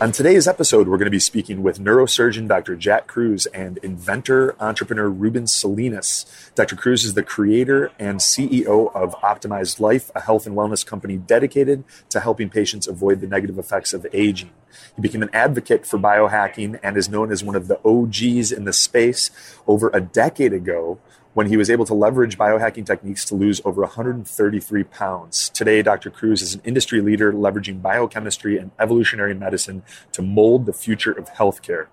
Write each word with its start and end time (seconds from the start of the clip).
On 0.00 0.12
today's 0.12 0.48
episode, 0.48 0.88
we're 0.88 0.96
going 0.96 1.04
to 1.04 1.10
be 1.10 1.18
speaking 1.18 1.62
with 1.62 1.78
neurosurgeon 1.78 2.48
Dr. 2.48 2.74
Jack 2.74 3.06
Kruse 3.06 3.46
and 3.52 3.76
inventor 3.82 4.56
entrepreneur 4.58 5.10
Ruben 5.10 5.46
Salinas. 5.46 6.24
Dr. 6.54 6.74
Kruse 6.74 7.04
is 7.04 7.12
the 7.12 7.22
creator 7.22 7.92
and 7.98 8.18
CEO 8.18 8.90
of 8.94 9.14
Optimized 9.16 9.78
Life, 9.78 10.10
a 10.14 10.22
health 10.22 10.46
and 10.46 10.56
wellness 10.56 10.86
company 10.86 11.18
dedicated 11.18 11.84
to 12.08 12.20
helping 12.20 12.48
patients 12.48 12.86
avoid 12.86 13.20
the 13.20 13.26
negative 13.26 13.58
effects 13.58 13.92
of 13.92 14.06
aging. 14.14 14.48
He 14.96 15.02
became 15.02 15.22
an 15.22 15.28
advocate 15.34 15.84
for 15.84 15.98
biohacking 15.98 16.80
and 16.82 16.96
is 16.96 17.10
known 17.10 17.30
as 17.30 17.44
one 17.44 17.54
of 17.54 17.68
the 17.68 17.78
OGs 17.84 18.52
in 18.52 18.64
the 18.64 18.72
space 18.72 19.30
over 19.66 19.90
a 19.92 20.00
decade 20.00 20.54
ago 20.54 20.98
when 21.40 21.46
he 21.46 21.56
was 21.56 21.70
able 21.70 21.86
to 21.86 21.94
leverage 21.94 22.36
biohacking 22.36 22.84
techniques 22.84 23.24
to 23.24 23.34
lose 23.34 23.62
over 23.64 23.80
133 23.80 24.84
pounds. 24.84 25.48
Today, 25.48 25.80
Dr. 25.80 26.10
Kruse 26.10 26.42
is 26.42 26.54
an 26.54 26.60
industry 26.64 27.00
leader 27.00 27.32
leveraging 27.32 27.80
biochemistry 27.80 28.58
and 28.58 28.72
evolutionary 28.78 29.32
medicine 29.32 29.82
to 30.12 30.20
mold 30.20 30.66
the 30.66 30.74
future 30.74 31.12
of 31.12 31.30
healthcare. 31.30 31.86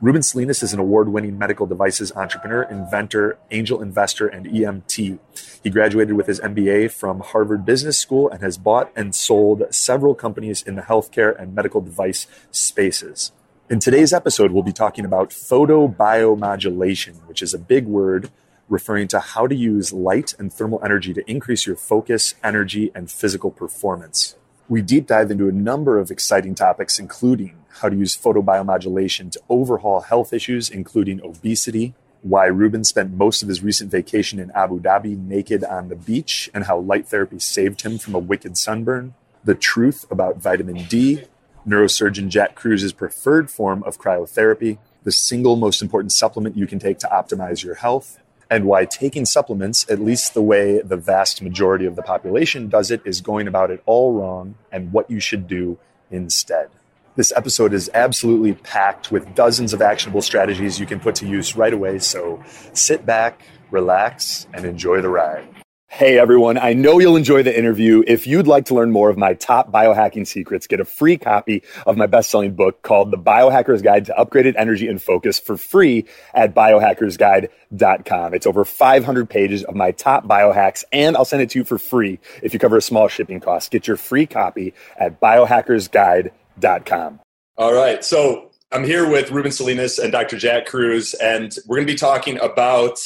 Ruben 0.00 0.22
Salinas 0.22 0.62
is 0.62 0.72
an 0.72 0.80
award 0.80 1.10
winning 1.10 1.36
medical 1.36 1.66
devices 1.66 2.12
entrepreneur, 2.16 2.62
inventor, 2.62 3.36
angel 3.50 3.82
investor, 3.82 4.26
and 4.26 4.46
EMT. 4.46 5.18
He 5.62 5.68
graduated 5.68 6.16
with 6.16 6.26
his 6.26 6.40
MBA 6.40 6.90
from 6.90 7.20
Harvard 7.20 7.66
Business 7.66 7.98
School 7.98 8.30
and 8.30 8.40
has 8.40 8.56
bought 8.56 8.90
and 8.96 9.14
sold 9.14 9.64
several 9.68 10.14
companies 10.14 10.62
in 10.62 10.76
the 10.76 10.82
healthcare 10.82 11.38
and 11.38 11.54
medical 11.54 11.82
device 11.82 12.26
spaces. 12.50 13.32
In 13.68 13.80
today's 13.80 14.14
episode, 14.14 14.52
we'll 14.52 14.62
be 14.62 14.72
talking 14.72 15.04
about 15.04 15.28
photobiomodulation, 15.28 17.26
which 17.26 17.42
is 17.42 17.52
a 17.52 17.58
big 17.58 17.86
word 17.86 18.30
referring 18.68 19.08
to 19.08 19.20
how 19.20 19.46
to 19.46 19.54
use 19.54 19.92
light 19.92 20.34
and 20.38 20.52
thermal 20.52 20.80
energy 20.84 21.12
to 21.14 21.30
increase 21.30 21.66
your 21.66 21.76
focus, 21.76 22.34
energy, 22.42 22.90
and 22.94 23.10
physical 23.10 23.50
performance. 23.50 24.36
We 24.68 24.80
deep 24.80 25.06
dive 25.06 25.30
into 25.30 25.48
a 25.48 25.52
number 25.52 25.98
of 25.98 26.10
exciting 26.10 26.54
topics, 26.54 26.98
including 26.98 27.56
how 27.80 27.90
to 27.90 27.96
use 27.96 28.16
photobiomodulation 28.16 29.30
to 29.32 29.40
overhaul 29.48 30.00
health 30.00 30.32
issues, 30.32 30.70
including 30.70 31.20
obesity, 31.22 31.94
why 32.22 32.46
Ruben 32.46 32.84
spent 32.84 33.12
most 33.12 33.42
of 33.42 33.48
his 33.48 33.62
recent 33.62 33.90
vacation 33.90 34.38
in 34.38 34.50
Abu 34.52 34.80
Dhabi 34.80 35.18
naked 35.18 35.62
on 35.64 35.88
the 35.88 35.96
beach, 35.96 36.48
and 36.54 36.64
how 36.64 36.78
light 36.78 37.06
therapy 37.06 37.38
saved 37.38 37.82
him 37.82 37.98
from 37.98 38.14
a 38.14 38.18
wicked 38.18 38.56
sunburn, 38.56 39.14
the 39.44 39.54
truth 39.54 40.06
about 40.10 40.38
vitamin 40.38 40.84
D, 40.84 41.24
neurosurgeon 41.68 42.28
Jack 42.28 42.54
Kruse's 42.54 42.94
preferred 42.94 43.50
form 43.50 43.82
of 43.82 43.98
cryotherapy, 43.98 44.78
the 45.02 45.12
single 45.12 45.56
most 45.56 45.82
important 45.82 46.12
supplement 46.12 46.56
you 46.56 46.66
can 46.66 46.78
take 46.78 46.98
to 47.00 47.08
optimize 47.08 47.62
your 47.62 47.74
health, 47.74 48.18
and 48.50 48.64
why 48.64 48.84
taking 48.84 49.24
supplements, 49.24 49.88
at 49.90 50.00
least 50.00 50.34
the 50.34 50.42
way 50.42 50.80
the 50.80 50.96
vast 50.96 51.42
majority 51.42 51.86
of 51.86 51.96
the 51.96 52.02
population 52.02 52.68
does 52.68 52.90
it, 52.90 53.00
is 53.04 53.20
going 53.20 53.48
about 53.48 53.70
it 53.70 53.82
all 53.86 54.12
wrong 54.12 54.54
and 54.70 54.92
what 54.92 55.10
you 55.10 55.20
should 55.20 55.46
do 55.46 55.78
instead. 56.10 56.68
This 57.16 57.32
episode 57.36 57.72
is 57.72 57.90
absolutely 57.94 58.54
packed 58.54 59.12
with 59.12 59.34
dozens 59.34 59.72
of 59.72 59.80
actionable 59.80 60.22
strategies 60.22 60.80
you 60.80 60.86
can 60.86 60.98
put 60.98 61.14
to 61.16 61.26
use 61.26 61.56
right 61.56 61.72
away. 61.72 62.00
So 62.00 62.42
sit 62.72 63.06
back, 63.06 63.42
relax, 63.70 64.48
and 64.52 64.64
enjoy 64.64 65.00
the 65.00 65.08
ride. 65.08 65.63
Hey 65.94 66.18
everyone, 66.18 66.58
I 66.58 66.72
know 66.72 66.98
you'll 66.98 67.14
enjoy 67.14 67.44
the 67.44 67.56
interview. 67.56 68.02
If 68.04 68.26
you'd 68.26 68.48
like 68.48 68.64
to 68.64 68.74
learn 68.74 68.90
more 68.90 69.10
of 69.10 69.16
my 69.16 69.34
top 69.34 69.70
biohacking 69.70 70.26
secrets, 70.26 70.66
get 70.66 70.80
a 70.80 70.84
free 70.84 71.16
copy 71.16 71.62
of 71.86 71.96
my 71.96 72.06
best-selling 72.06 72.56
book 72.56 72.82
called 72.82 73.12
The 73.12 73.16
Biohacker's 73.16 73.80
Guide 73.80 74.06
to 74.06 74.14
Upgraded 74.14 74.56
Energy 74.58 74.88
and 74.88 75.00
Focus 75.00 75.38
for 75.38 75.56
free 75.56 76.06
at 76.34 76.52
biohackersguide.com. 76.52 78.34
It's 78.34 78.44
over 78.44 78.64
500 78.64 79.30
pages 79.30 79.62
of 79.62 79.76
my 79.76 79.92
top 79.92 80.26
biohacks 80.26 80.82
and 80.92 81.16
I'll 81.16 81.24
send 81.24 81.42
it 81.42 81.50
to 81.50 81.60
you 81.60 81.64
for 81.64 81.78
free 81.78 82.18
if 82.42 82.52
you 82.52 82.58
cover 82.58 82.76
a 82.76 82.82
small 82.82 83.06
shipping 83.06 83.38
cost. 83.38 83.70
Get 83.70 83.86
your 83.86 83.96
free 83.96 84.26
copy 84.26 84.74
at 84.98 85.20
biohackersguide.com. 85.20 87.20
All 87.56 87.72
right. 87.72 88.04
So 88.04 88.50
I'm 88.72 88.82
here 88.82 89.08
with 89.08 89.30
Ruben 89.30 89.52
Salinas 89.52 90.00
and 90.00 90.10
Dr. 90.10 90.38
Jack 90.38 90.66
Kruse 90.66 91.14
and 91.14 91.56
we're 91.68 91.76
going 91.76 91.86
to 91.86 91.92
be 91.92 91.96
talking 91.96 92.40
about 92.40 92.98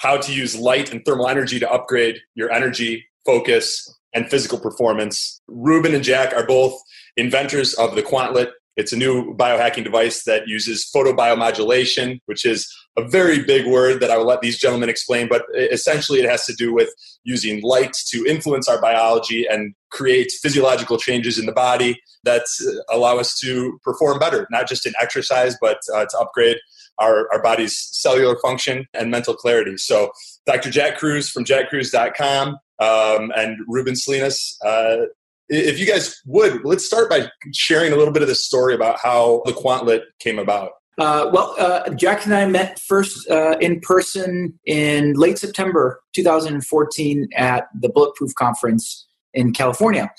how 0.00 0.16
to 0.16 0.32
use 0.32 0.56
light 0.58 0.90
and 0.90 1.04
thermal 1.04 1.28
energy 1.28 1.60
to 1.60 1.70
upgrade 1.70 2.20
your 2.34 2.50
energy, 2.50 3.04
focus, 3.26 3.86
and 4.14 4.30
physical 4.30 4.58
performance. 4.58 5.40
Ruben 5.46 5.94
and 5.94 6.02
Jack 6.02 6.32
are 6.34 6.46
both 6.46 6.80
inventors 7.18 7.74
of 7.74 7.94
the 7.94 8.02
Quantlet. 8.02 8.50
It's 8.76 8.94
a 8.94 8.96
new 8.96 9.36
biohacking 9.36 9.84
device 9.84 10.24
that 10.24 10.48
uses 10.48 10.90
photobiomodulation, 10.94 12.18
which 12.24 12.46
is 12.46 12.66
a 12.96 13.06
very 13.06 13.44
big 13.44 13.66
word 13.66 14.00
that 14.00 14.10
I 14.10 14.16
will 14.16 14.24
let 14.24 14.40
these 14.40 14.58
gentlemen 14.58 14.88
explain, 14.88 15.28
but 15.28 15.42
essentially 15.54 16.18
it 16.20 16.30
has 16.30 16.46
to 16.46 16.54
do 16.54 16.72
with 16.72 16.88
using 17.24 17.60
light 17.62 17.92
to 18.08 18.24
influence 18.26 18.68
our 18.68 18.80
biology 18.80 19.46
and 19.46 19.74
create 19.90 20.32
physiological 20.32 20.96
changes 20.96 21.38
in 21.38 21.44
the 21.44 21.52
body 21.52 22.00
that 22.24 22.46
allow 22.90 23.18
us 23.18 23.38
to 23.40 23.78
perform 23.84 24.18
better, 24.18 24.48
not 24.50 24.66
just 24.66 24.86
in 24.86 24.94
exercise, 25.00 25.58
but 25.60 25.78
uh, 25.94 26.06
to 26.06 26.18
upgrade 26.18 26.56
our, 27.00 27.28
our 27.32 27.42
body's 27.42 27.76
cellular 27.92 28.36
function 28.40 28.86
and 28.94 29.10
mental 29.10 29.34
clarity. 29.34 29.76
So, 29.76 30.10
Dr. 30.46 30.70
Jack 30.70 30.98
Kruse 30.98 31.30
from 31.30 31.44
jackkruse.com 31.44 32.48
um, 32.80 33.32
and 33.36 33.58
Ruben 33.66 33.96
Salinas. 33.96 34.56
Uh, 34.64 35.06
if 35.48 35.78
you 35.78 35.86
guys 35.86 36.20
would, 36.26 36.64
let's 36.64 36.86
start 36.86 37.10
by 37.10 37.28
sharing 37.52 37.92
a 37.92 37.96
little 37.96 38.12
bit 38.12 38.22
of 38.22 38.28
the 38.28 38.34
story 38.34 38.74
about 38.74 39.00
how 39.02 39.42
the 39.44 39.52
Quantlet 39.52 40.02
came 40.20 40.38
about. 40.38 40.72
Uh, 40.98 41.30
well, 41.32 41.54
uh, 41.58 41.88
Jack 41.94 42.24
and 42.24 42.34
I 42.34 42.46
met 42.46 42.78
first 42.78 43.28
uh, 43.30 43.56
in 43.58 43.80
person 43.80 44.58
in 44.66 45.14
late 45.14 45.38
September 45.38 46.00
2014 46.14 47.28
at 47.36 47.68
the 47.80 47.88
Bulletproof 47.88 48.34
Conference 48.34 49.08
in 49.32 49.52
California. 49.52 50.10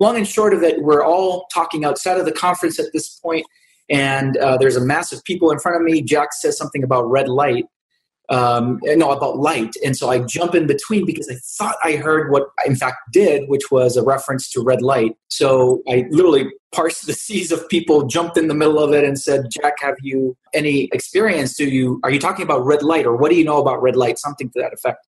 Long 0.00 0.16
and 0.16 0.26
short 0.26 0.52
of 0.52 0.62
it, 0.62 0.82
we're 0.82 1.04
all 1.04 1.46
talking 1.54 1.84
outside 1.84 2.18
of 2.18 2.24
the 2.24 2.32
conference 2.32 2.80
at 2.80 2.86
this 2.92 3.08
point, 3.20 3.46
and 3.90 4.36
uh, 4.38 4.56
there's 4.56 4.76
a 4.76 4.84
mass 4.84 5.12
of 5.12 5.22
people 5.24 5.50
in 5.50 5.58
front 5.58 5.76
of 5.76 5.82
me. 5.82 6.02
Jack 6.02 6.32
says 6.32 6.56
something 6.56 6.82
about 6.82 7.08
red 7.10 7.28
light, 7.28 7.66
um, 8.30 8.78
no, 8.82 9.10
about 9.10 9.36
light. 9.38 9.74
And 9.84 9.96
so 9.96 10.10
I 10.10 10.20
jump 10.20 10.54
in 10.54 10.66
between 10.66 11.04
because 11.04 11.28
I 11.28 11.36
thought 11.58 11.76
I 11.84 11.96
heard 11.96 12.30
what 12.30 12.44
I 12.58 12.68
in 12.68 12.76
fact 12.76 12.96
did, 13.12 13.48
which 13.48 13.70
was 13.70 13.96
a 13.96 14.02
reference 14.02 14.50
to 14.52 14.62
red 14.62 14.80
light. 14.80 15.12
So 15.28 15.82
I 15.88 16.06
literally 16.10 16.46
parsed 16.72 17.06
the 17.06 17.12
seas 17.14 17.52
of 17.52 17.68
people, 17.68 18.06
jumped 18.06 18.38
in 18.38 18.48
the 18.48 18.54
middle 18.54 18.78
of 18.78 18.92
it 18.92 19.04
and 19.04 19.18
said, 19.18 19.46
Jack, 19.50 19.74
have 19.80 19.96
you 20.02 20.36
any 20.54 20.88
experience? 20.92 21.54
Do 21.56 21.66
you, 21.66 22.00
are 22.02 22.10
you 22.10 22.18
talking 22.18 22.44
about 22.44 22.64
red 22.64 22.82
light 22.82 23.06
or 23.06 23.16
what 23.16 23.30
do 23.30 23.36
you 23.36 23.44
know 23.44 23.60
about 23.60 23.82
red 23.82 23.96
light? 23.96 24.18
Something 24.18 24.50
to 24.50 24.60
that 24.60 24.72
effect. 24.72 25.06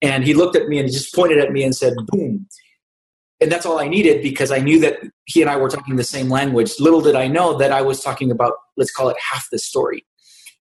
And 0.00 0.24
he 0.24 0.34
looked 0.34 0.56
at 0.56 0.68
me 0.68 0.78
and 0.78 0.88
he 0.88 0.92
just 0.94 1.14
pointed 1.14 1.38
at 1.38 1.52
me 1.52 1.62
and 1.62 1.74
said, 1.74 1.94
boom. 2.08 2.46
And 3.42 3.50
that's 3.50 3.66
all 3.66 3.80
I 3.80 3.88
needed 3.88 4.22
because 4.22 4.52
I 4.52 4.58
knew 4.58 4.78
that 4.80 5.00
he 5.24 5.42
and 5.42 5.50
I 5.50 5.56
were 5.56 5.68
talking 5.68 5.96
the 5.96 6.04
same 6.04 6.28
language. 6.28 6.72
Little 6.78 7.00
did 7.00 7.16
I 7.16 7.26
know 7.26 7.58
that 7.58 7.72
I 7.72 7.82
was 7.82 8.00
talking 8.00 8.30
about, 8.30 8.52
let's 8.76 8.92
call 8.92 9.08
it 9.08 9.16
half 9.18 9.48
the 9.50 9.58
story 9.58 10.06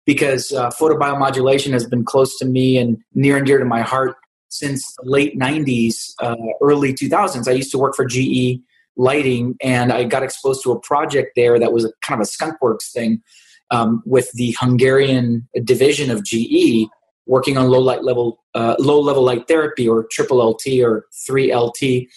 because 0.06 0.50
uh, 0.52 0.70
photobiomodulation 0.70 1.72
has 1.72 1.86
been 1.86 2.04
close 2.04 2.38
to 2.38 2.46
me 2.46 2.78
and 2.78 2.98
near 3.14 3.36
and 3.36 3.46
dear 3.46 3.58
to 3.58 3.64
my 3.64 3.82
heart 3.82 4.16
since 4.48 4.94
the 5.02 5.10
late 5.10 5.38
90s, 5.38 6.12
uh, 6.20 6.36
early 6.62 6.92
2000s. 6.92 7.46
I 7.46 7.52
used 7.52 7.70
to 7.72 7.78
work 7.78 7.94
for 7.94 8.04
GE 8.04 8.60
Lighting, 8.96 9.56
and 9.62 9.92
I 9.92 10.04
got 10.04 10.22
exposed 10.22 10.62
to 10.64 10.72
a 10.72 10.80
project 10.80 11.32
there 11.36 11.58
that 11.58 11.72
was 11.72 11.84
a, 11.84 11.92
kind 12.02 12.20
of 12.20 12.26
a 12.26 12.30
skunkworks 12.30 12.90
thing 12.92 13.22
um, 13.70 14.02
with 14.04 14.30
the 14.32 14.54
Hungarian 14.58 15.48
division 15.64 16.10
of 16.10 16.24
GE 16.24 16.88
working 17.26 17.56
on 17.56 17.68
low 17.68 17.78
light 17.78 18.02
level, 18.02 18.42
uh, 18.54 18.74
low 18.78 19.00
level 19.00 19.22
light 19.22 19.46
therapy 19.46 19.88
or 19.88 20.06
triple 20.10 20.38
LT 20.38 20.80
or 20.82 21.06
3LT, 21.28 22.08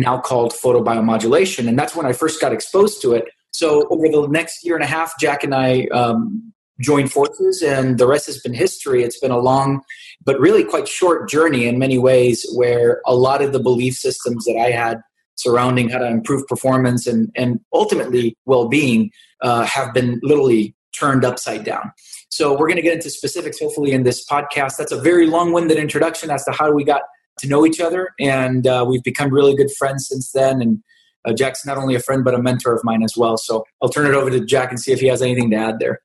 now 0.00 0.18
called 0.18 0.52
photobiomodulation. 0.52 1.68
And 1.68 1.78
that's 1.78 1.94
when 1.94 2.06
I 2.06 2.12
first 2.12 2.40
got 2.40 2.52
exposed 2.52 3.00
to 3.02 3.12
it. 3.12 3.24
So 3.50 3.86
over 3.88 4.08
the 4.08 4.26
next 4.28 4.64
year 4.64 4.74
and 4.74 4.84
a 4.84 4.86
half, 4.88 5.18
Jack 5.18 5.44
and 5.44 5.54
I 5.54 5.86
um, 5.92 6.52
joined 6.80 7.12
forces 7.12 7.62
and 7.62 7.98
the 7.98 8.06
rest 8.06 8.26
has 8.26 8.40
been 8.40 8.52
history 8.52 9.04
it's 9.04 9.20
been 9.20 9.30
a 9.30 9.38
long 9.38 9.80
but 10.24 10.38
really 10.40 10.64
quite 10.64 10.88
short 10.88 11.28
journey 11.28 11.66
in 11.66 11.78
many 11.78 11.98
ways 11.98 12.44
where 12.54 13.00
a 13.06 13.14
lot 13.14 13.40
of 13.40 13.52
the 13.52 13.60
belief 13.60 13.94
systems 13.94 14.44
that 14.44 14.56
i 14.56 14.70
had 14.70 15.00
surrounding 15.36 15.88
how 15.88 15.98
to 15.98 16.06
improve 16.06 16.46
performance 16.46 17.06
and, 17.06 17.30
and 17.36 17.60
ultimately 17.72 18.36
well-being 18.44 19.10
uh, 19.42 19.64
have 19.64 19.92
been 19.94 20.18
literally 20.22 20.74
turned 20.98 21.24
upside 21.24 21.62
down 21.64 21.92
so 22.28 22.52
we're 22.52 22.66
going 22.66 22.76
to 22.76 22.82
get 22.82 22.94
into 22.94 23.10
specifics 23.10 23.60
hopefully 23.60 23.92
in 23.92 24.02
this 24.02 24.26
podcast 24.26 24.76
that's 24.76 24.92
a 24.92 25.00
very 25.00 25.26
long-winded 25.26 25.78
introduction 25.78 26.28
as 26.28 26.44
to 26.44 26.50
how 26.50 26.72
we 26.72 26.82
got 26.82 27.02
to 27.38 27.48
know 27.48 27.66
each 27.66 27.80
other 27.80 28.10
and 28.20 28.66
uh, 28.66 28.84
we've 28.86 29.02
become 29.02 29.32
really 29.32 29.54
good 29.54 29.70
friends 29.78 30.08
since 30.08 30.32
then 30.32 30.60
and 30.62 30.82
uh, 31.24 31.32
jack's 31.32 31.66
not 31.66 31.78
only 31.78 31.94
a 31.94 32.00
friend 32.00 32.24
but 32.24 32.34
a 32.34 32.42
mentor 32.42 32.74
of 32.74 32.82
mine 32.84 33.02
as 33.02 33.14
well 33.16 33.36
so 33.36 33.64
i'll 33.82 33.88
turn 33.88 34.06
it 34.06 34.14
over 34.14 34.30
to 34.30 34.44
jack 34.44 34.70
and 34.70 34.80
see 34.80 34.92
if 34.92 35.00
he 35.00 35.06
has 35.06 35.22
anything 35.22 35.50
to 35.50 35.56
add 35.56 35.78
there 35.78 36.00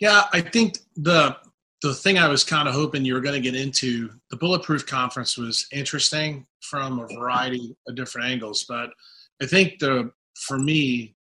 yeah, 0.00 0.24
I 0.32 0.40
think 0.40 0.78
the 0.96 1.36
the 1.82 1.94
thing 1.94 2.18
I 2.18 2.28
was 2.28 2.42
kind 2.42 2.66
of 2.66 2.74
hoping 2.74 3.04
you 3.04 3.14
were 3.14 3.20
going 3.20 3.40
to 3.40 3.50
get 3.50 3.54
into, 3.54 4.10
the 4.30 4.36
Bulletproof 4.36 4.84
Conference 4.84 5.38
was 5.38 5.68
interesting 5.72 6.44
from 6.60 6.98
a 6.98 7.06
variety 7.06 7.76
of 7.86 7.94
different 7.94 8.28
angles. 8.28 8.64
But 8.68 8.90
I 9.40 9.46
think 9.46 9.78
the 9.78 10.10
for 10.34 10.58
me, 10.58 11.16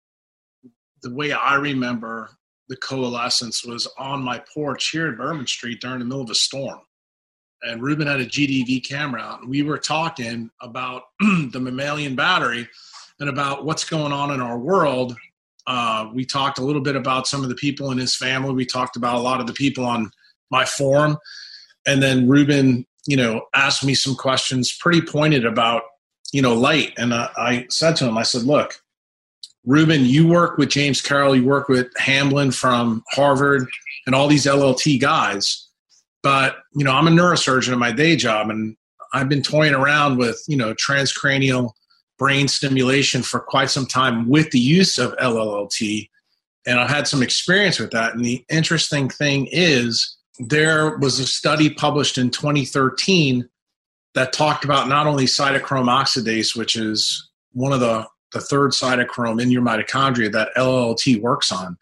the 1.02 1.14
way 1.14 1.32
I 1.32 1.56
remember 1.56 2.32
the 2.70 2.78
coalescence 2.78 3.66
was 3.66 3.88
on 3.98 4.24
my 4.24 4.42
porch 4.54 4.90
here 4.90 5.10
at 5.10 5.18
Bourbon 5.18 5.46
Street 5.48 5.82
during 5.82 6.00
the 6.00 6.06
middle 6.06 6.22
of 6.22 6.30
a 6.30 6.36
storm. 6.36 6.80
And 7.64 7.82
Ruben 7.82 8.08
had 8.08 8.20
a 8.20 8.26
GDV 8.26 8.88
camera 8.88 9.22
out, 9.22 9.42
and 9.42 9.50
we 9.50 9.64
were 9.64 9.78
talking 9.78 10.50
about 10.62 11.04
the 11.20 11.60
mammalian 11.60 12.16
battery 12.16 12.68
and 13.20 13.30
about 13.30 13.66
what's 13.66 13.86
going 13.86 14.12
on 14.12 14.32
in 14.32 14.42
our 14.42 14.58
world. 14.58 15.16
Uh, 15.66 16.10
we 16.14 16.26
talked 16.26 16.60
a 16.60 16.64
little 16.64 16.82
bit 16.82 16.96
about 16.96 17.28
some 17.28 17.42
of 17.42 17.50
the 17.50 17.56
people 17.56 17.92
in 17.92 17.98
his 17.98 18.16
family. 18.16 18.54
We 18.54 18.66
talked 18.66 18.98
about 18.98 19.16
a 19.16 19.20
lot 19.20 19.40
of 19.40 19.48
the 19.48 19.54
people 19.54 19.86
on 19.86 20.12
my 20.52 20.66
forum. 20.66 21.18
And 21.86 22.02
then 22.02 22.28
Ruben, 22.28 22.86
you 23.08 23.18
know, 23.18 23.46
asked 23.54 23.84
me 23.84 23.96
some 23.96 24.16
questions 24.16 24.76
pretty 24.78 25.02
pointed 25.02 25.46
about, 25.46 25.84
you 26.34 26.42
know, 26.42 26.54
light. 26.54 26.94
And 26.98 27.14
I, 27.14 27.30
I 27.38 27.66
said 27.70 27.96
to 27.98 28.08
him, 28.08 28.18
I 28.18 28.24
said, 28.24 28.44
look, 28.44 28.76
Ruben, 29.66 30.06
you 30.06 30.28
work 30.28 30.58
with 30.58 30.70
James 30.70 31.02
Carroll, 31.02 31.36
you 31.36 31.46
work 31.46 31.70
with 31.70 31.88
Hamblin 31.98 32.52
from 32.52 33.04
Harvard 33.12 33.68
and 34.06 34.14
all 34.14 34.28
these 34.28 34.46
LLT 34.46 35.00
guys. 35.00 35.63
But, 36.24 36.56
you 36.74 36.84
know, 36.84 36.94
I'm 36.94 37.08
a 37.08 37.12
neurosurgeon 37.12 37.74
in 37.74 37.80
my 37.80 37.92
day 37.92 38.16
job 38.16 38.50
and 38.50 38.76
I've 39.14 39.30
been 39.30 39.44
toying 39.44 39.74
around 39.74 40.18
with, 40.18 40.42
you 40.48 40.58
know, 40.58 40.74
transcranial 40.74 41.72
brain 42.18 42.48
stimulation 42.48 43.22
for 43.22 43.40
quite 43.40 43.70
some 43.70 43.86
time 43.86 44.30
with 44.30 44.50
the 44.52 44.60
use 44.60 44.98
of 44.98 45.16
LLT. 45.18 46.10
And 46.66 46.80
I've 46.80 46.90
had 46.90 47.08
some 47.08 47.22
experience 47.22 47.78
with 47.78 47.92
that. 47.92 48.16
And 48.16 48.24
the 48.24 48.44
interesting 48.50 49.10
thing 49.10 49.48
is, 49.52 50.18
there 50.40 50.98
was 50.98 51.20
a 51.20 51.28
study 51.28 51.70
published 51.70 52.18
in 52.18 52.32
2013 52.32 53.48
that 54.16 54.34
talked 54.34 54.64
about 54.64 54.88
not 54.88 55.06
only 55.06 55.26
cytochrome 55.26 55.90
oxidase, 55.90 56.56
which 56.56 56.76
is 56.76 57.30
one 57.52 57.74
of 57.74 57.80
the 57.80 58.08
the 58.32 58.42
third 58.42 58.72
cytochrome 58.72 59.40
in 59.40 59.52
your 59.52 59.62
mitochondria 59.62 60.32
that 60.32 60.50
LLT 60.58 61.22
works 61.22 61.52
on. 61.52 61.78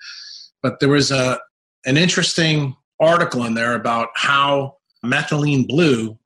But 0.62 0.80
there 0.80 0.90
was 0.90 1.12
a 1.12 1.40
an 1.86 1.98
interesting 1.98 2.76
article 3.02 3.44
in 3.46 3.54
there 3.56 3.76
about 3.76 4.10
how 4.16 4.78
methylene 5.04 5.68
blue 5.68 6.18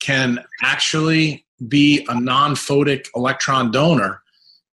can 0.00 0.38
actually 0.62 1.46
be 1.68 2.04
a 2.08 2.20
non-photic 2.20 3.06
electron 3.14 3.70
donor. 3.70 4.20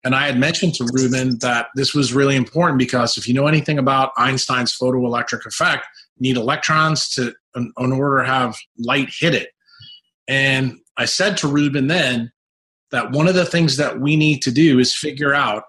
And 0.05 0.15
I 0.15 0.27
had 0.27 0.39
mentioned 0.39 0.75
to 0.77 0.89
Ruben 0.93 1.39
that 1.41 1.67
this 1.75 1.93
was 1.93 2.15
really 2.15 2.37
important 2.37 2.79
because 2.79 3.19
if 3.19 3.29
you 3.29 3.35
know 3.35 3.47
anything 3.47 3.79
about 3.79 4.13
Einstein's 4.17 4.77
photoelectric 4.79 5.45
effect, 5.45 5.87
you 6.17 6.23
need 6.23 6.37
electrons 6.39 7.09
to 7.11 7.35
in, 7.57 7.73
order 7.77 8.23
to 8.23 8.27
have 8.27 8.57
light 8.79 9.11
hit 9.19 9.35
it. 9.35 9.51
And 10.29 10.79
I 10.97 11.05
said 11.05 11.37
to 11.39 11.49
Ruben 11.49 11.89
then, 11.89 12.31
that 12.91 13.11
one 13.11 13.29
of 13.29 13.35
the 13.35 13.45
things 13.45 13.77
that 13.77 14.01
we 14.01 14.17
need 14.17 14.43
to 14.43 14.51
do 14.51 14.79
is 14.79 14.95
figure 14.95 15.35
out 15.35 15.65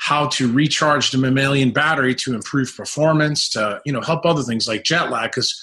how 0.00 0.26
to 0.26 0.50
recharge 0.50 1.10
the 1.10 1.18
mammalian 1.18 1.70
battery 1.72 2.14
to 2.14 2.34
improve 2.34 2.74
performance, 2.74 3.50
to 3.50 3.80
you 3.84 3.92
know 3.92 4.00
help 4.00 4.24
other 4.24 4.42
things 4.42 4.66
like 4.66 4.82
jet 4.82 5.10
lag. 5.10 5.30
Because 5.30 5.62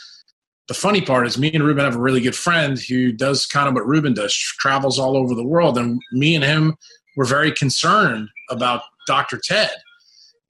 the 0.68 0.75
funny 0.75 1.01
part 1.01 1.25
is, 1.25 1.39
me 1.39 1.51
and 1.54 1.63
Ruben 1.63 1.84
have 1.84 1.95
a 1.95 2.00
really 2.00 2.22
good 2.22 2.36
friend 2.36 2.78
who 2.78 3.12
does 3.12 3.48
kind 3.48 3.68
of 3.68 3.74
what 3.74 3.88
Ruben 3.88 4.13
does, 4.13 4.34
travels 4.34 5.00
all 5.00 5.18
over 5.18 5.34
the 5.34 5.44
world, 5.44 5.78
and 5.78 6.00
me 6.12 6.36
and 6.36 6.44
him 6.44 6.78
were 7.16 7.25
very 7.25 7.51
concerned 7.51 8.30
about 8.51 8.84
Dr. 9.07 9.39
Ted, 9.44 9.72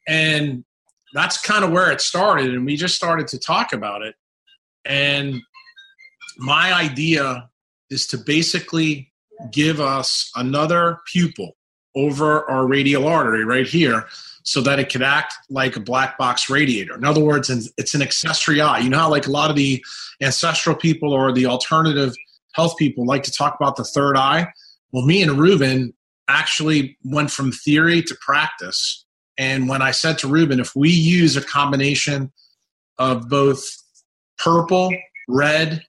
and 0.05 0.65
that's 1.13 1.41
kind 1.41 1.63
of 1.63 1.71
where 1.71 1.89
it 1.89 2.01
started. 2.01 2.53
And 2.53 2.65
we 2.65 2.75
just 2.75 2.95
started 2.95 3.27
to 3.29 3.39
talk 3.39 3.71
about 3.71 4.01
it, 4.01 4.15
and 4.83 5.41
my 6.37 6.73
idea 6.73 7.49
is 7.89 8.05
to 8.07 8.17
basically 8.17 9.13
give 9.51 9.79
us 9.79 10.29
another 10.35 10.99
pupil 11.09 11.56
over 11.97 12.49
our 12.49 12.67
radial 12.67 13.07
artery 13.07 13.43
right 13.43 13.67
here 13.67 14.05
so 14.43 14.61
that 14.61 14.79
it 14.79 14.89
could 14.89 15.01
act 15.01 15.33
like 15.49 15.75
a 15.75 15.79
black 15.79 16.17
box 16.17 16.49
radiator. 16.49 16.95
In 16.95 17.03
other 17.03 17.23
words, 17.23 17.49
it's 17.77 17.93
an 17.93 18.01
accessory 18.01 18.61
eye. 18.61 18.79
You 18.79 18.89
know 18.89 18.99
how 18.99 19.09
like 19.09 19.27
a 19.27 19.31
lot 19.31 19.49
of 19.49 19.55
the 19.55 19.83
ancestral 20.21 20.75
people 20.75 21.11
or 21.11 21.31
the 21.33 21.45
alternative 21.45 22.13
health 22.53 22.77
people 22.77 23.05
like 23.05 23.23
to 23.23 23.31
talk 23.31 23.55
about 23.59 23.75
the 23.75 23.83
third 23.83 24.15
eye? 24.15 24.47
Well, 24.91 25.05
me 25.05 25.21
and 25.21 25.33
Ruben 25.33 25.93
actually 26.29 26.97
went 27.03 27.31
from 27.31 27.51
theory 27.51 28.01
to 28.03 28.15
practice. 28.21 29.05
And 29.37 29.67
when 29.67 29.81
I 29.81 29.91
said 29.91 30.17
to 30.19 30.27
Ruben, 30.27 30.59
if 30.59 30.75
we 30.75 30.89
use 30.89 31.35
a 31.35 31.41
combination 31.41 32.31
of 32.97 33.27
both 33.27 33.63
purple, 34.37 34.91
red, 35.27 35.83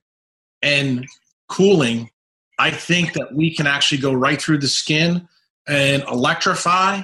and 0.62 1.06
cooling 1.48 2.10
I 2.58 2.70
think 2.70 3.12
that 3.12 3.34
we 3.34 3.54
can 3.54 3.66
actually 3.66 3.98
go 3.98 4.12
right 4.12 4.40
through 4.40 4.58
the 4.58 4.68
skin 4.68 5.28
and 5.68 6.02
electrify 6.04 7.02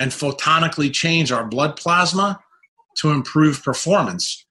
and 0.00 0.10
photonically 0.10 0.92
change 0.92 1.30
our 1.30 1.44
blood 1.44 1.76
plasma 1.76 2.40
to 2.96 3.10
improve 3.10 3.62
performance. 3.62 4.44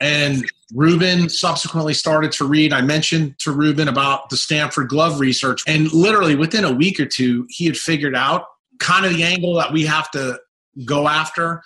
And 0.00 0.44
Ruben 0.74 1.28
subsequently 1.28 1.94
started 1.94 2.32
to 2.32 2.44
read. 2.44 2.72
I 2.72 2.80
mentioned 2.80 3.38
to 3.40 3.52
Ruben 3.52 3.88
about 3.88 4.30
the 4.30 4.36
Stanford 4.36 4.88
glove 4.88 5.20
research. 5.20 5.62
And 5.66 5.92
literally 5.92 6.34
within 6.34 6.64
a 6.64 6.72
week 6.72 6.98
or 6.98 7.06
two, 7.06 7.46
he 7.50 7.66
had 7.66 7.76
figured 7.76 8.16
out 8.16 8.46
kind 8.78 9.06
of 9.06 9.14
the 9.14 9.22
angle 9.22 9.54
that 9.54 9.72
we 9.72 9.84
have 9.86 10.10
to 10.12 10.40
go 10.84 11.06
after. 11.06 11.62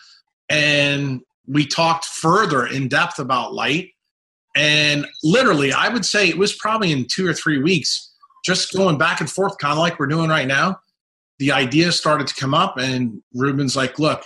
And 0.48 1.22
we 1.46 1.66
talked 1.66 2.04
further 2.04 2.66
in 2.66 2.88
depth 2.88 3.18
about 3.18 3.54
light. 3.54 3.90
And 4.54 5.06
literally, 5.22 5.72
I 5.72 5.88
would 5.88 6.04
say 6.04 6.28
it 6.28 6.38
was 6.38 6.54
probably 6.54 6.92
in 6.92 7.06
two 7.06 7.26
or 7.26 7.32
three 7.32 7.62
weeks 7.62 8.12
just 8.44 8.72
going 8.74 8.98
back 8.98 9.20
and 9.20 9.30
forth, 9.30 9.58
kind 9.58 9.72
of 9.72 9.78
like 9.78 9.98
we're 9.98 10.06
doing 10.06 10.28
right 10.28 10.46
now, 10.46 10.78
the 11.38 11.52
ideas 11.52 11.98
started 11.98 12.26
to 12.26 12.34
come 12.34 12.54
up, 12.54 12.76
and 12.78 13.22
Ruben's 13.34 13.76
like, 13.76 13.98
"Look, 13.98 14.24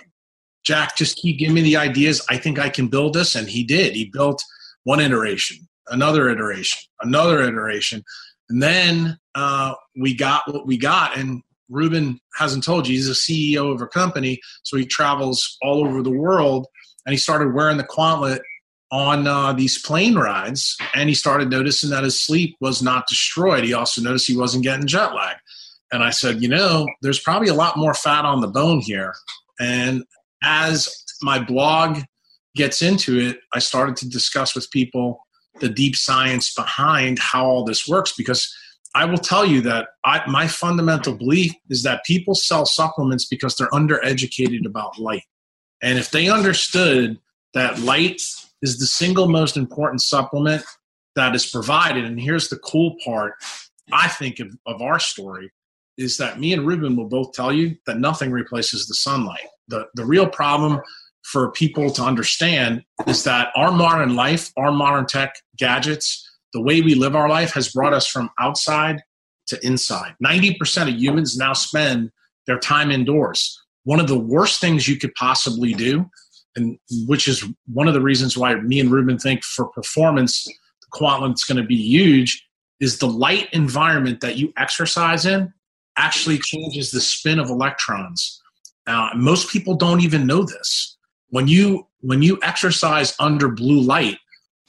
Jack, 0.65 0.97
just 0.97 1.17
keep 1.17 1.39
giving 1.39 1.55
me 1.55 1.63
the 1.63 1.77
ideas. 1.77 2.25
I 2.29 2.37
think 2.37 2.59
I 2.59 2.69
can 2.69 2.89
build 2.89 3.15
this." 3.15 3.35
And 3.35 3.49
he 3.49 3.65
did. 3.65 3.95
He 3.95 4.11
built 4.13 4.43
one 4.85 5.01
iteration, 5.01 5.59
another 5.89 6.29
iteration, 6.29 6.81
another 7.01 7.43
iteration, 7.43 8.03
and 8.49 8.63
then 8.63 9.19
uh, 9.35 9.75
we 9.99 10.15
got 10.15 10.43
what 10.53 10.67
we 10.67 10.77
got. 10.77 11.17
And 11.17 11.43
Ruben 11.69 12.21
hasn't 12.37 12.65
told 12.65 12.87
you 12.87 12.95
he's 12.95 13.09
a 13.09 13.13
CEO 13.13 13.73
of 13.73 13.81
a 13.81 13.87
company, 13.87 14.41
so 14.63 14.77
he 14.77 14.87
travels 14.87 15.57
all 15.63 15.87
over 15.87 16.03
the 16.03 16.11
world, 16.11 16.67
and 17.07 17.13
he 17.13 17.19
started 17.19 17.55
wearing 17.55 17.77
the 17.77 17.85
Quantlet 17.85 18.41
on 18.93 19.27
uh, 19.27 19.53
these 19.53 19.81
plane 19.81 20.17
rides 20.17 20.77
and 20.95 21.09
he 21.09 21.15
started 21.15 21.49
noticing 21.49 21.91
that 21.91 22.03
his 22.03 22.21
sleep 22.21 22.57
was 22.61 22.83
not 22.83 23.07
destroyed. 23.09 23.65
He 23.65 23.73
also 23.73 24.03
noticed 24.03 24.27
he 24.27 24.37
wasn't 24.37 24.65
getting 24.65 24.87
jet 24.87 25.15
lag. 25.15 25.37
And 25.93 26.03
I 26.03 26.11
said, 26.11 26.43
you 26.43 26.49
know, 26.49 26.87
there's 27.03 27.21
probably 27.21 27.49
a 27.49 27.55
lot 27.55 27.77
more 27.77 27.95
fat 27.95 28.25
on 28.25 28.41
the 28.41 28.49
bone 28.49 28.81
here. 28.81 29.15
And 29.59 30.05
as 30.43 30.89
my 31.23 31.43
blog 31.43 32.01
gets 32.55 32.83
into 32.83 33.19
it, 33.19 33.39
I 33.53 33.59
started 33.59 33.97
to 33.97 34.09
discuss 34.09 34.55
with 34.55 34.71
people 34.71 35.27
the 35.61 35.69
deep 35.69 35.97
science 35.97 36.55
behind 36.55 37.19
how 37.19 37.45
all 37.45 37.65
this 37.65 37.89
works 37.89 38.13
because 38.17 38.55
I 38.95 39.05
will 39.05 39.19
tell 39.19 39.45
you 39.45 39.61
that 39.63 39.89
I, 40.05 40.23
my 40.29 40.49
fundamental 40.49 41.15
belief 41.15 41.53
is 41.69 41.83
that 41.85 42.05
people 42.05 42.35
sell 42.35 42.67
supplements 42.67 43.27
because 43.27 43.57
they're 43.57 43.69
undereducated 43.69 44.67
about 44.67 44.99
light. 44.99 45.23
And 45.83 45.99
if 45.99 46.11
they 46.11 46.29
understood 46.29 47.19
that 47.55 47.81
light 47.81 48.23
is 48.63 48.79
the 48.79 48.87
single 48.87 49.29
most 49.29 49.57
important 49.57 50.03
supplement 50.03 50.65
that 51.17 51.35
is 51.35 51.47
provided. 51.47 52.05
And 52.05 52.21
here's 52.21 52.49
the 52.49 52.59
cool 52.59 52.97
part, 53.05 53.35
I 53.93 54.09
think, 54.09 54.41
of, 54.41 54.57
of 54.67 54.81
our 54.81 54.99
story 54.99 55.51
is 55.99 56.17
that 56.17 56.41
me 56.41 56.53
and 56.53 56.67
Ruben 56.67 56.97
will 56.97 57.09
both 57.09 57.33
tell 57.33 57.53
you 57.53 57.77
that 57.87 57.99
nothing 57.99 58.31
replaces 58.31 58.87
the 58.87 58.95
sunlight. 58.95 59.47
The, 59.69 59.87
the 59.95 60.05
real 60.05 60.29
problem 60.29 60.81
for 61.23 61.53
people 61.53 61.91
to 61.91 62.03
understand 62.03 62.83
is 63.07 63.25
that 63.25 63.49
our 63.55 63.71
modern 63.71 64.17
life, 64.17 64.51
our 64.57 64.73
modern 64.73 65.07
tech 65.07 65.35
gadgets, 65.57 66.27
the 66.53 66.63
way 66.63 66.81
we 66.81 66.95
live 66.95 67.15
our 67.15 67.29
life 67.29 67.53
has 67.55 67.73
brought 67.73 67.93
us 67.93 68.07
from 68.07 68.31
outside 68.41 69.03
to 69.49 69.65
inside. 69.65 70.15
90% 70.25 70.89
of 70.89 70.95
humans 70.95 71.37
now 71.37 71.53
spend 71.53 72.11
their 72.47 72.59
time 72.59 72.91
indoors. 72.91 73.61
One 73.85 74.01
of 74.01 74.09
the 74.09 74.19
worst 74.19 74.61
things 74.61 74.89
you 74.89 74.97
could 74.97 75.15
possibly 75.15 75.75
do 75.75 76.07
and 76.57 76.79
which 77.07 77.29
is 77.29 77.47
one 77.67 77.89
of 77.89 77.95
the 77.95 78.01
reasons 78.01 78.37
why 78.37 78.55
me 78.55 78.81
and 78.81 78.91
Ruben 78.91 79.19
think 79.19 79.45
for 79.45 79.67
performance, 79.67 80.45
the 80.45 80.87
Quantlet's 80.93 81.45
going 81.45 81.61
to 81.61 81.67
be 81.67 81.77
huge. 81.77 82.47
Is 82.81 82.99
the 82.99 83.07
light 83.07 83.49
environment 83.53 84.23
that 84.23 84.39
you 84.39 84.55
exercise 84.57 85.27
in 85.27 85.53
actually 86.01 86.39
changes 86.39 86.91
the 86.91 87.01
spin 87.01 87.39
of 87.39 87.51
electrons? 87.51 88.41
Uh, 88.87 89.11
most 89.15 89.51
people 89.51 89.75
don't 89.75 90.01
even 90.01 90.27
know 90.27 90.43
this. 90.43 90.97
When 91.29 91.47
you 91.47 91.87
when 92.01 92.23
you 92.23 92.39
exercise 92.43 93.15
under 93.21 93.49
blue 93.49 93.81
light, 93.81 94.19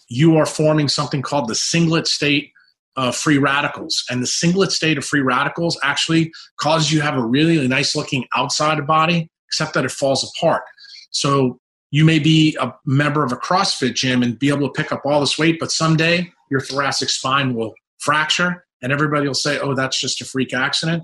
you 0.10 0.36
are 0.36 0.46
forming 0.46 0.90
something 0.90 1.22
called 1.22 1.48
the 1.48 1.56
singlet 1.56 2.06
state 2.08 2.52
of 2.98 3.16
free 3.16 3.38
radicals, 3.38 4.04
and 4.10 4.22
the 4.22 4.28
singlet 4.28 4.72
state 4.72 4.98
of 4.98 5.06
free 5.06 5.22
radicals 5.22 5.80
actually 5.82 6.32
causes 6.58 6.92
you 6.92 7.00
to 7.00 7.06
have 7.06 7.18
a 7.18 7.26
really 7.26 7.68
nice 7.68 7.96
looking 7.96 8.26
outside 8.36 8.78
of 8.80 8.86
body, 8.86 9.30
except 9.48 9.74
that 9.74 9.86
it 9.86 9.92
falls 9.92 10.30
apart. 10.30 10.64
So 11.12 11.58
you 11.92 12.04
may 12.06 12.20
be 12.20 12.58
a 12.60 12.74
member 12.86 13.24
of 13.24 13.32
a 13.32 13.38
CrossFit 13.38 13.96
gym 13.96 14.24
and 14.24 14.38
be 14.38 14.50
able 14.50 14.68
to 14.68 14.74
pick 14.74 14.92
up 14.92 15.02
all 15.06 15.22
this 15.22 15.38
weight, 15.38 15.58
but 15.60 15.72
someday 15.72 16.32
your 16.50 16.62
thoracic 16.62 17.10
spine 17.10 17.54
will 17.54 17.74
fracture 18.00 18.66
and 18.82 18.92
everybody 18.92 19.28
will 19.28 19.34
say, 19.34 19.60
oh, 19.60 19.76
that's 19.76 20.00
just 20.00 20.22
a 20.22 20.26
freak 20.26 20.54
accident. 20.54 21.04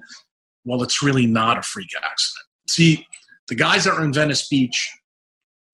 Well, 0.65 0.83
it's 0.83 1.01
really 1.01 1.25
not 1.25 1.57
a 1.57 1.61
freak 1.61 1.91
accident. 1.95 2.45
See, 2.69 3.05
the 3.47 3.55
guys 3.55 3.85
that 3.85 3.95
were 3.95 4.03
in 4.03 4.13
Venice 4.13 4.47
Beach 4.47 4.91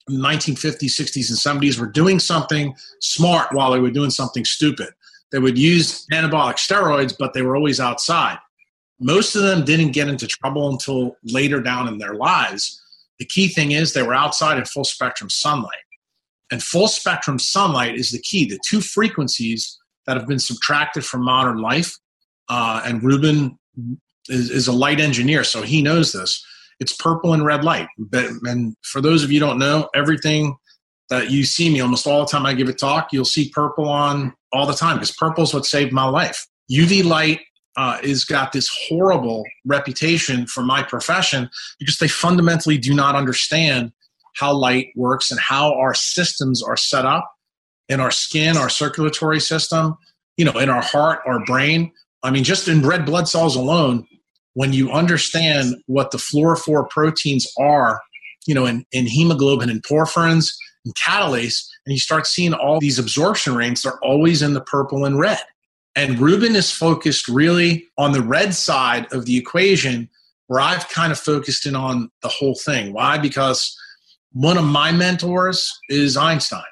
in 0.08 0.22
the 0.22 0.28
1950s, 0.28 1.00
60s, 1.00 1.30
and 1.30 1.62
70s 1.62 1.80
were 1.80 1.88
doing 1.88 2.20
something 2.20 2.76
smart 3.00 3.54
while 3.54 3.72
they 3.72 3.80
were 3.80 3.92
doing 3.92 4.10
something 4.10 4.46
stupid. 4.46 4.90
They 5.32 5.40
would 5.40 5.58
use 5.58 6.06
anabolic 6.12 6.56
steroids, 6.56 7.16
but 7.18 7.34
they 7.34 7.42
were 7.42 7.56
always 7.56 7.80
outside. 7.80 8.38
Most 9.00 9.36
of 9.36 9.44
them 9.44 9.66
didn't 9.66 9.92
get 9.92 10.08
into 10.08 10.28
trouble 10.28 10.70
until 10.70 11.18
later 11.24 11.60
down 11.62 11.88
in 11.88 11.98
their 11.98 12.14
lives. 12.14 12.82
The 13.20 13.26
key 13.26 13.48
thing 13.48 13.72
is 13.72 13.94
they 13.94 14.04
were 14.04 14.14
outside 14.14 14.58
in 14.58 14.66
full 14.66 14.84
spectrum 14.84 15.30
sunlight. 15.30 15.72
And 16.52 16.62
full 16.62 16.88
spectrum 16.88 17.40
sunlight 17.40 17.96
is 17.96 18.12
the 18.12 18.20
key. 18.20 18.46
The 18.46 18.60
two 18.64 18.82
frequencies 18.82 19.80
that 20.06 20.18
have 20.18 20.28
been 20.28 20.40
subtracted 20.40 21.06
from 21.06 21.24
modern 21.24 21.60
life, 21.60 21.98
uh, 22.50 22.82
and 22.86 23.04
Ruben 23.04 23.58
is, 24.30 24.50
is, 24.50 24.68
a 24.68 24.74
light 24.74 25.00
engineer, 25.00 25.44
so 25.44 25.62
he 25.62 25.82
knows 25.82 26.12
this. 26.12 26.46
It's 26.80 26.94
purple 26.94 27.34
and 27.34 27.46
red 27.46 27.64
light. 27.64 27.88
But, 27.98 28.26
and 28.44 28.76
for 28.84 29.02
those 29.02 29.24
of 29.24 29.32
you 29.32 29.40
don't 29.40 29.60
know, 29.60 29.90
everything 29.96 30.58
that 31.10 31.32
you 31.32 31.44
see 31.44 31.72
me 31.72 31.80
almost 31.80 32.08
all 32.08 32.26
the 32.26 32.32
time 32.32 32.46
I 32.46 32.54
give 32.54 32.70
a 32.70 32.74
talk, 32.74 33.10
you'll 33.12 33.26
see 33.26 33.50
purple 33.50 33.88
on 33.88 34.34
all 34.52 34.66
the 34.66 34.74
time 34.74 34.98
because 34.98 35.12
purple 35.12 35.44
is 35.44 35.54
what 35.54 35.66
saved 35.66 35.94
my 35.94 36.06
life. 36.06 36.46
UV 36.72 37.04
light 37.04 37.42
uh, 37.76 38.00
is 38.04 38.24
got 38.24 38.52
this 38.52 38.70
horrible 38.88 39.44
reputation 39.66 40.46
for 40.48 40.64
my 40.64 40.84
profession 40.84 41.50
because 41.80 41.98
they 41.98 42.08
fundamentally 42.08 42.78
do 42.78 42.94
not 42.94 43.16
understand 43.16 43.92
how 44.36 44.54
light 44.54 44.88
works 44.96 45.32
and 45.32 45.40
how 45.40 45.74
our 45.74 45.94
systems 45.94 46.62
are 46.64 46.78
set 46.78 47.06
up 47.06 47.33
in 47.94 48.00
our 48.00 48.12
skin, 48.12 48.58
our 48.58 48.70
circulatory 48.70 49.40
system, 49.40 49.96
you 50.36 50.44
know, 50.44 50.60
in 50.60 50.70
our 50.70 50.82
heart, 50.82 51.20
our 51.26 51.46
brain. 51.46 51.92
I 52.24 52.32
mean, 52.32 52.44
just 52.44 52.68
in 52.68 52.86
red 52.86 53.06
blood 53.06 53.28
cells 53.28 53.56
alone, 53.56 54.06
when 54.56 54.74
you 54.74 54.92
understand 54.92 55.76
what 55.86 56.12
the 56.12 56.18
fluorophore 56.18 56.90
proteins 56.90 57.48
are, 57.60 58.02
you 58.46 58.54
know, 58.54 58.66
in, 58.66 58.86
in 58.92 59.06
hemoglobin 59.06 59.70
and 59.70 59.84
porphyrins 59.84 60.50
and 60.86 60.94
catalase, 60.96 61.66
and 61.86 61.94
you 61.94 62.00
start 62.00 62.28
seeing 62.28 62.54
all 62.54 62.80
these 62.80 63.00
absorption 63.00 63.56
rates, 63.56 63.84
they're 63.84 64.00
always 64.04 64.42
in 64.42 64.54
the 64.54 64.62
purple 64.62 65.06
and 65.06 65.20
red. 65.20 65.40
And 65.96 66.20
Ruben 66.20 66.56
is 66.56 66.72
focused 66.72 67.28
really 67.28 67.88
on 67.98 68.12
the 68.12 68.22
red 68.22 68.56
side 68.56 69.12
of 69.14 69.26
the 69.26 69.38
equation, 69.38 70.10
where 70.48 70.60
I've 70.60 70.90
kind 70.90 71.12
of 71.12 71.20
focused 71.20 71.66
in 71.66 71.76
on 71.76 72.10
the 72.22 72.28
whole 72.28 72.56
thing. 72.56 72.94
Why? 72.94 73.18
Because 73.18 73.78
one 74.32 74.58
of 74.58 74.66
my 74.66 74.92
mentors 74.92 75.72
is 75.90 76.18
Einstein. 76.18 76.64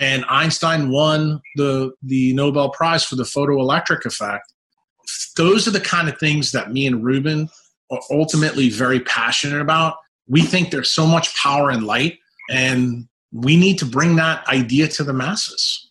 And 0.00 0.24
Einstein 0.28 0.90
won 0.90 1.40
the, 1.56 1.92
the 2.02 2.34
Nobel 2.34 2.70
Prize 2.70 3.04
for 3.04 3.16
the 3.16 3.22
photoelectric 3.22 4.04
effect. 4.04 4.52
Those 5.36 5.68
are 5.68 5.70
the 5.70 5.80
kind 5.80 6.08
of 6.08 6.18
things 6.18 6.52
that 6.52 6.72
me 6.72 6.86
and 6.86 7.04
Ruben 7.04 7.48
are 7.90 8.00
ultimately 8.10 8.70
very 8.70 9.00
passionate 9.00 9.60
about. 9.60 9.96
We 10.26 10.42
think 10.42 10.70
there's 10.70 10.90
so 10.90 11.06
much 11.06 11.36
power 11.36 11.70
in 11.70 11.84
light, 11.84 12.18
and 12.50 13.06
we 13.32 13.56
need 13.56 13.78
to 13.80 13.86
bring 13.86 14.16
that 14.16 14.46
idea 14.48 14.88
to 14.88 15.04
the 15.04 15.12
masses. 15.12 15.90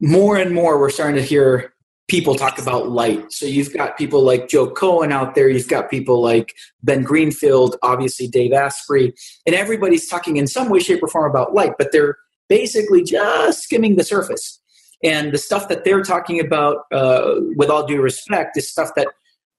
More 0.00 0.36
and 0.36 0.52
more, 0.52 0.78
we're 0.78 0.90
starting 0.90 1.16
to 1.16 1.22
hear 1.22 1.72
people 2.08 2.34
talk 2.34 2.58
about 2.58 2.90
light. 2.90 3.32
So 3.32 3.46
you've 3.46 3.72
got 3.72 3.96
people 3.96 4.22
like 4.22 4.48
Joe 4.48 4.68
Cohen 4.68 5.12
out 5.12 5.34
there, 5.34 5.48
you've 5.48 5.68
got 5.68 5.88
people 5.88 6.20
like 6.20 6.54
Ben 6.82 7.02
Greenfield, 7.02 7.76
obviously 7.82 8.26
Dave 8.26 8.52
Asprey, 8.52 9.14
and 9.46 9.54
everybody's 9.54 10.08
talking 10.08 10.36
in 10.36 10.46
some 10.46 10.68
way, 10.68 10.80
shape, 10.80 11.02
or 11.02 11.08
form 11.08 11.30
about 11.30 11.54
light, 11.54 11.72
but 11.78 11.92
they're 11.92 12.18
basically 12.48 13.02
just 13.02 13.62
skimming 13.62 13.96
the 13.96 14.04
surface. 14.04 14.60
And 15.02 15.32
the 15.32 15.38
stuff 15.38 15.68
that 15.68 15.84
they're 15.84 16.02
talking 16.02 16.40
about, 16.40 16.78
uh, 16.92 17.34
with 17.56 17.68
all 17.68 17.86
due 17.86 18.00
respect, 18.00 18.56
is 18.56 18.70
stuff 18.70 18.90
that 18.96 19.08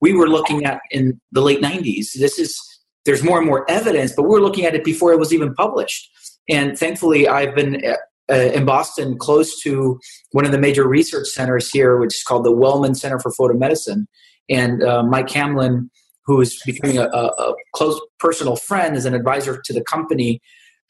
we 0.02 0.14
were 0.14 0.28
looking 0.28 0.66
at 0.66 0.82
in 0.92 1.20
the 1.32 1.42
late 1.42 1.62
90s. 1.62 2.14
This 2.14 2.40
is 2.40 2.60
there's 3.06 3.24
more 3.24 3.38
and 3.38 3.48
more 3.48 3.70
evidence, 3.70 4.14
but 4.16 4.24
we 4.24 4.30
we're 4.30 4.40
looking 4.40 4.66
at 4.66 4.74
it 4.74 4.84
before 4.84 5.14
it 5.14 5.20
was 5.20 5.34
even 5.34 5.54
published. 5.54 6.10
And 6.50 6.78
thankfully, 6.78 7.28
I've 7.28 7.56
been 7.56 7.84
uh, 8.32 8.36
in 8.36 8.66
Boston, 8.66 9.18
close 9.18 9.62
to 9.62 10.00
one 10.32 10.46
of 10.46 10.52
the 10.52 10.58
major 10.58 10.88
research 10.88 11.28
centers 11.28 11.70
here, 11.70 11.98
which 11.98 12.16
is 12.16 12.24
called 12.24 12.44
the 12.44 12.52
Wellman 12.52 12.96
Center 12.96 13.20
for 13.20 13.32
Photomedicine. 13.32 14.06
And 14.50 14.84
uh, 14.84 15.04
Mike 15.04 15.30
Hamblin, 15.30 15.92
who 16.26 16.42
is 16.42 16.60
becoming 16.66 16.98
a, 16.98 17.04
a, 17.04 17.54
close 17.74 18.00
personal 18.20 18.56
friend, 18.56 18.96
as 18.96 19.06
an 19.06 19.14
advisor 19.14 19.62
to 19.64 19.74
the 19.74 19.84
company, 19.84 20.42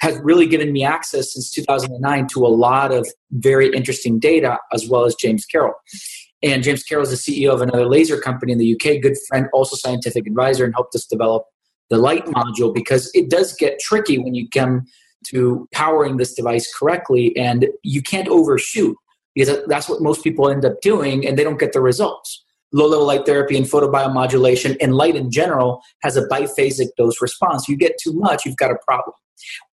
has 0.01 0.19
really 0.19 0.45
given 0.47 0.71
me 0.71 0.83
access 0.83 1.33
since 1.33 1.51
2009 1.51 2.27
to 2.27 2.45
a 2.45 2.47
lot 2.49 2.93
of 2.93 3.07
very 3.31 3.73
interesting 3.73 4.19
data, 4.19 4.57
as 4.73 4.87
well 4.87 5.05
as 5.05 5.15
James 5.15 5.45
Carroll. 5.45 5.73
And 6.43 6.63
James 6.63 6.83
Carroll 6.83 7.07
is 7.07 7.11
the 7.11 7.15
CEO 7.15 7.53
of 7.53 7.61
another 7.61 7.87
laser 7.87 8.19
company 8.19 8.51
in 8.51 8.57
the 8.57 8.75
UK, 8.75 9.01
good 9.01 9.17
friend, 9.27 9.47
also 9.53 9.75
scientific 9.75 10.27
advisor, 10.27 10.65
and 10.65 10.73
helped 10.75 10.95
us 10.95 11.05
develop 11.05 11.45
the 11.89 11.97
light 11.97 12.25
module 12.25 12.73
because 12.73 13.09
it 13.13 13.29
does 13.29 13.55
get 13.55 13.79
tricky 13.79 14.17
when 14.17 14.35
you 14.35 14.49
come 14.49 14.85
to 15.27 15.67
powering 15.73 16.17
this 16.17 16.33
device 16.33 16.71
correctly, 16.73 17.35
and 17.35 17.67
you 17.83 18.01
can't 18.01 18.27
overshoot 18.27 18.95
because 19.33 19.57
that's 19.67 19.89
what 19.89 20.01
most 20.01 20.23
people 20.23 20.49
end 20.49 20.65
up 20.65 20.81
doing, 20.81 21.25
and 21.25 21.37
they 21.37 21.43
don't 21.43 21.59
get 21.59 21.73
the 21.73 21.81
results. 21.81 22.43
Low 22.71 22.87
level 22.87 23.05
light 23.05 23.25
therapy 23.25 23.57
and 23.57 23.65
photobiomodulation 23.65 24.77
and 24.81 24.95
light 24.95 25.15
in 25.15 25.31
general 25.31 25.81
has 26.03 26.17
a 26.17 26.27
biphasic 26.27 26.89
dose 26.97 27.21
response. 27.21 27.67
You 27.67 27.77
get 27.77 27.93
too 28.01 28.13
much, 28.13 28.45
you've 28.45 28.57
got 28.57 28.71
a 28.71 28.77
problem. 28.87 29.15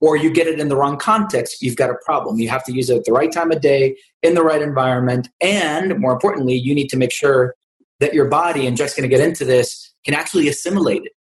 Or 0.00 0.16
you 0.16 0.30
get 0.30 0.46
it 0.46 0.60
in 0.60 0.68
the 0.68 0.76
wrong 0.76 0.98
context, 0.98 1.62
you've 1.62 1.76
got 1.76 1.90
a 1.90 1.96
problem. 2.04 2.38
You 2.38 2.48
have 2.48 2.64
to 2.64 2.72
use 2.72 2.90
it 2.90 2.96
at 2.98 3.04
the 3.04 3.12
right 3.12 3.32
time 3.32 3.50
of 3.50 3.60
day, 3.60 3.96
in 4.22 4.34
the 4.34 4.42
right 4.42 4.62
environment, 4.62 5.28
and 5.40 5.98
more 5.98 6.12
importantly, 6.12 6.54
you 6.54 6.74
need 6.74 6.88
to 6.88 6.96
make 6.96 7.12
sure 7.12 7.54
that 8.00 8.14
your 8.14 8.26
body, 8.26 8.66
and 8.66 8.76
Jack's 8.76 8.94
going 8.94 9.08
to 9.08 9.16
get 9.16 9.24
into 9.24 9.44
this, 9.44 9.94
can 10.04 10.14
actually 10.14 10.48
assimilate 10.48 11.04
it. 11.04 11.12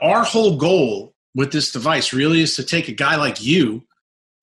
Our 0.00 0.24
whole 0.24 0.56
goal 0.56 1.14
with 1.34 1.52
this 1.52 1.72
device 1.72 2.12
really 2.12 2.40
is 2.40 2.56
to 2.56 2.64
take 2.64 2.88
a 2.88 2.92
guy 2.92 3.16
like 3.16 3.42
you 3.42 3.84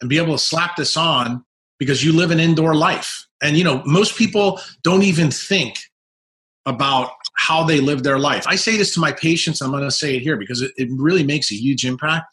and 0.02 0.10
be 0.10 0.18
able 0.18 0.34
to 0.34 0.44
slap 0.44 0.76
this 0.76 0.96
on 0.96 1.44
because 1.80 2.04
you 2.04 2.14
live 2.14 2.32
an 2.32 2.40
indoor 2.40 2.76
life. 2.76 3.26
And 3.42 3.58
you 3.58 3.64
know, 3.64 3.82
most 3.86 4.18
people 4.18 4.60
don't 4.84 5.04
even 5.04 5.32
think 5.32 5.78
about 6.66 7.12
how 7.38 7.64
they 7.64 7.80
live 7.80 8.04
their 8.04 8.20
life. 8.20 8.46
I 8.48 8.56
say 8.56 8.78
this 8.78 8.94
to 8.96 9.00
my 9.00 9.12
patients, 9.12 9.62
I'm 9.62 9.72
going 9.72 9.84
to 9.84 9.92
say 9.92 10.16
it 10.16 10.22
here 10.22 10.38
because 10.38 10.62
it, 10.62 10.72
it 10.76 10.90
really 10.92 11.24
makes 11.24 11.52
a 11.52 11.56
huge 11.56 11.86
impact. 11.86 12.26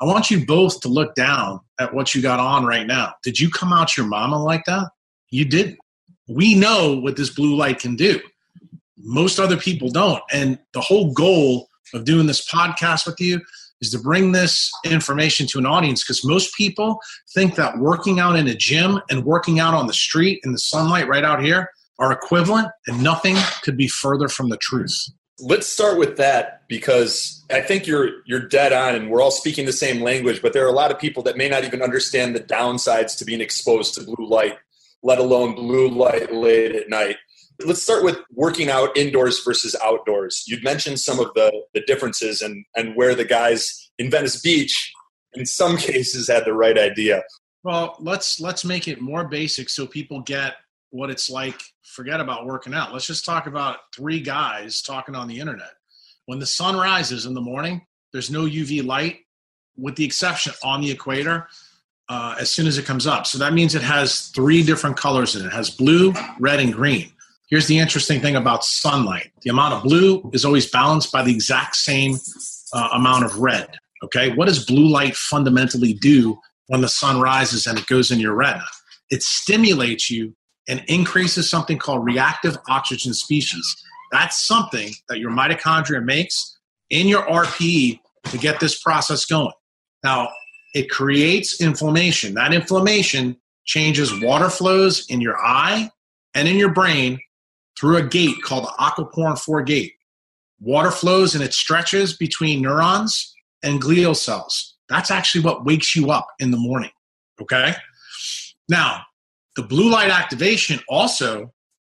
I 0.00 0.04
want 0.04 0.30
you 0.30 0.44
both 0.44 0.80
to 0.80 0.88
look 0.88 1.14
down 1.14 1.60
at 1.80 1.94
what 1.94 2.14
you 2.14 2.20
got 2.20 2.38
on 2.38 2.64
right 2.64 2.86
now. 2.86 3.14
Did 3.22 3.40
you 3.40 3.50
come 3.50 3.72
out 3.72 3.96
your 3.96 4.06
mama 4.06 4.42
like 4.42 4.64
that? 4.66 4.90
You 5.30 5.44
didn't. 5.44 5.78
We 6.28 6.54
know 6.54 6.98
what 6.98 7.16
this 7.16 7.30
blue 7.30 7.56
light 7.56 7.78
can 7.78 7.96
do. 7.96 8.20
Most 8.98 9.38
other 9.38 9.56
people 9.56 9.88
don't. 9.88 10.22
And 10.32 10.58
the 10.74 10.80
whole 10.80 11.12
goal 11.12 11.68
of 11.94 12.04
doing 12.04 12.26
this 12.26 12.46
podcast 12.48 13.06
with 13.06 13.20
you 13.20 13.40
is 13.80 13.90
to 13.90 13.98
bring 13.98 14.32
this 14.32 14.70
information 14.84 15.46
to 15.46 15.58
an 15.58 15.66
audience 15.66 16.02
because 16.02 16.24
most 16.24 16.54
people 16.54 16.98
think 17.34 17.54
that 17.54 17.78
working 17.78 18.20
out 18.20 18.36
in 18.36 18.48
a 18.48 18.54
gym 18.54 19.00
and 19.10 19.24
working 19.24 19.60
out 19.60 19.74
on 19.74 19.86
the 19.86 19.92
street 19.94 20.40
in 20.44 20.52
the 20.52 20.58
sunlight 20.58 21.08
right 21.08 21.24
out 21.24 21.42
here 21.42 21.70
are 21.98 22.12
equivalent, 22.12 22.68
and 22.86 23.02
nothing 23.02 23.36
could 23.62 23.76
be 23.76 23.88
further 23.88 24.28
from 24.28 24.50
the 24.50 24.56
truth. 24.58 24.94
Let's 25.38 25.66
start 25.66 25.98
with 25.98 26.16
that 26.16 26.62
because 26.68 27.44
I 27.50 27.60
think 27.60 27.86
you're 27.86 28.22
you're 28.26 28.48
dead 28.48 28.72
on, 28.72 28.94
and 28.94 29.10
we're 29.10 29.22
all 29.22 29.30
speaking 29.30 29.66
the 29.66 29.72
same 29.72 30.02
language. 30.02 30.40
But 30.40 30.52
there 30.52 30.64
are 30.64 30.68
a 30.68 30.72
lot 30.72 30.90
of 30.90 30.98
people 30.98 31.22
that 31.24 31.36
may 31.36 31.48
not 31.48 31.64
even 31.64 31.82
understand 31.82 32.34
the 32.34 32.40
downsides 32.40 33.18
to 33.18 33.24
being 33.24 33.40
exposed 33.40 33.94
to 33.94 34.04
blue 34.04 34.26
light, 34.26 34.56
let 35.02 35.18
alone 35.18 35.54
blue 35.54 35.88
light 35.88 36.32
late 36.32 36.74
at 36.74 36.88
night. 36.88 37.16
Let's 37.64 37.82
start 37.82 38.04
with 38.04 38.18
working 38.32 38.68
out 38.70 38.96
indoors 38.96 39.42
versus 39.44 39.76
outdoors. 39.82 40.44
You'd 40.46 40.64
mentioned 40.64 41.00
some 41.00 41.18
of 41.18 41.32
the, 41.34 41.50
the 41.72 41.80
differences 41.80 42.42
and, 42.42 42.66
and 42.74 42.94
where 42.96 43.14
the 43.14 43.24
guys 43.24 43.90
in 43.98 44.10
Venice 44.10 44.40
Beach, 44.40 44.92
in 45.34 45.46
some 45.46 45.76
cases, 45.78 46.28
had 46.28 46.44
the 46.44 46.52
right 46.52 46.78
idea. 46.78 47.22
Well, 47.62 47.96
let's 47.98 48.40
let's 48.40 48.64
make 48.64 48.86
it 48.88 49.00
more 49.00 49.26
basic 49.26 49.68
so 49.68 49.86
people 49.86 50.20
get 50.20 50.54
what 50.90 51.10
it's 51.10 51.28
like. 51.30 51.60
Forget 51.82 52.20
about 52.20 52.46
working 52.46 52.74
out. 52.74 52.92
Let's 52.92 53.06
just 53.06 53.24
talk 53.24 53.46
about 53.46 53.78
three 53.94 54.20
guys 54.20 54.82
talking 54.82 55.14
on 55.14 55.28
the 55.28 55.38
internet. 55.38 55.72
When 56.26 56.38
the 56.38 56.46
sun 56.46 56.76
rises 56.76 57.26
in 57.26 57.34
the 57.34 57.40
morning, 57.40 57.86
there's 58.12 58.30
no 58.30 58.44
UV 58.44 58.84
light, 58.84 59.20
with 59.76 59.96
the 59.96 60.04
exception 60.04 60.52
on 60.62 60.80
the 60.80 60.90
equator. 60.90 61.48
Uh, 62.08 62.36
as 62.38 62.48
soon 62.48 62.68
as 62.68 62.78
it 62.78 62.84
comes 62.84 63.04
up. 63.04 63.26
So 63.26 63.36
that 63.38 63.52
means 63.52 63.74
it 63.74 63.82
has 63.82 64.28
three 64.28 64.62
different 64.62 64.96
colors 64.96 65.34
in 65.34 65.42
it. 65.42 65.46
It 65.46 65.52
has 65.52 65.70
blue, 65.70 66.14
red, 66.38 66.60
and 66.60 66.72
green. 66.72 67.10
Here's 67.48 67.66
the 67.66 67.78
interesting 67.78 68.20
thing 68.20 68.36
about 68.36 68.64
sunlight 68.64 69.32
the 69.42 69.50
amount 69.50 69.74
of 69.74 69.82
blue 69.82 70.30
is 70.32 70.44
always 70.44 70.70
balanced 70.70 71.12
by 71.12 71.22
the 71.22 71.32
exact 71.32 71.76
same 71.76 72.16
uh, 72.72 72.88
amount 72.92 73.24
of 73.24 73.38
red. 73.38 73.76
Okay, 74.04 74.32
what 74.34 74.48
does 74.48 74.64
blue 74.64 74.88
light 74.88 75.16
fundamentally 75.16 75.94
do 75.94 76.38
when 76.66 76.80
the 76.80 76.88
sun 76.88 77.20
rises 77.20 77.66
and 77.66 77.78
it 77.78 77.86
goes 77.86 78.10
in 78.10 78.18
your 78.18 78.34
retina? 78.34 78.66
It 79.10 79.22
stimulates 79.22 80.10
you 80.10 80.34
and 80.68 80.82
increases 80.88 81.48
something 81.50 81.78
called 81.78 82.04
reactive 82.04 82.56
oxygen 82.68 83.14
species. 83.14 83.64
That's 84.12 84.46
something 84.46 84.92
that 85.08 85.18
your 85.18 85.30
mitochondria 85.30 86.04
makes 86.04 86.58
in 86.90 87.08
your 87.08 87.22
RPE 87.22 88.00
to 88.24 88.38
get 88.38 88.60
this 88.60 88.80
process 88.80 89.24
going. 89.24 89.52
Now, 90.04 90.30
it 90.74 90.90
creates 90.90 91.60
inflammation. 91.60 92.34
That 92.34 92.52
inflammation 92.52 93.36
changes 93.64 94.20
water 94.22 94.50
flows 94.50 95.06
in 95.08 95.20
your 95.20 95.38
eye 95.38 95.90
and 96.34 96.46
in 96.46 96.56
your 96.56 96.72
brain 96.72 97.18
through 97.78 97.96
a 97.96 98.02
gate 98.02 98.42
called 98.42 98.64
the 98.64 98.72
aquaporin 98.78 99.38
4 99.38 99.62
gate. 99.62 99.94
Water 100.60 100.90
flows 100.90 101.34
and 101.34 101.42
it 101.42 101.52
stretches 101.52 102.16
between 102.16 102.62
neurons 102.62 103.34
and 103.62 103.80
glial 103.80 104.16
cells. 104.16 104.74
That's 104.88 105.10
actually 105.10 105.44
what 105.44 105.64
wakes 105.64 105.96
you 105.96 106.10
up 106.10 106.28
in 106.38 106.50
the 106.50 106.56
morning. 106.56 106.90
Okay? 107.40 107.74
Now, 108.68 109.02
the 109.56 109.62
blue 109.62 109.90
light 109.90 110.10
activation 110.10 110.80
also 110.88 111.52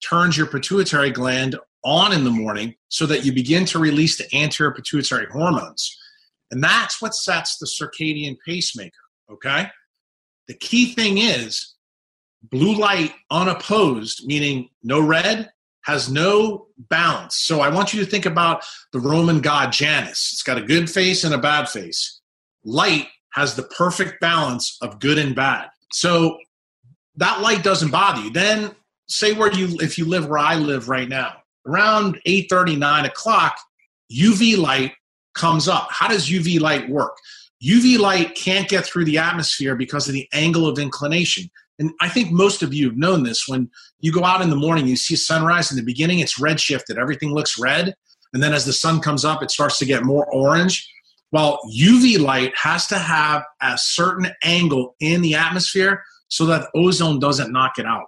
turns 0.09 0.37
your 0.37 0.47
pituitary 0.47 1.11
gland 1.11 1.57
on 1.85 2.13
in 2.13 2.25
the 2.25 2.31
morning 2.31 2.75
so 2.89 3.07
that 3.07 3.25
you 3.25 3.33
begin 3.33 3.65
to 3.67 3.79
release 3.79 4.17
the 4.17 4.37
anterior 4.37 4.73
pituitary 4.73 5.27
hormones. 5.31 5.97
And 6.51 6.63
that's 6.63 7.03
what 7.03 7.15
sets 7.15 7.59
the 7.59 7.67
circadian 7.67 8.37
pacemaker. 8.47 8.93
Okay? 9.31 9.69
The 10.47 10.55
key 10.55 10.95
thing 10.95 11.19
is 11.19 11.75
blue 12.43 12.75
light 12.75 13.13
unopposed, 13.31 14.27
meaning 14.27 14.69
no 14.83 15.01
red, 15.01 15.51
has 15.83 16.11
no 16.11 16.67
balance. 16.79 17.37
So 17.37 17.61
I 17.61 17.69
want 17.71 17.93
you 17.93 18.05
to 18.05 18.11
think 18.11 18.27
about 18.27 18.65
the 18.93 19.01
Roman 19.01 19.41
god 19.41 19.73
Janus. 19.73 20.31
It's 20.33 20.43
got 20.43 20.59
a 20.59 20.63
good 20.63 20.91
face 20.91 21.25
and 21.25 21.35
a 21.35 21.39
bad 21.39 21.69
face. 21.69 22.21
Light 22.65 23.09
has 23.33 23.55
the 23.55 23.63
perfect 23.63 24.21
balance 24.21 24.77
of 24.83 25.01
good 25.01 25.19
and 25.19 25.35
bad. 25.35 25.69
So 25.93 26.39
that 27.19 27.41
light 27.41 27.63
doesn't 27.63 27.91
bother 27.91 28.23
you. 28.23 28.31
Then 28.31 28.73
say 29.09 29.33
where 29.33 29.53
you 29.53 29.79
if 29.81 29.99
you 29.99 30.07
live 30.07 30.29
where 30.29 30.39
I 30.39 30.57
live 30.57 30.89
right 30.89 31.09
now, 31.09 31.35
around 31.67 32.21
8 32.27 32.51
9 32.51 33.05
o'clock, 33.05 33.57
UV 34.13 34.59
light 34.59 34.93
comes 35.35 35.69
up. 35.69 35.89
How 35.91 36.09
does 36.09 36.29
UV 36.29 36.61
light 36.61 36.89
work? 36.89 37.17
UV 37.63 37.99
light 37.99 38.35
can't 38.35 38.69
get 38.69 38.85
through 38.85 39.05
the 39.05 39.19
atmosphere 39.19 39.77
because 39.77 40.09
of 40.09 40.15
the 40.15 40.29
angle 40.33 40.67
of 40.67 40.79
inclination 40.79 41.51
and 41.79 41.93
I 42.01 42.09
think 42.09 42.33
most 42.33 42.63
of 42.63 42.75
you 42.75 42.89
have 42.89 42.99
known 42.99 43.23
this 43.23 43.47
when 43.47 43.71
you 44.01 44.13
go 44.13 44.25
out 44.25 44.43
in 44.43 44.51
the 44.51 44.57
morning, 44.57 44.87
you 44.87 44.97
see 44.97 45.17
sunrise 45.17 45.71
in 45.71 45.77
the 45.77 45.85
beginning, 45.85 46.19
it's 46.19 46.39
red 46.39 46.61
shifted, 46.61 46.99
everything 46.99 47.33
looks 47.33 47.59
red. 47.59 47.95
And 48.35 48.43
then 48.43 48.53
as 48.53 48.65
the 48.65 48.73
sun 48.73 49.01
comes 49.01 49.25
up, 49.25 49.43
it 49.43 49.51
starts 49.51 49.79
to 49.79 49.87
get 49.87 50.03
more 50.03 50.27
orange. 50.33 50.87
Well, 51.31 51.61
UV 51.73 52.19
light 52.19 52.53
has 52.57 52.87
to 52.89 52.99
have 52.99 53.45
a 53.61 53.79
certain 53.79 54.31
angle 54.43 54.97
in 55.01 55.23
the 55.23 55.35
atmosphere 55.35 56.03
so 56.29 56.47
that 56.47 56.69
ozone 56.75 57.19
doesn't 57.19 57.53
knock 57.53 57.79
it 57.79 57.87
out. 57.87 58.07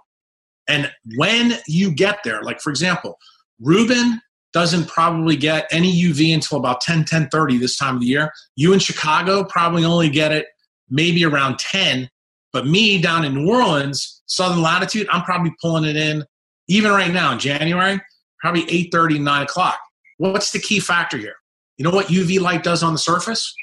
And 0.67 0.91
when 1.15 1.53
you 1.67 1.93
get 1.93 2.19
there, 2.23 2.43
like 2.43 2.61
for 2.61 2.69
example, 2.69 3.17
Ruben 3.59 4.21
doesn't 4.53 4.87
probably 4.87 5.35
get 5.35 5.67
any 5.71 5.91
UV 5.91 6.33
until 6.33 6.57
about 6.57 6.81
10, 6.81 7.05
10 7.05 7.29
30 7.29 7.57
this 7.57 7.77
time 7.77 7.95
of 7.95 8.01
the 8.01 8.07
year. 8.07 8.31
You 8.55 8.73
in 8.73 8.79
Chicago 8.79 9.43
probably 9.43 9.85
only 9.85 10.09
get 10.09 10.31
it 10.31 10.47
maybe 10.89 11.23
around 11.25 11.57
10 11.59 12.09
but 12.53 12.67
me 12.67 13.01
down 13.01 13.23
in 13.23 13.33
New 13.33 13.49
Orleans, 13.49 14.21
southern 14.25 14.61
latitude, 14.61 15.07
I'm 15.11 15.23
probably 15.23 15.53
pulling 15.61 15.85
it 15.85 15.95
in 15.95 16.23
even 16.67 16.91
right 16.91 17.11
now 17.11 17.33
in 17.33 17.39
January, 17.39 17.99
probably 18.39 18.65
8:30, 18.65 19.19
9 19.19 19.43
o'clock. 19.43 19.79
What's 20.17 20.51
the 20.51 20.59
key 20.59 20.79
factor 20.79 21.17
here? 21.17 21.35
You 21.77 21.85
know 21.85 21.91
what 21.91 22.07
UV 22.07 22.39
light 22.39 22.63
does 22.63 22.83
on 22.83 22.93
the 22.93 22.99
surface? 22.99 23.53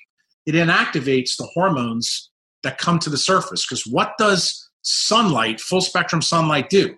It 0.46 0.54
inactivates 0.54 1.36
the 1.36 1.48
hormones 1.54 2.30
that 2.62 2.78
come 2.78 2.98
to 3.00 3.10
the 3.10 3.18
surface. 3.18 3.66
Because 3.66 3.84
what 3.86 4.12
does 4.18 4.68
sunlight, 4.82 5.60
full 5.60 5.80
spectrum 5.80 6.22
sunlight, 6.22 6.70
do? 6.70 6.96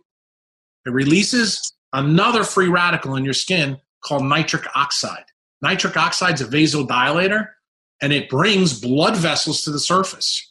It 0.86 0.90
releases 0.90 1.74
another 1.92 2.44
free 2.44 2.68
radical 2.68 3.16
in 3.16 3.24
your 3.24 3.34
skin 3.34 3.78
called 4.04 4.24
nitric 4.24 4.64
oxide. 4.74 5.24
Nitric 5.62 5.96
oxide 5.96 6.34
is 6.34 6.40
a 6.40 6.46
vasodilator 6.46 7.48
and 8.00 8.12
it 8.12 8.30
brings 8.30 8.80
blood 8.80 9.16
vessels 9.16 9.62
to 9.62 9.70
the 9.70 9.80
surface. 9.80 10.50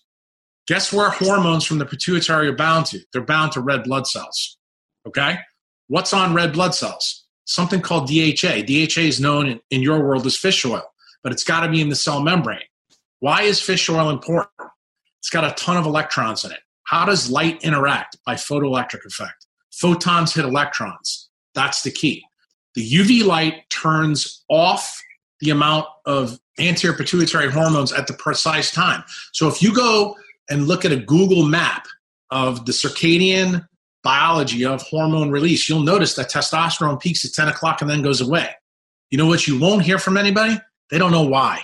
Guess 0.68 0.94
where 0.94 1.10
hormones 1.10 1.66
from 1.66 1.80
the 1.80 1.86
pituitary 1.86 2.48
are 2.48 2.56
bound 2.56 2.86
to? 2.88 3.00
They're 3.12 3.24
bound 3.24 3.54
to 3.54 3.62
red 3.62 3.84
blood 3.84 4.06
cells. 4.06 4.58
Okay? 5.08 5.39
What's 5.88 6.13
on 6.13 6.36
red 6.36 6.54
blood 6.54 6.75
cells? 6.75 7.25
Something 7.46 7.82
called 7.82 8.08
DHA. 8.08 8.62
DHA 8.67 9.02
is 9.02 9.19
known 9.19 9.48
in, 9.48 9.60
in 9.72 9.82
your 9.82 10.04
world 10.04 10.28
as 10.28 10.38
fish 10.38 10.63
oil, 10.63 10.84
but 11.24 11.32
it's 11.32 11.43
got 11.43 11.62
to 11.62 11.72
be 11.72 11.82
in 11.82 11.89
the 11.89 11.95
cell 11.95 12.22
membrane. 12.22 12.60
Why 13.19 13.41
is 13.41 13.60
fish 13.60 13.89
oil 13.89 14.12
important? 14.12 14.52
It's 15.19 15.29
got 15.29 15.43
a 15.43 15.53
ton 15.62 15.77
of 15.77 15.86
electrons 15.86 16.45
in 16.45 16.51
it. 16.51 16.60
How 16.84 17.05
does 17.05 17.29
light 17.29 17.63
interact? 17.63 18.17
By 18.25 18.36
photoelectric 18.36 19.05
effect. 19.05 19.45
Photons 19.71 20.34
hit 20.34 20.45
electrons. 20.45 21.29
That's 21.53 21.84
the 21.84 21.91
key. 21.91 22.25
The 22.75 22.89
UV 22.89 23.25
light 23.25 23.69
turns 23.69 24.43
off 24.49 25.01
the 25.41 25.49
amount 25.49 25.88
of 26.05 26.39
anterior 26.60 26.95
pituitary 26.97 27.51
hormones 27.51 27.93
at 27.93 28.08
the 28.08 28.13
precise 28.13 28.71
time. 28.71 29.03
So 29.34 29.47
if 29.47 29.62
you 29.62 29.73
go 29.73 30.15
and 30.49 30.67
look 30.67 30.86
at 30.86 30.91
a 30.91 30.97
Google 30.97 31.45
map 31.45 31.88
of 32.32 32.65
the 32.65 32.71
circadian 32.71 33.67
biology 34.03 34.65
of 34.65 34.82
hormone 34.82 35.32
release, 35.32 35.67
you'll 35.67 35.84
notice 35.84 36.15
that 36.15 36.29
testosterone 36.29 36.99
peaks 36.99 37.23
at 37.25 37.34
10 37.34 37.47
o'clock 37.49 37.82
and 37.82 37.89
then 37.89 38.01
goes 38.01 38.21
away. 38.21 38.49
You 39.12 39.17
know 39.17 39.27
what 39.27 39.47
you 39.47 39.60
won't 39.60 39.84
hear 39.84 39.97
from 39.97 40.17
anybody? 40.17 40.58
They 40.89 40.97
don't 40.97 41.12
know 41.12 41.27
why. 41.27 41.62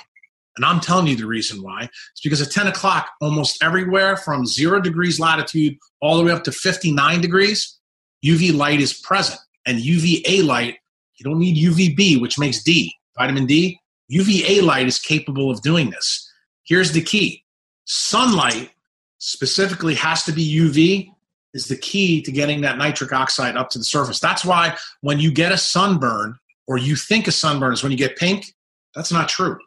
And 0.56 0.66
I'm 0.66 0.80
telling 0.80 1.08
you 1.08 1.16
the 1.16 1.28
reason 1.28 1.62
why. 1.62 1.84
It's 1.84 2.22
because 2.24 2.42
at 2.42 2.52
10 2.52 2.68
o'clock, 2.68 3.10
almost 3.22 3.62
everywhere 3.62 4.16
from 4.16 4.46
zero 4.46 4.80
degrees 4.80 5.20
latitude 5.20 5.78
all 6.02 6.18
the 6.18 6.24
way 6.24 6.32
up 6.32 6.44
to 6.46 6.52
59 6.52 7.22
degrees, 7.22 7.78
UV 8.26 8.56
light 8.56 8.80
is 8.80 8.94
present. 8.94 9.40
And 9.66 9.80
UVA 9.80 10.42
light, 10.44 10.78
you 11.18 11.24
don't 11.24 11.40
need 11.40 11.58
UVB, 11.58 12.22
which 12.22 12.38
makes 12.38 12.64
D, 12.64 12.94
vitamin 13.18 13.46
D. 13.46 13.80
UVA 14.08 14.62
light 14.62 14.88
is 14.88 15.00
capable 15.00 15.50
of 15.50 15.62
doing 15.62 15.90
this. 15.90 16.32
Here's 16.64 16.92
the 16.92 17.02
key 17.02 17.44
sunlight 17.86 18.72
specifically 19.20 19.96
has 19.96 20.24
to 20.24 20.32
be 20.32 20.44
UV 20.44 21.10
is 21.54 21.68
the 21.68 21.78
key 21.78 22.22
to 22.22 22.32
getting 22.32 22.62
that 22.62 22.78
nitric 22.78 23.14
oxide 23.14 23.56
up 23.56 23.70
to 23.70 23.78
the 23.78 23.84
surface. 23.84 24.20
That's 24.20 24.44
why 24.44 24.78
when 25.02 25.20
you 25.20 25.32
get 25.32 25.52
a 25.52 25.58
sunburn 25.58 26.38
or 26.68 26.78
you 26.78 26.96
think 26.96 27.28
a 27.28 27.32
sunburn 27.32 27.74
is 27.74 27.82
when 27.82 27.92
you 27.92 27.98
get 27.98 28.18
pink, 28.18 28.54
that's 28.94 29.12
not 29.12 29.30
true. 29.30 29.58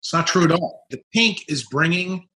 It's 0.00 0.12
not 0.12 0.26
true 0.26 0.44
at 0.44 0.52
all. 0.52 0.84
The 0.90 1.00
pink 1.12 1.44
is 1.48 1.66
bringing 1.66 2.28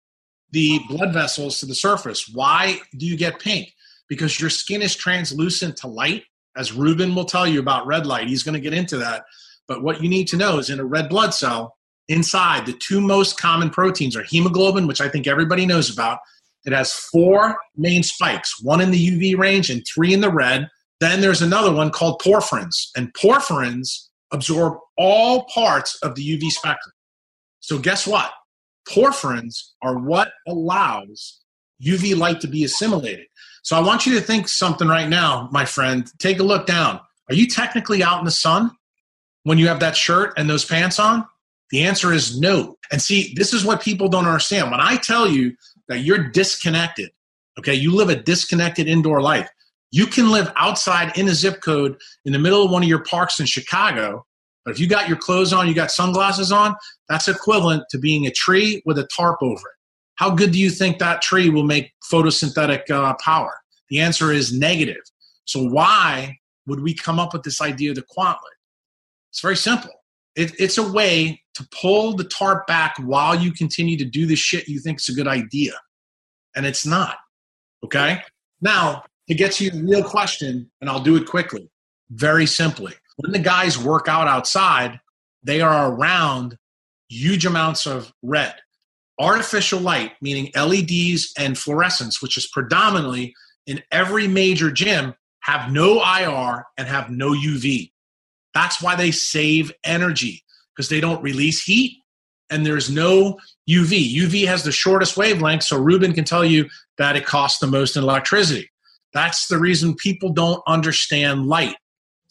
the 0.50 0.80
blood 0.88 1.12
vessels 1.12 1.58
to 1.60 1.66
the 1.66 1.74
surface. 1.74 2.28
Why 2.32 2.80
do 2.96 3.06
you 3.06 3.16
get 3.16 3.40
pink? 3.40 3.72
Because 4.08 4.40
your 4.40 4.50
skin 4.50 4.82
is 4.82 4.94
translucent 4.94 5.76
to 5.78 5.86
light, 5.86 6.24
as 6.56 6.72
Ruben 6.72 7.14
will 7.14 7.24
tell 7.24 7.46
you 7.46 7.60
about 7.60 7.86
red 7.86 8.06
light. 8.06 8.28
He's 8.28 8.42
going 8.42 8.54
to 8.54 8.60
get 8.60 8.74
into 8.74 8.98
that. 8.98 9.24
But 9.66 9.82
what 9.82 10.02
you 10.02 10.08
need 10.08 10.28
to 10.28 10.36
know 10.36 10.58
is 10.58 10.68
in 10.68 10.80
a 10.80 10.84
red 10.84 11.08
blood 11.08 11.32
cell, 11.32 11.76
inside, 12.08 12.66
the 12.66 12.74
two 12.74 13.00
most 13.00 13.40
common 13.40 13.70
proteins 13.70 14.16
are 14.16 14.24
hemoglobin, 14.24 14.86
which 14.86 15.00
I 15.00 15.08
think 15.08 15.26
everybody 15.26 15.64
knows 15.64 15.90
about, 15.90 16.18
it 16.64 16.72
has 16.72 16.92
four 16.92 17.56
main 17.76 18.02
spikes, 18.02 18.62
one 18.62 18.80
in 18.80 18.90
the 18.90 19.08
UV 19.08 19.38
range 19.38 19.70
and 19.70 19.84
three 19.86 20.12
in 20.12 20.20
the 20.20 20.30
red. 20.30 20.68
Then 21.00 21.20
there's 21.20 21.42
another 21.42 21.72
one 21.72 21.90
called 21.90 22.20
porphyrins, 22.20 22.90
and 22.96 23.12
porphyrins 23.14 24.08
absorb 24.32 24.78
all 24.96 25.46
parts 25.46 25.98
of 26.02 26.14
the 26.14 26.22
UV 26.22 26.50
spectrum. 26.50 26.91
So, 27.62 27.78
guess 27.78 28.06
what? 28.06 28.30
Porphyrins 28.88 29.70
are 29.82 29.96
what 29.98 30.32
allows 30.46 31.40
UV 31.82 32.16
light 32.16 32.40
to 32.42 32.48
be 32.48 32.64
assimilated. 32.64 33.26
So, 33.62 33.76
I 33.76 33.80
want 33.80 34.04
you 34.04 34.14
to 34.14 34.20
think 34.20 34.48
something 34.48 34.88
right 34.88 35.08
now, 35.08 35.48
my 35.52 35.64
friend. 35.64 36.06
Take 36.18 36.38
a 36.40 36.44
look 36.44 36.66
down. 36.66 37.00
Are 37.30 37.34
you 37.34 37.46
technically 37.46 38.02
out 38.02 38.18
in 38.18 38.24
the 38.24 38.30
sun 38.30 38.70
when 39.44 39.58
you 39.58 39.68
have 39.68 39.80
that 39.80 39.96
shirt 39.96 40.34
and 40.36 40.50
those 40.50 40.64
pants 40.64 40.98
on? 40.98 41.24
The 41.70 41.84
answer 41.84 42.12
is 42.12 42.38
no. 42.38 42.76
And 42.90 43.00
see, 43.00 43.32
this 43.34 43.54
is 43.54 43.64
what 43.64 43.80
people 43.80 44.08
don't 44.08 44.26
understand. 44.26 44.70
When 44.70 44.80
I 44.80 44.96
tell 44.96 45.26
you 45.26 45.56
that 45.88 46.00
you're 46.00 46.30
disconnected. 46.30 47.10
Okay, 47.58 47.74
you 47.74 47.94
live 47.94 48.08
a 48.08 48.16
disconnected 48.16 48.88
indoor 48.88 49.20
life. 49.20 49.48
You 49.90 50.06
can 50.06 50.30
live 50.30 50.50
outside 50.56 51.16
in 51.18 51.28
a 51.28 51.34
zip 51.34 51.60
code 51.60 51.96
in 52.24 52.32
the 52.32 52.38
middle 52.38 52.64
of 52.64 52.70
one 52.70 52.82
of 52.82 52.88
your 52.88 53.04
parks 53.04 53.40
in 53.40 53.46
Chicago, 53.46 54.24
but 54.64 54.72
if 54.72 54.80
you 54.80 54.86
got 54.86 55.08
your 55.08 55.16
clothes 55.16 55.52
on, 55.52 55.68
you 55.68 55.74
got 55.74 55.90
sunglasses 55.90 56.52
on, 56.52 56.74
that's 57.08 57.28
equivalent 57.28 57.84
to 57.90 57.98
being 57.98 58.26
a 58.26 58.30
tree 58.30 58.82
with 58.84 58.98
a 58.98 59.08
tarp 59.14 59.38
over 59.42 59.58
it. 59.60 59.76
How 60.16 60.30
good 60.30 60.52
do 60.52 60.58
you 60.58 60.70
think 60.70 60.98
that 60.98 61.22
tree 61.22 61.48
will 61.48 61.64
make 61.64 61.90
photosynthetic 62.10 62.88
uh, 62.90 63.14
power? 63.22 63.54
The 63.88 64.00
answer 64.00 64.30
is 64.32 64.52
negative. 64.52 65.02
So, 65.44 65.64
why 65.68 66.38
would 66.66 66.80
we 66.80 66.94
come 66.94 67.18
up 67.18 67.32
with 67.32 67.42
this 67.42 67.60
idea 67.60 67.90
of 67.90 67.96
the 67.96 68.04
quantlet? 68.16 68.36
It's 69.30 69.40
very 69.40 69.56
simple. 69.56 69.90
It, 70.36 70.52
it's 70.58 70.78
a 70.78 70.92
way 70.92 71.42
to 71.54 71.66
pull 71.70 72.14
the 72.14 72.24
tarp 72.24 72.66
back 72.66 72.94
while 73.00 73.34
you 73.34 73.52
continue 73.52 73.98
to 73.98 74.04
do 74.04 74.26
the 74.26 74.36
shit 74.36 74.68
you 74.68 74.80
think 74.80 74.98
is 74.98 75.08
a 75.08 75.14
good 75.14 75.28
idea. 75.28 75.72
And 76.54 76.64
it's 76.64 76.86
not. 76.86 77.16
Okay? 77.84 78.22
Now, 78.60 79.02
to 79.28 79.34
get 79.34 79.52
to 79.52 79.64
your 79.64 79.74
real 79.84 80.04
question, 80.04 80.70
and 80.80 80.88
I'll 80.88 81.02
do 81.02 81.16
it 81.16 81.26
quickly, 81.26 81.70
very 82.10 82.46
simply. 82.46 82.94
When 83.16 83.32
the 83.32 83.38
guys 83.38 83.78
work 83.78 84.08
out 84.08 84.28
outside, 84.28 85.00
they 85.42 85.60
are 85.60 85.92
around 85.92 86.56
huge 87.08 87.46
amounts 87.46 87.86
of 87.86 88.12
red. 88.22 88.54
Artificial 89.18 89.80
light, 89.80 90.12
meaning 90.20 90.50
LEDs 90.56 91.32
and 91.38 91.58
fluorescence, 91.58 92.22
which 92.22 92.36
is 92.36 92.48
predominantly 92.48 93.34
in 93.66 93.82
every 93.90 94.26
major 94.26 94.70
gym, 94.70 95.14
have 95.40 95.70
no 95.70 96.02
IR 96.02 96.64
and 96.78 96.88
have 96.88 97.10
no 97.10 97.30
UV. 97.30 97.92
That's 98.54 98.82
why 98.82 98.96
they 98.96 99.10
save 99.10 99.72
energy 99.84 100.42
because 100.74 100.88
they 100.88 101.00
don't 101.00 101.22
release 101.22 101.62
heat 101.62 101.98
and 102.52 102.66
there's 102.66 102.90
no 102.90 103.38
UV. 103.68 104.14
UV 104.14 104.46
has 104.46 104.62
the 104.62 104.72
shortest 104.72 105.16
wavelength, 105.16 105.64
so 105.64 105.78
Ruben 105.78 106.12
can 106.12 106.24
tell 106.24 106.44
you 106.44 106.68
that 106.98 107.16
it 107.16 107.24
costs 107.24 107.58
the 107.58 107.66
most 107.66 107.96
in 107.96 108.02
electricity. 108.02 108.70
That's 109.14 109.46
the 109.48 109.58
reason 109.58 109.94
people 109.94 110.32
don't 110.32 110.62
understand 110.66 111.46
light. 111.46 111.76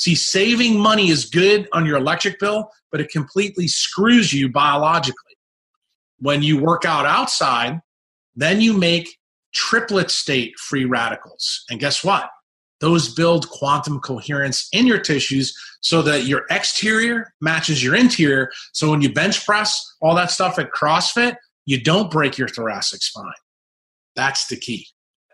See, 0.01 0.15
saving 0.15 0.79
money 0.79 1.11
is 1.11 1.25
good 1.25 1.69
on 1.73 1.85
your 1.85 1.95
electric 1.95 2.39
bill, 2.39 2.71
but 2.91 2.99
it 2.99 3.11
completely 3.11 3.67
screws 3.67 4.33
you 4.33 4.49
biologically. 4.49 5.35
When 6.17 6.41
you 6.41 6.59
work 6.59 6.85
out 6.85 7.05
outside, 7.05 7.81
then 8.35 8.61
you 8.61 8.75
make 8.75 9.19
triplet 9.53 10.09
state 10.09 10.57
free 10.57 10.85
radicals. 10.85 11.65
And 11.69 11.79
guess 11.79 12.03
what? 12.03 12.31
Those 12.79 13.13
build 13.13 13.47
quantum 13.49 13.99
coherence 13.99 14.67
in 14.73 14.87
your 14.87 14.97
tissues 14.97 15.55
so 15.81 16.01
that 16.01 16.23
your 16.23 16.47
exterior 16.49 17.31
matches 17.39 17.83
your 17.83 17.93
interior. 17.93 18.49
So 18.73 18.89
when 18.89 19.01
you 19.01 19.13
bench 19.13 19.45
press, 19.45 19.97
all 20.01 20.15
that 20.15 20.31
stuff 20.31 20.57
at 20.57 20.71
CrossFit, 20.71 21.35
you 21.67 21.79
don't 21.79 22.09
break 22.09 22.39
your 22.39 22.47
thoracic 22.47 23.03
spine. 23.03 23.31
That's 24.15 24.47
the 24.47 24.55
key. 24.55 24.87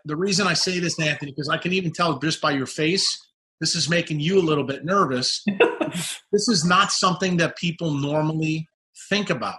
The 0.04 0.14
reason 0.14 0.46
I 0.46 0.52
say 0.52 0.78
this, 0.78 1.00
Anthony, 1.00 1.32
because 1.32 1.48
I 1.48 1.56
can 1.56 1.72
even 1.72 1.90
tell 1.90 2.18
just 2.18 2.42
by 2.42 2.50
your 2.50 2.66
face, 2.66 3.24
this 3.60 3.74
is 3.74 3.88
making 3.88 4.20
you 4.20 4.38
a 4.38 4.42
little 4.42 4.64
bit 4.64 4.84
nervous. 4.84 5.44
this 6.32 6.48
is 6.48 6.64
not 6.64 6.92
something 6.92 7.36
that 7.38 7.56
people 7.56 7.92
normally 7.92 8.68
think 9.08 9.30
about. 9.30 9.58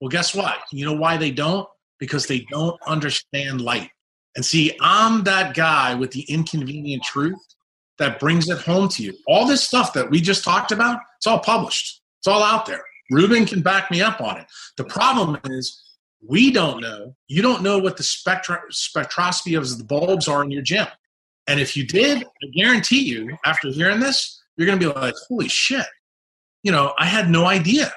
Well, 0.00 0.08
guess 0.08 0.34
what? 0.34 0.58
You 0.72 0.84
know 0.84 0.94
why 0.94 1.16
they 1.16 1.30
don't? 1.30 1.68
Because 1.98 2.26
they 2.26 2.46
don't 2.50 2.78
understand 2.86 3.60
light. 3.60 3.90
And 4.36 4.44
see, 4.44 4.76
I'm 4.80 5.24
that 5.24 5.54
guy 5.54 5.94
with 5.94 6.12
the 6.12 6.22
inconvenient 6.22 7.02
truth 7.02 7.38
that 7.98 8.20
brings 8.20 8.48
it 8.48 8.58
home 8.58 8.88
to 8.90 9.02
you. 9.02 9.14
All 9.26 9.46
this 9.46 9.62
stuff 9.62 9.92
that 9.94 10.10
we 10.10 10.20
just 10.20 10.44
talked 10.44 10.70
about, 10.70 11.00
it's 11.16 11.26
all 11.26 11.40
published, 11.40 12.00
it's 12.20 12.28
all 12.28 12.42
out 12.42 12.66
there. 12.66 12.82
Ruben 13.10 13.46
can 13.46 13.62
back 13.62 13.90
me 13.90 14.00
up 14.00 14.20
on 14.20 14.36
it. 14.36 14.46
The 14.76 14.84
problem 14.84 15.38
is, 15.46 15.82
we 16.26 16.50
don't 16.50 16.80
know. 16.80 17.14
You 17.28 17.42
don't 17.42 17.62
know 17.62 17.78
what 17.78 17.96
the 17.96 18.02
spectra, 18.02 18.60
spectroscopy 18.72 19.56
of 19.56 19.78
the 19.78 19.84
bulbs 19.84 20.28
are 20.28 20.42
in 20.42 20.50
your 20.50 20.62
gym. 20.62 20.86
And 21.48 21.58
if 21.58 21.76
you 21.76 21.84
did, 21.84 22.22
I 22.22 22.46
guarantee 22.54 23.02
you, 23.02 23.36
after 23.44 23.70
hearing 23.70 24.00
this, 24.00 24.40
you're 24.56 24.66
going 24.66 24.78
to 24.78 24.92
be 24.92 25.00
like, 25.00 25.14
holy 25.28 25.48
shit, 25.48 25.86
you 26.62 26.70
know, 26.70 26.92
I 26.98 27.06
had 27.06 27.30
no 27.30 27.46
idea. 27.46 27.92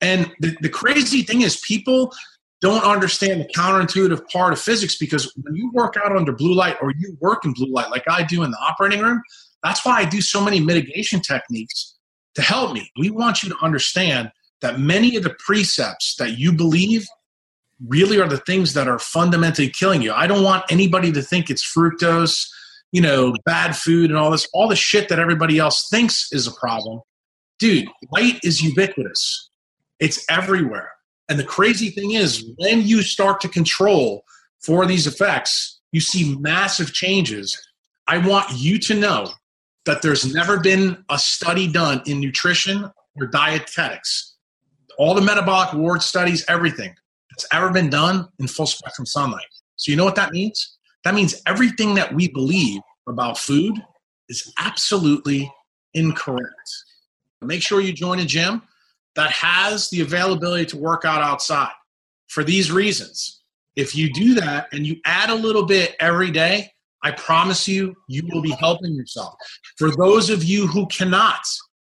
And 0.00 0.30
the, 0.40 0.56
the 0.60 0.68
crazy 0.68 1.22
thing 1.22 1.42
is, 1.42 1.60
people 1.60 2.12
don't 2.60 2.82
understand 2.82 3.40
the 3.40 3.48
counterintuitive 3.56 4.28
part 4.30 4.52
of 4.52 4.60
physics 4.60 4.96
because 4.96 5.32
when 5.36 5.54
you 5.54 5.70
work 5.72 5.96
out 5.96 6.14
under 6.14 6.32
blue 6.32 6.54
light 6.54 6.76
or 6.82 6.92
you 6.98 7.16
work 7.20 7.44
in 7.44 7.52
blue 7.52 7.72
light 7.72 7.90
like 7.90 8.02
I 8.10 8.24
do 8.24 8.42
in 8.42 8.50
the 8.50 8.58
operating 8.58 9.00
room, 9.00 9.22
that's 9.62 9.84
why 9.84 9.98
I 9.98 10.04
do 10.04 10.20
so 10.20 10.42
many 10.42 10.58
mitigation 10.58 11.20
techniques 11.20 11.96
to 12.34 12.42
help 12.42 12.72
me. 12.72 12.90
We 12.98 13.10
want 13.10 13.42
you 13.42 13.48
to 13.50 13.56
understand 13.62 14.32
that 14.60 14.80
many 14.80 15.16
of 15.16 15.22
the 15.22 15.36
precepts 15.38 16.16
that 16.16 16.36
you 16.36 16.52
believe 16.52 17.06
really 17.86 18.20
are 18.20 18.28
the 18.28 18.38
things 18.38 18.74
that 18.74 18.88
are 18.88 18.98
fundamentally 18.98 19.70
killing 19.70 20.02
you. 20.02 20.12
I 20.12 20.26
don't 20.26 20.42
want 20.42 20.64
anybody 20.68 21.12
to 21.12 21.22
think 21.22 21.48
it's 21.48 21.64
fructose, 21.64 22.48
you 22.92 23.00
know, 23.00 23.34
bad 23.44 23.76
food 23.76 24.10
and 24.10 24.18
all 24.18 24.30
this, 24.30 24.48
all 24.52 24.68
the 24.68 24.76
shit 24.76 25.08
that 25.08 25.18
everybody 25.18 25.58
else 25.58 25.88
thinks 25.90 26.28
is 26.32 26.46
a 26.46 26.52
problem. 26.52 27.00
Dude, 27.58 27.88
light 28.12 28.38
is 28.42 28.62
ubiquitous. 28.62 29.50
It's 30.00 30.24
everywhere. 30.30 30.92
And 31.28 31.38
the 31.38 31.44
crazy 31.44 31.90
thing 31.90 32.12
is, 32.12 32.50
when 32.56 32.82
you 32.82 33.02
start 33.02 33.40
to 33.42 33.48
control 33.48 34.24
for 34.60 34.86
these 34.86 35.06
effects, 35.06 35.80
you 35.92 36.00
see 36.00 36.36
massive 36.38 36.92
changes. 36.92 37.60
I 38.06 38.18
want 38.18 38.46
you 38.56 38.78
to 38.80 38.94
know 38.94 39.28
that 39.84 40.02
there's 40.02 40.32
never 40.32 40.60
been 40.60 41.04
a 41.10 41.18
study 41.18 41.70
done 41.70 42.02
in 42.06 42.20
nutrition 42.20 42.90
or 43.20 43.26
dietetics, 43.26 44.36
all 44.98 45.14
the 45.14 45.20
metabolic 45.20 45.72
ward 45.74 46.02
studies, 46.02 46.44
everything 46.48 46.94
that's 47.30 47.46
ever 47.52 47.70
been 47.70 47.90
done 47.90 48.28
in 48.38 48.46
full 48.48 48.66
spectrum 48.66 49.06
sunlight. 49.06 49.46
So, 49.76 49.90
you 49.90 49.96
know 49.96 50.04
what 50.04 50.16
that 50.16 50.32
means? 50.32 50.77
That 51.04 51.14
means 51.14 51.40
everything 51.46 51.94
that 51.94 52.12
we 52.14 52.28
believe 52.28 52.80
about 53.08 53.38
food 53.38 53.74
is 54.28 54.52
absolutely 54.58 55.50
incorrect. 55.94 56.70
Make 57.40 57.62
sure 57.62 57.80
you 57.80 57.92
join 57.92 58.18
a 58.18 58.24
gym 58.24 58.62
that 59.16 59.30
has 59.30 59.88
the 59.90 60.00
availability 60.00 60.66
to 60.66 60.76
work 60.76 61.04
out 61.04 61.22
outside 61.22 61.72
for 62.28 62.44
these 62.44 62.70
reasons. 62.70 63.40
If 63.76 63.94
you 63.94 64.12
do 64.12 64.34
that 64.34 64.68
and 64.72 64.86
you 64.86 64.96
add 65.04 65.30
a 65.30 65.34
little 65.34 65.64
bit 65.64 65.96
every 66.00 66.30
day, 66.30 66.70
I 67.02 67.12
promise 67.12 67.68
you, 67.68 67.94
you 68.08 68.28
will 68.32 68.42
be 68.42 68.50
helping 68.50 68.94
yourself. 68.94 69.34
For 69.76 69.90
those 69.90 70.30
of 70.30 70.42
you 70.42 70.66
who 70.66 70.86
cannot, 70.86 71.40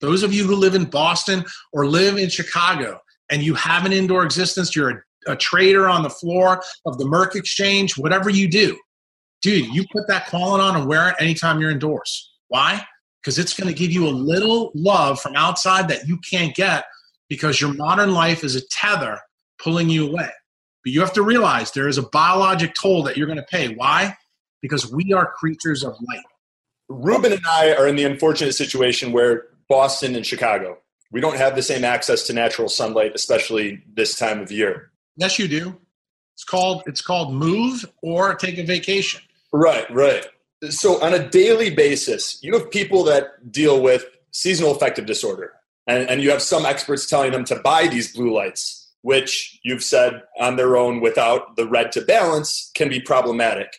those 0.01 0.23
of 0.23 0.33
you 0.33 0.45
who 0.47 0.55
live 0.55 0.75
in 0.75 0.85
Boston 0.85 1.45
or 1.73 1.87
live 1.87 2.19
in 2.19 2.29
Chicago 2.29 3.01
and 3.31 3.43
you 3.43 3.55
have 3.55 3.87
an 3.87 3.93
indoor 3.93 4.25
existence, 4.25 4.77
you're 4.77 4.91
a, 5.27 5.33
a 5.33 5.37
trader 5.37 5.89
on 5.89 6.03
the 6.03 6.11
floor 6.11 6.63
of 6.85 6.99
the 6.99 7.07
Merc 7.07 7.37
Exchange, 7.37 7.97
whatever 7.97 8.29
you 8.29 8.49
do, 8.49 8.79
dude, 9.43 9.69
you 9.69 9.85
put 9.93 10.07
that 10.09 10.27
collar 10.27 10.61
on 10.61 10.77
and 10.77 10.87
wear 10.87 11.11
it 11.11 11.17
anytime 11.21 11.61
you're 11.61 11.71
indoors. 11.71 12.33
Why? 12.49 12.83
Because 13.23 13.39
it's 13.39 13.55
going 13.55 13.69
to 13.69 13.79
give 13.79 13.91
you 13.91 14.07
a 14.07 14.11
little 14.11 14.71
love 14.75 15.21
from 15.21 15.37
outside 15.37 15.89
that 15.89 16.07
you 16.07 16.19
can't 16.19 16.55
get 16.55 16.85
because 17.29 17.61
your 17.61 17.75
modern 17.75 18.13
life 18.13 18.43
is 18.43 18.57
a 18.57 18.67
tether 18.69 19.21
pulling 19.63 19.89
you 19.89 20.09
away. 20.09 20.31
But 20.85 20.93
you 20.93 21.01
have 21.01 21.13
to 21.15 21.23
realize 21.23 21.73
there 21.73 21.89
is 21.89 21.99
a 21.99 22.03
biologic 22.03 22.75
toll 22.81 23.03
that 23.03 23.17
you're 23.17 23.27
going 23.27 23.39
to 23.39 23.45
pay. 23.45 23.75
Why? 23.75 24.17
Because 24.63 24.91
we 24.91 25.13
are 25.13 25.33
creatures 25.33 25.85
of 25.85 25.97
light. 26.09 26.25
Ruben 26.89 27.33
and 27.33 27.43
I 27.47 27.75
are 27.75 27.87
in 27.87 27.97
the 27.97 28.05
unfortunate 28.05 28.55
situation 28.55 29.13
where 29.13 29.47
Boston 29.69 30.17
and 30.17 30.25
Chicago, 30.25 30.79
we 31.13 31.21
don't 31.21 31.37
have 31.37 31.55
the 31.55 31.63
same 31.63 31.85
access 31.85 32.23
to 32.25 32.33
natural 32.33 32.69
sunlight, 32.69 33.13
especially 33.15 33.83
this 33.93 34.17
time 34.17 34.41
of 34.41 34.51
year. 34.51 34.91
Yes, 35.17 35.39
you 35.39 35.49
do. 35.49 35.77
It's 36.35 36.45
called 36.45 36.85
it's 36.87 37.01
called 37.01 37.35
move 37.35 37.85
or 38.03 38.35
take 38.37 38.59
a 38.59 38.63
vacation. 38.63 39.21
Right, 39.53 39.89
right. 39.91 40.27
So 40.71 41.03
on 41.03 41.15
a 41.15 41.29
daily 41.29 41.71
basis, 41.71 42.43
you 42.43 42.53
have 42.55 42.71
people 42.71 43.05
that 43.05 43.53
deal 43.53 43.81
with 43.81 44.05
seasonal 44.33 44.73
affective 44.73 45.07
disorder, 45.07 45.53
and, 45.87 46.09
and 46.09 46.21
you 46.21 46.31
have 46.31 46.43
some 46.43 46.67
experts 46.67 47.07
telling 47.07 47.33
them 47.33 47.45
to 47.45 47.57
buy 47.57 47.87
these 47.87 48.15
blue 48.15 48.35
lights, 48.35 48.93
which 49.03 49.59
you've 49.63 49.85
said 49.85 50.23
on 50.39 50.57
their 50.57 50.77
own 50.77 51.01
without 51.01 51.57
the 51.57 51.67
red 51.67 51.93
to 51.93 52.01
balance 52.01 52.71
can 52.75 52.89
be 52.89 53.01
problematic. 53.01 53.73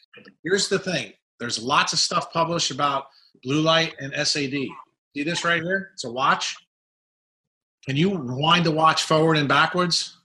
Here's 0.44 0.70
the 0.70 0.80
thing 0.80 1.14
there's 1.40 1.62
lots 1.62 1.94
of 1.94 2.00
stuff 2.00 2.32
published 2.32 2.72
about 2.72 3.06
blue 3.44 3.62
light 3.62 3.96
and 4.00 4.14
SAD. 4.14 4.52
See 5.16 5.24
this 5.24 5.44
right 5.44 5.62
here? 5.62 5.92
It's 5.94 6.04
a 6.04 6.12
watch. 6.12 6.56
Can 7.86 7.96
you 7.96 8.10
wind 8.10 8.66
the 8.66 8.72
watch 8.72 9.04
forward 9.04 9.38
and 9.38 9.48
backwards? 9.48 10.18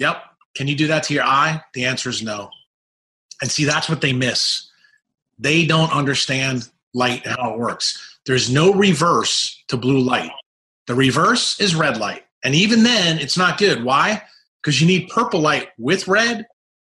Yep. 0.00 0.22
Can 0.56 0.68
you 0.68 0.74
do 0.74 0.86
that 0.88 1.04
to 1.04 1.14
your 1.14 1.24
eye? 1.24 1.62
The 1.74 1.84
answer 1.84 2.10
is 2.10 2.22
no. 2.22 2.50
And 3.40 3.50
see, 3.50 3.64
that's 3.64 3.88
what 3.88 4.00
they 4.00 4.12
miss. 4.12 4.68
They 5.38 5.66
don't 5.66 5.92
understand 5.92 6.68
light 6.94 7.24
and 7.26 7.36
how 7.36 7.54
it 7.54 7.58
works. 7.58 8.18
There's 8.26 8.50
no 8.50 8.72
reverse 8.72 9.62
to 9.68 9.76
blue 9.76 10.00
light. 10.00 10.30
The 10.86 10.94
reverse 10.94 11.60
is 11.60 11.74
red 11.74 11.96
light. 11.96 12.24
And 12.44 12.54
even 12.54 12.82
then, 12.82 13.18
it's 13.18 13.36
not 13.36 13.58
good. 13.58 13.84
Why? 13.84 14.22
Because 14.62 14.80
you 14.80 14.86
need 14.86 15.08
purple 15.08 15.40
light 15.40 15.68
with 15.78 16.08
red 16.08 16.46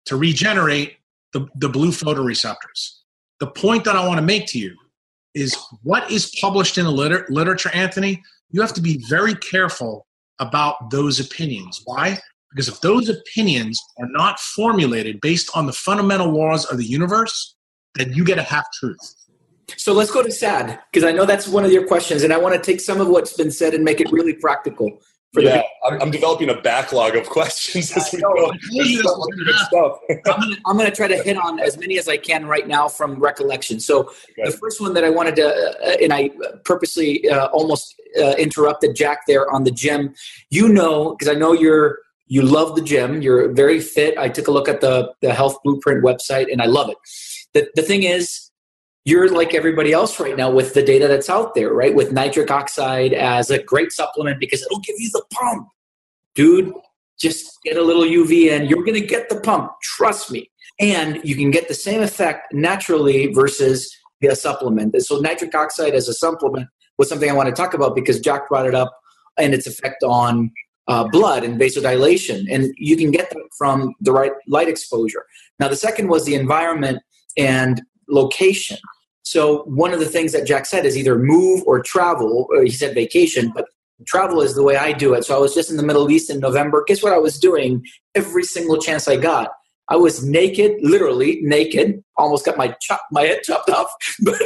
to 0.06 0.16
regenerate 0.16 0.96
the, 1.32 1.46
the 1.56 1.68
blue 1.68 1.90
photoreceptors. 1.90 2.98
The 3.40 3.46
point 3.46 3.84
that 3.84 3.96
I 3.96 4.06
want 4.06 4.18
to 4.18 4.26
make 4.26 4.46
to 4.48 4.58
you 4.58 4.76
is 5.34 5.56
what 5.82 6.10
is 6.10 6.34
published 6.40 6.78
in 6.78 6.84
the 6.84 6.90
liter- 6.90 7.26
literature, 7.28 7.70
Anthony, 7.74 8.22
you 8.50 8.60
have 8.60 8.72
to 8.74 8.80
be 8.80 9.04
very 9.08 9.34
careful 9.34 10.06
about 10.38 10.90
those 10.90 11.20
opinions. 11.20 11.82
Why? 11.84 12.18
Because 12.50 12.68
if 12.68 12.80
those 12.80 13.08
opinions 13.08 13.78
are 13.98 14.08
not 14.10 14.40
formulated 14.40 15.20
based 15.20 15.50
on 15.54 15.66
the 15.66 15.72
fundamental 15.72 16.30
laws 16.30 16.64
of 16.64 16.78
the 16.78 16.84
universe, 16.84 17.54
then 17.94 18.12
you 18.12 18.24
get 18.24 18.38
a 18.38 18.42
half 18.42 18.64
truth. 18.72 19.14
So 19.76 19.92
let's 19.92 20.10
go 20.10 20.22
to 20.22 20.32
sad 20.32 20.80
because 20.90 21.04
I 21.04 21.12
know 21.12 21.26
that's 21.26 21.46
one 21.46 21.64
of 21.64 21.72
your 21.72 21.86
questions, 21.86 22.22
and 22.22 22.32
I 22.32 22.38
want 22.38 22.54
to 22.54 22.60
take 22.60 22.80
some 22.80 23.00
of 23.00 23.08
what's 23.08 23.34
been 23.34 23.50
said 23.50 23.74
and 23.74 23.84
make 23.84 24.00
it 24.00 24.10
really 24.10 24.32
practical. 24.32 24.98
For 25.34 25.42
yeah, 25.42 25.62
I'm, 25.84 26.00
I'm, 26.00 26.10
developing 26.10 26.48
a 26.48 26.58
backlog 26.58 27.14
of 27.14 27.28
questions 27.28 27.94
as 27.94 28.08
we 28.14 28.20
go. 28.20 28.32
I'm 30.66 30.78
going 30.78 30.88
to 30.88 30.96
try 30.96 31.06
to 31.06 31.22
hit 31.22 31.36
on 31.36 31.60
as 31.60 31.76
many 31.76 31.98
as 31.98 32.08
I 32.08 32.16
can 32.16 32.46
right 32.46 32.66
now 32.66 32.88
from 32.88 33.16
recollection. 33.16 33.78
So 33.78 34.04
okay. 34.04 34.46
the 34.46 34.52
first 34.52 34.80
one 34.80 34.94
that 34.94 35.04
I 35.04 35.10
wanted 35.10 35.36
to, 35.36 35.48
uh, 35.48 35.96
and 36.02 36.14
I 36.14 36.30
purposely 36.64 37.28
uh, 37.28 37.48
almost 37.48 37.94
uh, 38.18 38.36
interrupted 38.38 38.96
Jack 38.96 39.26
there 39.26 39.52
on 39.52 39.64
the 39.64 39.70
gym. 39.70 40.14
You 40.48 40.66
know, 40.66 41.14
because 41.14 41.28
I 41.28 41.38
know 41.38 41.52
you're 41.52 41.98
you 42.26 42.40
love 42.40 42.74
the 42.74 42.82
gym. 42.82 43.20
You're 43.20 43.52
very 43.52 43.80
fit. 43.80 44.16
I 44.16 44.30
took 44.30 44.48
a 44.48 44.50
look 44.50 44.66
at 44.66 44.80
the 44.80 45.12
the 45.20 45.34
Health 45.34 45.58
Blueprint 45.62 46.02
website, 46.02 46.50
and 46.50 46.62
I 46.62 46.66
love 46.66 46.88
it. 46.88 46.96
The 47.54 47.68
the 47.74 47.82
thing 47.82 48.02
is 48.02 48.48
you're 49.08 49.30
like 49.30 49.54
everybody 49.54 49.92
else 49.92 50.20
right 50.20 50.36
now 50.36 50.50
with 50.50 50.74
the 50.74 50.82
data 50.82 51.08
that's 51.08 51.30
out 51.30 51.54
there, 51.54 51.72
right? 51.72 51.94
With 51.94 52.12
nitric 52.12 52.50
oxide 52.50 53.14
as 53.14 53.50
a 53.50 53.62
great 53.62 53.90
supplement 53.90 54.38
because 54.38 54.62
it'll 54.62 54.80
give 54.80 54.96
you 54.98 55.08
the 55.10 55.24
pump. 55.32 55.66
Dude, 56.34 56.74
just 57.18 57.58
get 57.64 57.78
a 57.78 57.82
little 57.82 58.02
UV 58.04 58.52
and 58.52 58.68
you're 58.68 58.84
going 58.84 59.00
to 59.00 59.06
get 59.06 59.30
the 59.30 59.40
pump. 59.40 59.72
Trust 59.82 60.30
me. 60.30 60.50
And 60.78 61.20
you 61.24 61.34
can 61.36 61.50
get 61.50 61.68
the 61.68 61.74
same 61.74 62.02
effect 62.02 62.52
naturally 62.52 63.32
versus 63.32 63.90
via 64.20 64.36
supplement. 64.36 65.00
So 65.02 65.18
nitric 65.20 65.54
oxide 65.54 65.94
as 65.94 66.06
a 66.08 66.12
supplement 66.12 66.68
was 66.98 67.08
something 67.08 67.30
I 67.30 67.32
want 67.32 67.48
to 67.48 67.54
talk 67.54 67.72
about 67.72 67.94
because 67.94 68.20
Jack 68.20 68.48
brought 68.48 68.66
it 68.66 68.74
up 68.74 68.92
and 69.38 69.54
its 69.54 69.66
effect 69.66 70.02
on 70.02 70.52
uh, 70.86 71.08
blood 71.08 71.44
and 71.44 71.58
vasodilation. 71.58 72.44
And 72.50 72.74
you 72.76 72.96
can 72.96 73.10
get 73.10 73.30
that 73.30 73.42
from 73.56 73.94
the 74.00 74.12
right 74.12 74.32
light 74.46 74.68
exposure. 74.68 75.24
Now, 75.58 75.68
the 75.68 75.76
second 75.76 76.08
was 76.08 76.24
the 76.24 76.34
environment 76.34 77.00
and 77.38 77.82
location. 78.08 78.78
So, 79.22 79.62
one 79.64 79.92
of 79.92 80.00
the 80.00 80.06
things 80.06 80.32
that 80.32 80.46
Jack 80.46 80.66
said 80.66 80.86
is 80.86 80.96
either 80.96 81.18
move 81.18 81.62
or 81.66 81.82
travel. 81.82 82.46
Or 82.50 82.62
he 82.62 82.70
said 82.70 82.94
vacation, 82.94 83.52
but 83.54 83.66
travel 84.06 84.40
is 84.40 84.54
the 84.54 84.62
way 84.62 84.76
I 84.76 84.92
do 84.92 85.14
it. 85.14 85.24
So, 85.24 85.36
I 85.36 85.38
was 85.38 85.54
just 85.54 85.70
in 85.70 85.76
the 85.76 85.82
Middle 85.82 86.10
East 86.10 86.30
in 86.30 86.40
November. 86.40 86.84
Guess 86.86 87.02
what 87.02 87.12
I 87.12 87.18
was 87.18 87.38
doing 87.38 87.84
every 88.14 88.44
single 88.44 88.78
chance 88.78 89.06
I 89.08 89.16
got? 89.16 89.50
I 89.90 89.96
was 89.96 90.24
naked, 90.24 90.72
literally 90.82 91.40
naked. 91.42 92.02
Almost 92.18 92.44
got 92.44 92.58
my 92.58 92.74
chop, 92.82 93.00
my 93.10 93.22
head 93.22 93.42
chopped 93.42 93.70
off, 93.70 93.90
but, 94.22 94.40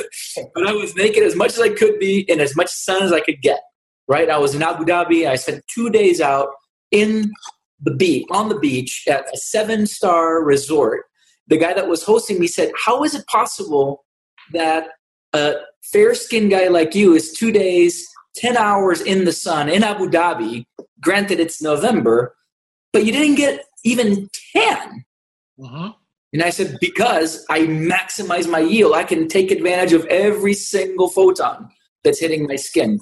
but 0.54 0.66
I 0.66 0.72
was 0.72 0.94
naked 0.94 1.24
as 1.24 1.34
much 1.34 1.52
as 1.54 1.60
I 1.60 1.70
could 1.70 1.98
be 1.98 2.20
in 2.28 2.40
as 2.40 2.54
much 2.54 2.70
sun 2.70 3.02
as 3.02 3.12
I 3.12 3.20
could 3.20 3.40
get 3.42 3.60
right? 4.08 4.28
I 4.28 4.38
was 4.38 4.54
in 4.54 4.62
Abu 4.62 4.84
Dhabi. 4.84 5.28
I 5.28 5.36
spent 5.36 5.64
two 5.72 5.90
days 5.90 6.20
out 6.20 6.48
in 6.90 7.32
the 7.80 7.94
beach, 7.94 8.26
on 8.30 8.48
the 8.48 8.58
beach 8.58 9.04
at 9.08 9.24
a 9.32 9.36
seven 9.36 9.86
star 9.86 10.42
resort. 10.44 11.04
The 11.48 11.56
guy 11.56 11.74
that 11.74 11.88
was 11.88 12.04
hosting 12.04 12.38
me 12.38 12.46
said, 12.46 12.70
How 12.84 13.04
is 13.04 13.14
it 13.14 13.26
possible 13.26 14.04
that 14.52 14.88
a 15.32 15.54
fair 15.92 16.14
skinned 16.14 16.50
guy 16.50 16.68
like 16.68 16.94
you 16.94 17.14
is 17.14 17.32
two 17.32 17.52
days, 17.52 18.06
10 18.36 18.56
hours 18.56 19.00
in 19.00 19.24
the 19.24 19.32
sun 19.32 19.68
in 19.68 19.82
Abu 19.82 20.08
Dhabi? 20.08 20.64
Granted, 21.00 21.40
it's 21.40 21.60
November, 21.60 22.34
but 22.92 23.04
you 23.04 23.12
didn't 23.12 23.36
get 23.36 23.64
even 23.84 24.28
10. 24.54 25.04
Uh-huh. 25.62 25.92
And 26.32 26.42
I 26.42 26.50
said, 26.50 26.78
Because 26.80 27.44
I 27.50 27.60
maximize 27.60 28.48
my 28.48 28.60
yield, 28.60 28.94
I 28.94 29.04
can 29.04 29.28
take 29.28 29.50
advantage 29.50 29.92
of 29.92 30.06
every 30.06 30.54
single 30.54 31.08
photon 31.08 31.68
that's 32.04 32.20
hitting 32.20 32.46
my 32.46 32.56
skin 32.56 32.98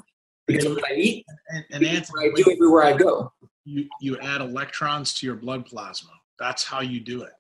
because 0.47 0.65
of 0.65 0.73
what 0.73 0.91
I 0.91 0.95
eat 0.95 1.27
and, 1.49 1.65
and 1.71 1.85
Anthony, 1.85 2.29
I 2.29 2.33
do 2.35 2.51
everywhere 2.51 2.83
I 2.83 2.97
go. 2.97 3.33
You 3.65 3.89
you 4.01 4.19
add 4.19 4.41
electrons 4.41 5.15
to 5.15 5.27
your 5.27 5.37
blood 5.37 5.67
plasma. 5.67 6.11
That's 6.39 6.65
how 6.65 6.81
you 6.81 7.01
do 7.01 7.23
it. 7.23 7.33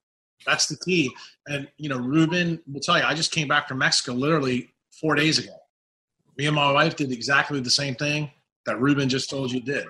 That's 0.46 0.66
the 0.66 0.76
key. 0.76 1.10
And 1.46 1.68
you 1.76 1.88
know, 1.88 1.98
Ruben 1.98 2.60
will 2.70 2.80
tell 2.80 2.98
you. 2.98 3.04
I 3.04 3.14
just 3.14 3.32
came 3.32 3.48
back 3.48 3.68
from 3.68 3.78
Mexico 3.78 4.12
literally 4.12 4.70
four 5.00 5.14
days 5.14 5.38
ago. 5.38 5.54
Me 6.36 6.46
and 6.46 6.56
my 6.56 6.72
wife 6.72 6.96
did 6.96 7.12
exactly 7.12 7.60
the 7.60 7.70
same 7.70 7.94
thing 7.94 8.30
that 8.66 8.80
Ruben 8.80 9.08
just 9.08 9.30
told 9.30 9.52
you 9.52 9.60
did. 9.60 9.86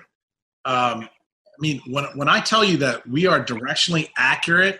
Um, 0.65 1.03
I 1.03 1.59
mean, 1.59 1.81
when 1.87 2.05
when 2.15 2.29
I 2.29 2.39
tell 2.41 2.63
you 2.63 2.77
that 2.77 3.07
we 3.07 3.27
are 3.27 3.43
directionally 3.43 4.09
accurate, 4.17 4.79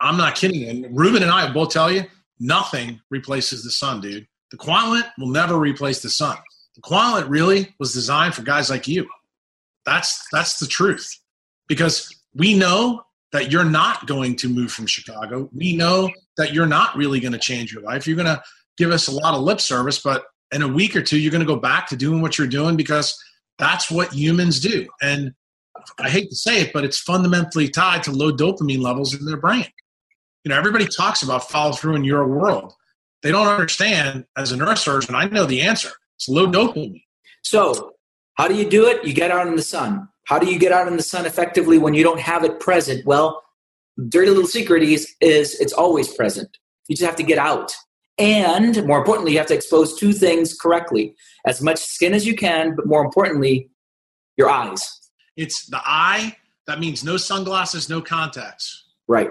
I'm 0.00 0.16
not 0.16 0.34
kidding. 0.34 0.68
And 0.68 0.96
Ruben 0.96 1.22
and 1.22 1.30
I 1.30 1.50
both 1.52 1.70
tell 1.70 1.90
you 1.90 2.04
nothing 2.40 3.00
replaces 3.10 3.64
the 3.64 3.70
sun, 3.70 4.00
dude. 4.00 4.26
The 4.50 4.56
Quantlet 4.56 5.10
will 5.18 5.28
never 5.28 5.58
replace 5.58 6.00
the 6.00 6.10
sun. 6.10 6.36
The 6.74 6.82
Quantlet 6.82 7.28
really 7.28 7.74
was 7.78 7.92
designed 7.92 8.34
for 8.34 8.42
guys 8.42 8.70
like 8.70 8.86
you. 8.88 9.08
That's 9.84 10.26
that's 10.32 10.58
the 10.58 10.66
truth. 10.66 11.18
Because 11.66 12.14
we 12.34 12.54
know 12.54 13.02
that 13.32 13.52
you're 13.52 13.64
not 13.64 14.06
going 14.06 14.36
to 14.36 14.48
move 14.48 14.72
from 14.72 14.86
Chicago. 14.86 15.48
We 15.52 15.76
know 15.76 16.10
that 16.36 16.54
you're 16.54 16.66
not 16.66 16.96
really 16.96 17.20
going 17.20 17.32
to 17.32 17.38
change 17.38 17.72
your 17.72 17.82
life. 17.82 18.06
You're 18.06 18.16
going 18.16 18.26
to 18.26 18.42
give 18.76 18.90
us 18.90 19.08
a 19.08 19.12
lot 19.12 19.34
of 19.34 19.42
lip 19.42 19.60
service, 19.60 20.00
but 20.00 20.24
in 20.52 20.62
a 20.62 20.68
week 20.68 20.96
or 20.96 21.02
two, 21.02 21.18
you're 21.18 21.32
going 21.32 21.46
to 21.46 21.54
go 21.54 21.60
back 21.60 21.88
to 21.88 21.96
doing 21.96 22.22
what 22.22 22.38
you're 22.38 22.46
doing 22.46 22.76
because 22.76 23.16
that's 23.58 23.90
what 23.90 24.14
humans 24.14 24.60
do. 24.60 24.86
And 25.02 25.32
I 25.98 26.08
hate 26.08 26.30
to 26.30 26.36
say 26.36 26.62
it, 26.62 26.72
but 26.72 26.84
it's 26.84 26.98
fundamentally 26.98 27.68
tied 27.68 28.02
to 28.04 28.12
low 28.12 28.32
dopamine 28.32 28.80
levels 28.80 29.14
in 29.14 29.24
their 29.26 29.36
brain. 29.36 29.66
You 30.44 30.50
know, 30.50 30.56
everybody 30.56 30.86
talks 30.86 31.22
about 31.22 31.50
follow 31.50 31.72
through 31.72 31.96
in 31.96 32.04
your 32.04 32.26
world. 32.26 32.72
They 33.22 33.32
don't 33.32 33.48
understand 33.48 34.24
as 34.36 34.52
a 34.52 34.56
neurosurgeon, 34.56 35.14
I 35.14 35.26
know 35.26 35.44
the 35.44 35.60
answer. 35.60 35.90
It's 36.16 36.28
low 36.28 36.46
dopamine. 36.46 37.02
So, 37.42 37.92
how 38.34 38.48
do 38.48 38.54
you 38.54 38.68
do 38.68 38.86
it? 38.86 39.04
You 39.04 39.12
get 39.12 39.30
out 39.30 39.48
in 39.48 39.56
the 39.56 39.62
sun. 39.62 40.08
How 40.28 40.38
do 40.38 40.46
you 40.46 40.58
get 40.58 40.72
out 40.72 40.86
in 40.88 40.96
the 40.96 41.02
sun 41.02 41.24
effectively 41.24 41.78
when 41.78 41.94
you 41.94 42.02
don't 42.02 42.20
have 42.20 42.44
it 42.44 42.60
present? 42.60 43.06
Well, 43.06 43.42
dirty 44.10 44.28
little 44.28 44.46
secret 44.46 44.82
is, 44.82 45.14
is 45.22 45.58
it's 45.58 45.72
always 45.72 46.12
present. 46.12 46.58
You 46.86 46.96
just 46.96 47.06
have 47.06 47.16
to 47.16 47.22
get 47.22 47.38
out. 47.38 47.74
And 48.18 48.84
more 48.86 48.98
importantly, 48.98 49.32
you 49.32 49.38
have 49.38 49.46
to 49.46 49.54
expose 49.54 49.98
two 49.98 50.12
things 50.12 50.52
correctly 50.52 51.14
as 51.46 51.62
much 51.62 51.78
skin 51.78 52.12
as 52.12 52.26
you 52.26 52.36
can, 52.36 52.76
but 52.76 52.86
more 52.86 53.02
importantly, 53.02 53.70
your 54.36 54.50
eyes. 54.50 55.10
It's 55.38 55.64
the 55.66 55.80
eye. 55.82 56.36
That 56.66 56.78
means 56.78 57.02
no 57.02 57.16
sunglasses, 57.16 57.88
no 57.88 58.02
contacts. 58.02 58.84
Right. 59.06 59.30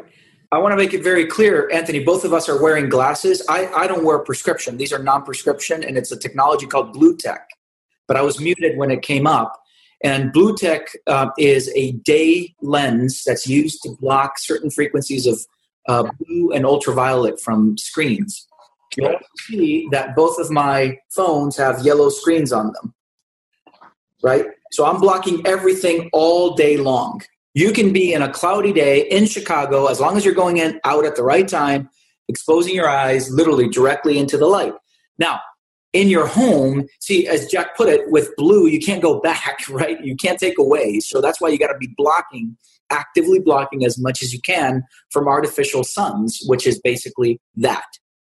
I 0.52 0.58
want 0.58 0.72
to 0.72 0.78
make 0.78 0.96
it 0.96 1.04
very 1.04 1.28
clear, 1.28 1.70
Anthony, 1.72 2.04
both 2.04 2.24
of 2.24 2.34
us 2.34 2.50
are 2.50 2.60
wearing 2.60 2.90
glasses. 2.90 3.44
I, 3.48 3.68
I 3.68 3.86
don't 3.86 4.04
wear 4.04 4.18
prescription. 4.20 4.78
These 4.78 4.94
are 4.94 5.00
non 5.00 5.24
prescription, 5.24 5.84
and 5.84 5.96
it's 5.96 6.12
a 6.12 6.18
technology 6.18 6.66
called 6.66 6.96
BlueTech. 6.96 7.44
But 8.08 8.18
I 8.18 8.22
was 8.24 8.40
muted 8.40 8.78
when 8.78 8.90
it 8.90 9.04
came 9.04 9.28
up. 9.28 9.62
And 10.04 10.32
BlueTech 10.32 10.96
uh, 11.08 11.30
is 11.38 11.72
a 11.76 11.94
day 11.94 12.56
lens 12.62 13.24
that's 13.26 13.48
used 13.48 13.82
to 13.84 13.96
block 14.00 14.38
certain 14.38 14.70
frequencies 14.70 15.26
of 15.26 15.40
uh, 15.88 16.10
blue 16.20 16.52
and 16.52 16.66
ultraviolet 16.66 17.42
from 17.42 17.78
screens. 17.78 18.48
You'll 18.96 19.18
see 19.38 19.88
that 19.92 20.16
both 20.16 20.40
of 20.40 20.52
my 20.52 20.98
phones 21.10 21.58
have 21.58 21.86
yellow 21.86 22.10
screens 22.10 22.52
on 22.52 22.74
them, 22.74 22.94
right? 24.24 24.46
So 24.72 24.86
I'm 24.86 25.00
blocking 25.00 25.46
everything 25.46 26.10
all 26.14 26.56
day 26.56 26.78
long. 26.78 27.22
You 27.54 27.72
can 27.72 27.92
be 27.92 28.14
in 28.14 28.22
a 28.22 28.32
cloudy 28.32 28.74
day 28.74 29.08
in 29.10 29.26
Chicago 29.26 29.88
as 29.88 30.00
long 30.00 30.16
as 30.18 30.24
you're 30.24 30.34
going 30.34 30.58
in 30.58 30.80
out 30.84 31.06
at 31.06 31.16
the 31.16 31.24
right 31.24 31.48
time, 31.48 31.90
exposing 32.28 32.76
your 32.76 32.90
eyes 32.90 33.32
literally 33.32 33.68
directly 33.68 34.18
into 34.18 34.38
the 34.38 34.46
light. 34.46 34.74
Now, 35.18 35.40
in 35.98 36.10
your 36.10 36.28
home, 36.28 36.88
see, 37.00 37.28
as 37.28 37.48
Jack 37.48 37.76
put 37.76 37.90
it, 37.90 38.12
with 38.12 38.36
blue, 38.38 38.68
you 38.68 38.80
can't 38.80 39.02
go 39.02 39.20
back, 39.20 39.58
right? 39.70 40.00
You 40.04 40.16
can't 40.16 40.40
take 40.40 40.60
away. 40.60 41.00
So 41.00 41.22
that's 41.22 41.42
why 41.42 41.50
you 41.50 41.58
got 41.58 41.72
to 41.72 41.78
be 41.78 41.92
blocking, 41.98 42.56
actively 42.92 43.40
blocking 43.40 43.84
as 43.84 43.98
much 43.98 44.22
as 44.22 44.32
you 44.32 44.40
can 44.42 44.84
from 45.12 45.28
artificial 45.28 45.84
suns, 45.84 46.42
which 46.46 46.68
is 46.68 46.80
basically 46.80 47.42
that. 47.56 47.86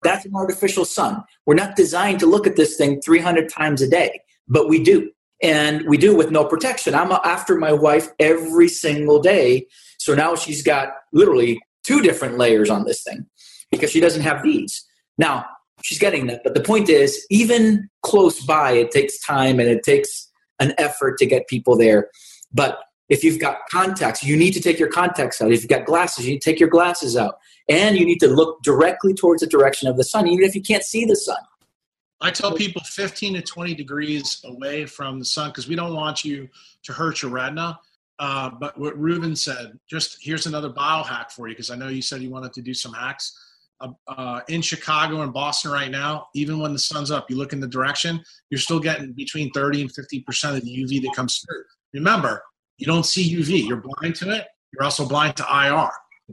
That's 0.02 0.24
an 0.24 0.34
artificial 0.34 0.86
sun. 0.86 1.22
We're 1.44 1.54
not 1.54 1.76
designed 1.76 2.20
to 2.20 2.26
look 2.26 2.46
at 2.46 2.56
this 2.56 2.76
thing 2.76 3.02
300 3.02 3.50
times 3.50 3.82
a 3.82 3.88
day, 3.88 4.20
but 4.48 4.68
we 4.68 4.82
do 4.82 5.10
and 5.42 5.86
we 5.86 5.96
do 5.96 6.14
with 6.14 6.30
no 6.30 6.44
protection. 6.44 6.94
I'm 6.94 7.12
after 7.12 7.56
my 7.56 7.72
wife 7.72 8.08
every 8.18 8.68
single 8.68 9.20
day. 9.20 9.66
So 9.98 10.14
now 10.14 10.34
she's 10.34 10.62
got 10.62 10.88
literally 11.12 11.60
two 11.82 12.02
different 12.02 12.36
layers 12.36 12.68
on 12.68 12.84
this 12.84 13.02
thing 13.02 13.26
because 13.70 13.90
she 13.90 14.00
doesn't 14.00 14.22
have 14.22 14.42
these. 14.42 14.86
Now, 15.16 15.46
she's 15.82 15.98
getting 15.98 16.26
that. 16.28 16.42
But 16.44 16.54
the 16.54 16.60
point 16.60 16.88
is, 16.88 17.26
even 17.30 17.88
close 18.02 18.40
by, 18.40 18.72
it 18.72 18.90
takes 18.90 19.18
time 19.20 19.60
and 19.60 19.68
it 19.68 19.82
takes 19.82 20.30
an 20.58 20.74
effort 20.78 21.18
to 21.18 21.26
get 21.26 21.48
people 21.48 21.76
there. 21.76 22.10
But 22.52 22.80
if 23.08 23.24
you've 23.24 23.40
got 23.40 23.58
contacts, 23.70 24.22
you 24.22 24.36
need 24.36 24.52
to 24.52 24.60
take 24.60 24.78
your 24.78 24.88
contacts 24.88 25.42
out. 25.42 25.52
If 25.52 25.62
you've 25.62 25.68
got 25.68 25.84
glasses, 25.84 26.26
you 26.26 26.32
need 26.32 26.42
to 26.42 26.50
take 26.50 26.60
your 26.60 26.68
glasses 26.68 27.16
out. 27.16 27.38
And 27.68 27.96
you 27.96 28.04
need 28.04 28.20
to 28.20 28.28
look 28.28 28.62
directly 28.62 29.14
towards 29.14 29.40
the 29.40 29.48
direction 29.48 29.88
of 29.88 29.96
the 29.96 30.04
sun, 30.04 30.28
even 30.28 30.44
if 30.44 30.54
you 30.54 30.62
can't 30.62 30.84
see 30.84 31.04
the 31.04 31.16
sun. 31.16 31.38
I 32.20 32.30
tell 32.30 32.54
people 32.54 32.82
15 32.84 33.34
to 33.34 33.42
20 33.42 33.74
degrees 33.74 34.42
away 34.44 34.84
from 34.86 35.18
the 35.18 35.24
sun 35.24 35.50
because 35.50 35.66
we 35.66 35.74
don't 35.74 35.94
want 35.94 36.24
you 36.24 36.48
to 36.82 36.92
hurt 36.92 37.22
your 37.22 37.30
retina. 37.30 37.78
Uh, 38.18 38.50
but 38.50 38.78
what 38.78 38.96
Ruben 38.98 39.34
said, 39.34 39.78
just 39.88 40.18
here's 40.20 40.46
another 40.46 40.68
biohack 40.68 41.30
for 41.30 41.48
you 41.48 41.54
because 41.54 41.70
I 41.70 41.76
know 41.76 41.88
you 41.88 42.02
said 42.02 42.20
you 42.20 42.28
wanted 42.28 42.52
to 42.52 42.62
do 42.62 42.74
some 42.74 42.92
hacks. 42.92 43.49
Uh, 44.08 44.40
in 44.48 44.60
Chicago 44.60 45.22
and 45.22 45.32
Boston 45.32 45.70
right 45.70 45.90
now, 45.90 46.26
even 46.34 46.58
when 46.58 46.72
the 46.72 46.78
sun's 46.78 47.10
up, 47.10 47.30
you 47.30 47.36
look 47.36 47.52
in 47.54 47.60
the 47.60 47.66
direction, 47.66 48.22
you're 48.50 48.60
still 48.60 48.80
getting 48.80 49.12
between 49.12 49.50
30 49.52 49.82
and 49.82 49.90
50% 49.90 50.56
of 50.56 50.62
the 50.62 50.84
UV 50.84 51.00
that 51.02 51.12
comes 51.16 51.38
through. 51.38 51.62
Remember, 51.94 52.42
you 52.76 52.86
don't 52.86 53.06
see 53.06 53.34
UV, 53.34 53.66
you're 53.66 53.82
blind 53.82 54.16
to 54.16 54.30
it, 54.32 54.46
you're 54.72 54.84
also 54.84 55.08
blind 55.08 55.36
to 55.38 55.44
IR. 55.44 55.90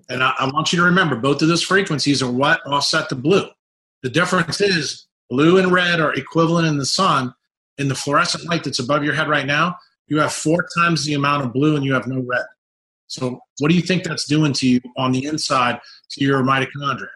And 0.10 0.22
I, 0.24 0.34
I 0.40 0.52
want 0.52 0.74
you 0.74 0.80
to 0.80 0.86
remember 0.86 1.16
both 1.16 1.42
of 1.42 1.48
those 1.48 1.64
frequencies 1.64 2.22
are 2.22 2.30
what 2.30 2.60
offset 2.68 3.08
the 3.08 3.16
blue. 3.16 3.48
The 4.04 4.10
difference 4.10 4.60
is 4.60 5.08
Blue 5.30 5.58
and 5.58 5.72
red 5.72 6.00
are 6.00 6.14
equivalent 6.14 6.68
in 6.68 6.78
the 6.78 6.86
sun. 6.86 7.34
In 7.78 7.88
the 7.88 7.96
fluorescent 7.96 8.46
light 8.46 8.64
that's 8.64 8.80
above 8.80 9.04
your 9.04 9.14
head 9.14 9.28
right 9.28 9.46
now, 9.46 9.76
you 10.08 10.20
have 10.20 10.34
four 10.34 10.68
times 10.78 11.06
the 11.06 11.14
amount 11.14 11.46
of 11.46 11.54
blue 11.54 11.76
and 11.76 11.86
you 11.86 11.94
have 11.94 12.08
no 12.08 12.24
red. 12.26 12.46
So, 13.08 13.40
what 13.60 13.70
do 13.70 13.76
you 13.76 13.82
think 13.82 14.04
that's 14.04 14.26
doing 14.26 14.54
to 14.54 14.68
you 14.68 14.82
on 14.98 15.12
the 15.12 15.26
inside 15.26 15.80
to 16.12 16.24
your 16.24 16.42
mitochondria? 16.44 17.08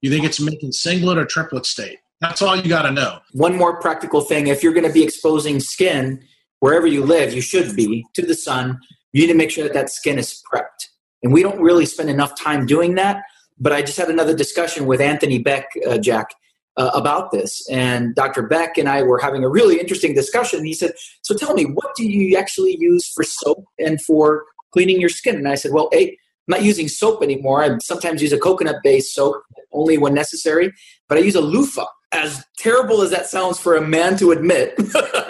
You 0.00 0.10
think 0.10 0.24
it's 0.24 0.40
making 0.40 0.72
singlet 0.72 1.18
or 1.18 1.24
triplet 1.24 1.66
state? 1.66 1.98
That's 2.20 2.42
all 2.42 2.56
you 2.56 2.68
got 2.68 2.82
to 2.82 2.90
know. 2.90 3.20
One 3.32 3.56
more 3.56 3.80
practical 3.80 4.20
thing 4.20 4.48
if 4.48 4.62
you're 4.62 4.72
going 4.72 4.86
to 4.86 4.92
be 4.92 5.04
exposing 5.04 5.60
skin 5.60 6.20
wherever 6.60 6.86
you 6.86 7.04
live, 7.04 7.32
you 7.32 7.40
should 7.40 7.76
be 7.76 8.04
to 8.14 8.22
the 8.22 8.34
sun, 8.34 8.78
you 9.12 9.22
need 9.22 9.32
to 9.32 9.38
make 9.38 9.50
sure 9.50 9.64
that 9.64 9.74
that 9.74 9.90
skin 9.90 10.18
is 10.18 10.42
prepped. 10.52 10.88
And 11.22 11.32
we 11.32 11.42
don't 11.42 11.60
really 11.60 11.86
spend 11.86 12.10
enough 12.10 12.38
time 12.38 12.66
doing 12.66 12.94
that. 12.96 13.22
But 13.58 13.72
I 13.72 13.82
just 13.82 13.98
had 13.98 14.08
another 14.08 14.36
discussion 14.36 14.86
with 14.86 15.00
Anthony 15.00 15.38
Beck, 15.38 15.66
uh, 15.86 15.98
Jack, 15.98 16.28
uh, 16.76 16.90
about 16.94 17.32
this. 17.32 17.68
And 17.68 18.14
Dr. 18.14 18.42
Beck 18.42 18.78
and 18.78 18.88
I 18.88 19.02
were 19.02 19.18
having 19.18 19.42
a 19.42 19.48
really 19.48 19.80
interesting 19.80 20.14
discussion. 20.14 20.64
He 20.64 20.74
said, 20.74 20.92
So 21.22 21.34
tell 21.34 21.54
me, 21.54 21.64
what 21.64 21.94
do 21.96 22.08
you 22.08 22.38
actually 22.38 22.76
use 22.78 23.08
for 23.08 23.24
soap 23.24 23.64
and 23.78 24.00
for 24.00 24.44
cleaning 24.72 25.00
your 25.00 25.08
skin? 25.08 25.36
And 25.36 25.48
I 25.48 25.56
said, 25.56 25.72
Well, 25.72 25.90
I'm 25.92 26.16
not 26.48 26.62
using 26.62 26.88
soap 26.88 27.22
anymore. 27.22 27.62
I 27.62 27.76
sometimes 27.82 28.22
use 28.22 28.32
a 28.32 28.38
coconut 28.38 28.76
based 28.82 29.14
soap 29.14 29.42
only 29.72 29.98
when 29.98 30.14
necessary, 30.14 30.72
but 31.08 31.18
I 31.18 31.20
use 31.20 31.34
a 31.34 31.40
loofah. 31.40 31.86
As 32.10 32.42
terrible 32.56 33.02
as 33.02 33.10
that 33.10 33.26
sounds 33.26 33.58
for 33.58 33.76
a 33.76 33.86
man 33.86 34.16
to 34.16 34.32
admit, 34.32 34.74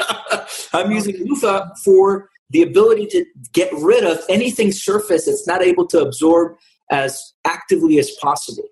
I'm 0.72 0.92
using 0.92 1.16
loofah 1.26 1.74
for 1.85 2.28
the 2.50 2.62
ability 2.62 3.07
to 3.07 3.24
get 3.52 3.68
rid 3.72 4.04
of 4.04 4.20
anything 4.28 4.70
surface 4.70 5.26
that's 5.26 5.46
not 5.46 5.61
able 5.61 5.87
to 5.88 6.00
absorb 6.00 6.57
as 6.90 7.20
actively 7.44 7.98
as 7.98 8.11
possible 8.22 8.64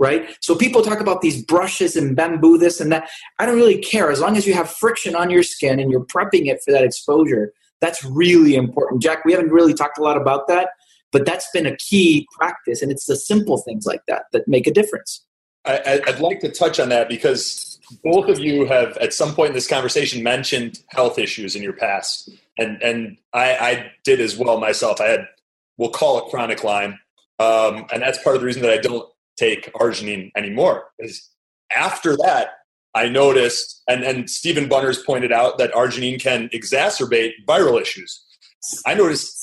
right? 0.00 0.34
So 0.40 0.56
people 0.56 0.80
talk 0.82 0.98
about 0.98 1.20
these 1.20 1.44
brushes 1.44 1.94
and 1.94 2.16
bamboo, 2.16 2.56
this 2.56 2.80
and 2.80 2.90
that. 2.90 3.08
I 3.38 3.44
don't 3.44 3.56
really 3.56 3.78
care. 3.78 4.10
As 4.10 4.18
long 4.18 4.36
as 4.36 4.46
you 4.46 4.54
have 4.54 4.70
friction 4.70 5.14
on 5.14 5.28
your 5.28 5.42
skin 5.42 5.78
and 5.78 5.90
you're 5.90 6.06
prepping 6.06 6.46
it 6.46 6.60
for 6.64 6.72
that 6.72 6.82
exposure, 6.82 7.52
that's 7.80 8.02
really 8.02 8.54
important. 8.54 9.02
Jack, 9.02 9.24
we 9.24 9.32
haven't 9.32 9.50
really 9.50 9.74
talked 9.74 9.98
a 9.98 10.02
lot 10.02 10.16
about 10.16 10.48
that, 10.48 10.70
but 11.12 11.26
that's 11.26 11.50
been 11.52 11.66
a 11.66 11.76
key 11.76 12.26
practice. 12.32 12.82
And 12.82 12.90
it's 12.90 13.06
the 13.06 13.16
simple 13.16 13.58
things 13.58 13.86
like 13.86 14.02
that 14.06 14.24
that 14.32 14.46
make 14.46 14.66
a 14.66 14.72
difference. 14.72 15.24
I, 15.64 16.00
I'd 16.06 16.20
like 16.20 16.40
to 16.40 16.50
touch 16.50 16.80
on 16.80 16.88
that 16.88 17.08
because 17.08 17.78
both 18.02 18.28
of 18.28 18.38
you 18.38 18.64
have 18.66 18.96
at 18.98 19.12
some 19.12 19.34
point 19.34 19.48
in 19.48 19.54
this 19.54 19.68
conversation 19.68 20.22
mentioned 20.22 20.80
health 20.88 21.18
issues 21.18 21.54
in 21.54 21.62
your 21.62 21.72
past 21.72 22.30
and 22.56 22.80
and 22.82 23.18
i, 23.34 23.52
I 23.56 23.92
did 24.04 24.20
as 24.20 24.38
well 24.38 24.60
myself 24.60 25.00
i 25.00 25.08
had 25.08 25.26
we'll 25.76 25.90
call 25.90 26.18
it 26.18 26.30
chronic 26.30 26.62
lyme 26.62 27.00
um, 27.40 27.86
and 27.92 28.00
that's 28.00 28.22
part 28.22 28.36
of 28.36 28.42
the 28.42 28.46
reason 28.46 28.62
that 28.62 28.70
i 28.70 28.78
don't 28.78 29.10
take 29.40 29.72
arginine 29.72 30.30
anymore. 30.36 30.90
Is 30.98 31.28
after 31.74 32.16
that, 32.18 32.48
I 32.94 33.08
noticed, 33.08 33.82
and, 33.88 34.04
and 34.04 34.28
Stephen 34.28 34.68
Buhner's 34.68 35.02
pointed 35.02 35.32
out 35.32 35.58
that 35.58 35.72
arginine 35.72 36.20
can 36.20 36.48
exacerbate 36.50 37.32
viral 37.48 37.80
issues. 37.80 38.22
I 38.86 38.94
noticed 38.94 39.39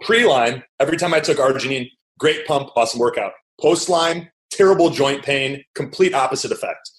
pre 0.00 0.24
Lyme, 0.26 0.62
every 0.78 0.96
time 0.96 1.14
I 1.14 1.20
took 1.20 1.38
arginine, 1.38 1.90
great 2.18 2.46
pump, 2.46 2.70
awesome 2.76 3.00
workout. 3.00 3.32
Post 3.60 3.88
Lyme, 3.88 4.28
terrible 4.50 4.90
joint 4.90 5.22
pain, 5.22 5.64
complete 5.74 6.14
opposite 6.14 6.52
effect. 6.52 6.90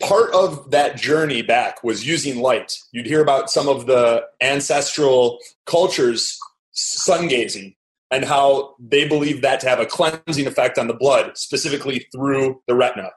Part 0.00 0.32
of 0.34 0.70
that 0.72 0.96
journey 0.96 1.42
back 1.42 1.82
was 1.82 2.06
using 2.06 2.40
light. 2.40 2.72
You'd 2.92 3.06
hear 3.06 3.22
about 3.22 3.50
some 3.50 3.68
of 3.68 3.86
the 3.86 4.24
ancestral 4.42 5.38
cultures 5.64 6.38
sun 6.76 7.28
gazing, 7.28 7.74
and 8.10 8.24
how 8.24 8.76
they 8.78 9.08
believe 9.08 9.42
that 9.42 9.60
to 9.60 9.68
have 9.68 9.80
a 9.80 9.86
cleansing 9.86 10.46
effect 10.46 10.78
on 10.78 10.86
the 10.86 10.94
blood, 10.94 11.36
specifically 11.36 12.06
through 12.14 12.62
the 12.68 12.74
retina. 12.74 13.10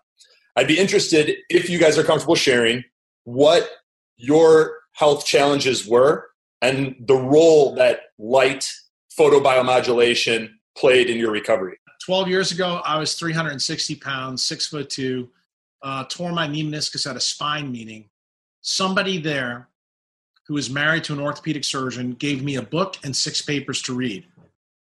I'd 0.55 0.67
be 0.67 0.79
interested 0.79 1.35
if 1.49 1.69
you 1.69 1.77
guys 1.77 1.97
are 1.97 2.03
comfortable 2.03 2.35
sharing 2.35 2.83
what 3.25 3.69
your 4.17 4.77
health 4.93 5.25
challenges 5.25 5.87
were 5.87 6.28
and 6.61 6.95
the 6.99 7.15
role 7.15 7.75
that 7.75 8.01
light 8.17 8.69
photobiomodulation 9.17 10.49
played 10.77 11.09
in 11.09 11.17
your 11.17 11.31
recovery. 11.31 11.77
12 12.05 12.27
years 12.29 12.51
ago, 12.51 12.81
I 12.85 12.97
was 12.97 13.13
360 13.15 13.95
pounds, 13.95 14.43
six 14.43 14.67
foot 14.67 14.89
two, 14.89 15.29
uh, 15.81 16.05
tore 16.05 16.31
my 16.31 16.47
knee 16.47 16.63
meniscus 16.63 17.09
at 17.09 17.15
a 17.15 17.19
spine 17.19 17.71
meeting. 17.71 18.09
Somebody 18.61 19.19
there 19.19 19.67
who 20.47 20.53
was 20.53 20.69
married 20.69 21.03
to 21.05 21.13
an 21.13 21.19
orthopedic 21.19 21.63
surgeon 21.63 22.13
gave 22.13 22.43
me 22.43 22.55
a 22.55 22.61
book 22.61 22.97
and 23.03 23.15
six 23.15 23.41
papers 23.41 23.81
to 23.83 23.93
read 23.93 24.25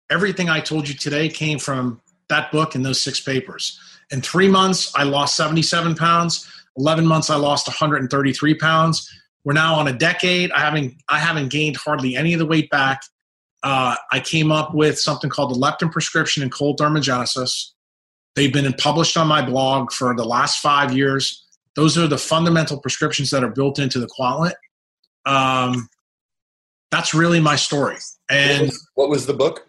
everything 0.09 0.49
I 0.49 0.59
told 0.59 0.87
you 0.87 0.93
today 0.93 1.29
came 1.29 1.59
from 1.59 2.01
that 2.29 2.51
book 2.51 2.75
and 2.75 2.85
those 2.85 3.01
six 3.01 3.19
papers. 3.19 3.79
In 4.11 4.21
three 4.21 4.47
months, 4.47 4.91
I 4.95 5.03
lost 5.03 5.35
77 5.35 5.95
pounds. 5.95 6.49
11 6.77 7.05
months, 7.05 7.29
I 7.29 7.35
lost 7.35 7.67
133 7.67 8.55
pounds. 8.55 9.09
We're 9.45 9.53
now 9.53 9.75
on 9.75 9.87
a 9.87 9.93
decade. 9.93 10.51
I 10.51 10.59
haven't, 10.59 10.95
I 11.07 11.19
haven't 11.19 11.49
gained 11.49 11.77
hardly 11.77 12.15
any 12.15 12.33
of 12.33 12.39
the 12.39 12.45
weight 12.45 12.69
back. 12.69 13.03
Uh, 13.63 13.95
I 14.11 14.19
came 14.19 14.51
up 14.51 14.75
with 14.75 14.99
something 14.99 15.29
called 15.29 15.55
the 15.55 15.59
leptin 15.59 15.91
prescription 15.91 16.43
and 16.43 16.51
cold 16.51 16.79
thermogenesis. 16.79 17.69
They've 18.35 18.51
been 18.51 18.71
published 18.73 19.15
on 19.15 19.27
my 19.27 19.45
blog 19.45 19.91
for 19.91 20.13
the 20.13 20.25
last 20.25 20.59
five 20.59 20.91
years. 20.91 21.45
Those 21.77 21.97
are 21.97 22.07
the 22.07 22.17
fundamental 22.17 22.79
prescriptions 22.79 23.29
that 23.29 23.43
are 23.43 23.49
built 23.49 23.79
into 23.79 23.99
the 23.99 24.07
Quantlet. 24.07 24.55
Um, 25.25 25.87
that's 26.91 27.13
really 27.13 27.39
my 27.39 27.55
story. 27.55 27.97
And 28.29 28.59
what 28.59 28.65
was, 28.65 28.89
what 28.95 29.09
was 29.09 29.25
the 29.25 29.33
book? 29.33 29.67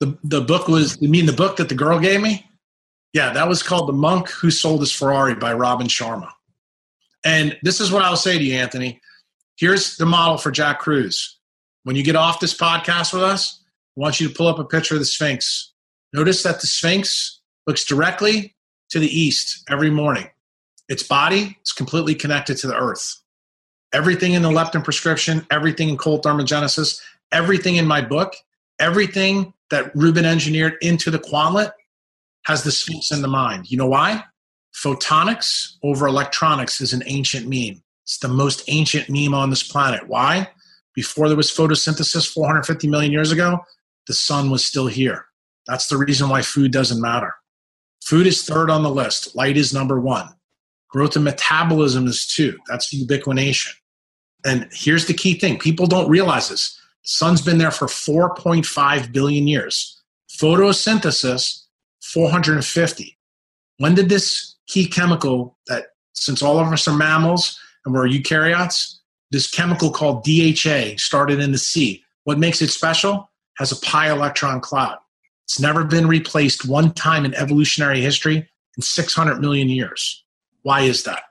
the 0.00 0.18
the 0.24 0.40
book 0.40 0.68
was 0.68 1.00
you 1.00 1.08
mean 1.08 1.26
the 1.26 1.32
book 1.32 1.56
that 1.56 1.68
the 1.68 1.74
girl 1.74 1.98
gave 1.98 2.20
me 2.20 2.46
yeah 3.12 3.32
that 3.32 3.48
was 3.48 3.62
called 3.62 3.88
the 3.88 3.92
monk 3.92 4.28
who 4.30 4.50
sold 4.50 4.80
his 4.80 4.92
ferrari 4.92 5.34
by 5.34 5.52
robin 5.52 5.86
sharma 5.86 6.30
and 7.26 7.56
this 7.62 7.80
is 7.80 7.92
what 7.92 8.02
i'll 8.02 8.16
say 8.16 8.38
to 8.38 8.44
you 8.44 8.54
anthony 8.54 9.00
here's 9.56 9.96
the 9.96 10.06
model 10.06 10.38
for 10.38 10.50
jack 10.50 10.80
Kruse. 10.80 11.38
when 11.84 11.96
you 11.96 12.02
get 12.02 12.16
off 12.16 12.40
this 12.40 12.56
podcast 12.56 13.12
with 13.12 13.22
us 13.22 13.62
i 13.96 14.00
want 14.00 14.20
you 14.20 14.28
to 14.28 14.34
pull 14.34 14.48
up 14.48 14.58
a 14.58 14.64
picture 14.64 14.94
of 14.94 15.00
the 15.00 15.06
sphinx 15.06 15.72
notice 16.12 16.42
that 16.42 16.60
the 16.60 16.66
sphinx 16.66 17.40
looks 17.66 17.84
directly 17.84 18.54
to 18.88 18.98
the 18.98 19.08
east 19.08 19.62
every 19.68 19.90
morning 19.90 20.28
its 20.88 21.02
body 21.02 21.58
is 21.64 21.72
completely 21.72 22.14
connected 22.14 22.56
to 22.56 22.66
the 22.66 22.76
earth 22.76 23.20
everything 23.92 24.32
in 24.32 24.42
the 24.42 24.50
leptin 24.50 24.82
prescription 24.82 25.46
everything 25.50 25.88
in 25.88 25.96
cold 25.96 26.22
thermogenesis 26.22 27.00
everything 27.32 27.76
in 27.76 27.86
my 27.86 28.00
book 28.00 28.34
everything 28.78 29.52
that 29.70 29.94
Ruben 29.94 30.24
engineered 30.24 30.76
into 30.80 31.10
the 31.10 31.18
Quantlet 31.18 31.72
has 32.44 32.62
the 32.62 32.70
Sphinx 32.70 33.10
in 33.10 33.22
the 33.22 33.28
mind. 33.28 33.70
You 33.70 33.78
know 33.78 33.86
why? 33.86 34.24
Photonics 34.76 35.76
over 35.82 36.06
electronics 36.06 36.80
is 36.80 36.92
an 36.92 37.02
ancient 37.06 37.46
meme. 37.46 37.82
It's 38.04 38.18
the 38.18 38.28
most 38.28 38.62
ancient 38.68 39.08
meme 39.08 39.34
on 39.34 39.50
this 39.50 39.62
planet. 39.62 40.06
Why? 40.06 40.48
Before 40.94 41.28
there 41.28 41.36
was 41.36 41.50
photosynthesis 41.50 42.30
450 42.30 42.88
million 42.88 43.10
years 43.10 43.32
ago, 43.32 43.60
the 44.06 44.14
sun 44.14 44.50
was 44.50 44.64
still 44.64 44.86
here. 44.86 45.26
That's 45.66 45.88
the 45.88 45.96
reason 45.96 46.28
why 46.28 46.42
food 46.42 46.72
doesn't 46.72 47.00
matter. 47.00 47.34
Food 48.04 48.26
is 48.26 48.44
third 48.44 48.70
on 48.70 48.82
the 48.82 48.90
list, 48.90 49.34
light 49.34 49.56
is 49.56 49.72
number 49.72 49.98
one. 49.98 50.28
Growth 50.88 51.16
and 51.16 51.24
metabolism 51.24 52.06
is 52.06 52.26
two. 52.26 52.56
That's 52.68 52.94
ubiquination. 52.94 53.72
And 54.44 54.68
here's 54.72 55.06
the 55.06 55.14
key 55.14 55.34
thing 55.38 55.58
people 55.58 55.86
don't 55.86 56.08
realize 56.08 56.48
this 56.48 56.80
Sun's 57.02 57.40
been 57.40 57.58
there 57.58 57.70
for 57.70 57.86
4.5 57.86 59.12
billion 59.12 59.48
years. 59.48 60.02
Photosynthesis, 60.40 61.64
450. 62.02 63.18
When 63.78 63.94
did 63.94 64.08
this 64.08 64.55
key 64.66 64.86
chemical 64.86 65.56
that, 65.68 65.86
since 66.14 66.42
all 66.42 66.58
of 66.58 66.66
us 66.68 66.88
are 66.88 66.96
mammals 66.96 67.58
and 67.84 67.94
we're 67.94 68.08
eukaryotes, 68.08 68.96
this 69.30 69.50
chemical 69.50 69.90
called 69.90 70.24
DHA 70.24 70.96
started 70.96 71.40
in 71.40 71.52
the 71.52 71.58
sea. 71.58 72.02
What 72.24 72.38
makes 72.38 72.62
it 72.62 72.70
special? 72.70 73.30
Has 73.58 73.72
a 73.72 73.80
pi 73.80 74.10
electron 74.10 74.60
cloud. 74.60 74.98
It's 75.44 75.60
never 75.60 75.84
been 75.84 76.06
replaced 76.06 76.66
one 76.66 76.92
time 76.92 77.24
in 77.24 77.34
evolutionary 77.34 78.00
history 78.00 78.36
in 78.76 78.82
600 78.82 79.40
million 79.40 79.68
years. 79.68 80.24
Why 80.62 80.82
is 80.82 81.04
that? 81.04 81.22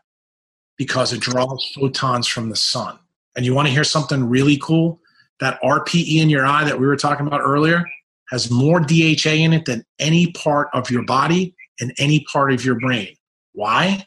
Because 0.78 1.14
it 1.14 1.22
draws 1.22 1.72
photons 1.76 2.28
from 2.28 2.50
the 2.50 2.56
sun. 2.56 2.98
And 3.36 3.46
you 3.46 3.54
want 3.54 3.68
to 3.68 3.74
hear 3.74 3.84
something 3.84 4.30
really 4.30 4.58
cool? 4.58 5.02
that 5.40 5.62
RPE 5.62 6.22
in 6.22 6.30
your 6.30 6.46
eye 6.46 6.64
that 6.64 6.80
we 6.80 6.88
were 6.88 6.96
talking 6.96 7.28
about 7.28 7.42
earlier 7.42 7.84
has 8.30 8.50
more 8.50 8.80
DHA 8.80 9.32
in 9.32 9.54
it 9.54 9.66
than 9.66 9.84
any 10.00 10.32
part 10.32 10.70
of 10.74 10.90
your 10.90 11.04
body 11.04 11.56
and 11.80 11.94
any 12.00 12.26
part 12.32 12.52
of 12.52 12.66
your 12.66 12.80
brain. 12.80 13.16
Why? 13.56 14.06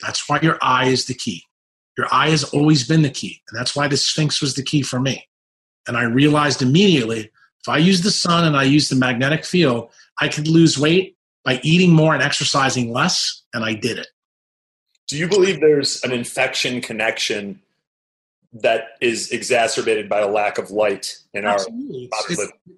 That's 0.00 0.28
why 0.28 0.40
your 0.40 0.58
eye 0.62 0.86
is 0.86 1.06
the 1.06 1.14
key. 1.14 1.44
Your 1.98 2.06
eye 2.12 2.30
has 2.30 2.44
always 2.44 2.86
been 2.86 3.02
the 3.02 3.10
key. 3.10 3.42
And 3.48 3.58
that's 3.58 3.74
why 3.74 3.88
the 3.88 3.96
Sphinx 3.96 4.40
was 4.40 4.54
the 4.54 4.62
key 4.62 4.82
for 4.82 5.00
me. 5.00 5.26
And 5.88 5.96
I 5.96 6.04
realized 6.04 6.62
immediately 6.62 7.30
if 7.60 7.68
I 7.68 7.78
use 7.78 8.02
the 8.02 8.10
sun 8.10 8.44
and 8.44 8.56
I 8.56 8.62
use 8.62 8.88
the 8.88 8.96
magnetic 8.96 9.44
field, 9.44 9.90
I 10.20 10.28
could 10.28 10.48
lose 10.48 10.78
weight 10.78 11.16
by 11.44 11.60
eating 11.62 11.92
more 11.92 12.14
and 12.14 12.22
exercising 12.22 12.92
less. 12.92 13.42
And 13.52 13.64
I 13.64 13.74
did 13.74 13.98
it. 13.98 14.06
Do 15.08 15.18
you 15.18 15.28
believe 15.28 15.60
there's 15.60 16.02
an 16.04 16.12
infection 16.12 16.80
connection 16.80 17.60
that 18.52 18.96
is 19.00 19.30
exacerbated 19.30 20.08
by 20.08 20.20
a 20.20 20.28
lack 20.28 20.58
of 20.58 20.70
light 20.70 21.18
in 21.34 21.44
Absolutely. 21.44 22.08
our 22.12 22.22
body. 22.22 22.34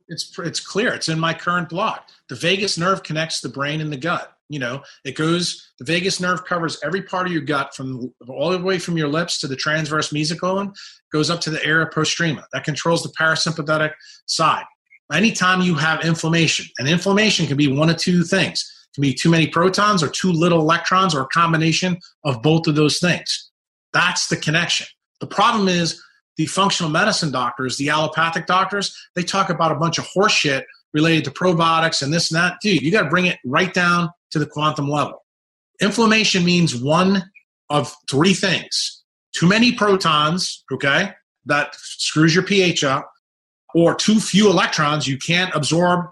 It's, 0.09 0.31
it's, 0.31 0.39
it's 0.39 0.61
clear. 0.61 0.93
It's 0.93 1.09
in 1.09 1.19
my 1.19 1.33
current 1.33 1.69
blog. 1.69 2.01
The 2.29 2.35
vagus 2.35 2.77
nerve 2.77 3.03
connects 3.03 3.41
the 3.41 3.49
brain 3.49 3.81
and 3.81 3.93
the 3.93 3.97
gut. 3.97 4.37
You 4.53 4.59
know, 4.59 4.83
it 5.07 5.17
goes. 5.17 5.73
The 5.79 5.87
vagus 5.87 6.21
nerve 6.21 6.45
covers 6.45 6.79
every 6.85 7.01
part 7.03 7.27
of 7.27 7.33
your 7.33 7.41
gut 7.41 7.75
from 7.75 8.13
all 8.29 8.51
the 8.51 8.59
way 8.59 8.79
from 8.79 8.99
your 8.99 9.09
lips 9.09 9.41
to 9.41 9.49
the 9.49 9.57
transverse 9.57 10.13
mesocolon, 10.13 10.75
goes 11.11 11.31
up 11.31 11.41
to 11.41 11.51
the 11.51 11.65
area 11.65 11.87
postrema. 11.87 12.45
That 12.53 12.65
controls 12.65 13.03
the 13.03 13.15
parasympathetic 13.19 13.93
side. 14.27 14.65
Anytime 15.11 15.63
you 15.63 15.75
have 15.77 16.05
inflammation, 16.05 16.67
and 16.79 16.87
inflammation 16.87 17.47
can 17.47 17.57
be 17.57 17.69
one 17.69 17.89
of 17.89 17.97
two 17.97 18.25
things. 18.25 18.71
It 18.91 18.95
can 18.97 19.03
be 19.03 19.15
too 19.15 19.31
many 19.31 19.47
protons 19.47 20.03
or 20.03 20.09
too 20.09 20.31
little 20.31 20.61
electrons 20.61 21.15
or 21.15 21.23
a 21.23 21.29
combination 21.29 21.99
of 22.25 22.43
both 22.43 22.67
of 22.67 22.75
those 22.75 22.99
things. 22.99 23.51
That's 23.95 24.29
the 24.29 24.37
connection. 24.37 24.87
The 25.21 25.27
problem 25.29 25.67
is 25.69 26.03
the 26.37 26.45
functional 26.45 26.93
medicine 26.93 27.33
doctors, 27.33 27.79
the 27.79 27.89
allopathic 27.89 28.47
doctors, 28.47 28.95
they 29.17 29.23
talk 29.23 29.49
about 29.49 29.73
a 29.73 29.77
bunch 29.77 29.97
of 29.99 30.07
horseshit 30.15 30.65
related 30.93 31.25
to 31.25 31.31
probiotics 31.31 32.03
and 32.03 32.13
this 32.13 32.31
and 32.31 32.39
that. 32.39 32.57
Dude, 32.61 32.83
you 32.83 32.91
got 32.91 33.03
to 33.03 33.11
bring 33.11 33.27
it 33.27 33.39
right 33.45 33.73
down 33.73 34.11
to 34.31 34.39
the 34.39 34.47
quantum 34.47 34.89
level. 34.89 35.25
Inflammation 35.81 36.45
means 36.45 36.77
one 36.77 37.23
of 37.71 37.95
three 38.11 38.35
things 38.35 39.03
too 39.35 39.49
many 39.49 39.73
protons, 39.73 40.63
okay, 40.71 41.15
that 41.47 41.75
screws 41.75 42.35
your 42.35 42.45
pH 42.45 42.85
up, 42.85 43.11
or 43.75 43.95
too 43.95 44.21
few 44.21 44.51
electrons, 44.51 45.09
you 45.09 45.17
can't 45.19 45.55
absorb 45.55 46.07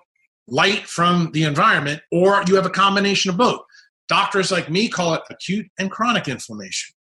light 0.48 0.86
from 0.86 1.30
the 1.32 1.44
environment, 1.44 2.00
or 2.10 2.42
you 2.48 2.56
have 2.56 2.66
a 2.66 2.70
combination 2.70 3.30
of 3.30 3.36
both. 3.36 3.60
Doctors 4.08 4.50
like 4.50 4.70
me 4.70 4.88
call 4.88 5.14
it 5.14 5.22
acute 5.30 5.66
and 5.78 5.90
chronic 5.90 6.28
inflammation. 6.28 6.94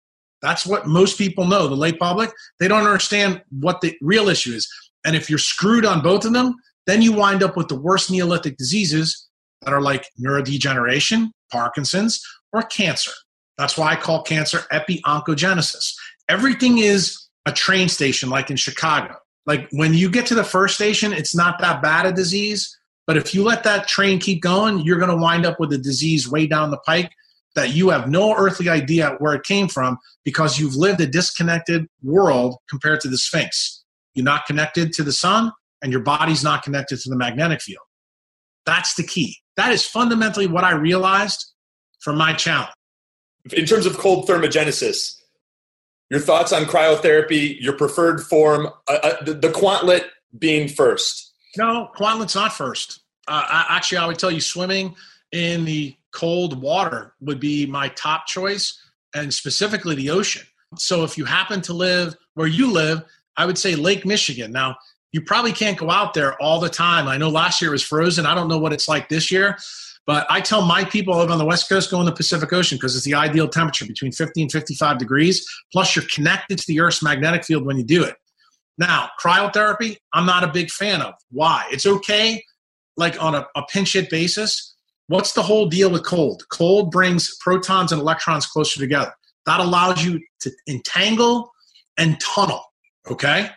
That's 0.43 0.67
what 0.67 0.87
most 0.87 1.19
people 1.19 1.47
know, 1.47 1.69
the 1.69 1.77
lay 1.77 1.93
public. 1.93 2.31
They 2.59 2.69
don't 2.69 2.87
understand 2.87 3.43
what 3.51 3.81
the 3.81 3.97
real 4.01 4.29
issue 4.29 4.53
is. 4.53 4.69
And 5.05 5.15
if 5.15 5.31
you're 5.31 5.39
screwed 5.39 5.85
on 5.85 6.03
both 6.03 6.25
of 6.25 6.33
them, 6.33 6.57
then 6.87 7.03
you 7.03 7.13
wind 7.13 7.43
up 7.43 7.57
with 7.57 7.69
the 7.69 7.79
worst 7.79 8.11
Neolithic 8.11 8.57
diseases 8.57 9.29
that 9.63 9.73
are 9.73 9.81
like 9.81 10.09
neurodegeneration, 10.21 11.31
Parkinson's, 11.51 12.21
or 12.53 12.63
cancer. 12.63 13.13
That's 13.59 13.77
why 13.77 13.93
I 13.93 13.97
call 13.97 14.23
cancer 14.23 14.63
epi-oncogenesis. 14.71 15.95
Everything 16.29 16.79
is 16.79 17.27
a 17.47 17.53
train 17.53 17.89
station, 17.89 18.29
like 18.29 18.51
in 18.51 18.57
Chicago. 18.57 19.17
Like 19.47 19.69
when 19.71 19.95
you 19.95 20.11
get 20.11 20.27
to 20.27 20.35
the 20.35 20.45
first 20.45 20.75
station, 20.75 21.13
it's 21.13 21.35
not 21.35 21.59
that 21.61 21.81
bad 21.83 22.07
a 22.07 22.13
disease. 22.13 22.77
But 23.07 23.17
if 23.17 23.35
you 23.35 23.45
let 23.45 23.63
that 23.63 23.87
train 23.87 24.19
keep 24.19 24.43
going, 24.43 24.81
you're 24.81 24.99
going 24.99 25.11
to 25.11 25.17
wind 25.17 25.47
up 25.47 25.61
with 25.61 25.73
a 25.73 25.79
disease 25.79 26.29
way 26.29 26.47
down 26.47 26.71
the 26.71 26.79
pike 26.79 27.13
that 27.55 27.73
you 27.73 27.89
have 27.89 28.11
no 28.11 28.37
earthly 28.37 28.69
idea 28.69 29.17
where 29.19 29.33
it 29.33 29.45
came 29.45 29.69
from 29.69 29.99
because 30.25 30.59
you've 30.59 30.75
lived 30.75 31.01
a 31.01 31.07
disconnected 31.07 31.87
world 32.03 32.57
compared 32.69 33.01
to 33.01 33.09
the 33.09 33.17
Sphinx. 33.17 33.85
You're 34.15 34.25
not 34.25 34.45
connected 34.45 34.93
to 34.95 35.05
the 35.05 35.13
sun, 35.13 35.53
and 35.87 35.93
your 35.93 36.03
body's 36.03 36.43
not 36.43 36.65
connected 36.65 36.99
to 36.99 37.09
the 37.09 37.15
magnetic 37.15 37.63
field. 37.63 37.85
That's 38.65 38.97
the 38.97 39.05
key. 39.05 39.37
That 39.57 39.71
is 39.71 39.87
fundamentally 39.87 40.49
what 40.49 40.65
I 40.65 40.73
realized 40.73 41.47
from 42.01 42.17
my 42.17 42.33
challenge. 42.33 42.73
In 43.53 43.67
terms 43.67 43.87
of 43.87 43.97
cold 43.97 44.27
thermogenesis, 44.27 45.15
your 46.11 46.19
thoughts 46.19 46.53
on 46.53 46.65
cryotherapy, 46.65 47.57
your 47.61 47.75
preferred 47.75 48.21
form, 48.21 48.67
uh, 48.89 48.99
uh, 49.01 49.23
the, 49.23 49.35
the 49.35 49.49
Quantlet 49.51 50.07
being 50.37 50.67
first. 50.67 51.33
No, 51.57 51.89
Quantlet's 51.97 52.35
not 52.35 52.53
first. 52.53 53.05
Uh, 53.29 53.45
I, 53.49 53.67
actually, 53.77 53.99
I 53.99 54.07
would 54.09 54.19
tell 54.19 54.33
you 54.33 54.41
swimming 54.41 54.97
in 55.31 55.65
the 55.65 55.95
cold 56.11 56.61
water 56.61 57.15
would 57.21 57.39
be 57.39 57.65
my 57.65 57.91
top 57.91 58.27
choice, 58.27 58.77
and 59.15 59.33
specifically 59.33 59.95
the 59.95 60.11
ocean. 60.11 60.43
So 60.79 61.05
if 61.05 61.17
you 61.17 61.27
happen 61.27 61.61
to 61.63 61.73
live 61.73 62.17
where 62.35 62.49
you 62.49 62.73
live, 62.73 63.05
I 63.37 63.47
would 63.47 63.57
say 63.57 63.77
Lake 63.77 64.05
Michigan. 64.05 64.51
Now, 64.51 64.75
you 65.17 65.23
probably 65.23 65.53
can't 65.53 65.79
go 65.79 65.91
out 65.91 66.13
there 66.13 66.39
all 66.43 66.61
the 66.61 66.69
time. 66.69 67.09
I 67.09 67.17
know 67.17 67.31
last 67.31 67.63
year 67.63 67.71
was 67.71 67.83
frozen. 67.83 68.27
I 68.27 68.35
don't 68.35 68.49
know 68.49 68.59
what 68.59 68.75
it's 68.75 68.87
like 68.87 69.09
this 69.09 69.31
year, 69.31 69.57
but 70.05 70.27
I 70.29 70.43
tell 70.43 70.67
my 70.67 70.85
people 70.85 71.17
live 71.17 71.31
on 71.31 71.39
the 71.39 71.45
West 71.47 71.71
Coast 71.71 71.91
go 71.91 71.99
in 72.01 72.05
the 72.05 72.13
Pacific 72.13 72.53
Ocean 72.53 72.77
because 72.77 72.95
it's 72.95 73.07
the 73.07 73.15
ideal 73.15 73.49
temperature 73.49 73.87
between 73.87 74.13
50 74.13 74.43
and 74.43 74.53
55 74.53 74.99
degrees. 74.99 75.49
Plus, 75.73 75.97
you're 75.97 76.05
connected 76.15 76.59
to 76.59 76.65
the 76.69 76.81
Earth's 76.81 77.03
magnetic 77.03 77.47
field 77.47 77.65
when 77.65 77.79
you 77.79 77.83
do 77.83 78.05
it. 78.05 78.17
Now, 78.77 79.09
cryotherapy, 79.19 79.97
I'm 80.13 80.27
not 80.27 80.45
a 80.45 80.49
big 80.49 80.71
fan 80.71 81.01
of. 81.01 81.15
Why? 81.31 81.65
It's 81.71 81.87
okay, 81.87 82.45
like 82.99 83.21
on 83.23 83.35
a, 83.35 83.47
a 83.57 83.63
pinch 83.73 83.95
hit 83.95 84.11
basis. 84.11 84.75
What's 85.07 85.33
the 85.33 85.43
whole 85.43 85.65
deal 85.65 85.91
with 85.91 86.05
cold? 86.05 86.43
Cold 86.51 86.91
brings 86.91 87.35
protons 87.39 87.91
and 87.91 88.03
electrons 88.03 88.45
closer 88.45 88.79
together. 88.79 89.15
That 89.47 89.61
allows 89.61 90.05
you 90.05 90.21
to 90.41 90.51
entangle 90.69 91.51
and 91.97 92.21
tunnel. 92.21 92.63
Okay? 93.11 93.49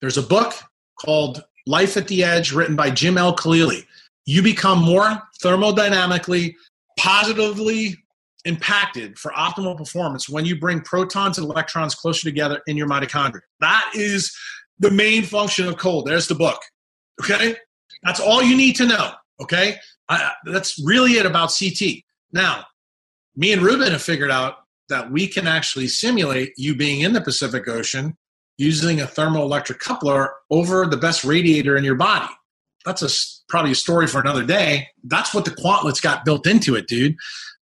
There's 0.00 0.18
a 0.18 0.22
book 0.22 0.52
called 0.96 1.44
Life 1.66 1.96
at 1.96 2.08
the 2.08 2.24
Edge, 2.24 2.52
written 2.52 2.76
by 2.76 2.90
Jim 2.90 3.18
Al-Khalili. 3.18 3.84
You 4.24 4.42
become 4.42 4.82
more 4.82 5.22
thermodynamically 5.42 6.54
positively 6.98 7.96
impacted 8.44 9.18
for 9.18 9.32
optimal 9.32 9.76
performance 9.76 10.28
when 10.28 10.44
you 10.44 10.58
bring 10.58 10.80
protons 10.80 11.38
and 11.38 11.50
electrons 11.50 11.94
closer 11.94 12.22
together 12.22 12.62
in 12.66 12.76
your 12.76 12.88
mitochondria. 12.88 13.40
That 13.60 13.90
is 13.94 14.34
the 14.78 14.90
main 14.90 15.24
function 15.24 15.66
of 15.68 15.76
cold. 15.76 16.06
There's 16.06 16.28
the 16.28 16.34
book. 16.34 16.60
Okay? 17.22 17.56
That's 18.02 18.20
all 18.20 18.42
you 18.42 18.56
need 18.56 18.76
to 18.76 18.86
know. 18.86 19.12
Okay? 19.40 19.76
I, 20.08 20.32
that's 20.44 20.80
really 20.84 21.12
it 21.12 21.26
about 21.26 21.52
CT. 21.58 22.02
Now, 22.32 22.64
me 23.34 23.52
and 23.52 23.62
Ruben 23.62 23.90
have 23.90 24.02
figured 24.02 24.30
out 24.30 24.58
that 24.88 25.10
we 25.10 25.26
can 25.26 25.46
actually 25.46 25.88
simulate 25.88 26.52
you 26.56 26.76
being 26.76 27.00
in 27.00 27.12
the 27.12 27.20
Pacific 27.20 27.66
Ocean 27.68 28.16
using 28.58 29.00
a 29.00 29.06
thermoelectric 29.06 29.78
coupler 29.78 30.34
over 30.50 30.86
the 30.86 30.96
best 30.96 31.24
radiator 31.24 31.76
in 31.76 31.84
your 31.84 31.94
body. 31.94 32.32
That's 32.84 33.02
a 33.02 33.08
probably 33.48 33.72
a 33.72 33.76
story 33.76 34.06
for 34.06 34.20
another 34.20 34.44
day. 34.44 34.88
That's 35.04 35.34
what 35.34 35.44
the 35.44 35.50
Quantlet's 35.50 36.00
got 36.00 36.24
built 36.24 36.46
into 36.46 36.74
it, 36.74 36.86
dude. 36.86 37.16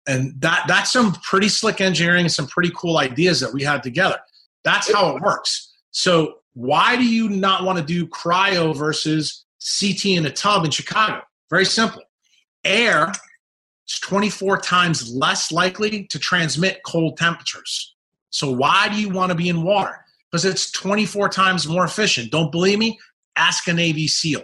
And 0.06 0.40
that 0.40 0.64
that's 0.68 0.92
some 0.92 1.14
pretty 1.14 1.48
slick 1.48 1.80
engineering 1.80 2.22
and 2.22 2.32
some 2.32 2.46
pretty 2.46 2.70
cool 2.76 2.98
ideas 2.98 3.40
that 3.40 3.52
we 3.52 3.62
had 3.62 3.82
together. 3.82 4.18
That's 4.64 4.92
how 4.92 5.16
it 5.16 5.22
works. 5.22 5.72
So 5.92 6.38
why 6.54 6.96
do 6.96 7.04
you 7.04 7.28
not 7.28 7.64
want 7.64 7.78
to 7.78 7.84
do 7.84 8.06
cryo 8.06 8.76
versus 8.76 9.44
CT 9.80 10.06
in 10.06 10.26
a 10.26 10.30
tub 10.30 10.64
in 10.64 10.70
Chicago? 10.70 11.22
Very 11.50 11.64
simple. 11.64 12.02
Air 12.64 13.12
is 13.88 13.98
24 14.00 14.58
times 14.58 15.14
less 15.14 15.52
likely 15.52 16.04
to 16.08 16.18
transmit 16.18 16.80
cold 16.84 17.16
temperatures. 17.16 17.94
So 18.30 18.50
why 18.50 18.88
do 18.88 19.00
you 19.00 19.08
want 19.08 19.30
to 19.30 19.34
be 19.36 19.48
in 19.48 19.62
water? 19.62 20.03
Because 20.34 20.44
it's 20.44 20.72
24 20.72 21.28
times 21.28 21.68
more 21.68 21.84
efficient. 21.84 22.32
Don't 22.32 22.50
believe 22.50 22.80
me? 22.80 22.98
Ask 23.36 23.68
a 23.68 23.72
Navy 23.72 24.08
SEAL. 24.08 24.42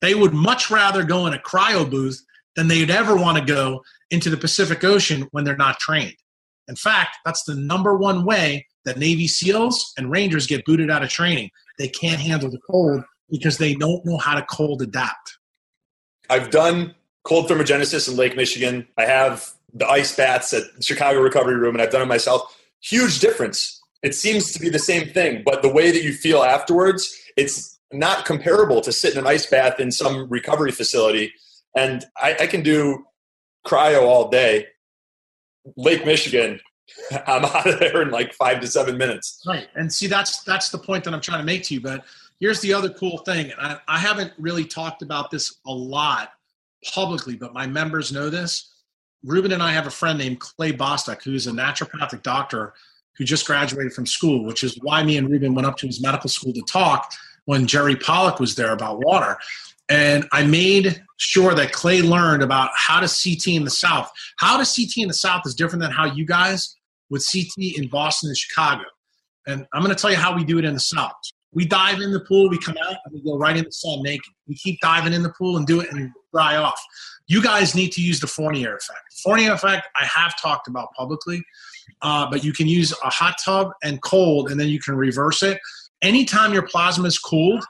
They 0.00 0.14
would 0.14 0.32
much 0.32 0.70
rather 0.70 1.02
go 1.02 1.26
in 1.26 1.34
a 1.34 1.38
cryo 1.38 1.90
booth 1.90 2.24
than 2.54 2.68
they'd 2.68 2.88
ever 2.88 3.16
want 3.16 3.36
to 3.36 3.44
go 3.44 3.82
into 4.12 4.30
the 4.30 4.36
Pacific 4.36 4.84
Ocean 4.84 5.26
when 5.32 5.42
they're 5.42 5.56
not 5.56 5.80
trained. 5.80 6.14
In 6.68 6.76
fact, 6.76 7.16
that's 7.24 7.42
the 7.42 7.56
number 7.56 7.96
one 7.96 8.24
way 8.24 8.64
that 8.84 8.96
Navy 8.96 9.26
SEALs 9.26 9.92
and 9.98 10.08
Rangers 10.08 10.46
get 10.46 10.64
booted 10.64 10.88
out 10.88 11.02
of 11.02 11.08
training. 11.08 11.50
They 11.80 11.88
can't 11.88 12.20
handle 12.20 12.48
the 12.48 12.60
cold 12.70 13.02
because 13.28 13.58
they 13.58 13.74
don't 13.74 14.06
know 14.06 14.18
how 14.18 14.36
to 14.36 14.46
cold 14.48 14.82
adapt. 14.82 15.36
I've 16.30 16.50
done 16.50 16.94
cold 17.24 17.50
thermogenesis 17.50 18.08
in 18.08 18.16
Lake 18.16 18.36
Michigan. 18.36 18.86
I 18.96 19.06
have 19.06 19.50
the 19.74 19.88
ice 19.88 20.14
baths 20.14 20.52
at 20.52 20.62
Chicago 20.80 21.20
Recovery 21.20 21.56
Room, 21.56 21.74
and 21.74 21.82
I've 21.82 21.90
done 21.90 22.02
it 22.02 22.06
myself. 22.06 22.56
Huge 22.80 23.18
difference 23.18 23.77
it 24.02 24.14
seems 24.14 24.52
to 24.52 24.60
be 24.60 24.68
the 24.68 24.78
same 24.78 25.08
thing, 25.08 25.42
but 25.44 25.62
the 25.62 25.68
way 25.68 25.90
that 25.90 26.02
you 26.02 26.12
feel 26.12 26.42
afterwards, 26.42 27.12
it's 27.36 27.78
not 27.92 28.24
comparable 28.24 28.80
to 28.82 28.92
sit 28.92 29.14
in 29.14 29.18
an 29.18 29.26
ice 29.26 29.46
bath 29.46 29.80
in 29.80 29.90
some 29.90 30.28
recovery 30.28 30.72
facility. 30.72 31.32
And 31.76 32.04
I, 32.16 32.36
I 32.40 32.46
can 32.46 32.62
do 32.62 33.04
cryo 33.66 34.02
all 34.02 34.28
day. 34.28 34.66
Lake 35.76 36.06
Michigan, 36.06 36.60
I'm 37.26 37.44
out 37.44 37.68
of 37.68 37.78
there 37.80 38.02
in 38.02 38.10
like 38.10 38.32
five 38.34 38.60
to 38.60 38.66
seven 38.66 38.96
minutes. 38.96 39.42
Right, 39.46 39.68
and 39.74 39.92
see 39.92 40.06
that's 40.06 40.42
that's 40.44 40.70
the 40.70 40.78
point 40.78 41.04
that 41.04 41.14
I'm 41.14 41.20
trying 41.20 41.40
to 41.40 41.44
make 41.44 41.64
to 41.64 41.74
you. 41.74 41.80
But 41.80 42.04
here's 42.40 42.60
the 42.60 42.72
other 42.72 42.88
cool 42.90 43.18
thing, 43.18 43.50
and 43.50 43.60
I, 43.60 43.78
I 43.88 43.98
haven't 43.98 44.32
really 44.38 44.64
talked 44.64 45.02
about 45.02 45.30
this 45.30 45.56
a 45.66 45.72
lot 45.72 46.32
publicly, 46.94 47.36
but 47.36 47.52
my 47.52 47.66
members 47.66 48.12
know 48.12 48.30
this. 48.30 48.72
Ruben 49.24 49.52
and 49.52 49.62
I 49.62 49.72
have 49.72 49.86
a 49.86 49.90
friend 49.90 50.18
named 50.18 50.38
Clay 50.38 50.72
Bostic, 50.72 51.22
who's 51.22 51.48
a 51.48 51.50
naturopathic 51.50 52.22
doctor 52.22 52.74
who 53.18 53.24
just 53.24 53.46
graduated 53.46 53.92
from 53.92 54.06
school, 54.06 54.44
which 54.44 54.64
is 54.64 54.78
why 54.80 55.02
me 55.02 55.18
and 55.18 55.28
Ruben 55.28 55.54
went 55.54 55.66
up 55.66 55.76
to 55.78 55.86
his 55.86 56.00
medical 56.00 56.30
school 56.30 56.52
to 56.52 56.62
talk 56.62 57.12
when 57.44 57.66
Jerry 57.66 57.96
Pollack 57.96 58.38
was 58.38 58.54
there 58.54 58.72
about 58.72 59.04
water. 59.04 59.36
And 59.88 60.28
I 60.32 60.44
made 60.44 61.02
sure 61.16 61.54
that 61.54 61.72
Clay 61.72 62.02
learned 62.02 62.42
about 62.42 62.70
how 62.74 63.00
to 63.00 63.06
CT 63.06 63.48
in 63.56 63.64
the 63.64 63.70
South. 63.70 64.10
How 64.38 64.62
to 64.62 64.64
CT 64.64 64.98
in 64.98 65.08
the 65.08 65.14
South 65.14 65.42
is 65.46 65.54
different 65.54 65.82
than 65.82 65.90
how 65.90 66.04
you 66.04 66.26
guys 66.26 66.76
would 67.10 67.22
CT 67.22 67.76
in 67.76 67.88
Boston 67.88 68.28
and 68.28 68.36
Chicago. 68.36 68.84
And 69.46 69.66
I'm 69.72 69.82
going 69.82 69.94
to 69.94 70.00
tell 70.00 70.10
you 70.10 70.16
how 70.16 70.36
we 70.36 70.44
do 70.44 70.58
it 70.58 70.64
in 70.64 70.74
the 70.74 70.80
South. 70.80 71.14
We 71.52 71.64
dive 71.64 72.00
in 72.00 72.12
the 72.12 72.20
pool, 72.20 72.50
we 72.50 72.58
come 72.58 72.76
out, 72.86 72.96
and 73.06 73.14
we 73.14 73.22
go 73.22 73.38
right 73.38 73.56
in 73.56 73.64
the 73.64 73.72
sun 73.72 74.02
naked. 74.02 74.30
We 74.46 74.54
keep 74.54 74.78
diving 74.80 75.14
in 75.14 75.22
the 75.22 75.32
pool 75.38 75.56
and 75.56 75.66
do 75.66 75.80
it 75.80 75.90
and 75.90 76.10
dry 76.32 76.56
off. 76.56 76.78
You 77.26 77.42
guys 77.42 77.74
need 77.74 77.92
to 77.92 78.02
use 78.02 78.20
the 78.20 78.26
Fournier 78.26 78.76
effect. 78.76 79.00
Fournier 79.24 79.52
effect, 79.52 79.88
I 79.96 80.04
have 80.04 80.38
talked 80.40 80.68
about 80.68 80.92
publicly 80.92 81.42
uh, 82.02 82.28
but 82.30 82.44
you 82.44 82.52
can 82.52 82.66
use 82.66 82.92
a 82.92 83.10
hot 83.10 83.36
tub 83.44 83.70
and 83.82 84.00
cold, 84.02 84.50
and 84.50 84.58
then 84.60 84.68
you 84.68 84.80
can 84.80 84.94
reverse 84.94 85.42
it. 85.42 85.58
Anytime 86.02 86.52
your 86.52 86.66
plasma 86.66 87.06
is 87.06 87.18
cooled, 87.18 87.64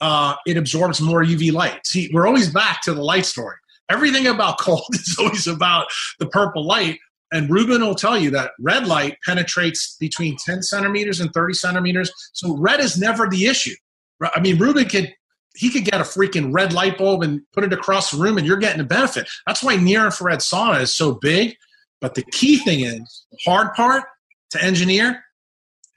uh, 0.00 0.34
it 0.46 0.56
absorbs 0.56 1.00
more 1.00 1.24
UV 1.24 1.52
light. 1.52 1.86
See, 1.86 2.10
we're 2.12 2.26
always 2.26 2.52
back 2.52 2.82
to 2.82 2.94
the 2.94 3.02
light 3.02 3.26
story. 3.26 3.56
Everything 3.90 4.26
about 4.26 4.58
cold 4.58 4.86
is 4.92 5.16
always 5.18 5.46
about 5.46 5.86
the 6.18 6.26
purple 6.26 6.66
light. 6.66 6.98
And 7.32 7.50
Ruben 7.50 7.80
will 7.80 7.94
tell 7.94 8.16
you 8.16 8.30
that 8.30 8.52
red 8.60 8.86
light 8.86 9.18
penetrates 9.26 9.96
between 9.98 10.36
10 10.36 10.62
centimeters 10.62 11.20
and 11.20 11.32
30 11.32 11.54
centimeters. 11.54 12.12
So 12.32 12.56
red 12.56 12.80
is 12.80 12.98
never 12.98 13.28
the 13.28 13.46
issue. 13.46 13.74
I 14.22 14.40
mean, 14.40 14.58
Ruben 14.58 14.88
could 14.88 15.12
he 15.56 15.70
could 15.70 15.84
get 15.84 16.00
a 16.00 16.04
freaking 16.04 16.52
red 16.52 16.72
light 16.72 16.98
bulb 16.98 17.22
and 17.22 17.40
put 17.52 17.62
it 17.62 17.72
across 17.72 18.10
the 18.10 18.16
room 18.16 18.38
and 18.38 18.46
you're 18.46 18.56
getting 18.56 18.80
a 18.80 18.84
benefit. 18.84 19.28
That's 19.46 19.62
why 19.62 19.76
near 19.76 20.04
infrared 20.04 20.40
sauna 20.40 20.80
is 20.80 20.94
so 20.94 21.12
big 21.14 21.56
but 22.00 22.14
the 22.14 22.22
key 22.22 22.58
thing 22.58 22.80
is 22.80 23.26
the 23.30 23.38
hard 23.44 23.74
part 23.74 24.04
to 24.50 24.62
engineer 24.62 25.24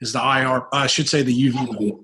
is 0.00 0.12
the 0.12 0.20
IR, 0.20 0.66
I 0.72 0.86
should 0.86 1.08
say 1.08 1.22
the 1.22 1.50
UV. 1.50 1.98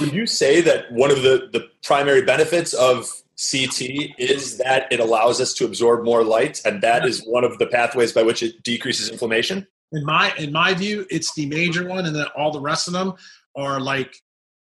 Would 0.00 0.12
you 0.12 0.26
say 0.26 0.60
that 0.62 0.90
one 0.92 1.10
of 1.10 1.22
the, 1.22 1.48
the 1.52 1.68
primary 1.82 2.22
benefits 2.22 2.72
of 2.72 3.06
CT 3.38 4.14
is 4.18 4.58
that 4.58 4.90
it 4.90 4.98
allows 4.98 5.40
us 5.40 5.54
to 5.54 5.64
absorb 5.64 6.04
more 6.04 6.24
light, 6.24 6.60
and 6.64 6.82
that 6.82 7.04
is 7.04 7.24
one 7.24 7.44
of 7.44 7.58
the 7.58 7.66
pathways 7.66 8.12
by 8.12 8.22
which 8.22 8.42
it 8.42 8.62
decreases 8.62 9.10
inflammation? 9.10 9.66
In 9.92 10.04
my 10.04 10.34
in 10.36 10.52
my 10.52 10.74
view, 10.74 11.06
it's 11.10 11.32
the 11.34 11.46
major 11.46 11.86
one, 11.86 12.06
and 12.06 12.16
then 12.16 12.26
all 12.36 12.50
the 12.50 12.60
rest 12.60 12.88
of 12.88 12.94
them 12.94 13.14
are 13.56 13.80
like 13.80 14.14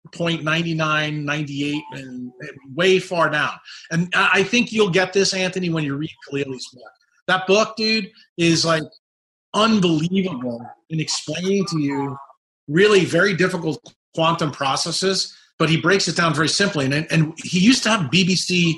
0.99, 0.08 1.24
98, 1.24 1.82
and 1.92 2.32
way 2.74 2.98
far 2.98 3.30
down. 3.30 3.52
And 3.90 4.12
I 4.14 4.42
think 4.42 4.72
you'll 4.72 4.90
get 4.90 5.12
this, 5.12 5.34
Anthony, 5.34 5.68
when 5.70 5.84
you 5.84 5.96
read 5.96 6.10
Khalili's 6.28 6.68
book. 6.72 6.92
That 7.30 7.46
book, 7.46 7.76
dude, 7.76 8.10
is 8.36 8.64
like 8.64 8.82
unbelievable 9.54 10.64
in 10.90 11.00
explaining 11.00 11.64
to 11.66 11.78
you 11.80 12.16
really 12.68 13.04
very 13.04 13.34
difficult 13.34 13.80
quantum 14.14 14.50
processes 14.52 15.36
but 15.60 15.68
he 15.68 15.76
breaks 15.76 16.08
it 16.08 16.16
down 16.16 16.34
very 16.34 16.48
simply. 16.48 16.86
And, 16.86 17.06
and 17.12 17.34
he 17.36 17.60
used 17.60 17.82
to 17.82 17.90
have 17.90 18.10
BBC 18.10 18.76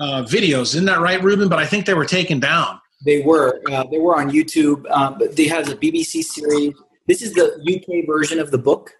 uh, 0.00 0.24
videos, 0.24 0.74
isn't 0.74 0.84
that 0.86 1.00
right, 1.00 1.22
Ruben? 1.22 1.48
But 1.48 1.60
I 1.60 1.64
think 1.64 1.86
they 1.86 1.94
were 1.94 2.04
taken 2.04 2.40
down. 2.40 2.80
They 3.06 3.22
were. 3.22 3.62
Uh, 3.70 3.84
they 3.90 3.98
were 3.98 4.16
on 4.16 4.30
YouTube. 4.32 4.90
Um, 4.90 5.16
but 5.16 5.36
they 5.36 5.46
have 5.46 5.68
a 5.68 5.76
BBC 5.76 6.24
series. 6.24 6.74
This 7.06 7.22
is 7.22 7.34
the 7.34 7.46
UK 7.62 8.04
version 8.04 8.40
of 8.40 8.50
the 8.50 8.58
book. 8.58 8.90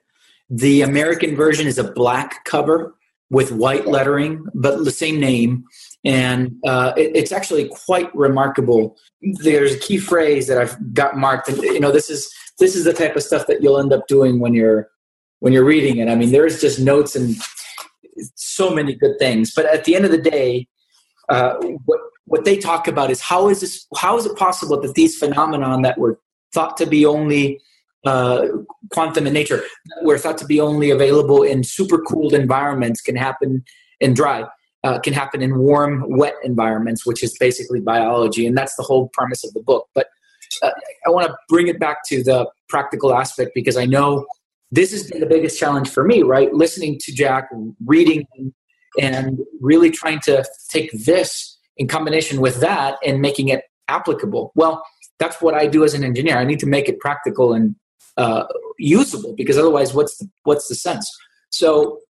The 0.48 0.82
American 0.82 1.34
version 1.34 1.66
is 1.66 1.76
a 1.76 1.90
black 1.92 2.44
cover 2.44 2.94
with 3.30 3.50
white 3.50 3.88
lettering, 3.88 4.46
but 4.54 4.84
the 4.84 4.92
same 4.92 5.18
name. 5.18 5.64
And 6.04 6.56
uh, 6.66 6.92
it, 6.96 7.12
it's 7.14 7.32
actually 7.32 7.68
quite 7.68 8.14
remarkable. 8.14 8.96
There's 9.22 9.74
a 9.74 9.78
key 9.78 9.98
phrase 9.98 10.46
that 10.48 10.58
I've 10.58 10.92
got 10.92 11.16
marked, 11.16 11.48
and 11.48 11.58
you 11.58 11.80
know, 11.80 11.90
this 11.90 12.10
is 12.10 12.30
this 12.58 12.76
is 12.76 12.84
the 12.84 12.92
type 12.92 13.16
of 13.16 13.22
stuff 13.22 13.46
that 13.46 13.62
you'll 13.62 13.78
end 13.78 13.92
up 13.92 14.06
doing 14.06 14.38
when 14.38 14.54
you're 14.54 14.88
when 15.40 15.52
you're 15.52 15.64
reading 15.64 15.98
it. 15.98 16.08
I 16.08 16.14
mean, 16.14 16.30
there's 16.30 16.60
just 16.60 16.78
notes 16.78 17.16
and 17.16 17.36
so 18.34 18.70
many 18.70 18.94
good 18.94 19.18
things. 19.18 19.52
But 19.54 19.66
at 19.66 19.84
the 19.84 19.96
end 19.96 20.04
of 20.04 20.10
the 20.10 20.18
day, 20.18 20.68
uh, 21.28 21.54
what 21.84 22.00
what 22.26 22.44
they 22.44 22.56
talk 22.56 22.88
about 22.88 23.10
is 23.10 23.20
how 23.20 23.48
is 23.48 23.60
this 23.60 23.86
how 23.96 24.16
is 24.16 24.26
it 24.26 24.36
possible 24.36 24.80
that 24.80 24.94
these 24.94 25.18
phenomenon 25.18 25.82
that 25.82 25.98
were 25.98 26.18
thought 26.52 26.76
to 26.76 26.86
be 26.86 27.04
only 27.04 27.60
uh, 28.04 28.46
quantum 28.90 29.26
in 29.26 29.32
nature 29.32 29.62
were 30.02 30.18
thought 30.18 30.38
to 30.38 30.46
be 30.46 30.60
only 30.60 30.90
available 30.90 31.42
in 31.42 31.64
super 31.64 31.98
cooled 31.98 32.34
environments 32.34 33.00
can 33.00 33.16
happen 33.16 33.64
in 34.00 34.14
dry 34.14 34.44
uh, 34.84 34.98
can 35.00 35.12
happen 35.12 35.42
in 35.42 35.58
warm 35.58 36.04
wet 36.08 36.34
environments 36.44 37.04
which 37.04 37.22
is 37.22 37.36
basically 37.38 37.80
biology 37.80 38.46
and 38.46 38.56
that's 38.56 38.76
the 38.76 38.82
whole 38.82 39.08
premise 39.12 39.44
of 39.44 39.52
the 39.54 39.60
book 39.60 39.88
but 39.94 40.06
uh, 40.62 40.70
i 41.06 41.10
want 41.10 41.26
to 41.26 41.34
bring 41.48 41.66
it 41.66 41.80
back 41.80 41.98
to 42.06 42.22
the 42.22 42.48
practical 42.68 43.14
aspect 43.14 43.50
because 43.54 43.76
i 43.76 43.84
know 43.84 44.24
this 44.70 44.92
has 44.92 45.10
been 45.10 45.20
the 45.20 45.26
biggest 45.26 45.58
challenge 45.58 45.88
for 45.88 46.04
me 46.04 46.22
right 46.22 46.52
listening 46.54 46.98
to 47.00 47.12
jack 47.12 47.48
reading 47.86 48.26
and 49.00 49.40
really 49.60 49.90
trying 49.90 50.20
to 50.20 50.44
take 50.70 50.90
this 50.92 51.58
in 51.76 51.88
combination 51.88 52.40
with 52.40 52.60
that 52.60 52.96
and 53.04 53.20
making 53.20 53.48
it 53.48 53.62
applicable. 53.88 54.52
Well, 54.54 54.82
that's 55.18 55.40
what 55.40 55.54
I 55.54 55.66
do 55.66 55.84
as 55.84 55.94
an 55.94 56.04
engineer. 56.04 56.38
I 56.38 56.44
need 56.44 56.60
to 56.60 56.66
make 56.66 56.88
it 56.88 56.98
practical 57.00 57.52
and 57.52 57.76
uh, 58.16 58.44
usable 58.78 59.34
because 59.36 59.58
otherwise, 59.58 59.94
what's 59.94 60.16
the, 60.18 60.28
what's 60.44 60.68
the 60.68 60.74
sense? 60.74 61.10
So, 61.50 62.00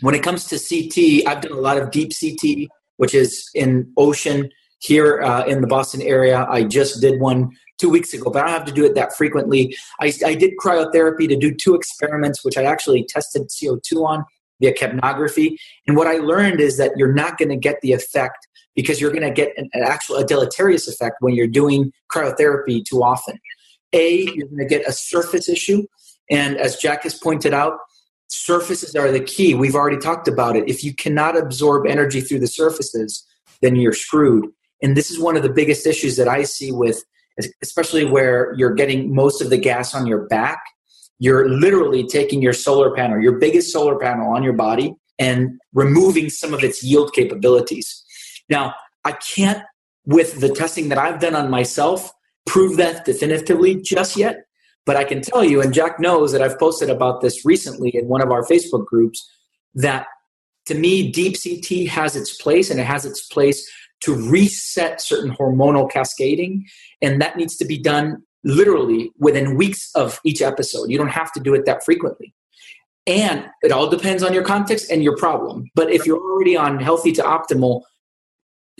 when 0.00 0.14
it 0.14 0.22
comes 0.22 0.46
to 0.46 0.58
CT, 0.58 1.26
I've 1.26 1.42
done 1.42 1.52
a 1.52 1.60
lot 1.60 1.78
of 1.78 1.90
deep 1.90 2.12
CT, 2.18 2.68
which 2.96 3.14
is 3.14 3.48
in 3.54 3.92
ocean 3.96 4.50
here 4.80 5.20
uh, 5.22 5.44
in 5.44 5.60
the 5.60 5.66
Boston 5.66 6.02
area. 6.02 6.46
I 6.48 6.64
just 6.64 7.00
did 7.00 7.20
one 7.20 7.50
two 7.78 7.88
weeks 7.88 8.12
ago, 8.12 8.30
but 8.30 8.42
I 8.42 8.46
don't 8.46 8.58
have 8.58 8.66
to 8.66 8.72
do 8.72 8.84
it 8.84 8.94
that 8.94 9.16
frequently. 9.16 9.74
I, 10.00 10.12
I 10.24 10.34
did 10.34 10.52
cryotherapy 10.62 11.28
to 11.28 11.36
do 11.36 11.54
two 11.54 11.74
experiments, 11.74 12.44
which 12.44 12.56
I 12.56 12.64
actually 12.64 13.06
tested 13.08 13.48
CO2 13.48 14.04
on 14.04 14.24
via 14.60 14.74
capnography. 14.74 15.56
And 15.86 15.96
what 15.96 16.06
I 16.06 16.18
learned 16.18 16.60
is 16.60 16.76
that 16.76 16.92
you're 16.96 17.12
not 17.12 17.38
going 17.38 17.48
to 17.48 17.56
get 17.56 17.80
the 17.80 17.92
effect 17.92 18.46
because 18.76 19.00
you're 19.00 19.10
going 19.10 19.22
to 19.22 19.30
get 19.30 19.52
an, 19.56 19.68
an, 19.72 19.82
actual 19.82 20.16
a 20.16 20.24
deleterious 20.24 20.88
effect 20.88 21.16
when 21.20 21.34
you're 21.34 21.46
doing 21.46 21.92
cryotherapy 22.12 22.84
too 22.84 23.02
often. 23.02 23.38
A, 23.92 24.24
you're 24.34 24.46
going 24.46 24.58
to 24.58 24.66
get 24.66 24.86
a 24.86 24.92
surface 24.92 25.48
issue. 25.48 25.84
And 26.30 26.56
as 26.58 26.76
Jack 26.76 27.02
has 27.02 27.14
pointed 27.14 27.52
out, 27.52 27.78
surfaces 28.30 28.94
are 28.96 29.10
the 29.10 29.20
key. 29.20 29.54
We've 29.54 29.74
already 29.74 29.98
talked 29.98 30.28
about 30.28 30.56
it. 30.56 30.68
If 30.68 30.82
you 30.84 30.94
cannot 30.94 31.36
absorb 31.36 31.86
energy 31.86 32.20
through 32.20 32.40
the 32.40 32.46
surfaces, 32.46 33.26
then 33.60 33.76
you're 33.76 33.92
screwed. 33.92 34.46
And 34.82 34.96
this 34.96 35.10
is 35.10 35.18
one 35.18 35.36
of 35.36 35.42
the 35.42 35.52
biggest 35.52 35.86
issues 35.86 36.16
that 36.16 36.28
I 36.28 36.44
see 36.44 36.72
with, 36.72 37.04
especially 37.62 38.04
where 38.04 38.54
you're 38.56 38.74
getting 38.74 39.14
most 39.14 39.42
of 39.42 39.50
the 39.50 39.58
gas 39.58 39.94
on 39.94 40.06
your 40.06 40.26
back 40.26 40.60
you're 41.20 41.48
literally 41.48 42.04
taking 42.06 42.42
your 42.42 42.54
solar 42.54 42.92
panel, 42.92 43.20
your 43.20 43.38
biggest 43.38 43.70
solar 43.70 43.96
panel 43.98 44.32
on 44.34 44.42
your 44.42 44.54
body, 44.54 44.94
and 45.18 45.60
removing 45.74 46.30
some 46.30 46.54
of 46.54 46.64
its 46.64 46.82
yield 46.82 47.12
capabilities. 47.12 48.02
Now, 48.48 48.74
I 49.04 49.12
can't, 49.12 49.62
with 50.06 50.40
the 50.40 50.48
testing 50.48 50.88
that 50.88 50.98
I've 50.98 51.20
done 51.20 51.36
on 51.36 51.50
myself, 51.50 52.10
prove 52.46 52.78
that 52.78 53.04
definitively 53.04 53.76
just 53.76 54.16
yet. 54.16 54.46
But 54.86 54.96
I 54.96 55.04
can 55.04 55.20
tell 55.20 55.44
you, 55.44 55.60
and 55.60 55.74
Jack 55.74 56.00
knows 56.00 56.32
that 56.32 56.42
I've 56.42 56.58
posted 56.58 56.90
about 56.90 57.20
this 57.20 57.44
recently 57.44 57.90
in 57.90 58.08
one 58.08 58.22
of 58.22 58.30
our 58.30 58.42
Facebook 58.44 58.86
groups, 58.86 59.30
that 59.74 60.06
to 60.66 60.74
me, 60.74 61.10
deep 61.10 61.36
CT 61.42 61.88
has 61.88 62.16
its 62.16 62.36
place 62.36 62.70
and 62.70 62.80
it 62.80 62.86
has 62.86 63.04
its 63.04 63.26
place 63.26 63.68
to 64.00 64.14
reset 64.14 65.00
certain 65.00 65.34
hormonal 65.34 65.90
cascading. 65.90 66.66
And 67.02 67.20
that 67.20 67.36
needs 67.36 67.56
to 67.58 67.64
be 67.64 67.78
done 67.78 68.22
literally 68.44 69.10
within 69.18 69.56
weeks 69.56 69.90
of 69.94 70.18
each 70.24 70.40
episode. 70.40 70.90
You 70.90 70.98
don't 70.98 71.08
have 71.08 71.32
to 71.32 71.40
do 71.40 71.54
it 71.54 71.66
that 71.66 71.84
frequently. 71.84 72.34
And 73.06 73.46
it 73.62 73.72
all 73.72 73.88
depends 73.88 74.22
on 74.22 74.32
your 74.32 74.44
context 74.44 74.90
and 74.90 75.02
your 75.02 75.16
problem. 75.16 75.70
But 75.74 75.90
if 75.90 76.06
you're 76.06 76.20
already 76.20 76.56
on 76.56 76.78
healthy 76.78 77.12
to 77.12 77.22
optimal, 77.22 77.82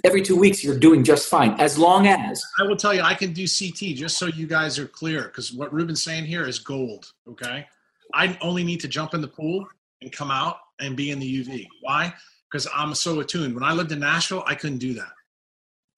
every 0.05 0.23
two 0.23 0.37
weeks 0.37 0.63
you're 0.63 0.79
doing 0.79 1.03
just 1.05 1.29
fine 1.29 1.53
as 1.61 1.79
long 1.79 2.07
as 2.07 2.43
i 2.59 2.63
will 2.63 2.77
tell 2.77 2.95
you 2.95 3.03
i 3.03 3.15
can 3.15 3.33
do 3.33 3.47
ct 3.47 3.97
just 3.97 4.19
so 4.19 4.27
you 4.27 4.47
guys 4.47 4.79
are 4.79 4.87
clear 4.87 5.25
because 5.25 5.53
what 5.53 5.73
ruben's 5.73 6.03
saying 6.03 6.25
here 6.25 6.47
is 6.47 6.59
gold 6.59 7.13
okay? 7.29 7.67
I 8.13 8.37
only 8.43 8.65
need 8.65 8.81
to 8.81 8.89
jump 8.89 9.15
in 9.15 9.21
the 9.21 9.29
pool 9.29 9.65
and 10.03 10.11
come 10.11 10.33
out 10.33 10.57
and 10.81 10.97
be 10.97 11.11
in 11.11 11.19
the 11.19 11.45
uv 11.45 11.67
why? 11.83 12.13
Because 12.51 12.67
i'm 12.75 12.95
so 12.95 13.21
attuned. 13.21 13.55
When 13.55 13.65
i 13.65 13.73
lived 13.73 13.93
in 13.93 14.01
nashville 14.01 14.45
i 14.47 14.55
couldn't 14.55 14.79
do 14.79 14.95
that. 14.95 15.13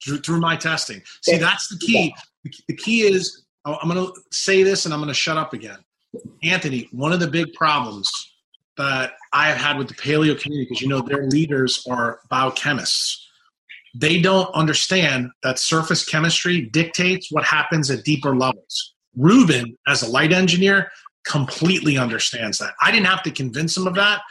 Through, 0.04 0.18
through 0.18 0.40
my 0.40 0.56
testing. 0.56 1.00
See 1.22 1.36
that's 1.36 1.68
the 1.68 1.78
key. 1.78 2.12
The 2.66 2.76
key 2.76 3.02
is 3.02 3.44
oh, 3.64 3.78
I'm 3.80 3.88
going 3.88 4.04
to 4.04 4.20
say 4.30 4.62
this 4.62 4.84
and 4.84 4.92
I'm 4.92 5.00
going 5.00 5.08
to 5.08 5.14
shut 5.14 5.36
up 5.36 5.52
again. 5.52 5.78
Anthony, 6.42 6.88
one 6.92 7.12
of 7.12 7.20
the 7.20 7.28
big 7.28 7.52
problems 7.54 8.10
that 8.76 9.12
I 9.32 9.48
have 9.48 9.58
had 9.58 9.78
with 9.78 9.88
the 9.88 9.94
paleo 9.94 10.38
community, 10.38 10.66
because 10.68 10.82
you 10.82 10.88
know 10.88 11.00
their 11.00 11.26
leaders 11.26 11.84
are 11.88 12.20
biochemists, 12.30 13.18
they 13.94 14.20
don't 14.20 14.52
understand 14.54 15.30
that 15.42 15.58
surface 15.58 16.04
chemistry 16.04 16.62
dictates 16.62 17.30
what 17.30 17.44
happens 17.44 17.90
at 17.90 18.04
deeper 18.04 18.34
levels. 18.34 18.94
Ruben, 19.16 19.76
as 19.86 20.02
a 20.02 20.08
light 20.08 20.32
engineer, 20.32 20.90
completely 21.26 21.98
understands 21.98 22.58
that. 22.58 22.74
I 22.80 22.90
didn't 22.90 23.06
have 23.06 23.22
to 23.24 23.30
convince 23.30 23.76
him 23.76 23.86
of 23.86 23.94
that. 23.94 24.22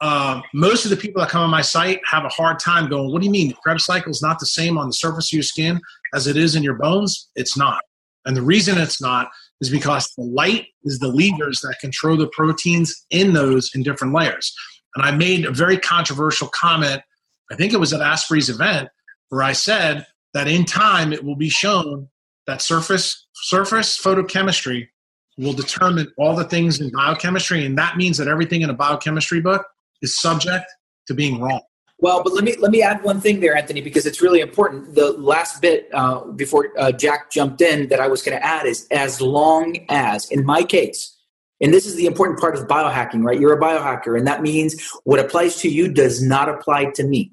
Uh, 0.00 0.40
most 0.54 0.84
of 0.84 0.90
the 0.90 0.96
people 0.96 1.20
that 1.20 1.30
come 1.30 1.42
on 1.42 1.50
my 1.50 1.62
site 1.62 2.00
have 2.04 2.24
a 2.24 2.28
hard 2.28 2.60
time 2.60 2.88
going, 2.88 3.10
What 3.10 3.20
do 3.20 3.26
you 3.26 3.32
mean? 3.32 3.48
The 3.48 3.54
Krebs 3.54 3.84
cycle 3.84 4.10
is 4.10 4.22
not 4.22 4.38
the 4.38 4.46
same 4.46 4.78
on 4.78 4.88
the 4.88 4.92
surface 4.92 5.32
of 5.32 5.36
your 5.36 5.42
skin 5.42 5.80
as 6.14 6.26
it 6.26 6.36
is 6.36 6.54
in 6.54 6.62
your 6.62 6.74
bones? 6.74 7.28
It's 7.34 7.56
not. 7.56 7.80
And 8.24 8.36
the 8.36 8.42
reason 8.42 8.78
it's 8.78 9.00
not 9.00 9.28
is 9.60 9.70
because 9.70 10.12
the 10.16 10.22
light 10.22 10.66
is 10.84 10.98
the 10.98 11.08
levers 11.08 11.60
that 11.62 11.76
control 11.80 12.16
the 12.16 12.28
proteins 12.28 13.06
in 13.10 13.32
those 13.32 13.70
in 13.74 13.82
different 13.82 14.14
layers. 14.14 14.54
And 14.94 15.04
I 15.04 15.10
made 15.10 15.44
a 15.44 15.50
very 15.50 15.78
controversial 15.78 16.48
comment, 16.48 17.02
I 17.50 17.56
think 17.56 17.72
it 17.72 17.80
was 17.80 17.92
at 17.92 18.00
Asprey's 18.00 18.48
event, 18.48 18.88
where 19.28 19.42
I 19.42 19.52
said 19.52 20.06
that 20.34 20.48
in 20.48 20.64
time 20.64 21.12
it 21.12 21.24
will 21.24 21.36
be 21.36 21.48
shown 21.48 22.08
that 22.46 22.62
surface 22.62 23.26
surface 23.34 23.98
photochemistry 23.98 24.88
will 25.36 25.52
determine 25.52 26.12
all 26.18 26.34
the 26.34 26.44
things 26.44 26.80
in 26.80 26.90
biochemistry, 26.90 27.64
and 27.64 27.78
that 27.78 27.96
means 27.96 28.18
that 28.18 28.26
everything 28.26 28.62
in 28.62 28.70
a 28.70 28.74
biochemistry 28.74 29.40
book 29.40 29.64
is 30.02 30.16
subject 30.16 30.66
to 31.06 31.14
being 31.14 31.40
wrong. 31.40 31.60
Well, 32.00 32.22
but 32.22 32.32
let 32.32 32.44
me 32.44 32.54
let 32.58 32.70
me 32.70 32.82
add 32.82 33.02
one 33.02 33.20
thing 33.20 33.40
there, 33.40 33.56
Anthony, 33.56 33.80
because 33.80 34.06
it's 34.06 34.22
really 34.22 34.40
important. 34.40 34.94
The 34.94 35.12
last 35.12 35.60
bit 35.60 35.88
uh, 35.92 36.24
before 36.26 36.68
uh, 36.78 36.92
Jack 36.92 37.30
jumped 37.32 37.60
in 37.60 37.88
that 37.88 38.00
I 38.00 38.06
was 38.06 38.22
going 38.22 38.38
to 38.38 38.44
add 38.44 38.66
is 38.66 38.86
as 38.90 39.20
long 39.20 39.84
as, 39.88 40.30
in 40.30 40.44
my 40.44 40.62
case, 40.62 41.16
and 41.60 41.74
this 41.74 41.86
is 41.86 41.96
the 41.96 42.06
important 42.06 42.38
part 42.38 42.56
of 42.56 42.68
biohacking, 42.68 43.24
right? 43.24 43.38
You're 43.38 43.52
a 43.52 43.60
biohacker, 43.60 44.16
and 44.16 44.26
that 44.28 44.42
means 44.42 44.80
what 45.04 45.18
applies 45.18 45.56
to 45.62 45.68
you 45.68 45.92
does 45.92 46.22
not 46.22 46.48
apply 46.48 46.86
to 46.94 47.04
me. 47.04 47.32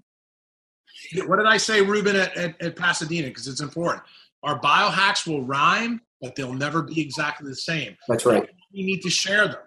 What 1.25 1.37
did 1.37 1.45
I 1.45 1.57
say, 1.57 1.81
Ruben, 1.81 2.15
at, 2.15 2.35
at, 2.37 2.61
at 2.61 2.75
Pasadena? 2.75 3.27
Because 3.27 3.47
it's 3.47 3.61
important. 3.61 4.03
Our 4.43 4.59
biohacks 4.59 5.27
will 5.27 5.43
rhyme, 5.43 6.01
but 6.21 6.35
they'll 6.35 6.53
never 6.53 6.83
be 6.83 7.01
exactly 7.01 7.49
the 7.49 7.55
same. 7.55 7.97
That's 8.07 8.25
right. 8.25 8.49
We 8.73 8.83
need 8.83 9.01
to 9.01 9.09
share 9.09 9.47
them. 9.47 9.57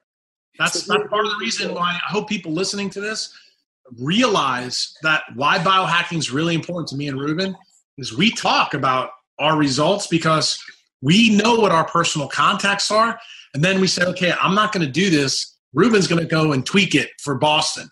That's, 0.59 0.84
that's 0.86 1.09
part 1.09 1.24
of 1.24 1.30
the 1.30 1.39
reason 1.41 1.74
why 1.74 1.93
I 1.93 2.11
hope 2.11 2.28
people 2.28 2.53
listening 2.53 2.91
to 2.91 3.01
this 3.01 3.32
realize 3.99 4.95
that 5.03 5.22
why 5.34 5.59
biohacking 5.59 6.18
is 6.18 6.30
really 6.30 6.55
important 6.55 6.89
to 6.89 6.97
me 6.97 7.09
and 7.09 7.18
Ruben 7.18 7.57
is 7.97 8.16
we 8.16 8.30
talk 8.30 8.74
about 8.74 9.11
our 9.39 9.57
results 9.57 10.07
because 10.07 10.62
we 11.01 11.36
know 11.36 11.55
what 11.55 11.72
our 11.72 11.86
personal 11.86 12.28
contacts 12.28 12.91
are. 12.91 13.18
And 13.55 13.64
then 13.64 13.80
we 13.80 13.86
say, 13.86 14.05
okay, 14.05 14.32
I'm 14.41 14.55
not 14.55 14.72
going 14.72 14.84
to 14.84 14.93
do 14.93 15.11
this. 15.11 15.57
Ruben's 15.72 16.07
going 16.07 16.20
to 16.20 16.28
go 16.28 16.53
and 16.53 16.66
tweak 16.66 16.95
it 16.95 17.11
for 17.22 17.36
Boston. 17.36 17.89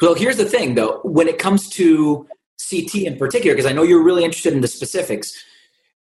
Well, 0.00 0.14
here's 0.14 0.36
the 0.36 0.44
thing 0.44 0.74
though, 0.74 1.00
when 1.02 1.28
it 1.28 1.38
comes 1.38 1.68
to 1.70 2.26
CT 2.70 2.94
in 2.96 3.16
particular, 3.16 3.54
because 3.54 3.70
I 3.70 3.74
know 3.74 3.82
you're 3.82 4.02
really 4.02 4.24
interested 4.24 4.52
in 4.52 4.60
the 4.60 4.68
specifics. 4.68 5.32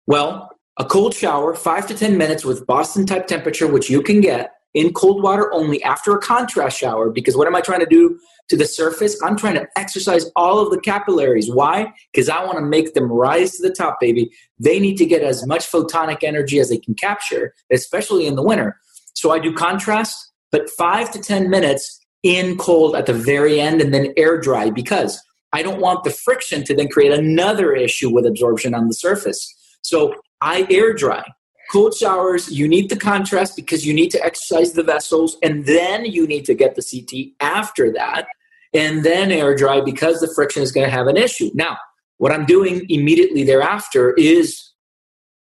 Well, 0.07 0.49
a 0.77 0.85
cold 0.85 1.13
shower, 1.13 1.55
five 1.55 1.87
to 1.87 1.95
10 1.95 2.17
minutes 2.17 2.45
with 2.45 2.65
Boston 2.65 3.05
type 3.05 3.27
temperature, 3.27 3.67
which 3.67 3.89
you 3.89 4.01
can 4.01 4.21
get 4.21 4.51
in 4.73 4.93
cold 4.93 5.21
water 5.23 5.51
only 5.53 5.83
after 5.83 6.15
a 6.15 6.19
contrast 6.19 6.77
shower. 6.77 7.09
Because 7.09 7.35
what 7.35 7.47
am 7.47 7.55
I 7.55 7.61
trying 7.61 7.81
to 7.81 7.85
do 7.85 8.19
to 8.49 8.57
the 8.57 8.65
surface. 8.65 9.19
I'm 9.23 9.37
trying 9.37 9.55
to 9.55 9.67
exercise 9.77 10.29
all 10.35 10.59
of 10.59 10.71
the 10.71 10.79
capillaries. 10.79 11.51
Why? 11.51 11.93
Because 12.11 12.29
I 12.29 12.43
want 12.43 12.57
to 12.57 12.65
make 12.65 12.93
them 12.93 13.11
rise 13.11 13.55
to 13.57 13.67
the 13.67 13.73
top, 13.73 13.99
baby. 13.99 14.31
They 14.59 14.79
need 14.79 14.97
to 14.97 15.05
get 15.05 15.21
as 15.21 15.45
much 15.45 15.71
photonic 15.71 16.23
energy 16.23 16.59
as 16.59 16.69
they 16.69 16.79
can 16.79 16.95
capture, 16.95 17.53
especially 17.71 18.25
in 18.25 18.35
the 18.35 18.43
winter. 18.43 18.77
So 19.13 19.31
I 19.31 19.39
do 19.39 19.53
contrast, 19.53 20.31
but 20.51 20.69
five 20.69 21.11
to 21.11 21.19
10 21.19 21.49
minutes 21.49 21.98
in 22.23 22.57
cold 22.57 22.95
at 22.95 23.05
the 23.05 23.13
very 23.13 23.59
end 23.59 23.81
and 23.81 23.93
then 23.93 24.13
air 24.17 24.39
dry 24.39 24.69
because 24.69 25.21
I 25.53 25.63
don't 25.63 25.81
want 25.81 26.03
the 26.03 26.11
friction 26.11 26.63
to 26.65 26.75
then 26.75 26.89
create 26.89 27.11
another 27.11 27.73
issue 27.73 28.13
with 28.13 28.25
absorption 28.25 28.73
on 28.73 28.87
the 28.87 28.93
surface. 28.93 29.55
So 29.81 30.13
I 30.41 30.67
air 30.69 30.93
dry. 30.93 31.23
Cold 31.71 31.93
showers, 31.93 32.51
you 32.51 32.67
need 32.67 32.89
the 32.89 32.95
contrast 32.95 33.55
because 33.55 33.85
you 33.85 33.93
need 33.93 34.09
to 34.11 34.23
exercise 34.23 34.73
the 34.73 34.83
vessels, 34.83 35.37
and 35.43 35.65
then 35.65 36.03
you 36.03 36.25
need 36.25 36.45
to 36.45 36.55
get 36.55 36.75
the 36.75 36.81
CT 36.81 37.33
after 37.39 37.93
that, 37.93 38.25
and 38.73 39.03
then 39.03 39.31
air 39.31 39.55
dry 39.55 39.79
because 39.79 40.19
the 40.19 40.31
friction 40.33 40.63
is 40.63 40.71
going 40.71 40.85
to 40.85 40.91
have 40.91 41.05
an 41.05 41.15
issue. 41.15 41.51
Now, 41.53 41.77
what 42.17 42.31
I'm 42.31 42.45
doing 42.45 42.87
immediately 42.89 43.43
thereafter 43.43 44.13
is 44.17 44.59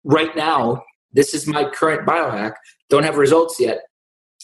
right 0.03 0.35
now, 0.35 0.83
this 1.13 1.35
is 1.35 1.45
my 1.45 1.69
current 1.69 2.07
biohack. 2.07 2.53
Don't 2.89 3.03
have 3.03 3.17
results 3.17 3.59
yet. 3.59 3.81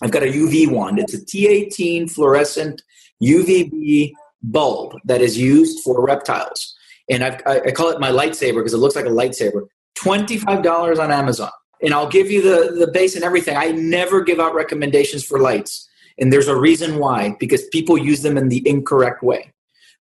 I've 0.02 0.12
got 0.12 0.24
a 0.24 0.28
UV 0.28 0.70
wand. 0.70 1.00
It's 1.00 1.14
a 1.14 1.24
T18 1.24 2.10
fluorescent 2.12 2.82
UVB 3.22 4.12
bulb 4.41 4.98
that 5.06 5.22
is 5.22 5.38
used 5.38 5.84
for 5.84 6.04
reptiles. 6.06 6.76
And 7.10 7.24
I've, 7.24 7.41
i 7.46 7.72
call 7.72 7.89
it 7.89 8.00
my 8.00 8.10
lightsaber 8.10 8.56
because 8.56 8.74
it 8.74 8.78
looks 8.78 8.96
like 8.96 9.06
a 9.06 9.10
lightsaber. 9.10 9.68
$25 9.98 11.00
on 11.00 11.12
Amazon. 11.12 11.52
And 11.82 11.94
I'll 11.94 12.10
give 12.10 12.32
you 12.32 12.41
the, 12.41 12.86
the 12.86 12.91
base 12.91 13.16
and 13.16 13.24
everything. 13.24 13.58
I 13.58 13.72
never 13.72 14.22
give 14.22 14.39
out 14.39 14.56
recommendations 14.56 15.24
for 15.24 15.39
lights. 15.39 15.88
And 16.18 16.32
there's 16.32 16.48
a 16.48 16.56
reason 16.56 17.00
why, 17.00 17.36
because 17.39 17.68
people 17.68 17.98
use 17.98 18.22
them 18.22 18.38
in 18.38 18.50
the 18.50 18.68
incorrect 18.68 19.24
way. 19.24 19.54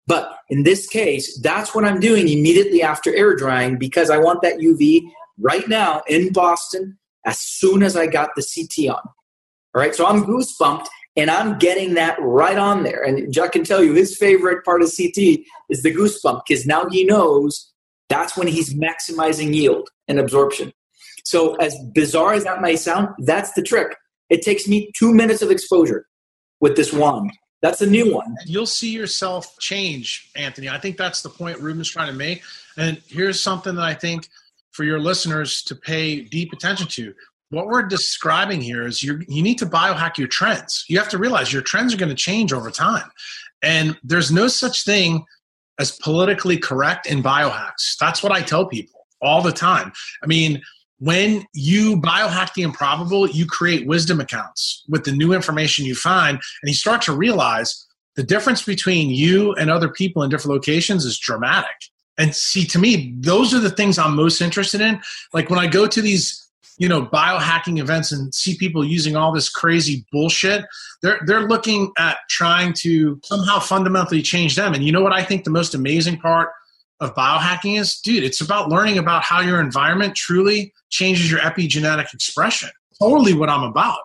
But 0.06 0.38
in 0.48 0.64
this 0.64 0.86
case, 0.86 1.38
that's 1.38 1.74
what 1.74 1.84
I'm 1.84 2.00
doing 2.00 2.28
immediately 2.28 2.82
after 2.82 3.14
air 3.14 3.34
drying 3.34 3.78
because 3.78 4.10
I 4.10 4.18
want 4.18 4.42
that 4.42 4.58
UV 4.58 5.02
right 5.38 5.68
now 5.68 6.02
in 6.08 6.32
Boston 6.32 6.98
as 7.24 7.38
soon 7.38 7.82
as 7.82 7.96
I 7.96 8.06
got 8.06 8.30
the 8.34 8.42
CT 8.42 8.94
on. 8.94 9.02
All 9.74 9.80
right, 9.80 9.94
so 9.94 10.06
I'm 10.06 10.24
goosebumped 10.24 10.86
and 11.16 11.30
I'm 11.30 11.58
getting 11.58 11.94
that 11.94 12.16
right 12.20 12.58
on 12.58 12.82
there. 12.82 13.02
And 13.02 13.32
Jack 13.32 13.52
can 13.52 13.64
tell 13.64 13.82
you 13.82 13.94
his 13.94 14.16
favorite 14.16 14.64
part 14.64 14.82
of 14.82 14.92
CT 14.96 15.40
is 15.68 15.82
the 15.82 15.94
goosebump 15.94 16.42
because 16.46 16.66
now 16.66 16.88
he 16.88 17.04
knows 17.04 17.72
that's 18.08 18.36
when 18.36 18.48
he's 18.48 18.74
maximizing 18.74 19.54
yield 19.54 19.88
and 20.08 20.18
absorption. 20.18 20.72
So, 21.24 21.54
as 21.56 21.76
bizarre 21.94 22.32
as 22.32 22.44
that 22.44 22.60
may 22.60 22.76
sound, 22.76 23.08
that's 23.18 23.52
the 23.52 23.62
trick. 23.62 23.94
It 24.30 24.42
takes 24.42 24.66
me 24.66 24.90
two 24.96 25.14
minutes 25.14 25.42
of 25.42 25.50
exposure 25.50 26.06
with 26.60 26.76
this 26.76 26.92
wand. 26.92 27.30
That's 27.62 27.82
a 27.82 27.86
new 27.86 28.14
one. 28.14 28.34
You'll 28.46 28.66
see 28.66 28.90
yourself 28.90 29.58
change, 29.58 30.30
Anthony. 30.34 30.68
I 30.68 30.78
think 30.78 30.96
that's 30.96 31.22
the 31.22 31.28
point 31.28 31.58
Ruben's 31.58 31.90
trying 31.90 32.10
to 32.10 32.16
make. 32.16 32.42
And 32.76 33.02
here's 33.06 33.40
something 33.40 33.74
that 33.74 33.84
I 33.84 33.94
think 33.94 34.28
for 34.70 34.84
your 34.84 34.98
listeners 34.98 35.62
to 35.64 35.74
pay 35.74 36.22
deep 36.22 36.52
attention 36.52 36.86
to. 36.88 37.14
What 37.50 37.66
we're 37.66 37.82
describing 37.82 38.60
here 38.60 38.86
is 38.86 39.02
you 39.02 39.22
you 39.28 39.42
need 39.42 39.58
to 39.58 39.66
biohack 39.66 40.16
your 40.18 40.28
trends. 40.28 40.84
You 40.88 40.98
have 40.98 41.08
to 41.10 41.18
realize 41.18 41.52
your 41.52 41.62
trends 41.62 41.92
are 41.92 41.98
going 41.98 42.08
to 42.08 42.14
change 42.14 42.52
over 42.52 42.70
time. 42.70 43.10
And 43.62 43.98
there's 44.02 44.30
no 44.30 44.48
such 44.48 44.84
thing 44.84 45.24
as 45.78 45.92
politically 45.92 46.58
correct 46.58 47.06
in 47.06 47.22
biohacks. 47.22 47.96
That's 47.98 48.22
what 48.22 48.32
I 48.32 48.42
tell 48.42 48.66
people 48.66 49.06
all 49.20 49.42
the 49.42 49.52
time. 49.52 49.92
I 50.22 50.26
mean, 50.26 50.62
when 50.98 51.44
you 51.54 51.96
biohack 51.96 52.52
the 52.54 52.62
improbable, 52.62 53.28
you 53.28 53.46
create 53.46 53.86
wisdom 53.86 54.20
accounts 54.20 54.84
with 54.88 55.04
the 55.04 55.12
new 55.12 55.32
information 55.32 55.86
you 55.86 55.94
find, 55.94 56.36
and 56.36 56.68
you 56.68 56.74
start 56.74 57.02
to 57.02 57.12
realize 57.12 57.86
the 58.16 58.22
difference 58.22 58.62
between 58.62 59.10
you 59.10 59.54
and 59.54 59.70
other 59.70 59.88
people 59.88 60.22
in 60.22 60.30
different 60.30 60.54
locations 60.54 61.04
is 61.04 61.18
dramatic. 61.18 61.76
And 62.18 62.34
see, 62.34 62.66
to 62.66 62.78
me, 62.78 63.14
those 63.18 63.54
are 63.54 63.60
the 63.60 63.70
things 63.70 63.98
I'm 63.98 64.14
most 64.14 64.42
interested 64.42 64.82
in. 64.82 65.00
Like 65.32 65.48
when 65.48 65.58
I 65.58 65.66
go 65.66 65.86
to 65.86 66.02
these, 66.02 66.49
you 66.80 66.88
know, 66.88 67.04
biohacking 67.04 67.78
events 67.78 68.10
and 68.10 68.34
see 68.34 68.56
people 68.56 68.82
using 68.82 69.14
all 69.14 69.32
this 69.32 69.50
crazy 69.50 70.06
bullshit, 70.10 70.64
they're 71.02 71.20
they're 71.26 71.46
looking 71.46 71.92
at 71.98 72.16
trying 72.30 72.72
to 72.72 73.20
somehow 73.22 73.58
fundamentally 73.58 74.22
change 74.22 74.56
them. 74.56 74.72
And 74.72 74.82
you 74.82 74.90
know 74.90 75.02
what 75.02 75.12
I 75.12 75.22
think 75.22 75.44
the 75.44 75.50
most 75.50 75.74
amazing 75.74 76.18
part 76.18 76.48
of 76.98 77.14
biohacking 77.14 77.78
is, 77.78 78.00
dude, 78.00 78.24
it's 78.24 78.40
about 78.40 78.70
learning 78.70 78.96
about 78.96 79.22
how 79.22 79.42
your 79.42 79.60
environment 79.60 80.16
truly 80.16 80.72
changes 80.88 81.30
your 81.30 81.40
epigenetic 81.40 82.14
expression. 82.14 82.70
Totally 82.98 83.34
what 83.34 83.50
I'm 83.50 83.62
about. 83.62 84.00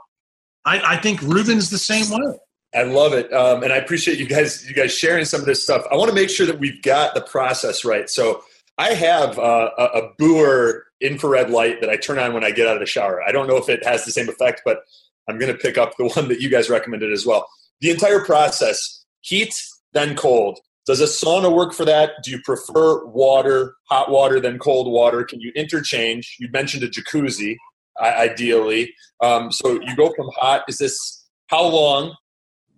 I, 0.66 0.96
I 0.96 0.98
think 0.98 1.22
Ruben's 1.22 1.70
the 1.70 1.78
same 1.78 2.10
way. 2.10 2.38
I 2.74 2.84
love 2.84 3.14
it, 3.14 3.32
um, 3.32 3.64
and 3.64 3.72
I 3.72 3.78
appreciate 3.78 4.20
you 4.20 4.28
guys 4.28 4.68
you 4.68 4.76
guys 4.76 4.94
sharing 4.94 5.24
some 5.24 5.40
of 5.40 5.46
this 5.46 5.64
stuff. 5.64 5.86
I 5.90 5.96
want 5.96 6.10
to 6.10 6.16
make 6.16 6.30
sure 6.30 6.46
that 6.46 6.60
we've 6.60 6.82
got 6.82 7.16
the 7.16 7.22
process 7.22 7.86
right. 7.86 8.10
So 8.10 8.44
I 8.78 8.96
have 8.96 9.40
uh, 9.40 9.70
a, 9.78 9.84
a 9.84 10.12
Boer 10.20 10.85
infrared 11.06 11.50
light 11.50 11.82
that 11.82 11.90
I 11.90 11.98
turn 11.98 12.20
on 12.20 12.34
when 12.34 12.44
I 12.44 12.52
get 12.52 12.68
out 12.68 12.76
of 12.76 12.80
the 12.80 12.86
shower. 12.86 13.22
I 13.24 13.32
don't 13.32 13.48
know 13.48 13.58
if 13.58 13.70
it 13.70 13.86
has 13.86 14.06
the 14.06 14.12
same 14.12 14.30
effect, 14.30 14.62
but 14.66 14.80
I'm 15.28 15.40
going 15.40 15.52
to 15.52 15.58
pick 15.58 15.78
up 15.78 15.96
the 15.98 16.06
one 16.16 16.28
that 16.30 16.42
you 16.42 16.50
guys 16.50 16.70
recommended 16.70 17.12
as 17.12 17.26
well. 17.26 17.48
The 17.82 17.92
entire 17.92 18.24
process: 18.24 19.06
heat, 19.22 19.54
then 19.94 20.16
cold. 20.16 20.60
Does 20.86 21.02
a 21.02 21.06
sauna 21.06 21.52
work 21.52 21.74
for 21.74 21.84
that? 21.86 22.12
Do 22.24 22.30
you 22.30 22.40
prefer 22.44 23.04
water, 23.06 23.74
hot 23.90 24.12
water, 24.12 24.40
then 24.40 24.60
cold 24.60 24.92
water? 24.92 25.24
Can 25.24 25.42
you 25.42 25.52
interchange? 25.56 26.36
You 26.40 26.48
mentioned 26.52 26.84
a 26.84 26.88
jacuzzi, 26.88 27.56
ideally. 28.00 28.94
Um, 29.22 29.52
so 29.52 29.82
you 29.82 29.96
go 29.96 30.14
from 30.14 30.30
hot. 30.36 30.64
Is 30.68 30.78
this 30.78 31.26
how 31.48 31.66
long? 31.66 32.16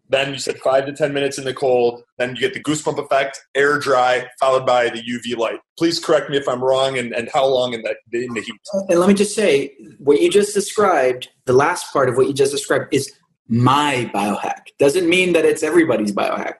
Then 0.09 0.33
you 0.33 0.39
said 0.39 0.57
five 0.59 0.85
to 0.85 0.93
10 0.93 1.13
minutes 1.13 1.37
in 1.37 1.43
the 1.43 1.53
cold. 1.53 2.03
Then 2.17 2.35
you 2.35 2.41
get 2.41 2.53
the 2.53 2.63
goosebump 2.63 2.97
effect, 3.03 3.41
air 3.55 3.77
dry, 3.77 4.27
followed 4.39 4.65
by 4.65 4.89
the 4.89 5.01
UV 5.01 5.37
light. 5.37 5.59
Please 5.77 5.99
correct 5.99 6.29
me 6.29 6.37
if 6.37 6.47
I'm 6.47 6.63
wrong 6.63 6.97
and, 6.97 7.13
and 7.13 7.29
how 7.33 7.45
long 7.45 7.73
in, 7.73 7.81
that, 7.83 7.97
in 8.13 8.33
the 8.33 8.41
heat. 8.41 8.55
And 8.89 8.99
let 8.99 9.09
me 9.09 9.13
just 9.13 9.35
say, 9.35 9.73
what 9.99 10.21
you 10.21 10.29
just 10.29 10.53
described, 10.53 11.29
the 11.45 11.53
last 11.53 11.91
part 11.91 12.07
of 12.07 12.15
what 12.15 12.27
you 12.27 12.33
just 12.33 12.53
described 12.53 12.93
is 12.93 13.11
my 13.49 14.09
biohack. 14.13 14.61
Doesn't 14.79 15.09
mean 15.09 15.33
that 15.33 15.43
it's 15.43 15.63
everybody's 15.63 16.13
biohack. 16.13 16.55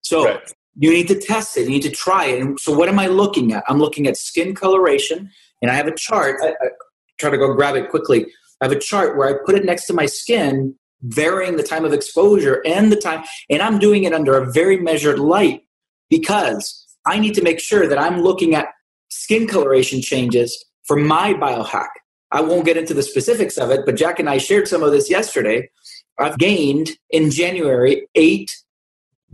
So 0.00 0.24
right. 0.24 0.52
you 0.76 0.90
need 0.90 1.08
to 1.08 1.18
test 1.18 1.56
it. 1.56 1.64
You 1.64 1.70
need 1.70 1.82
to 1.82 1.90
try 1.90 2.26
it. 2.26 2.40
And 2.40 2.58
so 2.58 2.72
what 2.72 2.88
am 2.88 2.98
I 2.98 3.08
looking 3.08 3.52
at? 3.52 3.64
I'm 3.68 3.78
looking 3.78 4.06
at 4.06 4.16
skin 4.16 4.54
coloration, 4.54 5.30
and 5.60 5.70
I 5.70 5.74
have 5.74 5.86
a 5.86 5.94
chart. 5.96 6.40
I, 6.42 6.48
I 6.48 6.68
try 7.18 7.30
to 7.30 7.38
go 7.38 7.52
grab 7.54 7.76
it 7.76 7.90
quickly. 7.90 8.26
I 8.60 8.66
have 8.66 8.72
a 8.72 8.78
chart 8.78 9.16
where 9.18 9.28
I 9.28 9.44
put 9.44 9.54
it 9.54 9.64
next 9.64 9.86
to 9.86 9.92
my 9.92 10.06
skin 10.06 10.76
varying 11.02 11.56
the 11.56 11.62
time 11.62 11.84
of 11.84 11.92
exposure 11.92 12.62
and 12.66 12.90
the 12.90 12.96
time, 12.96 13.24
and 13.50 13.62
I'm 13.62 13.78
doing 13.78 14.04
it 14.04 14.12
under 14.12 14.36
a 14.36 14.50
very 14.50 14.78
measured 14.78 15.18
light 15.18 15.62
because 16.10 16.86
I 17.06 17.18
need 17.18 17.34
to 17.34 17.42
make 17.42 17.60
sure 17.60 17.86
that 17.86 17.98
I'm 17.98 18.22
looking 18.22 18.54
at 18.54 18.68
skin 19.08 19.46
coloration 19.46 20.00
changes 20.00 20.64
for 20.84 20.96
my 20.96 21.34
biohack. 21.34 21.88
I 22.32 22.40
won't 22.40 22.64
get 22.64 22.76
into 22.76 22.94
the 22.94 23.02
specifics 23.02 23.56
of 23.56 23.70
it, 23.70 23.86
but 23.86 23.96
Jack 23.96 24.18
and 24.18 24.28
I 24.28 24.38
shared 24.38 24.68
some 24.68 24.82
of 24.82 24.90
this 24.90 25.08
yesterday. 25.08 25.70
I've 26.18 26.38
gained 26.38 26.90
in 27.10 27.30
January 27.30 28.06
eight 28.14 28.50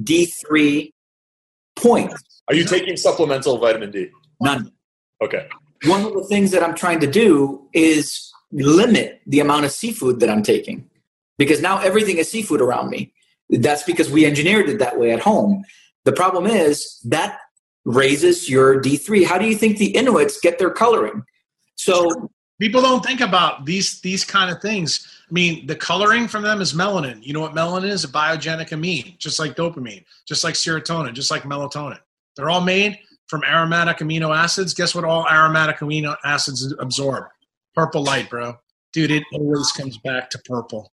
D3 0.02 0.92
points. 1.76 2.14
Are 2.48 2.54
you 2.54 2.64
taking 2.64 2.96
supplemental 2.96 3.58
vitamin 3.58 3.90
D? 3.90 4.08
None. 4.40 4.72
Okay. 5.22 5.48
One 5.86 6.04
of 6.04 6.12
the 6.12 6.24
things 6.24 6.50
that 6.50 6.62
I'm 6.62 6.74
trying 6.74 7.00
to 7.00 7.06
do 7.06 7.68
is 7.72 8.32
limit 8.52 9.20
the 9.26 9.40
amount 9.40 9.64
of 9.64 9.72
seafood 9.72 10.20
that 10.20 10.28
I'm 10.28 10.42
taking 10.42 10.88
because 11.42 11.60
now 11.60 11.78
everything 11.78 12.18
is 12.18 12.30
seafood 12.30 12.60
around 12.60 12.88
me. 12.88 13.12
That's 13.50 13.82
because 13.82 14.08
we 14.08 14.24
engineered 14.24 14.68
it 14.68 14.78
that 14.78 14.98
way 14.98 15.10
at 15.10 15.18
home. 15.18 15.64
The 16.04 16.12
problem 16.12 16.46
is 16.46 17.00
that 17.04 17.40
raises 17.84 18.48
your 18.48 18.80
D3. 18.80 19.24
How 19.24 19.38
do 19.38 19.46
you 19.46 19.56
think 19.56 19.78
the 19.78 19.90
Inuits 19.96 20.38
get 20.40 20.60
their 20.60 20.70
coloring? 20.70 21.24
So 21.74 22.30
people 22.60 22.80
don't 22.80 23.04
think 23.04 23.20
about 23.20 23.66
these 23.66 24.00
these 24.02 24.24
kind 24.24 24.54
of 24.54 24.62
things. 24.62 25.08
I 25.28 25.32
mean, 25.32 25.66
the 25.66 25.74
coloring 25.74 26.28
from 26.28 26.44
them 26.44 26.60
is 26.60 26.74
melanin. 26.74 27.24
You 27.24 27.32
know 27.32 27.40
what 27.40 27.54
melanin 27.54 27.90
is? 27.90 28.04
A 28.04 28.08
biogenic 28.08 28.70
amine, 28.70 29.16
just 29.18 29.40
like 29.40 29.56
dopamine, 29.56 30.04
just 30.28 30.44
like 30.44 30.54
serotonin, 30.54 31.12
just 31.12 31.30
like 31.30 31.42
melatonin. 31.42 31.98
They're 32.36 32.50
all 32.50 32.60
made 32.60 33.00
from 33.26 33.42
aromatic 33.42 33.98
amino 33.98 34.36
acids. 34.36 34.74
Guess 34.74 34.94
what 34.94 35.04
all 35.04 35.26
aromatic 35.28 35.78
amino 35.78 36.16
acids 36.24 36.72
absorb? 36.78 37.24
Purple 37.74 38.04
light, 38.04 38.30
bro. 38.30 38.58
Dude, 38.92 39.10
it 39.10 39.24
always 39.32 39.72
comes 39.72 39.98
back 39.98 40.30
to 40.30 40.38
purple. 40.44 40.92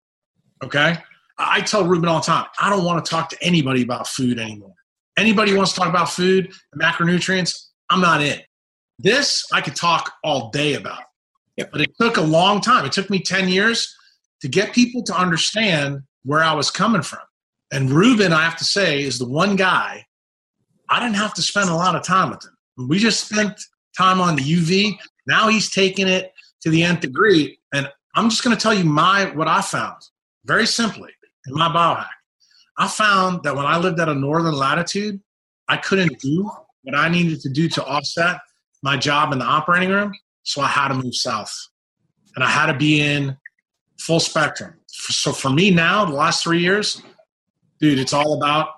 Okay. 0.63 0.97
I 1.39 1.61
tell 1.61 1.85
Ruben 1.85 2.09
all 2.09 2.21
the 2.21 2.27
time, 2.27 2.47
I 2.61 2.69
don't 2.69 2.85
want 2.85 3.05
to 3.05 3.09
talk 3.09 3.29
to 3.31 3.37
anybody 3.43 3.83
about 3.83 4.09
food 4.09 4.41
anymore. 4.41 4.75
Anybody 5.17 5.55
wants 5.55 5.73
to 5.73 5.79
talk 5.79 5.89
about 5.89 6.11
food, 6.11 6.53
macronutrients, 6.81 7.69
I'm 7.91 8.01
not 8.01 8.21
in. 8.21 8.41
This 8.99 9.47
I 9.53 9.61
could 9.61 9.77
talk 9.77 10.13
all 10.25 10.51
day 10.51 10.75
about. 10.75 11.03
Yep. 11.57 11.71
But 11.73 11.81
it 11.81 11.91
took 12.01 12.17
a 12.17 12.23
long 12.23 12.61
time. 12.61 12.85
It 12.85 12.93
took 12.93 13.11
me 13.11 13.21
10 13.21 13.49
years 13.49 13.95
to 14.41 14.49
get 14.49 14.73
people 14.73 15.03
to 15.05 15.15
understand 15.15 16.03
where 16.25 16.43
I 16.43 16.53
was 16.53 16.71
coming 16.71 17.03
from. 17.03 17.21
And 17.73 17.91
Ruben, 17.91 18.33
I 18.33 18.43
have 18.43 18.57
to 18.59 18.65
say, 18.65 19.03
is 19.03 19.19
the 19.19 19.29
one 19.29 19.57
guy 19.57 20.05
I 20.89 21.01
didn't 21.01 21.17
have 21.17 21.35
to 21.35 21.43
spend 21.43 21.69
a 21.69 21.75
lot 21.75 21.95
of 21.95 22.03
time 22.03 22.31
with 22.31 22.45
him. 22.45 22.89
We 22.89 22.99
just 22.99 23.29
spent 23.29 23.61
time 23.97 24.21
on 24.21 24.37
the 24.37 24.43
UV. 24.43 24.97
Now 25.27 25.49
he's 25.49 25.71
taking 25.71 26.09
it 26.09 26.33
to 26.63 26.71
the 26.71 26.83
nth 26.83 27.01
degree. 27.01 27.59
And 27.75 27.91
I'm 28.15 28.31
just 28.31 28.43
going 28.43 28.57
to 28.57 28.63
tell 28.63 28.73
you 28.73 28.85
my 28.85 29.27
what 29.35 29.49
I 29.49 29.61
found 29.61 29.97
very 30.49 30.67
simply 30.67 31.11
in 31.47 31.55
my 31.55 31.69
biohack. 31.69 32.09
I 32.79 32.89
found 32.89 33.43
that 33.45 33.55
when 33.55 33.67
I 33.67 33.77
lived 33.77 34.01
at 34.01 34.09
a 34.09 34.15
northern 34.15 34.55
latitude, 34.55 35.21
I 35.69 35.77
couldn't 35.77 36.19
do 36.21 36.51
what 36.83 36.97
I 36.97 37.09
needed 37.09 37.41
to 37.43 37.51
do 37.51 37.69
to 37.69 37.85
offset 37.85 38.39
my 38.83 38.97
job 38.97 39.33
in 39.33 39.39
the 39.39 39.45
operating 39.45 39.91
room. 39.91 40.15
So 40.43 40.63
I 40.63 40.69
had 40.69 40.89
to 40.89 40.95
move 40.95 41.15
south 41.15 41.55
and 42.35 42.43
I 42.43 42.49
had 42.49 42.67
to 42.67 42.75
be 42.75 43.01
in 43.01 43.37
full 44.01 44.21
spectrum. 44.21 44.75
So 44.87 45.33
for 45.33 45.51
me 45.51 45.71
now, 45.71 46.05
the 46.05 46.15
last 46.15 46.43
three 46.43 46.61
years, 46.61 47.03
dude, 47.81 47.99
it's 47.99 48.13
all 48.13 48.41
about 48.41 48.69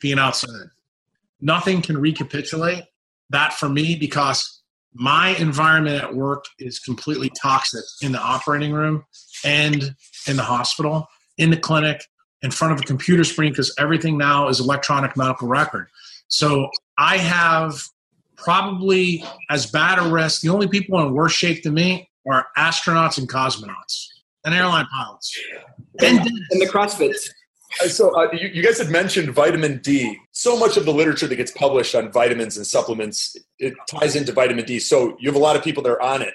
being 0.00 0.18
outside. 0.18 0.70
Nothing 1.40 1.82
can 1.82 1.98
recapitulate 1.98 2.84
that 3.30 3.52
for 3.52 3.68
me 3.68 3.96
because 3.96 4.62
my 4.94 5.30
environment 5.36 6.02
at 6.02 6.14
work 6.14 6.44
is 6.58 6.78
completely 6.78 7.30
toxic 7.40 7.84
in 8.00 8.12
the 8.12 8.18
operating 8.18 8.72
room 8.72 9.04
and 9.44 9.94
in 10.26 10.36
the 10.36 10.42
hospital, 10.42 11.08
in 11.38 11.50
the 11.50 11.56
clinic, 11.56 12.04
in 12.42 12.50
front 12.50 12.72
of 12.72 12.80
a 12.80 12.82
computer 12.82 13.24
screen 13.24 13.52
because 13.52 13.74
everything 13.78 14.18
now 14.18 14.48
is 14.48 14.60
electronic 14.60 15.16
medical 15.16 15.48
record. 15.48 15.88
So 16.28 16.70
I 16.98 17.18
have 17.18 17.80
probably 18.36 19.24
as 19.50 19.66
bad 19.66 19.98
a 19.98 20.08
risk. 20.08 20.42
The 20.42 20.48
only 20.48 20.68
people 20.68 21.00
in 21.00 21.12
worse 21.12 21.32
shape 21.32 21.62
than 21.62 21.74
me 21.74 22.10
are 22.28 22.46
astronauts 22.56 23.18
and 23.18 23.28
cosmonauts 23.28 24.06
and 24.44 24.54
airline 24.54 24.86
pilots 24.86 25.38
and, 26.00 26.18
and 26.18 26.60
the 26.60 26.66
CrossFits. 26.66 27.28
So 27.88 28.16
uh, 28.16 28.28
you, 28.32 28.48
you, 28.48 28.62
guys 28.62 28.78
had 28.78 28.90
mentioned 28.90 29.30
vitamin 29.30 29.80
D. 29.82 30.18
So 30.32 30.58
much 30.58 30.76
of 30.76 30.86
the 30.86 30.92
literature 30.92 31.26
that 31.26 31.36
gets 31.36 31.50
published 31.50 31.94
on 31.94 32.10
vitamins 32.10 32.56
and 32.56 32.66
supplements 32.66 33.36
it 33.58 33.74
ties 33.88 34.16
into 34.16 34.32
vitamin 34.32 34.64
D. 34.64 34.78
So 34.78 35.16
you 35.18 35.28
have 35.28 35.36
a 35.36 35.42
lot 35.42 35.56
of 35.56 35.64
people 35.64 35.82
that 35.82 35.90
are 35.90 36.00
on 36.00 36.22
it, 36.22 36.32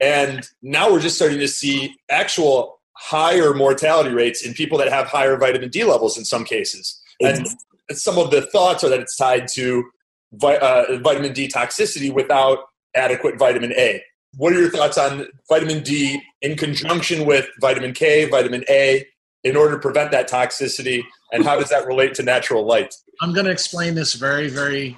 and 0.00 0.48
now 0.62 0.92
we're 0.92 1.00
just 1.00 1.16
starting 1.16 1.38
to 1.38 1.48
see 1.48 1.96
actual 2.10 2.73
higher 2.96 3.54
mortality 3.54 4.10
rates 4.10 4.44
in 4.44 4.54
people 4.54 4.78
that 4.78 4.88
have 4.88 5.06
higher 5.06 5.36
vitamin 5.36 5.68
D 5.68 5.84
levels 5.84 6.16
in 6.16 6.24
some 6.24 6.44
cases. 6.44 7.00
And 7.20 7.46
some 7.92 8.18
of 8.18 8.30
the 8.30 8.42
thoughts 8.42 8.82
are 8.84 8.88
that 8.88 9.00
it's 9.00 9.16
tied 9.16 9.48
to 9.54 9.84
vi- 10.32 10.56
uh, 10.56 10.98
vitamin 10.98 11.32
D 11.32 11.48
toxicity 11.48 12.12
without 12.12 12.58
adequate 12.94 13.38
vitamin 13.38 13.72
A. 13.72 14.02
What 14.36 14.52
are 14.52 14.60
your 14.60 14.70
thoughts 14.70 14.98
on 14.98 15.26
vitamin 15.48 15.82
D 15.82 16.20
in 16.42 16.56
conjunction 16.56 17.26
with 17.26 17.46
vitamin 17.60 17.92
K, 17.92 18.28
vitamin 18.28 18.64
A, 18.68 19.06
in 19.44 19.56
order 19.56 19.74
to 19.74 19.80
prevent 19.80 20.10
that 20.12 20.28
toxicity? 20.28 21.02
And 21.32 21.44
how 21.44 21.58
does 21.58 21.68
that 21.68 21.86
relate 21.86 22.14
to 22.14 22.22
natural 22.22 22.64
light? 22.64 22.94
I'm 23.20 23.32
going 23.32 23.46
to 23.46 23.52
explain 23.52 23.94
this 23.94 24.14
very, 24.14 24.48
very 24.48 24.96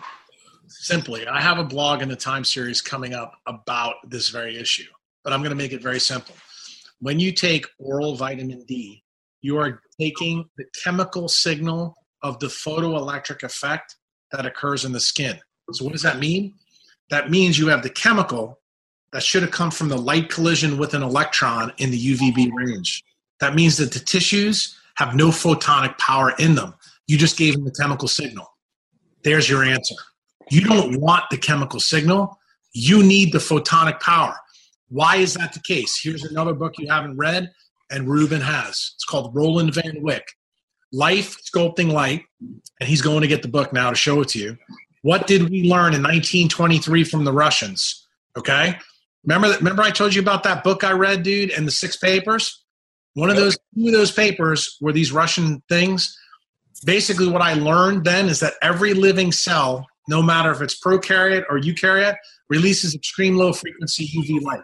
simply. 0.68 1.26
I 1.26 1.40
have 1.40 1.58
a 1.58 1.64
blog 1.64 2.02
in 2.02 2.08
the 2.08 2.16
Time 2.16 2.44
series 2.44 2.80
coming 2.80 3.14
up 3.14 3.34
about 3.46 3.96
this 4.08 4.30
very 4.30 4.56
issue, 4.56 4.88
but 5.22 5.32
I'm 5.32 5.40
going 5.40 5.50
to 5.50 5.56
make 5.56 5.72
it 5.72 5.82
very 5.82 6.00
simple. 6.00 6.34
When 7.00 7.20
you 7.20 7.32
take 7.32 7.66
oral 7.78 8.16
vitamin 8.16 8.64
D, 8.66 9.02
you 9.42 9.58
are 9.58 9.82
taking 10.00 10.48
the 10.56 10.64
chemical 10.82 11.28
signal 11.28 11.94
of 12.22 12.38
the 12.40 12.46
photoelectric 12.46 13.42
effect 13.42 13.96
that 14.32 14.46
occurs 14.46 14.84
in 14.84 14.92
the 14.92 15.00
skin. 15.00 15.38
So, 15.72 15.84
what 15.84 15.92
does 15.92 16.02
that 16.02 16.18
mean? 16.18 16.54
That 17.10 17.30
means 17.30 17.58
you 17.58 17.68
have 17.68 17.82
the 17.82 17.90
chemical 17.90 18.60
that 19.12 19.22
should 19.22 19.42
have 19.42 19.52
come 19.52 19.70
from 19.70 19.88
the 19.88 19.96
light 19.96 20.28
collision 20.28 20.78
with 20.78 20.94
an 20.94 21.02
electron 21.02 21.72
in 21.78 21.90
the 21.90 22.14
UVB 22.14 22.50
range. 22.52 23.04
That 23.40 23.54
means 23.54 23.76
that 23.76 23.92
the 23.92 24.00
tissues 24.00 24.78
have 24.96 25.14
no 25.14 25.28
photonic 25.28 25.96
power 25.98 26.32
in 26.38 26.54
them. 26.54 26.74
You 27.06 27.18
just 27.18 27.38
gave 27.38 27.54
them 27.54 27.64
the 27.64 27.70
chemical 27.70 28.08
signal. 28.08 28.46
There's 29.22 29.48
your 29.48 29.62
answer. 29.62 29.94
You 30.50 30.62
don't 30.62 31.00
want 31.00 31.24
the 31.30 31.36
chemical 31.36 31.80
signal, 31.80 32.38
you 32.72 33.02
need 33.02 33.32
the 33.32 33.38
photonic 33.38 34.00
power. 34.00 34.36
Why 34.88 35.16
is 35.16 35.34
that 35.34 35.52
the 35.52 35.60
case? 35.60 36.00
Here's 36.00 36.24
another 36.24 36.54
book 36.54 36.74
you 36.78 36.88
haven't 36.88 37.16
read, 37.16 37.50
and 37.90 38.08
Ruben 38.08 38.40
has. 38.40 38.92
It's 38.94 39.04
called 39.04 39.34
Roeland 39.34 39.74
Van 39.74 40.02
Wijk 40.02 40.22
Life 40.92 41.36
Sculpting 41.44 41.92
Light, 41.92 42.22
and 42.40 42.88
he's 42.88 43.02
going 43.02 43.22
to 43.22 43.26
get 43.26 43.42
the 43.42 43.48
book 43.48 43.72
now 43.72 43.90
to 43.90 43.96
show 43.96 44.20
it 44.20 44.28
to 44.28 44.38
you. 44.38 44.56
What 45.02 45.26
did 45.26 45.50
we 45.50 45.62
learn 45.62 45.94
in 45.94 46.02
1923 46.02 47.04
from 47.04 47.24
the 47.24 47.32
Russians? 47.32 48.06
Okay, 48.36 48.76
remember 49.24 49.48
that? 49.48 49.58
Remember 49.58 49.82
I 49.82 49.90
told 49.90 50.14
you 50.14 50.22
about 50.22 50.42
that 50.44 50.62
book 50.62 50.84
I 50.84 50.92
read, 50.92 51.22
dude, 51.22 51.50
and 51.50 51.66
the 51.66 51.72
six 51.72 51.96
papers. 51.96 52.64
One 53.14 53.30
of 53.30 53.36
those 53.36 53.56
two 53.74 53.86
of 53.86 53.92
those 53.92 54.12
papers 54.12 54.76
were 54.80 54.92
these 54.92 55.10
Russian 55.10 55.62
things. 55.68 56.16
Basically, 56.84 57.28
what 57.28 57.40
I 57.40 57.54
learned 57.54 58.04
then 58.04 58.28
is 58.28 58.40
that 58.40 58.54
every 58.62 58.92
living 58.92 59.32
cell, 59.32 59.86
no 60.06 60.22
matter 60.22 60.50
if 60.50 60.60
it's 60.60 60.78
prokaryote 60.78 61.44
or 61.48 61.58
eukaryote, 61.58 62.16
releases 62.50 62.94
extreme 62.94 63.36
low 63.36 63.52
frequency 63.52 64.06
UV 64.08 64.42
light. 64.42 64.60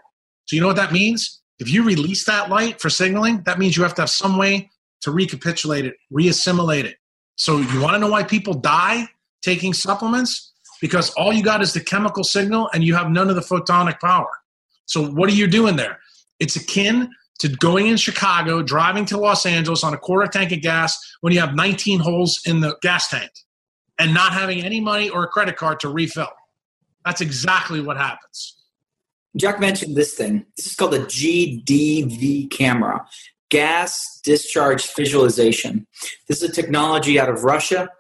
So 0.53 0.57
you 0.57 0.61
know 0.61 0.67
what 0.67 0.77
that 0.77 0.93
means? 0.93 1.41
If 1.61 1.73
you 1.73 1.83
release 1.83 2.27
that 2.27 2.51
light 2.51 2.79
for 2.79 2.91
signaling, 2.91 3.43
that 3.47 3.59
means 3.59 3.75
you 3.75 3.85
have 3.85 3.95
to 3.95 4.03
have 4.03 4.11
some 4.11 4.37
way 4.37 4.69
to 5.01 5.11
recapitulate 5.11 5.87
it, 5.87 5.95
reassimilate 6.13 6.85
it. 6.85 6.97
So 7.37 7.57
you 7.57 7.81
want 7.81 7.95
to 7.95 7.99
know 7.99 8.11
why 8.11 8.23
people 8.23 8.53
die 8.53 9.09
taking 9.41 9.73
supplements? 9.73 10.53
Because 10.83 11.09
all 11.15 11.33
you 11.33 11.43
got 11.43 11.63
is 11.63 11.73
the 11.73 11.81
chemical 11.81 12.23
signal 12.23 12.69
and 12.75 12.85
you 12.85 12.95
have 12.95 13.09
none 13.09 13.31
of 13.31 13.35
the 13.35 13.41
photonic 13.41 13.99
power. 13.99 14.29
So 14.85 15.07
what 15.07 15.31
are 15.31 15.35
you 15.35 15.47
doing 15.47 15.77
there? 15.77 16.01
It's 16.39 16.55
akin 16.55 17.09
to 17.39 17.49
going 17.49 17.87
in 17.87 17.97
Chicago, 17.97 18.61
driving 18.63 19.07
to 19.07 19.17
Los 19.17 19.47
Angeles 19.47 19.83
on 19.83 19.95
a 19.95 19.99
quarter 19.99 20.31
tank 20.31 20.53
of 20.53 20.61
gas 20.61 20.99
when 21.23 21.33
you 21.33 21.41
have 21.41 21.55
19 21.55 21.99
holes 21.99 22.43
in 22.45 22.61
the 22.61 22.77
gas 22.83 23.09
tank 23.09 23.31
and 23.99 24.13
not 24.13 24.35
having 24.35 24.63
any 24.63 24.81
money 24.81 25.09
or 25.09 25.25
a 25.25 25.29
credit 25.29 25.57
card 25.57 25.81
to 25.81 25.89
refill. 25.89 26.29
That's 27.07 27.23
exactly 27.23 27.81
what 27.81 27.97
happens. 27.97 28.59
Jack 29.37 29.61
mentioned 29.61 29.97
this 29.97 30.15
thing. 30.15 30.45
This 30.57 30.67
is 30.67 30.75
called 30.75 30.95
a 30.95 31.01
GDV 31.01 32.51
camera 32.51 33.07
gas 33.53 34.19
discharge 34.25 34.95
visualization. 34.95 35.87
This 36.27 36.43
is 36.43 36.49
a 36.49 36.53
technology 36.53 37.21
out 37.21 37.29
of 37.29 37.45
Russia, 37.45 37.91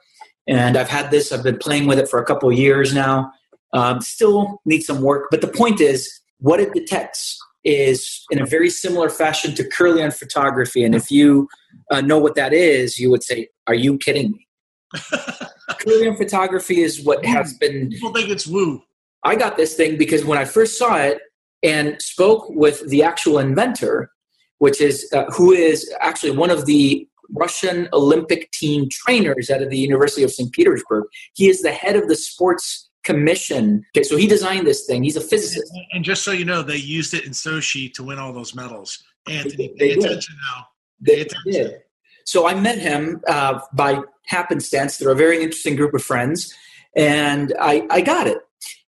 and 0.49 0.78
I've 0.78 0.89
had 0.89 1.11
this, 1.11 1.30
I've 1.30 1.43
been 1.43 1.59
playing 1.59 1.87
with 1.87 1.99
it 1.99 2.09
for 2.09 2.18
a 2.18 2.24
couple 2.24 2.49
of 2.49 2.57
years 2.57 2.95
now. 2.95 3.30
Um, 3.74 4.01
still 4.01 4.61
needs 4.64 4.87
some 4.87 5.03
work, 5.03 5.28
but 5.30 5.43
the 5.43 5.49
point 5.49 5.80
is, 5.80 6.11
what 6.39 6.59
it 6.59 6.72
detects 6.72 7.39
is 7.64 8.24
in 8.30 8.41
a 8.41 8.47
very 8.47 8.68
similar 8.68 9.09
fashion 9.09 9.55
to 9.55 9.62
Kirlian 9.62 10.12
photography. 10.12 10.85
And 10.85 10.95
if 10.95 11.11
you 11.11 11.49
uh, 11.91 12.01
know 12.01 12.18
what 12.18 12.35
that 12.35 12.53
is, 12.53 12.99
you 12.99 13.11
would 13.11 13.22
say, 13.22 13.49
Are 13.66 13.74
you 13.74 13.99
kidding 13.99 14.33
me? 14.33 14.49
Kirlian 14.95 16.16
photography 16.16 16.80
is 16.80 17.05
what 17.05 17.24
has 17.24 17.55
been. 17.59 17.91
People 17.91 18.12
think 18.12 18.30
it's 18.30 18.47
woo. 18.47 18.83
I 19.25 19.37
got 19.37 19.57
this 19.57 19.75
thing 19.75 19.97
because 19.97 20.25
when 20.25 20.39
I 20.39 20.45
first 20.45 20.79
saw 20.79 20.97
it 20.97 21.18
and 21.62 22.01
spoke 22.01 22.49
with 22.51 22.89
the 22.89 23.03
actual 23.03 23.39
inventor, 23.39 24.11
which 24.59 24.81
is 24.81 25.09
uh, 25.12 25.25
who 25.27 25.53
is 25.53 25.93
actually 26.01 26.33
one 26.33 26.51
of 26.51 26.66
the 26.66 27.07
Russian 27.31 27.89
Olympic 27.93 28.51
team 28.53 28.89
trainers 28.91 29.51
out 29.51 29.62
of 29.62 29.70
the 29.70 29.79
University 29.79 30.23
of 30.23 30.31
St. 30.31 30.53
Petersburg. 30.53 31.05
He 31.35 31.49
is 31.49 31.62
the 31.62 31.73
head 31.73 31.97
of 31.97 32.09
the 32.09 32.16
sports 32.16 32.91
commission. 33.05 33.85
Okay, 33.97 34.05
so 34.05 34.16
he 34.16 34.27
designed 34.27 34.66
this 34.66 34.87
thing. 34.87 35.03
He's 35.03 35.16
a 35.16 35.20
physicist. 35.20 35.73
And, 35.73 35.85
and 35.93 36.05
just 36.05 36.23
so 36.23 36.33
you 36.33 36.45
know, 36.45 36.62
they 36.62 36.77
used 36.77 37.14
it 37.14 37.25
in 37.25 37.33
Sochi 37.33 37.93
to 37.95 38.03
win 38.03 38.18
all 38.18 38.33
those 38.33 38.55
medals. 38.55 39.03
Anthony, 39.29 39.57
they, 39.57 39.68
pay 39.68 39.95
they 39.95 40.01
attention 40.01 40.35
did. 40.35 40.57
now. 40.57 40.66
Pay 41.05 41.14
they 41.14 41.20
attention. 41.23 41.53
Did. 41.53 41.81
So 42.25 42.47
I 42.47 42.55
met 42.55 42.79
him 42.79 43.20
uh, 43.27 43.61
by 43.73 44.01
happenstance. 44.27 44.99
They're 44.99 45.11
a 45.11 45.16
very 45.16 45.43
interesting 45.43 45.77
group 45.77 45.95
of 45.95 46.03
friends, 46.03 46.55
and 46.95 47.53
I, 47.61 47.87
I 47.91 48.01
got 48.01 48.27
it. 48.27 48.39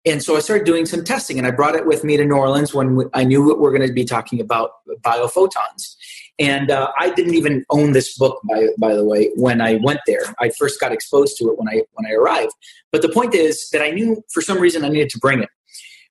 And 0.05 0.23
so 0.23 0.35
I 0.35 0.39
started 0.39 0.65
doing 0.65 0.85
some 0.85 1.03
testing, 1.03 1.37
and 1.37 1.45
I 1.45 1.51
brought 1.51 1.75
it 1.75 1.85
with 1.85 2.03
me 2.03 2.17
to 2.17 2.25
New 2.25 2.35
Orleans 2.35 2.73
when 2.73 3.09
I 3.13 3.23
knew 3.23 3.43
we 3.43 3.53
we're 3.53 3.75
going 3.75 3.87
to 3.87 3.93
be 3.93 4.05
talking 4.05 4.41
about 4.41 4.71
biophotons. 5.03 5.95
And 6.39 6.71
uh, 6.71 6.91
I 6.99 7.11
didn't 7.11 7.35
even 7.35 7.63
own 7.69 7.91
this 7.91 8.17
book, 8.17 8.41
by 8.49 8.67
by 8.79 8.95
the 8.95 9.05
way, 9.05 9.29
when 9.35 9.61
I 9.61 9.79
went 9.83 9.99
there. 10.07 10.23
I 10.39 10.49
first 10.57 10.79
got 10.79 10.91
exposed 10.91 11.37
to 11.37 11.49
it 11.49 11.57
when 11.59 11.69
I 11.69 11.83
when 11.93 12.07
I 12.07 12.15
arrived. 12.15 12.53
But 12.91 13.03
the 13.03 13.09
point 13.09 13.35
is 13.35 13.69
that 13.69 13.83
I 13.83 13.91
knew 13.91 14.23
for 14.33 14.41
some 14.41 14.59
reason 14.59 14.83
I 14.83 14.89
needed 14.89 15.09
to 15.09 15.19
bring 15.19 15.43
it. 15.43 15.49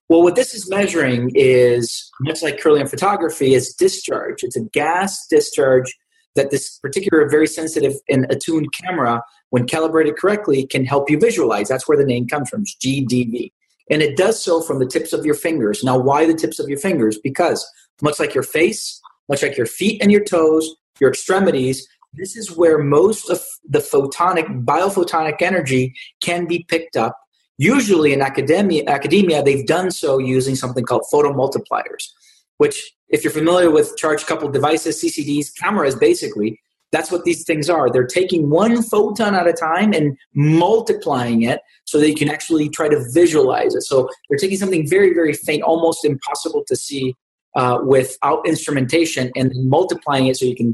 Well, 0.07 0.23
what 0.23 0.35
this 0.35 0.53
is 0.53 0.69
measuring 0.69 1.31
is 1.35 2.09
much 2.21 2.41
like 2.43 2.59
Kirlian 2.59 2.89
photography, 2.89 3.53
is 3.53 3.73
discharge. 3.73 4.43
It's 4.43 4.57
a 4.57 4.61
gas 4.61 5.25
discharge 5.29 5.97
that 6.35 6.51
this 6.51 6.77
particular 6.79 7.29
very 7.29 7.47
sensitive 7.47 7.93
and 8.09 8.25
attuned 8.29 8.67
camera, 8.73 9.21
when 9.49 9.67
calibrated 9.67 10.17
correctly, 10.17 10.65
can 10.65 10.85
help 10.85 11.09
you 11.09 11.19
visualize. 11.19 11.67
That's 11.67 11.87
where 11.87 11.97
the 11.97 12.05
name 12.05 12.27
comes 12.27 12.49
from, 12.49 12.63
GDV. 12.65 13.51
And 13.91 14.01
it 14.01 14.15
does 14.15 14.41
so 14.41 14.61
from 14.61 14.79
the 14.79 14.85
tips 14.87 15.11
of 15.11 15.25
your 15.25 15.35
fingers. 15.35 15.83
Now, 15.83 15.97
why 15.99 16.25
the 16.25 16.33
tips 16.33 16.59
of 16.59 16.69
your 16.69 16.79
fingers? 16.79 17.19
Because 17.19 17.69
much 18.01 18.19
like 18.19 18.33
your 18.33 18.43
face, 18.43 18.99
much 19.29 19.43
like 19.43 19.57
your 19.57 19.65
feet 19.65 20.01
and 20.01 20.11
your 20.11 20.23
toes, 20.23 20.75
your 20.99 21.09
extremities, 21.09 21.87
this 22.13 22.35
is 22.35 22.55
where 22.55 22.77
most 22.77 23.29
of 23.29 23.41
the 23.67 23.79
photonic, 23.79 24.65
biophotonic 24.65 25.41
energy 25.41 25.93
can 26.21 26.45
be 26.45 26.65
picked 26.67 26.95
up. 26.95 27.17
Usually 27.57 28.13
in 28.13 28.21
academia, 28.21 28.83
academia, 28.87 29.43
they've 29.43 29.67
done 29.67 29.91
so 29.91 30.17
using 30.17 30.55
something 30.55 30.83
called 30.83 31.03
photomultipliers, 31.13 32.07
which, 32.57 32.93
if 33.09 33.23
you're 33.23 33.31
familiar 33.31 33.69
with 33.69 33.95
charge 33.97 34.25
coupled 34.25 34.53
devices, 34.53 35.01
CCDs, 35.01 35.55
cameras 35.57 35.95
basically, 35.95 36.59
that's 36.91 37.11
what 37.11 37.23
these 37.23 37.43
things 37.43 37.69
are. 37.69 37.89
They're 37.89 38.05
taking 38.05 38.49
one 38.49 38.83
photon 38.83 39.33
at 39.33 39.47
a 39.47 39.53
time 39.53 39.93
and 39.93 40.17
multiplying 40.33 41.43
it 41.43 41.61
so 41.85 41.99
that 41.99 42.07
you 42.07 42.15
can 42.15 42.29
actually 42.29 42.69
try 42.69 42.89
to 42.89 43.03
visualize 43.13 43.75
it. 43.75 43.81
So 43.81 44.09
they're 44.29 44.37
taking 44.37 44.57
something 44.57 44.87
very, 44.87 45.13
very 45.13 45.33
faint, 45.33 45.63
almost 45.63 46.03
impossible 46.03 46.63
to 46.67 46.75
see 46.75 47.15
uh, 47.55 47.79
without 47.83 48.45
instrumentation, 48.47 49.31
and 49.35 49.51
multiplying 49.55 50.27
it 50.27 50.37
so 50.37 50.45
you 50.45 50.55
can 50.55 50.73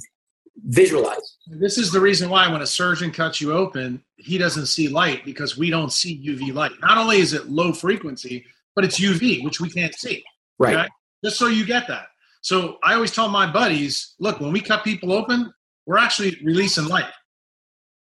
visualize. 0.66 1.38
This 1.48 1.78
is 1.78 1.92
the 1.92 2.00
reason 2.00 2.30
why 2.30 2.52
when 2.52 2.62
a 2.62 2.68
surgeon 2.68 3.12
cuts 3.12 3.40
you 3.40 3.54
open, 3.54 4.04
he 4.18 4.38
doesn't 4.38 4.66
see 4.66 4.88
light 4.88 5.24
because 5.24 5.58
we 5.58 5.70
don't 5.70 5.94
see 5.94 6.22
UV 6.24 6.54
light. 6.54 6.72
Not 6.82 6.98
only 6.98 7.18
is 7.18 7.34
it 7.34 7.48
low 7.48 7.74
frequency, 7.74 8.46
but 8.76 8.84
it's 8.84 9.00
UV, 9.00 9.44
which 9.44 9.60
we 9.60 9.70
can't 9.70 9.94
see. 9.96 10.24
Right. 10.60 10.76
Okay? 10.76 10.88
Just 11.24 11.38
so 11.38 11.48
you 11.48 11.66
get 11.66 11.88
that. 11.88 12.08
So 12.42 12.78
I 12.84 12.94
always 12.94 13.12
tell 13.12 13.28
my 13.28 13.52
buddies, 13.52 14.16
look, 14.20 14.40
when 14.40 14.52
we 14.52 14.62
cut 14.62 14.84
people 14.84 15.12
open, 15.12 15.52
we're 15.88 15.98
actually 15.98 16.38
releasing 16.44 16.86
light. 16.86 17.12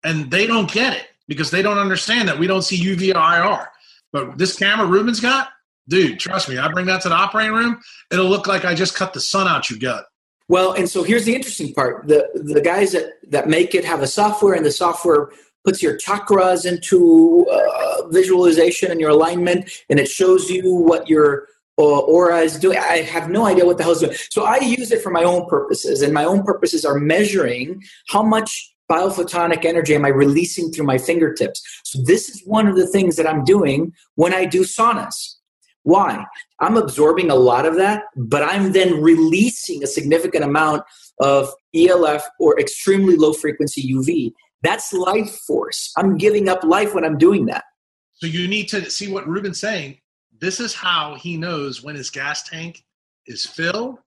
and 0.04 0.32
they 0.32 0.48
don't 0.48 0.72
get 0.72 0.94
it 0.94 1.08
because 1.28 1.52
they 1.52 1.62
don't 1.62 1.78
understand 1.78 2.28
that 2.28 2.40
we 2.40 2.48
don't 2.48 2.64
see 2.64 2.78
UV 2.84 3.14
or 3.14 3.20
IR. 3.20 3.68
But 4.12 4.38
this 4.38 4.58
camera 4.58 4.88
Ruben's 4.88 5.20
got, 5.20 5.50
dude, 5.88 6.20
trust 6.20 6.50
me, 6.50 6.58
I 6.58 6.72
bring 6.72 6.88
that 6.88 7.02
to 7.02 7.10
the 7.10 7.16
operating 7.16 7.54
room, 7.54 7.80
it'll 8.12 8.28
look 8.28 8.48
like 8.48 8.66
I 8.66 8.74
just 8.74 8.96
cut 8.96 9.14
the 9.14 9.20
sun 9.20 9.48
out 9.48 9.70
your 9.70 9.80
gut. 9.80 10.06
Well, 10.48 10.74
and 10.74 10.90
so 10.90 11.04
here's 11.04 11.24
the 11.26 11.36
interesting 11.36 11.74
part: 11.74 12.08
the 12.08 12.28
the 12.34 12.62
guys 12.62 12.92
that 12.92 13.14
that 13.30 13.48
make 13.48 13.74
it 13.74 13.86
have 13.86 14.02
a 14.02 14.08
software, 14.08 14.54
and 14.54 14.66
the 14.66 14.72
software 14.72 15.32
puts 15.64 15.82
your 15.82 15.98
chakras 15.98 16.66
into 16.66 17.46
uh, 17.50 18.08
visualization 18.10 18.92
and 18.92 19.00
your 19.00 19.12
alignment, 19.12 19.72
and 19.90 20.00
it 20.00 20.10
shows 20.10 20.50
you 20.50 20.74
what 20.74 21.08
your 21.08 21.48
uh, 21.78 22.00
aura 22.00 22.40
is 22.40 22.60
doing. 22.60 22.78
I 22.78 22.98
have 22.98 23.30
no 23.30 23.46
idea 23.46 23.66
what 23.66 23.78
the 23.78 23.84
hell 23.84 23.94
is 23.94 24.00
doing. 24.00 24.16
So 24.30 24.44
I 24.44 24.58
use 24.58 24.92
it 24.92 25.02
for 25.02 25.12
my 25.12 25.24
own 25.24 25.48
purposes, 25.48 26.02
and 26.02 26.14
my 26.14 26.24
own 26.24 26.44
purposes 26.44 26.86
are 26.86 27.00
measuring 27.00 27.82
how 28.10 28.24
much 28.24 28.74
biophotonic 28.92 29.64
energy 29.64 29.96
am 29.96 30.06
I 30.06 30.10
releasing 30.10 30.72
through 30.72 30.86
my 30.86 30.98
fingertips. 30.98 31.62
So 31.86 32.02
this 32.04 32.30
is 32.30 32.44
one 32.46 32.68
of 32.68 32.76
the 32.76 32.88
things 32.88 33.16
that 33.16 33.28
I'm 33.28 33.44
doing 33.46 33.94
when 34.16 34.34
I 34.34 34.46
do 34.46 34.62
saunas. 34.62 35.36
Why? 35.84 36.26
I'm 36.60 36.78
absorbing 36.78 37.32
a 37.32 37.36
lot 37.36 37.66
of 37.66 37.76
that, 37.78 38.04
but 38.16 38.44
I'm 38.44 38.74
then 38.74 39.02
releasing 39.02 39.84
a 39.84 39.88
significant 39.88 40.44
amount 40.44 40.84
of 41.20 41.50
ELF 41.74 42.24
or 42.40 42.60
extremely 42.60 43.16
low 43.16 43.34
frequency 43.34 43.92
UV. 43.94 44.34
That's 44.62 44.94
life 44.94 45.40
force. 45.48 45.92
I'm 45.98 46.18
giving 46.18 46.50
up 46.50 46.64
life 46.64 46.94
when 46.94 47.04
I'm 47.04 47.18
doing 47.18 47.48
that. 47.48 47.64
So 48.16 48.28
you 48.28 48.48
need 48.48 48.68
to 48.70 48.92
see 48.92 49.12
what 49.12 49.28
Ruben's 49.28 49.60
saying. 49.60 49.98
This 50.42 50.60
is 50.60 50.74
how 50.74 51.16
he 51.16 51.38
knows 51.38 51.84
when 51.84 51.96
his 51.96 52.10
gas 52.10 52.44
tank 52.44 52.84
is 53.28 53.46
filled 53.46 54.00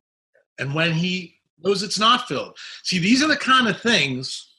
and 0.58 0.74
when 0.74 0.92
he 0.92 1.36
knows 1.62 1.82
it's 1.82 1.98
not 1.98 2.28
filled. 2.28 2.58
See, 2.82 2.98
these 2.98 3.22
are 3.22 3.28
the 3.28 3.36
kind 3.36 3.68
of 3.68 3.80
things 3.80 4.50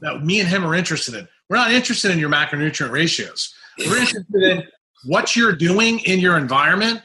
that 0.00 0.24
me 0.24 0.40
and 0.40 0.48
him 0.48 0.64
are 0.64 0.74
interested 0.74 1.14
in. 1.14 1.28
We're 1.48 1.56
not 1.56 1.70
interested 1.70 2.10
in 2.10 2.18
your 2.18 2.30
macronutrient 2.30 2.90
ratios. 2.90 3.54
We're 3.78 3.98
interested 3.98 4.42
in 4.42 4.62
what 5.04 5.36
you're 5.36 5.54
doing 5.54 6.00
in 6.00 6.18
your 6.18 6.36
environment, 6.38 7.02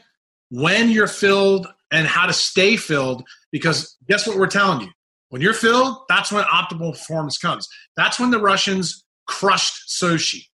when 0.50 0.88
you're 0.88 1.06
filled, 1.06 1.66
and 1.90 2.06
how 2.06 2.26
to 2.26 2.32
stay 2.32 2.76
filled. 2.76 3.22
Because 3.52 3.96
guess 4.08 4.26
what 4.26 4.38
we're 4.38 4.46
telling 4.46 4.80
you? 4.80 4.88
When 5.28 5.42
you're 5.42 5.54
filled, 5.54 5.98
that's 6.08 6.32
when 6.32 6.44
optimal 6.44 6.92
performance 6.92 7.38
comes. 7.38 7.68
That's 7.96 8.18
when 8.18 8.30
the 8.30 8.40
Russians 8.40 9.04
crushed 9.26 9.88
Sochi. 9.88 10.46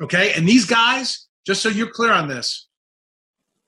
Okay? 0.00 0.32
And 0.32 0.48
these 0.48 0.64
guys, 0.64 1.23
just 1.46 1.62
so 1.62 1.68
you're 1.68 1.90
clear 1.90 2.12
on 2.12 2.28
this, 2.28 2.68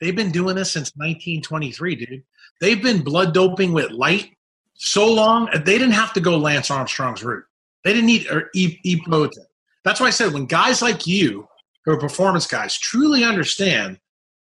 they've 0.00 0.16
been 0.16 0.30
doing 0.30 0.56
this 0.56 0.72
since 0.72 0.92
1923, 0.96 1.96
dude. 1.96 2.22
They've 2.60 2.82
been 2.82 3.02
blood 3.02 3.34
doping 3.34 3.72
with 3.72 3.90
light 3.90 4.36
so 4.78 5.10
long, 5.10 5.48
uh, 5.48 5.58
they 5.58 5.78
didn't 5.78 5.92
have 5.92 6.12
to 6.14 6.20
go 6.20 6.36
Lance 6.36 6.70
Armstrong's 6.70 7.24
route. 7.24 7.44
They 7.84 7.92
didn't 7.92 8.06
need 8.06 8.26
or 8.30 8.50
That's 9.84 10.00
why 10.00 10.06
I 10.06 10.10
said 10.10 10.32
when 10.32 10.46
guys 10.46 10.82
like 10.82 11.06
you 11.06 11.48
who 11.84 11.92
are 11.92 11.98
performance 11.98 12.46
guys 12.46 12.76
truly 12.76 13.24
understand 13.24 13.98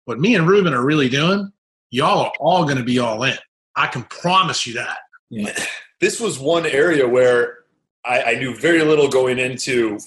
what 0.05 0.19
me 0.19 0.35
and 0.35 0.47
Ruben 0.47 0.73
are 0.73 0.85
really 0.85 1.09
doing, 1.09 1.51
y'all 1.91 2.25
are 2.25 2.31
all 2.39 2.63
going 2.63 2.77
to 2.77 2.83
be 2.83 2.99
all 2.99 3.23
in. 3.23 3.37
I 3.75 3.87
can 3.87 4.03
promise 4.03 4.65
you 4.65 4.73
that. 4.75 4.97
Yeah. 5.29 5.53
This 5.99 6.19
was 6.19 6.39
one 6.39 6.65
area 6.65 7.07
where 7.07 7.59
I, 8.05 8.23
I 8.23 8.35
knew 8.35 8.55
very 8.55 8.83
little 8.83 9.07
going 9.07 9.39
into 9.39 9.99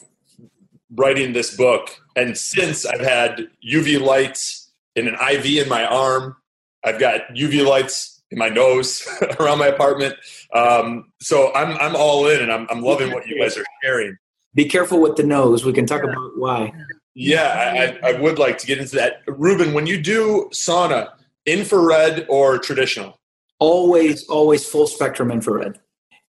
writing 0.96 1.32
this 1.32 1.56
book. 1.56 1.90
And 2.16 2.36
since 2.36 2.84
I've 2.86 3.00
had 3.00 3.48
UV 3.66 4.00
lights 4.00 4.70
in 4.94 5.06
an 5.08 5.14
IV 5.14 5.64
in 5.64 5.68
my 5.68 5.84
arm, 5.84 6.36
I've 6.84 6.98
got 6.98 7.28
UV 7.34 7.66
lights 7.66 8.22
in 8.30 8.38
my 8.38 8.48
nose 8.48 9.06
around 9.40 9.58
my 9.58 9.66
apartment. 9.66 10.16
Um, 10.52 11.12
so 11.20 11.52
I'm, 11.54 11.76
I'm 11.78 11.94
all 11.94 12.26
in 12.28 12.42
and 12.42 12.52
I'm, 12.52 12.66
I'm 12.70 12.82
loving 12.82 13.12
what 13.12 13.26
you 13.26 13.40
guys 13.40 13.56
are 13.56 13.64
sharing. 13.82 14.16
Be 14.54 14.64
careful 14.64 15.00
with 15.00 15.16
the 15.16 15.22
nose. 15.22 15.64
We 15.64 15.72
can 15.72 15.86
talk 15.86 16.02
about 16.02 16.32
why. 16.36 16.72
Yeah, 17.14 17.98
I, 18.02 18.10
I 18.10 18.20
would 18.20 18.38
like 18.38 18.58
to 18.58 18.66
get 18.66 18.78
into 18.78 18.96
that. 18.96 19.22
Ruben, 19.26 19.74
when 19.74 19.86
you 19.86 20.00
do 20.00 20.48
sauna, 20.52 21.10
infrared 21.46 22.26
or 22.28 22.58
traditional? 22.58 23.18
Always, 23.58 24.26
always 24.28 24.68
full 24.68 24.86
spectrum 24.86 25.30
infrared. 25.30 25.78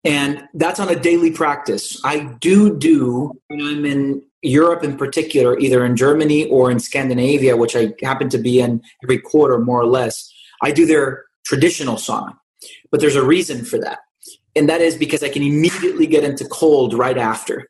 And 0.03 0.47
that's 0.53 0.80
on 0.80 0.89
a 0.89 0.95
daily 0.95 1.32
practice. 1.32 1.99
I 2.05 2.20
do 2.39 2.78
do 2.78 3.34
when 3.47 3.61
I'm 3.61 3.86
in 3.86 4.24
Europe 4.41 4.83
in 4.83 4.97
particular, 4.97 5.57
either 5.59 5.85
in 5.85 5.95
Germany 5.95 6.47
or 6.49 6.69
in 6.69 6.79
Scandinavia, 6.79 7.57
which 7.57 7.75
I 7.75 7.93
happen 8.01 8.29
to 8.29 8.38
be 8.38 8.59
in 8.59 8.81
every 9.03 9.19
quarter 9.19 9.59
more 9.59 9.81
or 9.81 9.88
less. 9.88 10.31
I 10.61 10.71
do 10.71 10.85
their 10.85 11.25
traditional 11.45 11.95
sauna. 11.95 12.35
But 12.91 12.99
there's 12.99 13.15
a 13.15 13.25
reason 13.25 13.65
for 13.65 13.79
that. 13.79 13.99
And 14.55 14.67
that 14.69 14.81
is 14.81 14.95
because 14.95 15.23
I 15.23 15.29
can 15.29 15.43
immediately 15.43 16.07
get 16.07 16.23
into 16.23 16.45
cold 16.45 16.93
right 16.93 17.17
after 17.17 17.67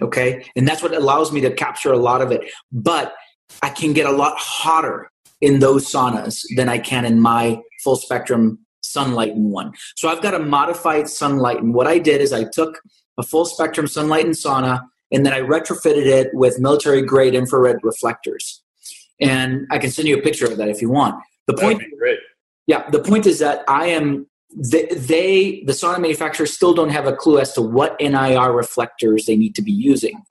okay 0.00 0.44
and 0.56 0.66
that's 0.66 0.82
what 0.82 0.94
allows 0.94 1.32
me 1.32 1.40
to 1.40 1.52
capture 1.52 1.92
a 1.92 1.98
lot 1.98 2.22
of 2.22 2.30
it 2.30 2.50
but 2.70 3.14
i 3.62 3.68
can 3.68 3.92
get 3.92 4.06
a 4.06 4.12
lot 4.12 4.34
hotter 4.38 5.10
in 5.40 5.58
those 5.58 5.90
saunas 5.90 6.44
than 6.56 6.68
i 6.68 6.78
can 6.78 7.04
in 7.04 7.20
my 7.20 7.60
full 7.82 7.96
spectrum 7.96 8.58
sunlighten 8.82 9.50
one 9.50 9.72
so 9.96 10.08
i've 10.08 10.22
got 10.22 10.34
a 10.34 10.38
modified 10.38 11.04
sunlighten 11.04 11.72
what 11.72 11.86
i 11.86 11.98
did 11.98 12.20
is 12.20 12.32
i 12.32 12.44
took 12.44 12.80
a 13.18 13.22
full 13.22 13.44
spectrum 13.44 13.86
sunlighten 13.86 14.30
sauna 14.30 14.80
and 15.12 15.24
then 15.24 15.32
i 15.32 15.40
retrofitted 15.40 16.06
it 16.06 16.30
with 16.32 16.58
military 16.58 17.02
grade 17.02 17.34
infrared 17.34 17.76
reflectors 17.82 18.62
and 19.20 19.66
i 19.70 19.78
can 19.78 19.90
send 19.90 20.08
you 20.08 20.16
a 20.16 20.22
picture 20.22 20.46
of 20.46 20.56
that 20.56 20.68
if 20.68 20.80
you 20.80 20.90
want 20.90 21.14
the 21.46 21.54
point 21.54 21.82
yeah 22.66 22.88
the 22.90 23.00
point 23.00 23.26
is 23.26 23.38
that 23.38 23.64
i 23.68 23.86
am 23.86 24.26
they, 24.54 24.84
they, 24.88 25.62
the 25.66 25.72
sauna 25.72 25.98
manufacturers 25.98 26.52
still 26.52 26.74
don't 26.74 26.90
have 26.90 27.06
a 27.06 27.16
clue 27.16 27.38
as 27.38 27.54
to 27.54 27.62
what 27.62 27.98
NIR 28.00 28.52
reflectors 28.52 29.24
they 29.24 29.34
need 29.34 29.54
to 29.54 29.62
be 29.62 29.72
using 29.72 30.22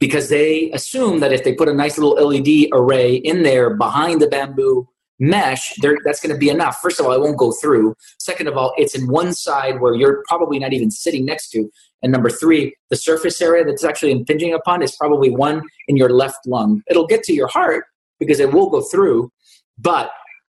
because 0.00 0.30
they 0.30 0.72
assume 0.72 1.20
that 1.20 1.32
if 1.32 1.44
they 1.44 1.54
put 1.54 1.68
a 1.68 1.74
nice 1.74 1.98
little 1.98 2.14
LED 2.14 2.70
array 2.72 3.14
in 3.14 3.44
there 3.44 3.76
behind 3.76 4.20
the 4.20 4.26
bamboo 4.26 4.88
mesh, 5.20 5.74
that's 6.04 6.20
going 6.20 6.34
to 6.34 6.38
be 6.38 6.48
enough. 6.48 6.80
First 6.80 6.98
of 6.98 7.06
all, 7.06 7.12
it 7.12 7.20
won't 7.20 7.36
go 7.36 7.52
through. 7.52 7.94
Second 8.18 8.48
of 8.48 8.56
all, 8.56 8.72
it's 8.78 8.94
in 8.94 9.06
one 9.06 9.34
side 9.34 9.80
where 9.80 9.94
you're 9.94 10.24
probably 10.26 10.58
not 10.58 10.72
even 10.72 10.90
sitting 10.90 11.26
next 11.26 11.50
to. 11.50 11.70
And 12.02 12.12
number 12.12 12.30
three, 12.30 12.74
the 12.88 12.96
surface 12.96 13.40
area 13.40 13.64
that's 13.64 13.84
actually 13.84 14.12
impinging 14.12 14.54
upon 14.54 14.82
is 14.82 14.96
probably 14.96 15.30
one 15.30 15.62
in 15.88 15.96
your 15.96 16.10
left 16.10 16.46
lung. 16.46 16.82
It'll 16.88 17.06
get 17.06 17.22
to 17.24 17.34
your 17.34 17.48
heart 17.48 17.84
because 18.18 18.40
it 18.40 18.52
will 18.52 18.70
go 18.70 18.80
through, 18.80 19.30
but 19.78 20.10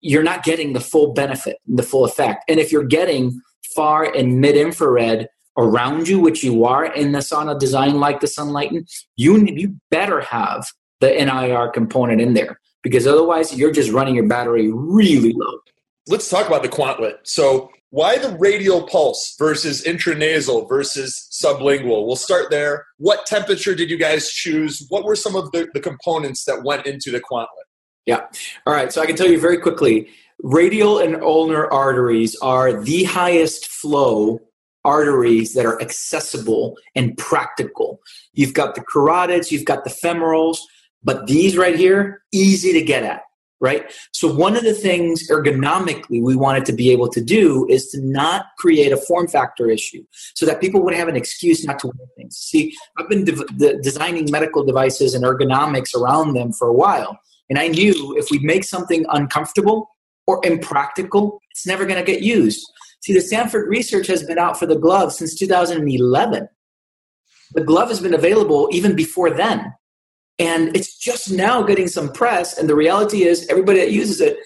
you're 0.01 0.23
not 0.23 0.43
getting 0.43 0.73
the 0.73 0.79
full 0.79 1.13
benefit, 1.13 1.57
the 1.67 1.83
full 1.83 2.05
effect. 2.05 2.43
And 2.47 2.59
if 2.59 2.71
you're 2.71 2.83
getting 2.83 3.39
far 3.75 4.03
and 4.03 4.41
mid 4.41 4.55
infrared 4.55 5.27
around 5.57 6.07
you, 6.07 6.19
which 6.19 6.43
you 6.43 6.65
are 6.65 6.85
in 6.85 7.11
the 7.11 7.19
sauna 7.19 7.57
design 7.57 7.99
like 7.99 8.19
the 8.19 8.27
Sunlighten, 8.27 8.85
you 9.15 9.37
you 9.45 9.75
better 9.89 10.21
have 10.21 10.65
the 11.01 11.09
NIR 11.09 11.69
component 11.69 12.21
in 12.21 12.33
there 12.33 12.59
because 12.83 13.05
otherwise 13.05 13.55
you're 13.55 13.71
just 13.71 13.91
running 13.91 14.15
your 14.15 14.27
battery 14.27 14.71
really 14.71 15.33
low. 15.35 15.59
Let's 16.07 16.29
talk 16.29 16.47
about 16.47 16.63
the 16.63 16.69
Quantlet. 16.69 17.17
So 17.23 17.71
why 17.91 18.17
the 18.17 18.35
radial 18.37 18.87
pulse 18.87 19.35
versus 19.37 19.83
intranasal 19.83 20.67
versus 20.67 21.27
sublingual? 21.31 22.07
We'll 22.07 22.15
start 22.15 22.49
there. 22.49 22.85
What 22.97 23.25
temperature 23.25 23.75
did 23.75 23.89
you 23.89 23.97
guys 23.97 24.31
choose? 24.31 24.85
What 24.89 25.03
were 25.03 25.15
some 25.15 25.35
of 25.35 25.51
the, 25.51 25.67
the 25.73 25.81
components 25.81 26.45
that 26.45 26.63
went 26.63 26.85
into 26.85 27.11
the 27.11 27.21
Quantlet? 27.21 27.47
Yeah. 28.05 28.21
All 28.65 28.73
right. 28.73 28.91
So 28.91 29.01
I 29.01 29.05
can 29.05 29.15
tell 29.15 29.29
you 29.29 29.39
very 29.39 29.57
quickly 29.57 30.09
radial 30.43 30.99
and 30.99 31.21
ulnar 31.21 31.71
arteries 31.71 32.35
are 32.41 32.81
the 32.81 33.03
highest 33.03 33.67
flow 33.67 34.39
arteries 34.83 35.53
that 35.53 35.65
are 35.65 35.79
accessible 35.81 36.77
and 36.95 37.15
practical. 37.17 37.99
You've 38.33 38.53
got 38.53 38.73
the 38.75 38.81
carotids, 38.81 39.51
you've 39.51 39.65
got 39.65 39.83
the 39.83 39.91
femorals, 39.91 40.57
but 41.03 41.27
these 41.27 41.57
right 41.57 41.75
here, 41.75 42.23
easy 42.31 42.73
to 42.73 42.81
get 42.81 43.03
at, 43.03 43.21
right? 43.61 43.93
So, 44.11 44.33
one 44.33 44.57
of 44.57 44.63
the 44.63 44.73
things 44.73 45.29
ergonomically 45.29 46.21
we 46.21 46.35
wanted 46.35 46.65
to 46.65 46.73
be 46.73 46.91
able 46.91 47.07
to 47.09 47.21
do 47.21 47.65
is 47.69 47.87
to 47.91 48.01
not 48.01 48.47
create 48.57 48.91
a 48.91 48.97
form 48.97 49.27
factor 49.27 49.69
issue 49.69 50.03
so 50.33 50.45
that 50.45 50.59
people 50.59 50.81
would 50.83 50.95
have 50.95 51.07
an 51.07 51.15
excuse 51.15 51.63
not 51.63 51.79
to 51.79 51.87
wear 51.87 52.07
things. 52.17 52.35
See, 52.35 52.75
I've 52.97 53.07
been 53.07 53.23
de- 53.23 53.45
de- 53.57 53.81
designing 53.81 54.29
medical 54.29 54.65
devices 54.65 55.13
and 55.13 55.23
ergonomics 55.23 55.95
around 55.95 56.33
them 56.33 56.51
for 56.51 56.67
a 56.67 56.73
while. 56.73 57.17
And 57.49 57.59
I 57.59 57.67
knew 57.67 58.17
if 58.17 58.31
we 58.31 58.39
make 58.39 58.63
something 58.63 59.05
uncomfortable 59.09 59.89
or 60.25 60.41
impractical, 60.45 61.39
it's 61.51 61.67
never 61.67 61.85
going 61.85 62.03
to 62.03 62.11
get 62.11 62.21
used. 62.21 62.65
See, 63.01 63.13
the 63.13 63.21
Stanford 63.21 63.69
research 63.69 64.07
has 64.07 64.23
been 64.23 64.39
out 64.39 64.57
for 64.57 64.65
the 64.65 64.77
glove 64.77 65.11
since 65.13 65.35
2011. 65.35 66.47
The 67.53 67.63
glove 67.63 67.89
has 67.89 67.99
been 67.99 68.13
available 68.13 68.69
even 68.71 68.95
before 68.95 69.31
then. 69.31 69.73
And 70.41 70.75
it's 70.75 70.97
just 70.97 71.31
now 71.31 71.61
getting 71.61 71.87
some 71.87 72.11
press. 72.11 72.57
And 72.57 72.67
the 72.67 72.73
reality 72.75 73.23
is, 73.23 73.47
everybody 73.47 73.79
that 73.79 73.91
uses 73.91 74.19
it 74.19 74.37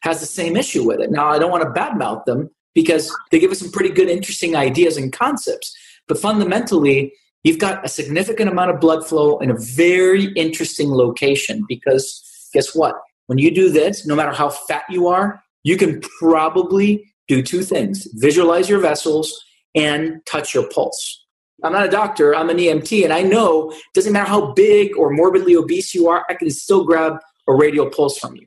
has 0.00 0.18
the 0.18 0.26
same 0.26 0.56
issue 0.56 0.84
with 0.84 1.00
it. 1.00 1.12
Now, 1.12 1.28
I 1.28 1.38
don't 1.38 1.52
want 1.52 1.62
to 1.62 1.80
badmouth 1.80 2.24
them 2.24 2.50
because 2.74 3.14
they 3.30 3.38
give 3.38 3.52
us 3.52 3.60
some 3.60 3.70
pretty 3.70 3.90
good, 3.90 4.08
interesting 4.08 4.56
ideas 4.56 4.96
and 4.96 5.12
concepts. 5.12 5.72
But 6.08 6.18
fundamentally, 6.18 7.12
you've 7.44 7.60
got 7.60 7.84
a 7.84 7.88
significant 7.88 8.50
amount 8.50 8.72
of 8.72 8.80
blood 8.80 9.06
flow 9.06 9.38
in 9.38 9.48
a 9.48 9.56
very 9.56 10.24
interesting 10.32 10.90
location 10.90 11.64
because 11.68 12.20
guess 12.52 12.74
what? 12.74 12.96
When 13.26 13.38
you 13.38 13.54
do 13.54 13.70
this, 13.70 14.04
no 14.04 14.16
matter 14.16 14.32
how 14.32 14.50
fat 14.50 14.82
you 14.90 15.06
are, 15.06 15.40
you 15.62 15.76
can 15.76 16.00
probably 16.18 17.04
do 17.28 17.42
two 17.42 17.62
things 17.62 18.06
visualize 18.14 18.68
your 18.68 18.80
vessels 18.80 19.42
and 19.74 20.20
touch 20.26 20.52
your 20.52 20.68
pulse. 20.68 21.23
I'm 21.64 21.72
not 21.72 21.86
a 21.86 21.90
doctor, 21.90 22.34
I'm 22.34 22.50
an 22.50 22.58
EMT, 22.58 23.04
and 23.04 23.12
I 23.12 23.22
know 23.22 23.70
it 23.70 23.78
doesn't 23.94 24.12
matter 24.12 24.28
how 24.28 24.52
big 24.52 24.96
or 24.96 25.10
morbidly 25.10 25.56
obese 25.56 25.94
you 25.94 26.08
are, 26.08 26.24
I 26.28 26.34
can 26.34 26.50
still 26.50 26.84
grab 26.84 27.18
a 27.48 27.54
radial 27.54 27.88
pulse 27.88 28.18
from 28.18 28.36
you. 28.36 28.46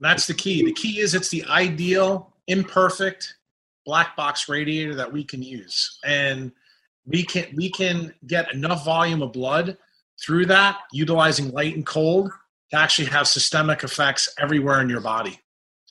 That's 0.00 0.26
the 0.26 0.34
key. 0.34 0.64
The 0.64 0.72
key 0.72 0.98
is 1.00 1.14
it's 1.14 1.28
the 1.28 1.44
ideal, 1.44 2.34
imperfect 2.48 3.34
black 3.86 4.16
box 4.16 4.48
radiator 4.48 4.94
that 4.96 5.12
we 5.12 5.24
can 5.24 5.42
use. 5.42 5.98
And 6.04 6.52
we 7.06 7.24
can 7.24 7.46
we 7.56 7.70
can 7.70 8.12
get 8.26 8.52
enough 8.52 8.84
volume 8.84 9.22
of 9.22 9.32
blood 9.32 9.78
through 10.22 10.46
that 10.46 10.78
utilizing 10.92 11.50
light 11.52 11.74
and 11.74 11.86
cold 11.86 12.30
to 12.70 12.76
actually 12.76 13.08
have 13.08 13.26
systemic 13.26 13.82
effects 13.82 14.32
everywhere 14.38 14.80
in 14.80 14.88
your 14.88 15.00
body. 15.00 15.40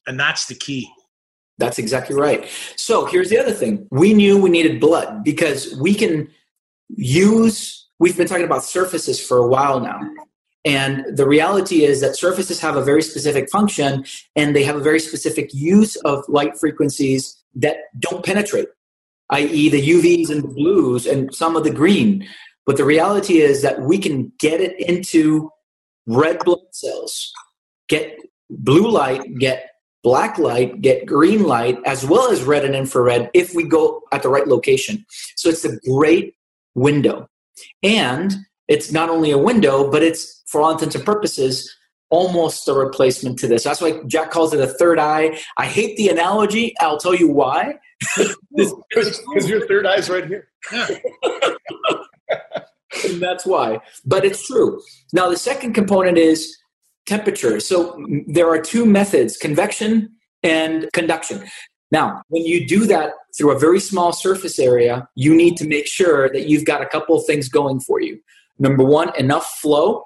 And 0.06 0.20
that's 0.20 0.46
the 0.46 0.56
key. 0.56 0.90
That's 1.58 1.80
exactly 1.80 2.16
right. 2.16 2.48
So 2.76 3.06
here's 3.06 3.30
the 3.30 3.40
other 3.40 3.52
thing. 3.52 3.88
We 3.90 4.14
knew 4.14 4.40
we 4.40 4.52
needed 4.52 4.80
blood 4.80 5.24
because 5.24 5.76
we 5.78 5.96
can 5.96 6.30
use, 6.90 7.88
we've 8.00 8.18
been 8.18 8.28
talking 8.28 8.46
about 8.46 8.64
surfaces 8.64 9.26
for 9.26 9.38
a 9.38 9.48
while 9.48 9.80
now. 9.80 10.00
And 10.66 11.06
the 11.16 11.26
reality 11.26 11.86
is 11.86 12.02
that 12.02 12.18
surfaces 12.18 12.60
have 12.60 12.76
a 12.76 12.84
very 12.84 13.02
specific 13.02 13.50
function 13.50 14.04
and 14.36 14.56
they 14.56 14.64
have 14.64 14.76
a 14.76 14.82
very 14.82 15.00
specific 15.00 15.54
use 15.54 15.96
of 15.98 16.26
light 16.28 16.58
frequencies 16.58 17.42
that 17.56 17.78
don't 18.00 18.26
penetrate, 18.26 18.68
i.e., 19.30 19.70
the 19.70 19.90
UVs 19.90 20.30
and 20.30 20.44
the 20.44 20.50
blues 20.50 21.06
and 21.06 21.34
some 21.34 21.56
of 21.56 21.64
the 21.64 21.72
green. 21.72 22.28
But 22.66 22.76
the 22.76 22.84
reality 22.84 23.38
is 23.38 23.62
that 23.62 23.82
we 23.82 23.98
can 23.98 24.34
get 24.40 24.60
it 24.60 24.78
into 24.80 25.50
red 26.06 26.40
blood 26.44 26.60
cells, 26.72 27.32
get 27.88 28.20
blue 28.50 28.90
light, 28.90 29.22
get 29.40 29.70
black 30.04 30.38
light, 30.38 30.82
get 30.82 31.06
green 31.06 31.44
light, 31.44 31.78
as 31.86 32.06
well 32.06 32.30
as 32.32 32.44
red 32.44 32.66
and 32.66 32.76
infrared 32.76 33.30
if 33.34 33.56
we 33.56 33.64
go 33.64 34.02
at 34.12 34.24
the 34.24 34.30
right 34.30 34.48
location. 34.48 35.06
So 35.36 35.50
it's 35.50 35.66
a 35.66 35.78
great 35.80 36.34
window. 36.78 37.28
And 37.84 38.36
it's 38.68 38.92
not 38.92 39.10
only 39.10 39.32
a 39.32 39.38
window, 39.38 39.90
but 39.90 40.04
it's, 40.04 40.44
for 40.48 40.62
all 40.62 40.72
intents 40.72 40.96
and 40.96 41.04
purposes, 41.04 41.74
almost 42.10 42.68
a 42.68 42.74
replacement 42.74 43.40
to 43.40 43.48
this. 43.48 43.64
That's 43.64 43.82
why 43.82 44.00
Jack 44.08 44.32
calls 44.32 44.54
it 44.54 44.62
a 44.62 44.68
third 44.68 45.00
eye. 45.00 45.40
I 45.58 45.66
hate 45.66 45.98
the 45.98 46.08
analogy. 46.08 46.74
I'll 46.80 46.98
tell 46.98 47.16
you 47.16 47.28
why. 47.28 47.76
Because 48.56 49.48
your 49.48 49.68
third 49.68 49.86
eye's 49.86 50.10
right 50.10 50.26
here. 50.26 50.48
and 50.72 51.00
that's 53.22 53.46
why. 53.46 53.80
But 54.04 54.26
it's 54.26 54.48
true. 54.48 54.82
Now, 55.14 55.30
the 55.30 55.38
second 55.38 55.74
component 55.74 56.18
is 56.18 56.58
temperature. 57.06 57.60
So 57.60 58.04
there 58.28 58.50
are 58.50 58.60
two 58.60 58.86
methods 58.86 59.38
convection 59.38 60.10
and 60.42 60.90
conduction. 60.94 61.48
Now, 61.92 62.22
when 62.28 62.44
you 62.44 62.68
do 62.68 62.86
that 62.88 63.14
through 63.38 63.52
a 63.52 63.60
very 63.60 63.80
small 63.80 64.12
surface 64.12 64.60
area, 64.60 65.08
you 65.16 65.34
need 65.34 65.58
to 65.58 65.68
make 65.68 65.88
sure 65.88 66.30
that 66.30 66.48
you've 66.48 66.66
got 66.66 66.82
a 66.82 66.86
couple 66.88 67.18
of 67.18 67.26
things 67.26 67.48
going 67.50 67.80
for 67.80 68.02
you. 68.02 68.20
Number 68.60 68.84
one, 68.84 69.16
enough 69.18 69.58
flow. 69.62 70.04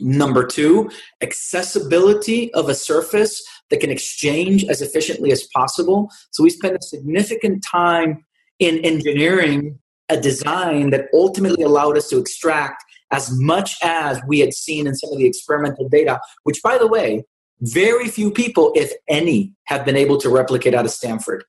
Number 0.00 0.46
two, 0.46 0.90
accessibility 1.22 2.54
of 2.54 2.68
a 2.68 2.74
surface 2.74 3.42
that 3.70 3.80
can 3.80 3.90
exchange 3.90 4.64
as 4.64 4.80
efficiently 4.80 5.32
as 5.32 5.46
possible. 5.54 6.08
So 6.30 6.44
we 6.44 6.50
spend 6.50 6.76
a 6.76 6.82
significant 6.82 7.64
time 7.64 8.24
in 8.60 8.78
engineering 8.84 9.78
a 10.08 10.18
design 10.18 10.90
that 10.90 11.06
ultimately 11.12 11.64
allowed 11.64 11.96
us 11.96 12.08
to 12.08 12.18
extract 12.18 12.82
as 13.10 13.30
much 13.38 13.76
as 13.82 14.20
we 14.26 14.38
had 14.38 14.54
seen 14.54 14.86
in 14.86 14.94
some 14.94 15.12
of 15.12 15.18
the 15.18 15.26
experimental 15.26 15.88
data, 15.88 16.20
which, 16.44 16.62
by 16.62 16.78
the 16.78 16.86
way, 16.86 17.24
very 17.60 18.08
few 18.08 18.30
people, 18.30 18.72
if 18.74 18.92
any, 19.08 19.52
have 19.64 19.84
been 19.84 19.96
able 19.96 20.18
to 20.18 20.28
replicate 20.28 20.74
out 20.74 20.84
of 20.84 20.90
Stanford. 20.90 21.44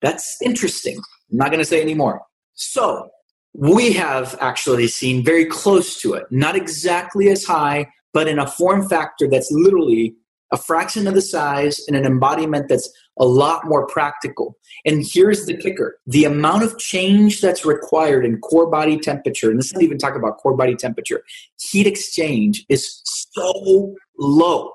That's 0.00 0.36
interesting. 0.42 0.96
I'm 1.30 1.36
not 1.36 1.48
going 1.48 1.58
to 1.58 1.64
say 1.64 1.82
any 1.82 1.94
more. 1.94 2.22
So, 2.54 3.10
we 3.52 3.92
have 3.92 4.36
actually 4.40 4.86
seen 4.86 5.24
very 5.24 5.44
close 5.44 6.00
to 6.00 6.14
it, 6.14 6.24
not 6.30 6.54
exactly 6.54 7.28
as 7.30 7.44
high, 7.44 7.88
but 8.12 8.28
in 8.28 8.38
a 8.38 8.46
form 8.46 8.88
factor 8.88 9.28
that's 9.28 9.50
literally 9.50 10.14
a 10.52 10.56
fraction 10.56 11.06
of 11.06 11.14
the 11.14 11.22
size 11.22 11.80
and 11.86 11.96
an 11.96 12.04
embodiment 12.04 12.68
that's 12.68 12.90
a 13.18 13.24
lot 13.24 13.66
more 13.66 13.86
practical. 13.86 14.56
And 14.84 15.04
here's 15.06 15.46
the 15.46 15.56
kicker 15.56 15.98
the 16.06 16.24
amount 16.24 16.62
of 16.62 16.78
change 16.78 17.40
that's 17.40 17.64
required 17.64 18.24
in 18.24 18.38
core 18.38 18.68
body 18.68 18.98
temperature, 18.98 19.50
and 19.50 19.58
this 19.58 19.70
doesn't 19.70 19.84
even 19.84 19.98
talk 19.98 20.16
about 20.16 20.38
core 20.38 20.56
body 20.56 20.74
temperature, 20.74 21.22
heat 21.58 21.86
exchange 21.86 22.64
is 22.68 23.00
so 23.04 23.94
low 24.18 24.72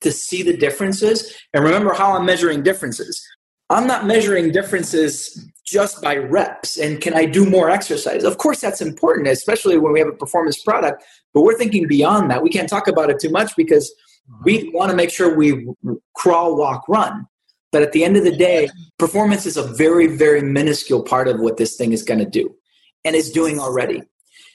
to 0.00 0.12
see 0.12 0.42
the 0.42 0.56
differences. 0.56 1.34
And 1.52 1.64
remember 1.64 1.92
how 1.92 2.16
I'm 2.16 2.24
measuring 2.24 2.62
differences. 2.62 3.26
I'm 3.70 3.86
not 3.86 4.06
measuring 4.06 4.50
differences 4.50 5.46
just 5.66 6.00
by 6.00 6.16
reps 6.16 6.78
and 6.78 7.00
can 7.00 7.12
I 7.12 7.26
do 7.26 7.48
more 7.48 7.68
exercise? 7.68 8.24
Of 8.24 8.38
course, 8.38 8.60
that's 8.60 8.80
important, 8.80 9.28
especially 9.28 9.76
when 9.76 9.92
we 9.92 9.98
have 9.98 10.08
a 10.08 10.12
performance 10.12 10.62
product, 10.62 11.04
but 11.34 11.42
we're 11.42 11.58
thinking 11.58 11.86
beyond 11.86 12.30
that. 12.30 12.42
We 12.42 12.48
can't 12.48 12.68
talk 12.68 12.88
about 12.88 13.10
it 13.10 13.20
too 13.20 13.28
much 13.28 13.54
because 13.56 13.94
we 14.44 14.60
uh-huh. 14.60 14.70
want 14.72 14.90
to 14.90 14.96
make 14.96 15.10
sure 15.10 15.36
we 15.36 15.68
crawl, 16.14 16.56
walk, 16.56 16.88
run. 16.88 17.26
But 17.70 17.82
at 17.82 17.92
the 17.92 18.02
end 18.02 18.16
of 18.16 18.24
the 18.24 18.34
day, 18.34 18.70
performance 18.98 19.44
is 19.44 19.58
a 19.58 19.62
very, 19.62 20.06
very 20.06 20.40
minuscule 20.40 21.02
part 21.02 21.28
of 21.28 21.38
what 21.38 21.58
this 21.58 21.76
thing 21.76 21.92
is 21.92 22.02
going 22.02 22.20
to 22.20 22.26
do 22.26 22.54
and 23.04 23.14
is 23.14 23.30
doing 23.30 23.60
already. 23.60 24.02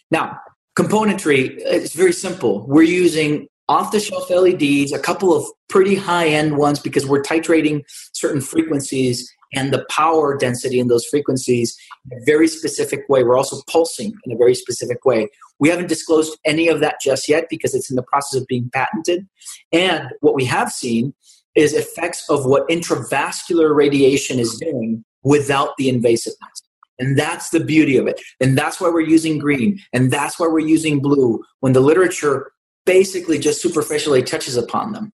Now, 0.09 0.39
componentry 0.75 1.57
is 1.63 1.93
very 1.93 2.13
simple. 2.13 2.65
We're 2.67 2.83
using 2.83 3.47
off 3.73 3.91
the 3.91 3.99
shelf 3.99 4.29
LEDs, 4.29 4.93
a 4.93 4.99
couple 4.99 5.35
of 5.35 5.43
pretty 5.67 5.95
high 5.95 6.27
end 6.27 6.57
ones 6.57 6.79
because 6.79 7.07
we're 7.07 7.23
titrating 7.23 7.83
certain 8.13 8.39
frequencies 8.39 9.27
and 9.55 9.73
the 9.73 9.83
power 9.89 10.37
density 10.37 10.79
in 10.79 10.87
those 10.87 11.05
frequencies 11.05 11.75
in 12.11 12.19
a 12.19 12.21
very 12.23 12.47
specific 12.47 13.01
way. 13.09 13.23
We're 13.23 13.37
also 13.37 13.61
pulsing 13.67 14.13
in 14.25 14.31
a 14.31 14.37
very 14.37 14.53
specific 14.53 15.03
way. 15.05 15.27
We 15.59 15.69
haven't 15.69 15.87
disclosed 15.87 16.37
any 16.45 16.67
of 16.67 16.81
that 16.81 16.97
just 17.01 17.27
yet 17.27 17.47
because 17.49 17.73
it's 17.73 17.89
in 17.89 17.95
the 17.95 18.03
process 18.03 18.39
of 18.39 18.47
being 18.47 18.69
patented. 18.71 19.27
And 19.71 20.07
what 20.21 20.35
we 20.35 20.45
have 20.45 20.71
seen 20.71 21.15
is 21.55 21.73
effects 21.73 22.29
of 22.29 22.45
what 22.45 22.67
intravascular 22.69 23.75
radiation 23.75 24.37
is 24.37 24.55
doing 24.59 25.03
without 25.23 25.77
the 25.77 25.91
invasiveness. 25.91 26.61
And 26.99 27.17
that's 27.17 27.49
the 27.49 27.59
beauty 27.59 27.97
of 27.97 28.05
it. 28.05 28.21
And 28.39 28.55
that's 28.55 28.79
why 28.79 28.89
we're 28.89 29.01
using 29.01 29.39
green. 29.39 29.79
And 29.93 30.11
that's 30.11 30.39
why 30.39 30.47
we're 30.47 30.59
using 30.59 31.01
blue 31.01 31.43
when 31.61 31.73
the 31.73 31.79
literature 31.79 32.52
basically 32.85 33.39
just 33.39 33.61
superficially 33.61 34.23
touches 34.23 34.57
upon 34.57 34.91
them. 34.91 35.13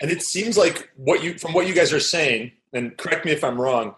And 0.00 0.10
it 0.10 0.22
seems 0.22 0.56
like 0.56 0.90
what 0.96 1.22
you, 1.22 1.38
from 1.38 1.52
what 1.52 1.66
you 1.66 1.74
guys 1.74 1.92
are 1.92 2.00
saying, 2.00 2.52
and 2.72 2.96
correct 2.96 3.24
me 3.24 3.32
if 3.32 3.44
I'm 3.44 3.60
wrong, 3.60 3.94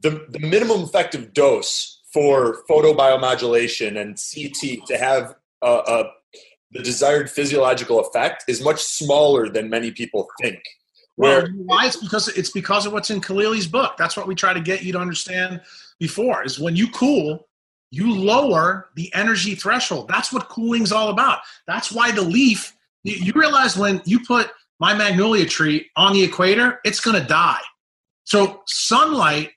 the, 0.00 0.26
the 0.28 0.40
minimum 0.40 0.82
effective 0.82 1.32
dose 1.32 2.02
for 2.12 2.62
photobiomodulation 2.68 4.00
and 4.00 4.16
CT 4.16 4.86
to 4.86 4.98
have 4.98 5.34
a, 5.62 5.66
a, 5.66 6.10
the 6.72 6.82
desired 6.82 7.30
physiological 7.30 8.00
effect 8.00 8.44
is 8.48 8.62
much 8.62 8.82
smaller 8.82 9.48
than 9.48 9.70
many 9.70 9.90
people 9.90 10.28
think. 10.40 10.60
Where 11.16 11.42
well, 11.42 11.50
why? 11.64 11.86
It's 11.86 11.96
because 11.96 12.28
it's 12.28 12.50
because 12.50 12.86
of 12.86 12.92
what's 12.92 13.10
in 13.10 13.20
Khalili's 13.20 13.66
book. 13.66 13.96
That's 13.98 14.16
what 14.16 14.28
we 14.28 14.36
try 14.36 14.52
to 14.52 14.60
get 14.60 14.84
you 14.84 14.92
to 14.92 15.00
understand 15.00 15.60
before. 15.98 16.44
Is 16.44 16.60
when 16.60 16.76
you 16.76 16.88
cool, 16.90 17.47
you 17.90 18.14
lower 18.14 18.88
the 18.96 19.12
energy 19.14 19.54
threshold. 19.54 20.08
That's 20.08 20.32
what 20.32 20.48
cooling's 20.48 20.92
all 20.92 21.08
about. 21.08 21.40
That's 21.66 21.90
why 21.90 22.10
the 22.10 22.22
leaf. 22.22 22.74
You 23.04 23.32
realize 23.34 23.76
when 23.76 24.02
you 24.04 24.20
put 24.20 24.50
my 24.80 24.94
magnolia 24.94 25.46
tree 25.46 25.88
on 25.96 26.12
the 26.12 26.22
equator, 26.22 26.80
it's 26.84 27.00
going 27.00 27.20
to 27.20 27.26
die. 27.26 27.60
So 28.24 28.62
sunlight 28.66 29.52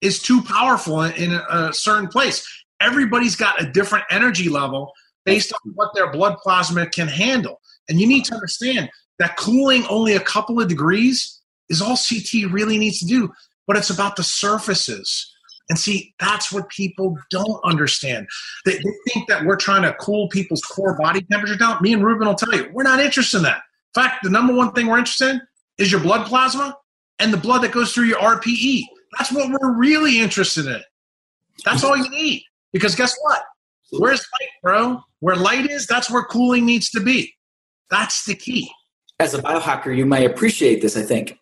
is 0.00 0.22
too 0.22 0.42
powerful 0.42 1.02
in 1.02 1.32
a 1.32 1.72
certain 1.72 2.08
place. 2.08 2.46
Everybody's 2.80 3.34
got 3.34 3.60
a 3.60 3.70
different 3.70 4.04
energy 4.10 4.48
level 4.48 4.92
based 5.24 5.52
on 5.52 5.72
what 5.74 5.90
their 5.94 6.12
blood 6.12 6.36
plasma 6.38 6.86
can 6.86 7.08
handle. 7.08 7.60
And 7.88 8.00
you 8.00 8.06
need 8.06 8.24
to 8.26 8.34
understand 8.34 8.90
that 9.18 9.36
cooling 9.36 9.84
only 9.86 10.14
a 10.14 10.20
couple 10.20 10.60
of 10.60 10.68
degrees 10.68 11.40
is 11.68 11.82
all 11.82 11.96
CT 11.96 12.52
really 12.52 12.78
needs 12.78 13.00
to 13.00 13.06
do, 13.06 13.32
but 13.66 13.76
it's 13.76 13.90
about 13.90 14.14
the 14.14 14.22
surfaces. 14.22 15.32
And 15.68 15.78
see, 15.78 16.14
that's 16.20 16.52
what 16.52 16.68
people 16.68 17.18
don't 17.30 17.60
understand. 17.64 18.28
They, 18.64 18.74
they, 18.74 18.92
think 19.12 19.28
that 19.28 19.44
we're 19.44 19.56
trying 19.56 19.82
to 19.82 19.94
cool 19.94 20.28
people's 20.28 20.62
core 20.62 20.96
body 20.96 21.26
temperature 21.30 21.56
down. 21.56 21.82
Me 21.82 21.92
and 21.92 22.04
Ruben 22.04 22.28
will 22.28 22.36
tell 22.36 22.54
you, 22.54 22.70
we're 22.72 22.84
not 22.84 23.00
interested 23.00 23.38
in 23.38 23.42
that. 23.44 23.62
In 23.96 24.02
fact, 24.02 24.22
the 24.22 24.30
number 24.30 24.54
one 24.54 24.72
thing 24.72 24.86
we're 24.86 24.98
interested 24.98 25.30
in 25.30 25.40
is 25.78 25.90
your 25.90 26.00
blood 26.00 26.26
plasma 26.26 26.76
and 27.18 27.32
the 27.32 27.38
blood 27.38 27.62
that 27.62 27.72
goes 27.72 27.92
through 27.92 28.04
your 28.04 28.18
RPE. 28.18 28.82
That's 29.18 29.32
what 29.32 29.50
we're 29.50 29.76
really 29.76 30.20
interested 30.20 30.66
in. 30.66 30.80
That's 31.64 31.82
all 31.82 31.96
you 31.96 32.08
need. 32.10 32.44
Because 32.72 32.94
guess 32.94 33.16
what? 33.22 33.42
Where's 33.90 34.20
light, 34.40 34.50
bro? 34.62 35.00
Where 35.20 35.36
light 35.36 35.70
is, 35.70 35.86
that's 35.86 36.10
where 36.10 36.22
cooling 36.24 36.64
needs 36.64 36.90
to 36.90 37.00
be. 37.00 37.32
That's 37.90 38.24
the 38.24 38.34
key 38.34 38.70
as 39.18 39.34
a 39.34 39.42
biohacker, 39.42 39.96
you 39.96 40.06
might 40.06 40.30
appreciate 40.30 40.82
this, 40.82 40.96
I 40.96 41.02
think. 41.02 41.38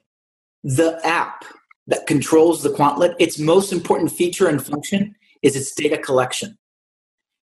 The 0.62 0.98
app 1.04 1.44
that 1.86 2.06
controls 2.06 2.62
the 2.62 2.70
Quantlet, 2.70 3.14
its 3.18 3.38
most 3.38 3.72
important 3.72 4.10
feature 4.10 4.48
and 4.48 4.64
function 4.64 5.14
is 5.42 5.56
its 5.56 5.74
data 5.74 5.98
collection. 5.98 6.56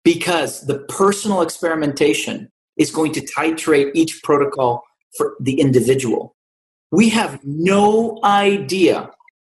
Because 0.03 0.61
the 0.65 0.79
personal 0.79 1.41
experimentation 1.41 2.49
is 2.77 2.91
going 2.91 3.11
to 3.13 3.21
titrate 3.21 3.91
each 3.93 4.21
protocol 4.23 4.83
for 5.17 5.35
the 5.39 5.59
individual. 5.59 6.35
We 6.91 7.09
have 7.09 7.39
no 7.43 8.19
idea 8.23 9.11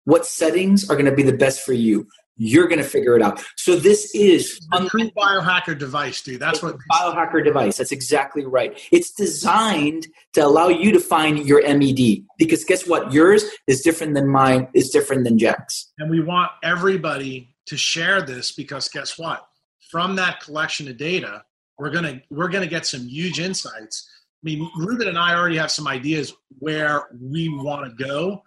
what 0.05 0.25
settings 0.25 0.89
are 0.89 0.95
going 0.95 1.05
to 1.05 1.15
be 1.15 1.23
the 1.23 1.37
best 1.37 1.61
for 1.61 1.73
you. 1.73 2.07
You're 2.43 2.67
going 2.67 2.79
to 2.79 2.87
figure 2.87 3.15
it 3.15 3.21
out. 3.21 3.43
So 3.55 3.75
this 3.75 4.13
is 4.13 4.59
a 4.73 4.85
true 4.85 5.09
biohacker 5.11 5.77
device, 5.77 6.21
dude. 6.21 6.39
That's 6.39 6.61
what 6.61 6.77
biohacker 6.91 7.43
device. 7.43 7.77
That's 7.77 7.91
exactly 7.91 8.45
right. 8.45 8.77
It's 8.91 9.11
designed 9.11 10.07
to 10.33 10.45
allow 10.45 10.67
you 10.67 10.91
to 10.91 10.99
find 10.99 11.39
your 11.47 11.61
MED 11.61 12.25
because 12.37 12.63
guess 12.63 12.87
what? 12.87 13.13
Yours 13.13 13.45
is 13.67 13.81
different 13.81 14.13
than 14.13 14.27
mine. 14.27 14.67
Is 14.73 14.89
different 14.89 15.23
than 15.23 15.37
Jack's. 15.39 15.91
And 15.99 16.09
we 16.09 16.21
want 16.21 16.51
everybody 16.63 17.55
to 17.67 17.77
share 17.77 18.21
this 18.21 18.51
because 18.51 18.89
guess 18.89 19.17
what? 19.17 19.47
From 19.89 20.15
that 20.17 20.41
collection 20.41 20.87
of 20.87 20.97
data, 20.97 21.43
we're 21.77 21.91
gonna 21.91 22.21
we're 22.29 22.49
gonna 22.49 22.67
get 22.67 22.85
some 22.85 23.07
huge 23.07 23.39
insights. 23.39 24.09
I 24.43 24.43
mean, 24.43 24.69
Ruben 24.75 25.07
and 25.07 25.17
I 25.17 25.35
already 25.35 25.57
have 25.57 25.71
some 25.71 25.87
ideas 25.87 26.33
where 26.59 27.03
we 27.21 27.49
want 27.49 27.85
to 27.85 28.03
go, 28.03 28.43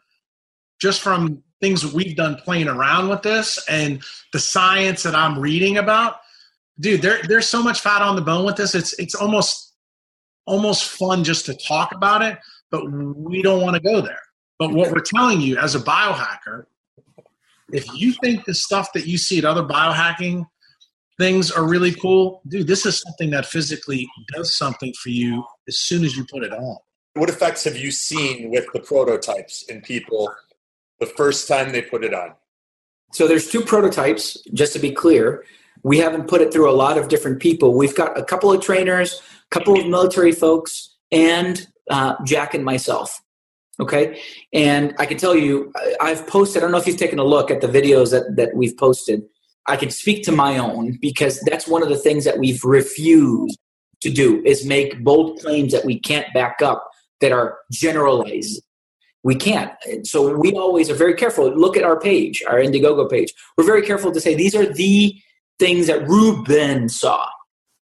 just 0.81 1.01
from 1.01 1.43
things 1.61 1.93
we've 1.93 2.17
done 2.17 2.37
playing 2.37 2.69
around 2.69 3.09
with 3.09 3.23
this 3.23 3.65
and 3.69 4.03
the 4.33 4.39
science 4.39 5.03
that 5.03 5.15
I'm 5.15 5.39
reading 5.39 5.79
about. 5.79 6.17
Dude, 6.79 7.03
there, 7.03 7.21
there's 7.27 7.49
so 7.49 7.63
much 7.63 7.81
fat 7.81 8.03
on 8.03 8.17
the 8.17 8.23
bone 8.23 8.45
with 8.45 8.57
this. 8.57 8.75
It's 8.75 8.93
it's 8.99 9.15
almost 9.15 9.75
almost 10.47 10.85
fun 10.91 11.25
just 11.25 11.47
to 11.47 11.55
talk 11.55 11.93
about 11.93 12.23
it, 12.23 12.39
but 12.71 12.91
we 12.91 13.43
don't 13.43 13.63
want 13.63 13.75
to 13.75 13.81
go 13.81 14.01
there. 14.01 14.21
But 14.59 14.73
what 14.73 14.91
we're 14.91 15.01
telling 15.01 15.41
you 15.41 15.59
as 15.59 15.75
a 15.75 15.81
biohacker, 15.81 16.65
if 17.73 17.87
you 17.95 18.13
think 18.13 18.45
the 18.45 18.55
stuff 18.55 18.93
that 18.95 19.07
you 19.07 19.19
see 19.19 19.39
at 19.39 19.45
other 19.45 19.63
biohacking 19.63 20.47
things 21.19 21.51
are 21.51 21.67
really 21.67 21.93
cool, 21.93 22.43
dude, 22.49 22.67
this 22.67 22.87
is 22.87 23.01
something 23.01 23.31
that 23.31 23.47
physically 23.47 24.07
does 24.35 24.57
something 24.57 24.93
for 25.03 25.11
you 25.11 25.45
as 25.67 25.79
soon 25.79 26.05
as 26.05 26.17
you 26.17 26.25
put 26.31 26.43
it 26.43 26.53
on. 26.53 26.77
What 27.15 27.31
effects 27.31 27.65
have 27.65 27.77
you 27.77 27.91
seen 27.91 28.51
with 28.51 28.67
the 28.73 28.81
prototypes 28.81 29.65
in 29.69 29.81
people 29.81 30.31
the 31.01 31.07
first 31.07 31.49
time 31.49 31.73
they 31.73 31.83
put 31.83 32.05
it 32.05 32.15
on? 32.15 32.35
So 33.13 33.27
there's 33.29 33.49
two 33.49 33.63
prototypes, 33.63 34.37
just 34.53 34.73
to 34.75 34.79
be 34.79 34.91
clear. 34.91 35.45
We 35.83 35.99
haven't 35.99 36.29
put 36.29 36.41
it 36.41 36.53
through 36.53 36.71
a 36.71 36.73
lot 36.75 36.99
of 36.99 37.09
different 37.09 37.41
people. 37.41 37.75
We've 37.75 37.95
got 37.95 38.19
a 38.19 38.25
couple 38.25 38.53
of 38.53 38.61
trainers, 38.61 39.21
a 39.51 39.55
couple 39.55 39.79
of 39.79 39.87
military 39.87 40.33
folks, 40.33 40.97
and 41.13 41.67
uh, 41.91 42.15
Jack 42.25 42.55
and 42.55 42.65
myself. 42.65 43.23
Okay. 43.79 44.21
And 44.53 44.95
I 44.99 45.07
can 45.07 45.19
tell 45.19 45.37
you, 45.37 45.73
I've 46.01 46.27
posted, 46.27 46.59
I 46.59 46.61
don't 46.63 46.73
know 46.73 46.79
if 46.79 46.87
you've 46.87 46.97
taken 46.97 47.19
a 47.19 47.25
look 47.25 47.51
at 47.51 47.61
the 47.61 47.69
videos 47.69 48.11
that, 48.11 48.37
that 48.37 48.57
we've 48.57 48.77
posted. 48.77 49.23
I 49.67 49.77
can 49.77 49.91
speak 49.91 50.25
to 50.25 50.33
my 50.33 50.59
own 50.59 50.99
because 51.01 51.41
that's 51.41 51.69
one 51.69 51.83
of 51.83 51.89
the 51.89 51.97
things 51.97 52.25
that 52.25 52.39
we've 52.39 52.65
refused 52.65 53.59
to 54.01 54.11
do 54.11 54.43
is 54.45 54.65
make 54.65 55.03
bold 55.05 55.41
claims 55.41 55.73
that 55.73 55.85
we 55.85 55.99
can't 55.99 56.33
back 56.33 56.63
up 56.63 56.89
that 57.21 57.33
are 57.33 57.59
generalized 57.73 58.63
we 59.27 59.35
can't. 59.35 59.73
So 60.05 60.37
we 60.37 60.53
always 60.53 60.89
are 60.89 60.95
very 60.95 61.15
careful. 61.15 61.51
Look 61.51 61.77
at 61.77 61.83
our 61.83 61.99
page, 61.99 62.45
our 62.47 62.59
Indiegogo 62.59 63.11
page. 63.11 63.35
We're 63.59 63.65
very 63.65 63.83
careful 63.83 64.13
to 64.13 64.21
say 64.21 64.37
these 64.37 64.55
are 64.55 64.73
the 64.73 65.21
things 65.59 65.89
that 65.89 66.07
Ruben 66.07 66.89
saw, 66.89 67.27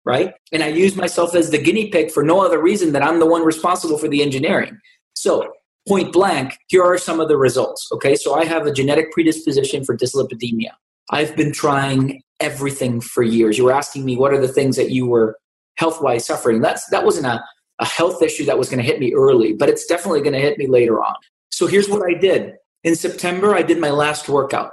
right? 0.03 0.33
And 0.51 0.63
I 0.63 0.69
use 0.69 0.95
myself 0.95 1.35
as 1.35 1.51
the 1.51 1.59
guinea 1.59 1.91
pig 1.91 2.09
for 2.09 2.23
no 2.23 2.43
other 2.43 2.59
reason 2.59 2.91
than 2.91 3.03
I'm 3.03 3.19
the 3.19 3.27
one 3.27 3.43
responsible 3.43 3.99
for 3.99 4.07
the 4.07 4.23
engineering. 4.23 4.79
So 5.13 5.53
point 5.87 6.11
blank, 6.11 6.57
here 6.69 6.83
are 6.83 6.97
some 6.97 7.19
of 7.19 7.27
the 7.27 7.37
results. 7.37 7.87
Okay, 7.91 8.15
so 8.15 8.33
I 8.33 8.45
have 8.45 8.65
a 8.65 8.71
genetic 8.71 9.11
predisposition 9.11 9.85
for 9.85 9.95
dyslipidemia. 9.95 10.71
I've 11.11 11.35
been 11.35 11.53
trying 11.53 12.23
everything 12.39 12.99
for 12.99 13.21
years. 13.21 13.59
You 13.59 13.65
were 13.65 13.73
asking 13.73 14.05
me 14.05 14.17
what 14.17 14.33
are 14.33 14.41
the 14.41 14.47
things 14.47 14.75
that 14.77 14.89
you 14.89 15.05
were 15.05 15.37
health 15.75 16.01
wise 16.01 16.25
suffering. 16.25 16.61
That's 16.61 16.89
that 16.89 17.05
wasn't 17.05 17.27
a 17.27 17.43
a 17.79 17.85
health 17.85 18.21
issue 18.21 18.45
that 18.45 18.57
was 18.57 18.69
going 18.69 18.79
to 18.79 18.83
hit 18.83 18.99
me 18.99 19.13
early, 19.13 19.53
but 19.53 19.69
it's 19.69 19.85
definitely 19.85 20.21
going 20.21 20.33
to 20.33 20.39
hit 20.39 20.57
me 20.57 20.67
later 20.67 21.03
on. 21.03 21.13
So 21.51 21.67
here's 21.67 21.89
what 21.89 22.01
I 22.03 22.13
did. 22.13 22.55
In 22.83 22.95
September, 22.95 23.55
I 23.55 23.61
did 23.61 23.79
my 23.79 23.89
last 23.89 24.29
workout, 24.29 24.71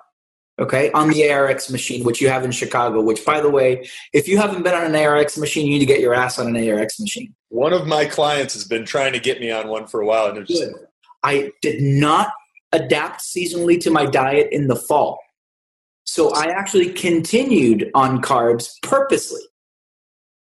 okay, 0.58 0.90
on 0.92 1.08
the 1.08 1.30
ARX 1.30 1.70
machine, 1.70 2.04
which 2.04 2.20
you 2.20 2.28
have 2.28 2.44
in 2.44 2.50
Chicago, 2.50 3.02
which, 3.02 3.24
by 3.24 3.40
the 3.40 3.50
way, 3.50 3.88
if 4.12 4.28
you 4.28 4.38
haven't 4.38 4.62
been 4.62 4.74
on 4.74 4.84
an 4.84 4.94
ARX 4.94 5.36
machine, 5.38 5.66
you 5.66 5.74
need 5.74 5.80
to 5.80 5.86
get 5.86 6.00
your 6.00 6.14
ass 6.14 6.38
on 6.38 6.54
an 6.54 6.70
ARX 6.70 7.00
machine. 7.00 7.34
One 7.48 7.72
of 7.72 7.86
my 7.86 8.04
clients 8.04 8.54
has 8.54 8.64
been 8.64 8.84
trying 8.84 9.12
to 9.14 9.20
get 9.20 9.40
me 9.40 9.50
on 9.50 9.68
one 9.68 9.86
for 9.86 10.00
a 10.00 10.06
while. 10.06 10.26
And 10.26 10.46
just... 10.46 10.64
I 11.22 11.52
did 11.62 11.80
not 11.80 12.28
adapt 12.72 13.22
seasonally 13.22 13.80
to 13.80 13.90
my 13.90 14.06
diet 14.06 14.48
in 14.52 14.68
the 14.68 14.76
fall. 14.76 15.18
So 16.04 16.34
I 16.34 16.46
actually 16.46 16.92
continued 16.92 17.90
on 17.94 18.20
carbs 18.20 18.68
purposely 18.82 19.40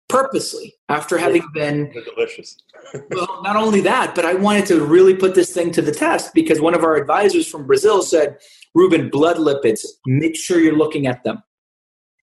purposely 0.09 0.75
after 0.89 1.19
having 1.19 1.43
been 1.53 1.91
They're 1.93 2.05
delicious. 2.05 2.57
well, 3.11 3.41
not 3.43 3.57
only 3.57 3.81
that, 3.83 4.15
but 4.15 4.25
I 4.25 4.35
wanted 4.35 4.67
to 4.67 4.85
really 4.85 5.15
put 5.15 5.35
this 5.35 5.53
thing 5.53 5.73
to 5.73 5.83
the 5.83 5.93
test 5.93 6.33
because 6.35 6.61
one 6.61 6.75
of 6.75 6.85
our 6.85 6.97
advisors 6.97 7.49
from 7.49 7.67
Brazil 7.67 8.03
said, 8.03 8.39
Ruben, 8.75 9.11
blood 9.11 9.37
lipids, 9.37 9.85
make 10.07 10.37
sure 10.37 10.61
you're 10.61 10.77
looking 10.77 11.07
at 11.07 11.25
them. 11.25 11.43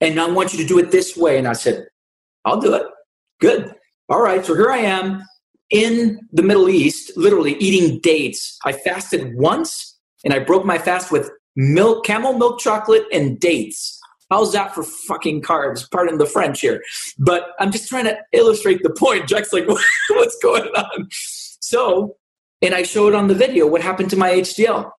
And 0.01 0.19
I 0.19 0.29
want 0.29 0.53
you 0.53 0.59
to 0.59 0.65
do 0.65 0.79
it 0.79 0.91
this 0.91 1.15
way. 1.15 1.37
And 1.37 1.47
I 1.47 1.53
said, 1.53 1.87
I'll 2.45 2.59
do 2.59 2.73
it. 2.73 2.83
Good. 3.39 3.73
All 4.09 4.21
right. 4.21 4.45
So 4.45 4.55
here 4.55 4.71
I 4.71 4.77
am 4.79 5.23
in 5.69 6.19
the 6.31 6.43
Middle 6.43 6.69
East, 6.69 7.15
literally 7.15 7.55
eating 7.55 7.99
dates. 7.99 8.57
I 8.65 8.71
fasted 8.71 9.35
once 9.35 9.99
and 10.23 10.33
I 10.33 10.39
broke 10.39 10.65
my 10.65 10.77
fast 10.77 11.11
with 11.11 11.29
milk, 11.55 12.05
camel 12.05 12.33
milk 12.33 12.59
chocolate, 12.59 13.05
and 13.11 13.39
dates. 13.39 13.98
How's 14.29 14.53
that 14.53 14.75
for 14.75 14.83
fucking 14.83 15.41
carbs? 15.41 15.89
Pardon 15.89 16.17
the 16.17 16.25
French 16.25 16.61
here. 16.61 16.83
But 17.17 17.47
I'm 17.59 17.71
just 17.71 17.89
trying 17.89 18.05
to 18.05 18.17
illustrate 18.31 18.83
the 18.83 18.91
point. 18.91 19.27
Jack's 19.27 19.51
like, 19.51 19.67
what's 20.09 20.37
going 20.41 20.63
on? 20.63 21.07
So, 21.11 22.17
and 22.61 22.75
I 22.75 22.83
showed 22.83 23.15
on 23.15 23.27
the 23.27 23.35
video 23.35 23.67
what 23.67 23.81
happened 23.81 24.09
to 24.11 24.17
my 24.17 24.31
HDL. 24.31 24.91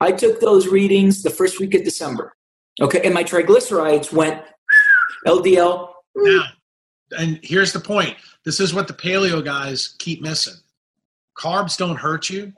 I 0.00 0.12
took 0.12 0.40
those 0.40 0.68
readings 0.68 1.22
the 1.22 1.30
first 1.30 1.60
week 1.60 1.74
of 1.74 1.84
December. 1.84 2.34
Okay. 2.80 3.00
And 3.04 3.14
my 3.14 3.24
triglycerides 3.24 4.12
went 4.12 4.42
LDL. 5.26 5.88
Now, 6.16 6.44
and 7.18 7.40
here's 7.42 7.72
the 7.72 7.80
point 7.80 8.16
this 8.44 8.60
is 8.60 8.74
what 8.74 8.88
the 8.88 8.94
paleo 8.94 9.44
guys 9.44 9.94
keep 9.98 10.22
missing. 10.22 10.54
Carbs 11.38 11.76
don't 11.76 11.96
hurt 11.96 12.30
you 12.30 12.52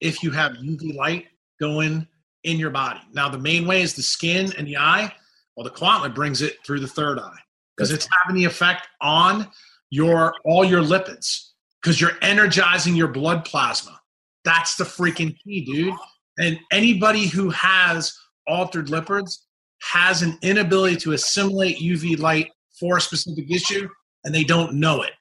if 0.00 0.22
you 0.22 0.30
have 0.30 0.52
UV 0.52 0.94
light 0.94 1.26
going 1.60 2.06
in 2.44 2.58
your 2.58 2.70
body. 2.70 3.00
Now, 3.12 3.28
the 3.28 3.38
main 3.38 3.66
way 3.66 3.82
is 3.82 3.94
the 3.94 4.02
skin 4.02 4.52
and 4.56 4.66
the 4.66 4.76
eye. 4.76 5.12
Well, 5.58 5.64
the 5.64 5.70
Quantlet 5.70 6.14
brings 6.14 6.40
it 6.40 6.64
through 6.64 6.78
the 6.78 6.86
third 6.86 7.18
eye 7.18 7.36
because 7.76 7.90
it's 7.90 8.06
having 8.22 8.36
the 8.36 8.44
effect 8.44 8.86
on 9.00 9.48
your 9.90 10.32
all 10.44 10.64
your 10.64 10.84
lipids 10.84 11.48
because 11.82 12.00
you're 12.00 12.16
energizing 12.22 12.94
your 12.94 13.08
blood 13.08 13.44
plasma. 13.44 14.00
That's 14.44 14.76
the 14.76 14.84
freaking 14.84 15.36
key, 15.42 15.64
dude. 15.64 15.94
And 16.38 16.60
anybody 16.70 17.26
who 17.26 17.50
has 17.50 18.16
altered 18.46 18.86
lipids 18.86 19.38
has 19.82 20.22
an 20.22 20.38
inability 20.42 20.94
to 20.98 21.14
assimilate 21.14 21.78
UV 21.78 22.20
light 22.20 22.52
for 22.78 22.98
a 22.98 23.00
specific 23.00 23.50
issue 23.50 23.88
and 24.24 24.32
they 24.32 24.44
don't 24.44 24.74
know 24.74 25.02
it. 25.02 25.14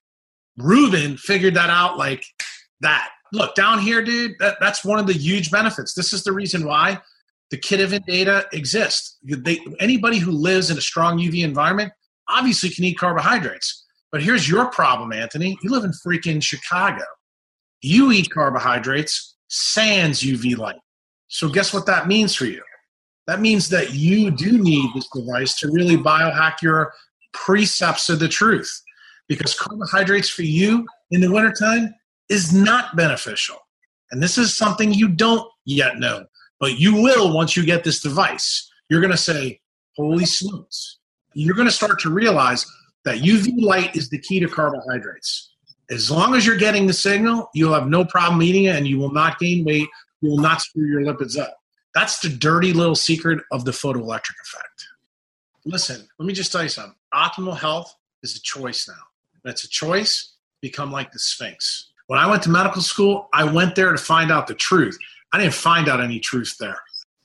Ruben 0.59 1.17
figured 1.17 1.55
that 1.55 1.71
out 1.71 1.97
like 1.97 2.23
that. 2.81 3.09
Look, 3.33 3.55
down 3.55 3.79
here, 3.79 4.03
dude, 4.03 4.35
that, 4.37 4.57
that's 4.59 4.85
one 4.85 4.99
of 4.99 5.07
the 5.07 5.13
huge 5.13 5.49
benefits. 5.49 5.95
This 5.95 6.13
is 6.13 6.23
the 6.23 6.31
reason 6.31 6.63
why 6.63 7.01
the 7.49 7.57
Kitavan 7.57 8.05
data 8.05 8.45
exists. 8.51 9.17
They, 9.23 9.59
anybody 9.79 10.17
who 10.17 10.31
lives 10.31 10.69
in 10.69 10.77
a 10.77 10.81
strong 10.81 11.17
UV 11.17 11.43
environment 11.43 11.93
obviously 12.27 12.69
can 12.69 12.83
eat 12.83 12.97
carbohydrates. 12.97 13.85
But 14.11 14.21
here's 14.21 14.49
your 14.49 14.67
problem, 14.67 15.13
Anthony. 15.13 15.57
You 15.61 15.69
live 15.69 15.83
in 15.83 15.91
freaking 16.05 16.43
Chicago. 16.43 17.03
You 17.81 18.11
eat 18.11 18.29
carbohydrates 18.33 19.35
sans 19.49 20.21
UV 20.21 20.57
light. 20.57 20.79
So 21.27 21.49
guess 21.49 21.73
what 21.73 21.85
that 21.85 22.07
means 22.07 22.35
for 22.35 22.45
you? 22.45 22.61
That 23.27 23.41
means 23.41 23.69
that 23.69 23.93
you 23.93 24.31
do 24.31 24.57
need 24.57 24.89
this 24.95 25.07
device 25.13 25.55
to 25.59 25.69
really 25.71 25.97
biohack 25.97 26.61
your 26.61 26.93
precepts 27.33 28.09
of 28.09 28.19
the 28.19 28.29
truth. 28.29 28.71
Because 29.27 29.53
carbohydrates 29.53 30.29
for 30.29 30.43
you 30.43 30.87
in 31.11 31.19
the 31.19 31.31
wintertime 31.31 31.93
is 32.29 32.53
not 32.53 32.95
beneficial. 32.95 33.57
And 34.11 34.23
this 34.23 34.37
is 34.37 34.55
something 34.55 34.93
you 34.93 35.09
don't 35.09 35.45
yet 35.65 35.99
know. 35.99 36.25
But 36.59 36.79
you 36.79 36.95
will 36.95 37.33
once 37.33 37.55
you 37.55 37.65
get 37.65 37.83
this 37.83 37.99
device. 37.99 38.69
You're 38.89 39.01
going 39.01 39.11
to 39.11 39.17
say, 39.17 39.61
holy 39.95 40.25
smokes. 40.25 40.99
You're 41.33 41.55
going 41.55 41.67
to 41.67 41.73
start 41.73 41.99
to 42.01 42.09
realize 42.09 42.65
that 43.05 43.19
UV 43.19 43.61
light 43.61 43.95
is 43.95 44.09
the 44.09 44.17
key 44.17 44.39
to 44.39 44.47
carbohydrates. 44.47 45.51
As 45.89 46.11
long 46.11 46.35
as 46.35 46.45
you're 46.45 46.57
getting 46.57 46.87
the 46.87 46.93
signal, 46.93 47.49
you'll 47.53 47.73
have 47.73 47.87
no 47.87 48.03
problem 48.03 48.41
eating 48.41 48.65
it 48.65 48.75
and 48.75 48.87
you 48.87 48.97
will 48.97 49.11
not 49.11 49.39
gain 49.39 49.63
weight. 49.63 49.87
You 50.21 50.31
will 50.31 50.39
not 50.39 50.61
screw 50.61 50.87
your 50.87 51.01
lipids 51.01 51.37
up. 51.37 51.57
That's 51.93 52.19
the 52.19 52.29
dirty 52.29 52.73
little 52.73 52.95
secret 52.95 53.39
of 53.51 53.65
the 53.65 53.71
photoelectric 53.71 54.35
effect. 54.43 54.87
Listen, 55.65 56.07
let 56.19 56.25
me 56.25 56.33
just 56.33 56.51
tell 56.51 56.63
you 56.63 56.69
something. 56.69 56.95
Optimal 57.13 57.57
health 57.57 57.95
is 58.23 58.35
a 58.35 58.41
choice 58.41 58.87
now. 58.87 59.49
It's 59.49 59.63
a 59.63 59.69
choice, 59.69 60.35
become 60.61 60.91
like 60.91 61.11
the 61.11 61.19
Sphinx. 61.19 61.91
When 62.07 62.19
I 62.19 62.29
went 62.29 62.43
to 62.43 62.49
medical 62.49 62.81
school, 62.81 63.29
I 63.33 63.43
went 63.43 63.75
there 63.75 63.91
to 63.91 63.97
find 63.97 64.31
out 64.31 64.47
the 64.47 64.53
truth. 64.53 64.97
I 65.33 65.39
didn't 65.39 65.53
find 65.53 65.89
out 65.89 66.01
any 66.01 66.19
truth 66.19 66.55
there. 66.59 66.79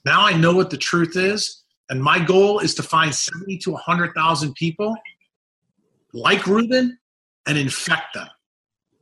Now 0.04 0.26
I 0.26 0.32
know 0.32 0.54
what 0.54 0.70
the 0.70 0.76
truth 0.76 1.16
is, 1.16 1.62
and 1.88 2.02
my 2.02 2.18
goal 2.18 2.58
is 2.58 2.74
to 2.76 2.82
find 2.82 3.14
70 3.14 3.58
to 3.58 3.70
100,000 3.72 4.54
people 4.54 4.94
like 6.12 6.46
Ruben 6.46 6.98
and 7.46 7.58
infect 7.58 8.14
them 8.14 8.28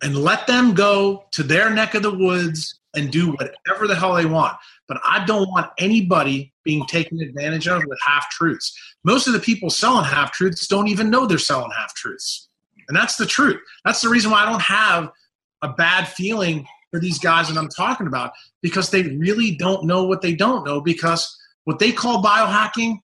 and 0.02 0.16
let 0.16 0.46
them 0.46 0.74
go 0.74 1.24
to 1.32 1.42
their 1.42 1.70
neck 1.70 1.94
of 1.94 2.02
the 2.02 2.14
woods 2.14 2.80
and 2.94 3.10
do 3.10 3.32
whatever 3.32 3.86
the 3.86 3.94
hell 3.94 4.14
they 4.14 4.26
want. 4.26 4.56
but 4.88 5.00
I 5.06 5.24
don't 5.24 5.48
want 5.50 5.70
anybody 5.78 6.52
being 6.64 6.84
taken 6.86 7.20
advantage 7.20 7.68
of 7.68 7.84
with 7.86 7.98
half 8.04 8.28
truths. 8.30 8.76
Most 9.04 9.28
of 9.28 9.32
the 9.32 9.38
people 9.38 9.70
selling 9.70 10.04
half 10.04 10.32
truths 10.32 10.66
don't 10.66 10.88
even 10.88 11.10
know 11.10 11.26
they're 11.26 11.38
selling 11.38 11.70
half 11.70 11.94
truths. 11.94 12.48
And 12.88 12.96
that's 12.96 13.14
the 13.14 13.26
truth. 13.26 13.60
That's 13.84 14.00
the 14.00 14.08
reason 14.08 14.32
why 14.32 14.42
I 14.42 14.50
don't 14.50 14.62
have 14.62 15.12
a 15.62 15.68
bad 15.68 16.08
feeling 16.08 16.66
for 16.90 17.00
these 17.00 17.18
guys 17.18 17.48
that 17.48 17.56
I'm 17.56 17.68
talking 17.68 18.06
about 18.06 18.32
because 18.62 18.90
they 18.90 19.02
really 19.02 19.54
don't 19.54 19.84
know 19.84 20.04
what 20.04 20.22
they 20.22 20.34
don't 20.34 20.64
know 20.64 20.80
because 20.80 21.36
what 21.64 21.78
they 21.78 21.92
call 21.92 22.22
biohacking, 22.22 22.98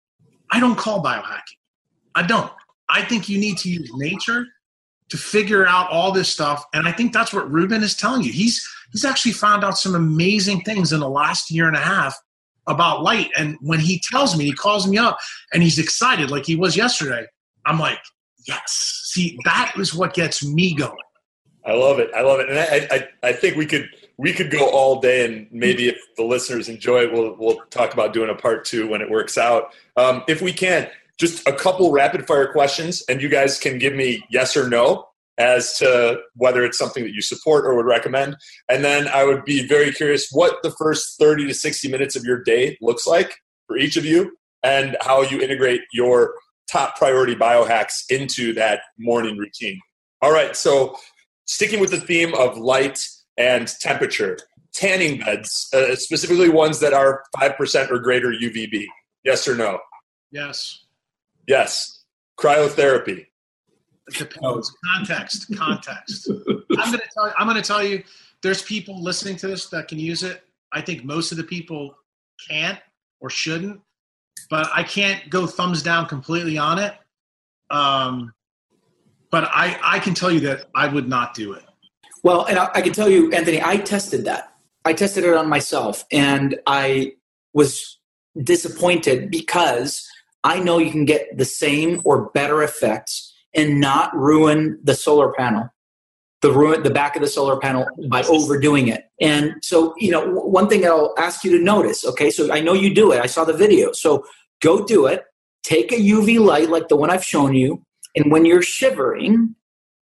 I 0.50 0.60
don't 0.60 0.76
call 0.76 1.02
biohacking. 1.02 1.56
I 2.14 2.22
don't. 2.22 2.50
I 2.88 3.02
think 3.02 3.28
you 3.28 3.38
need 3.38 3.58
to 3.58 3.68
use 3.68 3.90
nature 3.94 4.46
to 5.08 5.16
figure 5.16 5.66
out 5.66 5.90
all 5.90 6.12
this 6.12 6.28
stuff. 6.28 6.64
And 6.74 6.88
I 6.88 6.92
think 6.92 7.12
that's 7.12 7.32
what 7.32 7.50
Ruben 7.50 7.82
is 7.82 7.94
telling 7.94 8.22
you. 8.22 8.32
He's 8.32 8.66
he's 8.92 9.04
actually 9.04 9.32
found 9.32 9.64
out 9.64 9.78
some 9.78 9.94
amazing 9.94 10.62
things 10.62 10.92
in 10.92 11.00
the 11.00 11.08
last 11.08 11.50
year 11.50 11.66
and 11.66 11.76
a 11.76 11.80
half 11.80 12.18
about 12.66 13.02
light. 13.02 13.30
And 13.36 13.56
when 13.60 13.80
he 13.80 14.02
tells 14.10 14.36
me, 14.36 14.44
he 14.44 14.52
calls 14.52 14.88
me 14.88 14.98
up 14.98 15.18
and 15.52 15.62
he's 15.62 15.78
excited 15.78 16.30
like 16.30 16.46
he 16.46 16.56
was 16.56 16.76
yesterday. 16.76 17.26
I'm 17.64 17.78
like, 17.78 17.98
yes. 18.46 19.02
See, 19.04 19.38
that 19.44 19.74
is 19.76 19.94
what 19.94 20.14
gets 20.14 20.44
me 20.44 20.74
going. 20.74 20.96
I 21.66 21.72
love 21.72 21.98
it. 21.98 22.10
I 22.14 22.22
love 22.22 22.38
it. 22.40 22.48
And 22.48 22.58
I, 22.58 22.88
I, 22.94 23.28
I 23.30 23.32
think 23.32 23.56
we 23.56 23.66
could 23.66 23.88
we 24.16 24.32
could 24.32 24.50
go 24.50 24.70
all 24.70 25.00
day 25.00 25.24
and 25.26 25.48
maybe 25.50 25.88
if 25.88 25.98
the 26.16 26.22
listeners 26.22 26.68
enjoy 26.68 27.02
it, 27.02 27.12
we'll 27.12 27.34
we'll 27.38 27.60
talk 27.70 27.92
about 27.92 28.12
doing 28.12 28.30
a 28.30 28.34
part 28.34 28.64
two 28.64 28.88
when 28.88 29.02
it 29.02 29.10
works 29.10 29.36
out. 29.36 29.74
Um, 29.96 30.22
if 30.28 30.40
we 30.40 30.52
can, 30.52 30.88
just 31.18 31.46
a 31.48 31.52
couple 31.52 31.90
rapid 31.90 32.26
fire 32.26 32.52
questions 32.52 33.02
and 33.08 33.20
you 33.20 33.28
guys 33.28 33.58
can 33.58 33.78
give 33.78 33.94
me 33.94 34.24
yes 34.30 34.56
or 34.56 34.68
no 34.68 35.08
as 35.38 35.76
to 35.78 36.20
whether 36.34 36.64
it's 36.64 36.78
something 36.78 37.04
that 37.04 37.12
you 37.12 37.20
support 37.20 37.66
or 37.66 37.74
would 37.74 37.84
recommend. 37.84 38.36
And 38.70 38.84
then 38.84 39.08
I 39.08 39.24
would 39.24 39.44
be 39.44 39.66
very 39.66 39.92
curious 39.92 40.28
what 40.30 40.62
the 40.62 40.70
first 40.70 41.18
30 41.18 41.48
to 41.48 41.54
60 41.54 41.88
minutes 41.88 42.16
of 42.16 42.24
your 42.24 42.42
day 42.42 42.78
looks 42.80 43.06
like 43.06 43.36
for 43.66 43.76
each 43.76 43.96
of 43.96 44.04
you 44.04 44.38
and 44.62 44.96
how 45.00 45.22
you 45.22 45.40
integrate 45.40 45.82
your 45.92 46.34
top 46.70 46.96
priority 46.96 47.34
biohacks 47.34 48.04
into 48.08 48.52
that 48.54 48.80
morning 48.98 49.36
routine. 49.36 49.78
All 50.22 50.32
right, 50.32 50.56
so 50.56 50.96
sticking 51.46 51.80
with 51.80 51.90
the 51.90 52.00
theme 52.00 52.34
of 52.34 52.58
light 52.58 53.06
and 53.36 53.68
temperature, 53.80 54.38
tanning 54.72 55.18
beds, 55.18 55.68
uh, 55.72 55.94
specifically 55.96 56.48
ones 56.48 56.80
that 56.80 56.92
are 56.92 57.22
5% 57.36 57.90
or 57.90 57.98
greater 57.98 58.30
UVB. 58.30 58.86
Yes 59.24 59.48
or 59.48 59.56
no? 59.56 59.80
Yes. 60.30 60.84
Yes. 61.46 62.04
Cryotherapy. 62.38 63.26
Depends. 64.12 64.72
Context. 64.94 65.56
Context. 65.56 66.30
I'm 66.78 66.92
gonna 66.92 66.98
tell 67.12 67.26
you, 67.26 67.32
I'm 67.36 67.46
gonna 67.46 67.62
tell 67.62 67.82
you 67.82 68.04
there's 68.42 68.62
people 68.62 69.02
listening 69.02 69.36
to 69.36 69.48
this 69.48 69.68
that 69.70 69.88
can 69.88 69.98
use 69.98 70.22
it. 70.22 70.44
I 70.72 70.80
think 70.80 71.04
most 71.04 71.32
of 71.32 71.38
the 71.38 71.44
people 71.44 71.96
can't 72.48 72.78
or 73.20 73.30
shouldn't, 73.30 73.80
but 74.48 74.68
I 74.72 74.84
can't 74.84 75.28
go 75.30 75.46
thumbs 75.46 75.82
down 75.82 76.06
completely 76.06 76.56
on 76.58 76.78
it. 76.78 76.94
Um, 77.70 78.32
but 79.30 79.44
I, 79.44 79.78
I 79.82 79.98
can 79.98 80.14
tell 80.14 80.30
you 80.30 80.40
that 80.40 80.66
I 80.74 80.88
would 80.88 81.08
not 81.08 81.34
do 81.34 81.52
it. 81.52 81.64
Well, 82.22 82.44
and 82.44 82.58
I, 82.58 82.70
I 82.74 82.82
can 82.82 82.92
tell 82.92 83.08
you, 83.08 83.32
Anthony, 83.32 83.62
I 83.62 83.76
tested 83.76 84.24
that. 84.24 84.52
I 84.84 84.92
tested 84.92 85.24
it 85.24 85.34
on 85.34 85.48
myself, 85.48 86.04
and 86.12 86.58
I 86.66 87.12
was 87.52 87.98
disappointed 88.42 89.30
because 89.30 90.06
I 90.44 90.60
know 90.60 90.78
you 90.78 90.90
can 90.90 91.04
get 91.04 91.36
the 91.36 91.44
same 91.44 92.02
or 92.04 92.30
better 92.30 92.62
effects 92.62 93.34
and 93.54 93.80
not 93.80 94.14
ruin 94.14 94.78
the 94.82 94.94
solar 94.94 95.32
panel 95.32 95.70
the 96.42 96.52
ruin 96.52 96.82
the 96.82 96.90
back 96.90 97.16
of 97.16 97.22
the 97.22 97.28
solar 97.28 97.58
panel 97.58 97.86
by 98.08 98.22
overdoing 98.24 98.88
it. 98.88 99.04
And 99.20 99.54
so 99.62 99.94
you 99.98 100.10
know 100.10 100.26
one 100.26 100.68
thing 100.68 100.84
i'll 100.86 101.14
ask 101.18 101.44
you 101.44 101.56
to 101.56 101.62
notice 101.62 102.04
okay 102.04 102.30
so 102.30 102.52
i 102.52 102.60
know 102.60 102.72
you 102.72 102.94
do 102.94 103.12
it. 103.12 103.20
I 103.20 103.26
saw 103.26 103.44
the 103.44 103.52
video. 103.52 103.92
So 103.92 104.24
go 104.60 104.84
do 104.84 105.06
it. 105.06 105.24
Take 105.62 105.92
a 105.92 105.96
uv 105.96 106.38
light 106.40 106.68
like 106.68 106.88
the 106.88 106.96
one 106.96 107.10
i've 107.10 107.24
shown 107.24 107.54
you 107.54 107.82
and 108.16 108.32
when 108.32 108.44
you're 108.44 108.62
shivering 108.62 109.54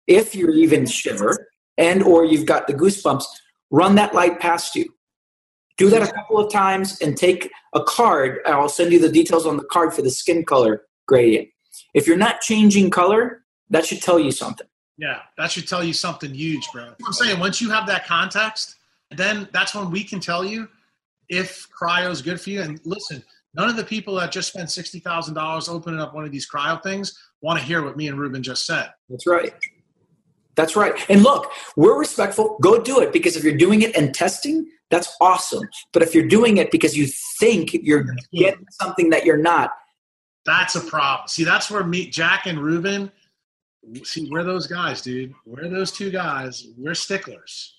if 0.08 0.36
you're 0.36 0.52
even 0.52 0.86
shiver 0.86 1.48
and 1.78 2.04
or 2.04 2.24
you've 2.26 2.46
got 2.46 2.68
the 2.68 2.74
goosebumps 2.74 3.26
run 3.72 3.96
that 3.96 4.14
light 4.14 4.40
past 4.40 4.76
you 4.76 4.86
do 5.78 5.90
that 5.90 6.02
a 6.02 6.12
couple 6.12 6.38
of 6.38 6.52
times 6.52 7.02
and 7.02 7.18
take 7.18 7.50
a 7.74 7.84
card 7.84 8.40
i'll 8.46 8.70
send 8.70 8.92
you 8.94 9.00
the 9.00 9.12
details 9.12 9.46
on 9.46 9.58
the 9.58 9.66
card 9.66 9.94
for 9.94 10.02
the 10.02 10.12
skin 10.12 10.44
color 10.46 10.84
gradient 11.08 11.50
if 11.94 12.08
you're 12.08 12.18
not 12.18 12.42
changing 12.42 12.90
color, 12.90 13.44
that 13.70 13.86
should 13.86 14.02
tell 14.02 14.20
you 14.20 14.32
something. 14.32 14.68
Yeah, 14.98 15.22
that 15.38 15.52
should 15.52 15.68
tell 15.68 15.84
you 15.84 15.94
something 15.94 16.34
huge, 16.34 16.68
bro. 16.72 16.94
I'm 17.06 17.14
saying 17.14 17.40
once 17.40 17.62
you 17.62 17.70
have 17.70 17.88
that 17.88 18.06
context, 18.06 18.76
then 19.12 19.48
that's 19.52 19.76
when 19.76 19.92
we 19.92 20.04
can 20.04 20.20
tell 20.20 20.46
you 20.46 20.68
if 21.30 21.68
cryo 21.78 22.12
is 22.12 22.22
good 22.22 22.40
for 22.40 22.50
you. 22.50 22.62
And 22.62 22.80
listen, 22.86 23.24
none 23.56 23.70
of 23.70 23.76
the 23.76 23.84
people 23.84 24.16
that 24.16 24.32
just 24.32 24.50
spent 24.50 24.70
sixty 24.70 25.00
thousand 25.00 25.34
dollars 25.34 25.70
opening 25.70 26.00
up 26.00 26.14
one 26.14 26.26
of 26.26 26.32
these 26.32 26.50
cryo 26.50 26.82
things 26.82 27.18
want 27.42 27.60
to 27.60 27.66
hear 27.66 27.84
what 27.84 27.98
me 27.98 28.08
and 28.08 28.20
Ruben 28.20 28.44
just 28.44 28.66
said. 28.66 28.90
That's 29.10 29.28
right. 29.28 29.54
That's 30.56 30.76
right. 30.76 30.94
And 31.10 31.22
look, 31.22 31.52
we're 31.76 32.00
respectful. 32.00 32.58
Go 32.62 32.82
do 32.82 33.02
it 33.02 33.12
because 33.12 33.36
if 33.36 33.44
you're 33.44 33.58
doing 33.58 33.82
it 33.82 33.96
and 33.96 34.14
testing, 34.14 34.70
that's 34.90 35.16
awesome. 35.20 35.68
But 35.92 36.02
if 36.02 36.16
you're 36.16 36.28
doing 36.28 36.58
it 36.58 36.72
because 36.72 36.98
you 36.98 37.08
think 37.40 37.74
you're 37.74 38.06
getting 38.34 38.66
something 38.72 39.10
that 39.10 39.26
you're 39.26 39.38
not, 39.38 39.72
that's 40.46 40.76
a 40.76 40.82
problem. 40.82 41.28
See, 41.28 41.44
that's 41.44 41.70
where 41.70 41.84
me, 41.84 42.08
Jack, 42.08 42.46
and 42.46 42.60
Ruben. 42.60 43.12
See, 44.04 44.30
we're 44.32 44.44
those 44.44 44.68
guys, 44.68 45.02
dude. 45.02 45.34
We're 45.46 45.68
those 45.70 45.92
two 45.92 46.12
guys. 46.12 46.68
We're 46.78 46.96
sticklers. 46.96 47.76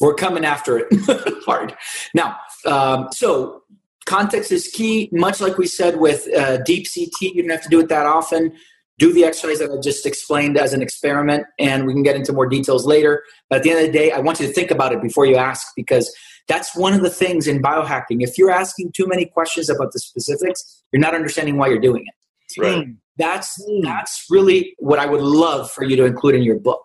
We're 0.00 0.14
coming 0.14 0.44
after 0.44 0.78
it 0.78 0.88
hard. 1.46 1.76
Now, 2.14 2.38
um, 2.66 3.08
so 3.12 3.62
context 4.04 4.52
is 4.52 4.68
key. 4.68 5.08
Much 5.12 5.40
like 5.40 5.58
we 5.58 5.66
said 5.66 5.96
with 5.96 6.32
uh, 6.34 6.58
deep 6.58 6.86
CT, 6.92 7.34
you 7.34 7.42
don't 7.42 7.50
have 7.50 7.62
to 7.62 7.68
do 7.68 7.80
it 7.80 7.88
that 7.88 8.06
often. 8.06 8.52
Do 8.98 9.12
the 9.12 9.24
exercise 9.24 9.58
that 9.58 9.70
I 9.70 9.80
just 9.82 10.06
explained 10.06 10.56
as 10.56 10.72
an 10.72 10.80
experiment, 10.80 11.46
and 11.58 11.84
we 11.84 11.92
can 11.92 12.04
get 12.04 12.14
into 12.14 12.32
more 12.32 12.46
details 12.46 12.86
later. 12.86 13.24
But 13.50 13.56
at 13.56 13.62
the 13.64 13.70
end 13.70 13.80
of 13.80 13.86
the 13.86 13.92
day, 13.92 14.12
I 14.12 14.20
want 14.20 14.38
you 14.38 14.46
to 14.46 14.52
think 14.52 14.70
about 14.70 14.92
it 14.92 15.02
before 15.02 15.26
you 15.26 15.36
ask 15.36 15.66
because 15.74 16.14
that's 16.46 16.76
one 16.76 16.92
of 16.92 17.02
the 17.02 17.10
things 17.10 17.48
in 17.48 17.60
biohacking. 17.60 18.22
If 18.22 18.38
you're 18.38 18.50
asking 18.50 18.92
too 18.94 19.06
many 19.06 19.26
questions 19.26 19.68
about 19.68 19.92
the 19.92 19.98
specifics, 19.98 20.84
you're 20.92 21.00
not 21.00 21.14
understanding 21.14 21.56
why 21.56 21.68
you're 21.68 21.80
doing 21.80 22.04
it. 22.06 22.60
Right. 22.60 22.86
That's 23.16 23.60
that's 23.82 24.26
really 24.30 24.74
what 24.78 24.98
I 24.98 25.06
would 25.06 25.22
love 25.22 25.70
for 25.70 25.84
you 25.84 25.96
to 25.96 26.04
include 26.04 26.34
in 26.36 26.42
your 26.42 26.58
book. 26.58 26.84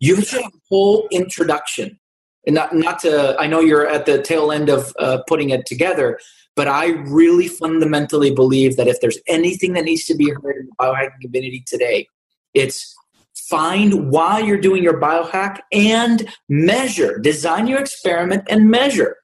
You 0.00 0.16
should 0.22 0.42
have 0.42 0.52
a 0.52 0.60
whole 0.68 1.06
introduction, 1.10 1.98
and 2.46 2.54
not 2.54 2.74
not 2.74 2.98
to. 3.00 3.36
I 3.38 3.46
know 3.46 3.60
you're 3.60 3.86
at 3.86 4.06
the 4.06 4.22
tail 4.22 4.52
end 4.52 4.68
of 4.68 4.92
uh, 4.98 5.22
putting 5.26 5.50
it 5.50 5.66
together, 5.66 6.18
but 6.56 6.68
I 6.68 6.88
really 6.88 7.48
fundamentally 7.48 8.34
believe 8.34 8.76
that 8.76 8.88
if 8.88 9.00
there's 9.00 9.18
anything 9.26 9.74
that 9.74 9.84
needs 9.84 10.04
to 10.06 10.14
be 10.14 10.30
heard 10.30 10.56
in 10.56 10.66
the 10.66 10.76
biohacking 10.78 11.20
community 11.20 11.62
today, 11.66 12.08
it's 12.54 12.94
find 13.34 14.10
why 14.10 14.38
you're 14.38 14.60
doing 14.60 14.82
your 14.82 15.00
biohack 15.00 15.60
and 15.72 16.28
measure. 16.48 17.18
Design 17.18 17.66
your 17.66 17.80
experiment 17.80 18.44
and 18.48 18.70
measure. 18.70 19.16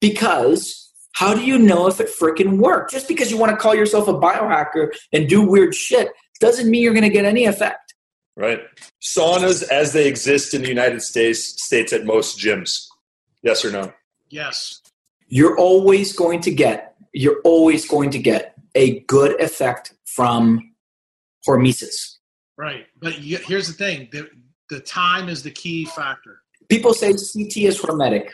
Because 0.00 0.92
how 1.12 1.34
do 1.34 1.42
you 1.44 1.58
know 1.58 1.86
if 1.86 2.00
it 2.00 2.08
freaking 2.08 2.58
worked? 2.58 2.90
Just 2.90 3.08
because 3.08 3.30
you 3.30 3.38
want 3.38 3.50
to 3.50 3.56
call 3.56 3.74
yourself 3.74 4.08
a 4.08 4.14
biohacker 4.14 4.94
and 5.12 5.28
do 5.28 5.42
weird 5.42 5.74
shit 5.74 6.08
doesn't 6.40 6.70
mean 6.70 6.82
you're 6.82 6.92
going 6.92 7.02
to 7.02 7.08
get 7.08 7.24
any 7.24 7.46
effect. 7.46 7.85
Right. 8.36 8.60
Saunas 9.02 9.62
as 9.70 9.92
they 9.92 10.06
exist 10.06 10.52
in 10.52 10.62
the 10.62 10.68
United 10.68 11.00
States 11.00 11.62
states 11.62 11.92
at 11.92 12.04
most 12.04 12.38
gyms. 12.38 12.86
Yes 13.42 13.64
or 13.64 13.72
no? 13.72 13.92
Yes. 14.28 14.82
You're 15.28 15.56
always 15.58 16.12
going 16.12 16.40
to 16.42 16.50
get 16.50 16.94
you're 17.12 17.40
always 17.44 17.88
going 17.88 18.10
to 18.10 18.18
get 18.18 18.54
a 18.74 19.00
good 19.00 19.40
effect 19.40 19.94
from 20.04 20.74
hormesis. 21.48 22.16
Right, 22.58 22.86
but 22.98 23.20
you, 23.20 23.38
here's 23.38 23.66
the 23.66 23.72
thing: 23.72 24.08
the 24.12 24.28
the 24.70 24.80
time 24.80 25.28
is 25.28 25.42
the 25.42 25.50
key 25.50 25.86
factor. 25.86 26.42
People 26.68 26.92
say 26.92 27.12
CT 27.12 27.56
is 27.58 27.80
hormetic. 27.80 28.30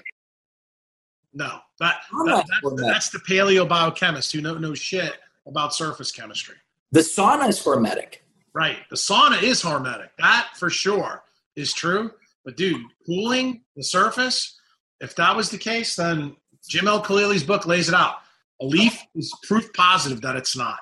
No, 1.35 1.59
that, 1.81 2.03
that 2.11 2.47
that's, 2.63 2.83
that's, 2.83 3.11
the 3.11 3.19
paleo 3.21 3.67
biochemist 3.67 4.33
who 4.33 4.43
know 4.43 4.59
no 4.59 4.75
shit 4.75 5.15
about 5.47 5.75
surface 5.75 6.13
chemistry. 6.13 6.57
The 6.91 7.01
sauna 7.01 7.49
is 7.49 7.63
hormetic. 7.63 8.17
Right, 8.55 8.79
the 8.91 8.97
sauna 8.97 9.43
is 9.43 9.63
hormetic. 9.63 10.09
That 10.19 10.49
for 10.57 10.69
sure 10.69 11.23
is 11.57 11.73
true. 11.73 12.11
But 12.45 12.57
dude, 12.57 12.83
cooling 13.07 13.63
the 13.77 13.85
surface. 13.85 14.59
If 15.01 15.17
that 15.17 15.37
was 15.37 15.51
the 15.51 15.59
case, 15.59 15.97
then 15.97 16.37
Jim 16.69 16.87
Al-Khalili's 16.87 17.45
book 17.45 17.67
lays 17.67 17.89
it 17.89 17.95
out. 17.95 18.17
A 18.61 18.67
leaf 18.67 19.01
is 19.15 19.33
proof 19.45 19.73
positive 19.73 20.21
that 20.21 20.37
it's 20.37 20.57
not. 20.57 20.79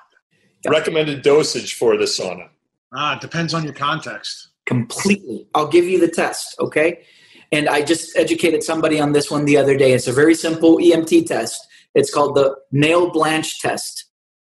Recommended 0.67 1.23
dosage 1.23 1.73
for 1.73 1.97
the 1.97 2.05
sauna. 2.05 2.49
Ah, 2.93 3.15
it 3.15 3.21
depends 3.21 3.53
on 3.53 3.63
your 3.63 3.73
context. 3.73 4.49
Completely. 4.65 5.47
I'll 5.55 5.67
give 5.67 5.85
you 5.85 5.99
the 5.99 6.07
test, 6.07 6.55
okay? 6.59 7.03
And 7.51 7.67
I 7.67 7.81
just 7.81 8.15
educated 8.15 8.63
somebody 8.63 8.99
on 8.99 9.13
this 9.13 9.31
one 9.31 9.45
the 9.45 9.57
other 9.57 9.75
day. 9.75 9.93
It's 9.93 10.07
a 10.07 10.13
very 10.13 10.35
simple 10.35 10.77
EMT 10.77 11.25
test. 11.25 11.67
It's 11.95 12.13
called 12.13 12.35
the 12.35 12.55
nail 12.71 13.11
blanch 13.11 13.59
test. 13.59 14.05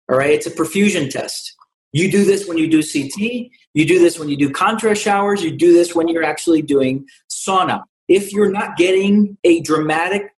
All 0.10 0.18
right, 0.18 0.32
it's 0.32 0.48
a 0.48 0.52
perfusion 0.52 1.10
test. 1.10 1.56
You 1.94 2.10
do 2.10 2.24
this 2.24 2.48
when 2.48 2.58
you 2.58 2.70
do 2.70 2.82
CT, 2.82 3.52
you 3.74 3.86
do 3.86 4.00
this 4.00 4.18
when 4.18 4.30
you 4.30 4.38
do 4.38 4.50
contrast 4.50 5.02
showers, 5.02 5.44
you 5.44 5.52
do 5.56 5.74
this 5.74 5.94
when 5.94 6.08
you're 6.08 6.24
actually 6.24 6.62
doing 6.62 7.06
sauna. 7.30 7.84
If 8.08 8.32
you're 8.32 8.52
not 8.52 8.78
getting 8.78 9.38
a 9.44 9.62
dramatic 9.62 10.32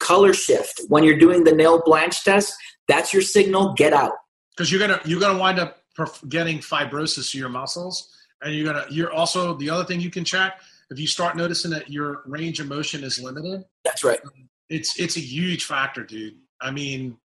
color 0.00 0.32
shift. 0.32 0.80
When 0.88 1.04
you're 1.04 1.18
doing 1.18 1.44
the 1.44 1.52
nail 1.52 1.82
blanch 1.84 2.24
test, 2.24 2.54
that's 2.86 3.12
your 3.12 3.22
signal. 3.22 3.74
Get 3.74 3.92
out. 3.92 4.12
because 4.56 4.70
you're 4.70 4.80
gonna 4.80 5.00
you're 5.04 5.20
gonna 5.20 5.38
wind 5.38 5.58
up 5.58 5.78
perf- 5.96 6.26
getting 6.28 6.58
fibrosis 6.58 7.32
to 7.32 7.38
your 7.38 7.48
muscles, 7.48 8.08
and 8.42 8.54
you're 8.54 8.64
gonna 8.64 8.86
you're 8.90 9.12
also 9.12 9.54
the 9.54 9.70
other 9.70 9.84
thing 9.84 10.00
you 10.00 10.10
can 10.10 10.24
check 10.24 10.60
if 10.90 10.98
you 10.98 11.06
start 11.06 11.36
noticing 11.36 11.70
that 11.72 11.90
your 11.90 12.22
range 12.26 12.60
of 12.60 12.68
motion 12.68 13.04
is 13.04 13.20
limited. 13.20 13.64
That's 13.84 14.04
right. 14.04 14.20
It's 14.68 14.98
it's 14.98 15.16
a 15.16 15.20
huge 15.20 15.64
factor, 15.64 16.04
dude. 16.04 16.36
I 16.60 16.70
mean, 16.70 17.18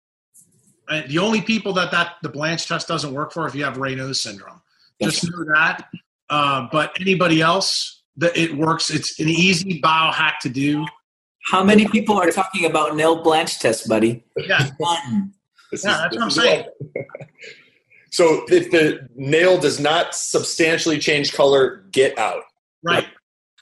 and 0.90 1.08
the 1.08 1.18
only 1.18 1.40
people 1.40 1.72
that 1.74 1.90
that 1.92 2.16
the 2.22 2.28
blanch 2.28 2.66
test 2.66 2.88
doesn't 2.88 3.12
work 3.14 3.32
for 3.32 3.46
if 3.46 3.54
you 3.54 3.64
have 3.64 3.76
Raynaud's 3.76 4.20
syndrome. 4.22 4.60
Just 5.00 5.24
know 5.30 5.44
that. 5.54 5.88
Uh, 6.28 6.68
but 6.70 6.94
anybody 7.00 7.40
else, 7.40 8.02
that 8.16 8.36
it 8.36 8.54
works. 8.54 8.90
It's 8.90 9.18
an 9.18 9.28
easy 9.28 9.80
biohack 9.80 10.38
to 10.42 10.48
do. 10.48 10.84
How 11.50 11.64
many 11.64 11.88
people 11.88 12.16
are 12.18 12.30
talking 12.30 12.66
about 12.66 12.94
nail 12.96 13.22
blanch 13.22 13.58
test, 13.58 13.88
buddy? 13.88 14.24
Yeah, 14.36 14.68
One. 14.76 15.32
Yeah, 15.72 15.76
is- 15.76 15.82
that's 15.82 16.14
what 16.16 16.22
I'm 16.24 16.30
saying. 16.30 16.66
So 18.10 18.44
if 18.48 18.70
the 18.72 19.08
nail 19.14 19.58
does 19.58 19.78
not 19.78 20.14
substantially 20.14 20.98
change 20.98 21.32
color, 21.32 21.84
get 21.92 22.18
out. 22.18 22.42
Right. 22.82 23.06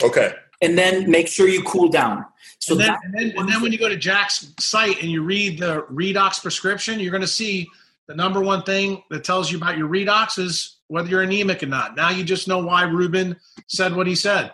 Okay. 0.03 0.33
And 0.63 0.77
then 0.77 1.11
make 1.11 1.29
sure 1.29 1.49
you 1.49 1.63
cool 1.65 1.89
down. 1.89 2.25
So 2.69 2.75
and 2.75 2.83
then, 2.83 2.97
and, 3.03 3.15
then, 3.15 3.33
and 3.39 3.49
then 3.49 3.63
when 3.63 3.73
you 3.73 3.79
go 3.79 3.89
to 3.89 3.97
Jack's 3.97 4.53
site 4.61 5.01
and 5.01 5.11
you 5.11 5.23
read 5.23 5.59
the 5.59 5.85
redox 5.91 6.43
prescription, 6.43 7.01
you're 7.01 7.11
going 7.11 7.23
to 7.23 7.27
see 7.27 7.67
the 8.09 8.15
number 8.15 8.41
one 8.43 8.63
thing 8.63 9.03
that 9.09 9.25
tells 9.25 9.51
you 9.51 9.57
about 9.57 9.79
your 9.79 9.89
redox 9.89 10.39
is 10.39 10.77
whether 10.89 11.09
you're 11.09 11.23
anemic 11.23 11.63
or 11.63 11.67
not. 11.67 11.97
Now 11.97 12.11
you 12.11 12.25
just 12.25 12.47
know 12.47 12.59
why 12.59 12.83
Ruben 12.83 13.37
said 13.69 13.97
what 13.97 14.07
he 14.07 14.15
said. 14.15 14.53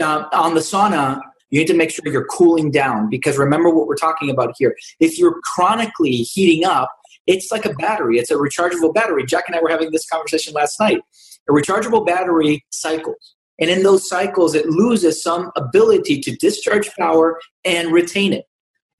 uh, 0.00 0.24
on 0.32 0.54
the 0.54 0.60
sauna, 0.60 1.20
you 1.50 1.60
need 1.60 1.66
to 1.66 1.74
make 1.74 1.90
sure 1.90 2.02
you're 2.06 2.26
cooling 2.26 2.70
down 2.70 3.10
because 3.10 3.36
remember 3.36 3.68
what 3.68 3.86
we're 3.86 3.94
talking 3.94 4.30
about 4.30 4.54
here. 4.58 4.74
If 5.00 5.18
you're 5.18 5.38
chronically 5.44 6.16
heating 6.16 6.64
up, 6.64 6.90
it's 7.26 7.52
like 7.52 7.66
a 7.66 7.74
battery. 7.74 8.18
It's 8.18 8.30
a 8.30 8.36
rechargeable 8.36 8.94
battery. 8.94 9.24
Jack 9.26 9.44
and 9.48 9.56
I 9.56 9.60
were 9.60 9.68
having 9.68 9.90
this 9.90 10.06
conversation 10.06 10.54
last 10.54 10.80
night. 10.80 11.00
A 11.48 11.52
rechargeable 11.52 12.06
battery 12.06 12.64
cycles. 12.70 13.33
And 13.60 13.70
in 13.70 13.82
those 13.82 14.08
cycles, 14.08 14.54
it 14.54 14.66
loses 14.66 15.22
some 15.22 15.50
ability 15.56 16.20
to 16.20 16.36
discharge 16.36 16.90
power 16.96 17.40
and 17.64 17.92
retain 17.92 18.32
it. 18.32 18.46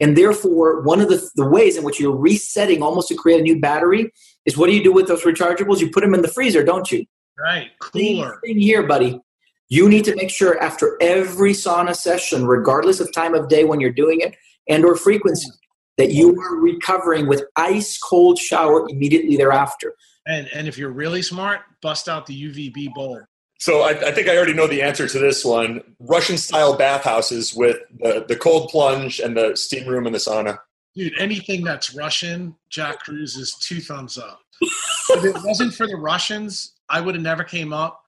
And 0.00 0.16
therefore, 0.16 0.82
one 0.82 1.00
of 1.00 1.08
the, 1.08 1.28
the 1.36 1.48
ways 1.48 1.76
in 1.76 1.84
which 1.84 2.00
you're 2.00 2.16
resetting 2.16 2.82
almost 2.82 3.08
to 3.08 3.14
create 3.14 3.40
a 3.40 3.42
new 3.42 3.60
battery 3.60 4.12
is 4.44 4.56
what 4.56 4.66
do 4.66 4.74
you 4.74 4.82
do 4.82 4.92
with 4.92 5.06
those 5.06 5.22
rechargeables? 5.22 5.80
You 5.80 5.90
put 5.90 6.02
them 6.02 6.14
in 6.14 6.22
the 6.22 6.28
freezer, 6.28 6.64
don't 6.64 6.90
you? 6.90 7.04
Right. 7.38 7.70
Same 7.94 8.18
Cooler. 8.18 8.40
thing 8.44 8.58
here, 8.58 8.86
buddy. 8.86 9.20
You 9.68 9.88
need 9.88 10.04
to 10.04 10.14
make 10.14 10.30
sure 10.30 10.60
after 10.62 10.96
every 11.00 11.52
sauna 11.52 11.96
session, 11.96 12.46
regardless 12.46 13.00
of 13.00 13.12
time 13.12 13.34
of 13.34 13.48
day 13.48 13.64
when 13.64 13.80
you're 13.80 13.92
doing 13.92 14.20
it 14.20 14.36
and 14.68 14.84
or 14.84 14.94
frequency, 14.94 15.48
that 15.96 16.12
you 16.12 16.38
are 16.40 16.56
recovering 16.56 17.26
with 17.26 17.44
ice 17.56 17.98
cold 17.98 18.38
shower 18.38 18.86
immediately 18.88 19.36
thereafter. 19.36 19.94
And 20.26 20.48
and 20.52 20.68
if 20.68 20.76
you're 20.76 20.90
really 20.90 21.22
smart, 21.22 21.60
bust 21.82 22.08
out 22.08 22.26
the 22.26 22.50
UVB 22.50 22.94
bulb. 22.94 23.22
So 23.64 23.80
I, 23.80 23.92
I 23.92 24.12
think 24.12 24.28
I 24.28 24.36
already 24.36 24.52
know 24.52 24.66
the 24.66 24.82
answer 24.82 25.08
to 25.08 25.18
this 25.18 25.42
one. 25.42 25.80
Russian 25.98 26.36
style 26.36 26.76
bathhouses 26.76 27.54
with 27.54 27.78
the, 27.98 28.22
the 28.28 28.36
cold 28.36 28.68
plunge 28.68 29.20
and 29.20 29.34
the 29.34 29.56
steam 29.56 29.88
room 29.88 30.04
and 30.04 30.14
the 30.14 30.18
sauna. 30.18 30.58
Dude, 30.94 31.14
anything 31.18 31.64
that's 31.64 31.94
Russian, 31.94 32.54
Jack 32.68 32.98
Kruse 32.98 33.36
is 33.36 33.54
two 33.54 33.80
thumbs 33.80 34.18
up. 34.18 34.38
if 34.60 35.24
it 35.24 35.42
wasn't 35.42 35.72
for 35.72 35.86
the 35.86 35.96
Russians, 35.96 36.74
I 36.90 37.00
would 37.00 37.14
have 37.14 37.24
never 37.24 37.42
came 37.42 37.72
up 37.72 38.02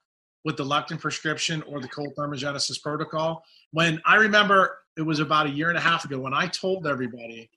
with 0.45 0.57
the 0.57 0.63
leptin 0.63 0.99
prescription 0.99 1.63
or 1.63 1.81
the 1.81 1.87
cold 1.87 2.13
thermogenesis 2.15 2.79
protocol. 2.79 3.43
When 3.71 3.99
I 4.05 4.17
remember 4.17 4.77
it 4.95 5.01
was 5.01 5.17
about 5.17 5.47
a 5.47 5.49
year 5.49 5.69
and 5.69 5.77
a 5.79 5.81
half 5.81 6.05
ago 6.05 6.19
when 6.19 6.35
I 6.35 6.45
told 6.49 6.85
everybody 6.85 7.49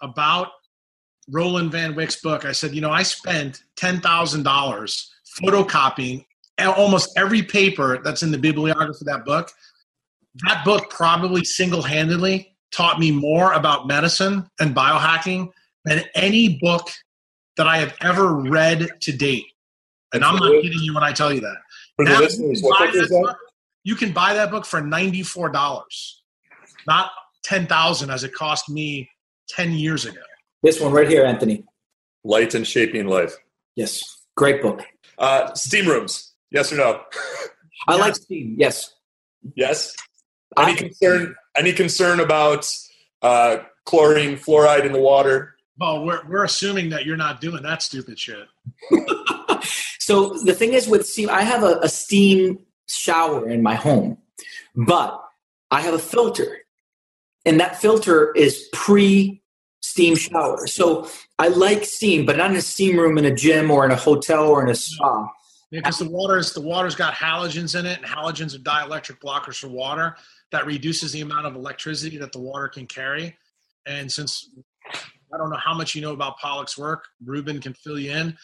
about 0.00 0.50
Roeland 1.28 1.72
Van 1.72 1.94
Wijk's 1.94 2.20
book, 2.20 2.44
I 2.44 2.52
said, 2.52 2.76
you 2.76 2.80
know, 2.80 2.92
I 2.92 3.02
spent 3.02 3.64
ten 3.74 4.00
thousand 4.00 4.44
dollars 4.44 5.12
photocopying 5.42 6.24
almost 6.58 7.10
every 7.16 7.42
paper 7.42 8.00
that's 8.02 8.22
in 8.22 8.30
the 8.30 8.38
bibliography 8.38 8.98
of 9.00 9.06
that 9.06 9.24
book. 9.24 9.50
That 10.46 10.64
book 10.64 10.90
probably 10.90 11.44
single-handedly 11.44 12.56
taught 12.72 12.98
me 12.98 13.10
more 13.10 13.52
about 13.52 13.86
medicine 13.86 14.48
and 14.60 14.74
biohacking 14.74 15.50
than 15.84 16.02
any 16.14 16.58
book 16.60 16.88
that 17.56 17.66
I 17.66 17.78
have 17.78 17.94
ever 18.00 18.34
read 18.34 18.88
to 19.00 19.12
date. 19.12 19.46
And 20.12 20.24
I'm 20.24 20.36
not 20.36 20.62
kidding 20.62 20.80
you 20.80 20.94
when 20.94 21.02
I 21.02 21.12
tell 21.12 21.32
you 21.32 21.40
that. 21.40 21.56
For 21.96 22.04
the 22.04 22.18
listeners, 22.18 22.62
you, 22.62 22.68
what 22.68 22.78
can 22.78 22.86
book 22.86 22.94
buy 22.94 23.00
is 23.00 23.08
that 23.08 23.14
that? 23.14 23.22
book, 23.22 23.36
you 23.84 23.94
can 23.94 24.12
buy 24.12 24.34
that 24.34 24.50
book 24.50 24.64
for 24.66 24.80
$94, 24.80 25.52
not 26.86 27.10
10000 27.42 28.10
as 28.10 28.24
it 28.24 28.32
cost 28.32 28.68
me 28.68 29.08
10 29.50 29.72
years 29.72 30.04
ago. 30.04 30.20
This 30.62 30.80
one 30.80 30.92
right 30.92 31.08
here, 31.08 31.24
Anthony. 31.24 31.64
Light 32.24 32.54
and 32.54 32.66
shaping 32.66 33.06
life. 33.06 33.36
Yes. 33.76 34.02
Great 34.36 34.62
book. 34.62 34.82
Uh, 35.18 35.52
steam 35.54 35.86
rooms. 35.86 36.29
Yes 36.50 36.72
or 36.72 36.76
no? 36.76 37.02
I 37.88 37.96
like 37.96 38.16
steam. 38.16 38.56
Yes. 38.58 38.94
Yes. 39.54 39.94
Any 40.58 40.72
I- 40.72 40.76
concern? 40.76 41.36
Any 41.56 41.72
concern 41.72 42.20
about 42.20 42.72
uh, 43.22 43.58
chlorine, 43.84 44.36
fluoride 44.36 44.84
in 44.84 44.92
the 44.92 45.00
water? 45.00 45.56
Well, 45.78 46.04
we're, 46.04 46.26
we're 46.28 46.44
assuming 46.44 46.90
that 46.90 47.06
you're 47.06 47.16
not 47.16 47.40
doing 47.40 47.62
that 47.62 47.82
stupid 47.82 48.18
shit. 48.18 48.46
So 50.10 50.30
the 50.30 50.54
thing 50.54 50.72
is 50.72 50.88
with 50.88 51.06
steam, 51.06 51.28
I 51.30 51.42
have 51.42 51.62
a, 51.62 51.78
a 51.82 51.88
steam 51.88 52.58
shower 52.88 53.48
in 53.48 53.62
my 53.62 53.76
home, 53.76 54.18
but 54.74 55.22
I 55.70 55.82
have 55.82 55.94
a 55.94 56.00
filter, 56.00 56.58
and 57.44 57.60
that 57.60 57.80
filter 57.80 58.32
is 58.32 58.68
pre 58.72 59.40
steam 59.82 60.16
shower. 60.16 60.66
So 60.66 61.08
I 61.38 61.46
like 61.46 61.84
steam, 61.84 62.26
but 62.26 62.36
not 62.36 62.50
in 62.50 62.56
a 62.56 62.60
steam 62.60 62.98
room 62.98 63.18
in 63.18 63.24
a 63.24 63.32
gym 63.32 63.70
or 63.70 63.84
in 63.84 63.92
a 63.92 63.96
hotel 63.96 64.48
or 64.48 64.64
in 64.64 64.68
a 64.68 64.74
spa. 64.74 65.28
Because 65.70 65.98
the 65.98 66.08
water's 66.10 66.52
the 66.52 66.60
water's 66.60 66.96
got 66.96 67.14
halogens 67.14 67.78
in 67.78 67.86
it, 67.86 67.98
and 67.98 68.06
halogens 68.06 68.56
are 68.56 68.58
dielectric 68.58 69.20
blockers 69.20 69.56
for 69.56 69.68
water 69.68 70.16
that 70.50 70.66
reduces 70.66 71.12
the 71.12 71.20
amount 71.20 71.46
of 71.46 71.54
electricity 71.54 72.18
that 72.18 72.32
the 72.32 72.40
water 72.40 72.66
can 72.66 72.86
carry. 72.86 73.36
And 73.86 74.10
since 74.10 74.50
I 75.32 75.38
don't 75.38 75.50
know 75.50 75.56
how 75.56 75.74
much 75.74 75.94
you 75.94 76.02
know 76.02 76.12
about 76.12 76.38
Pollack's 76.38 76.76
work, 76.76 77.06
Ruben 77.24 77.60
can 77.60 77.72
fill 77.74 77.98
you 77.98 78.10
in. 78.10 78.36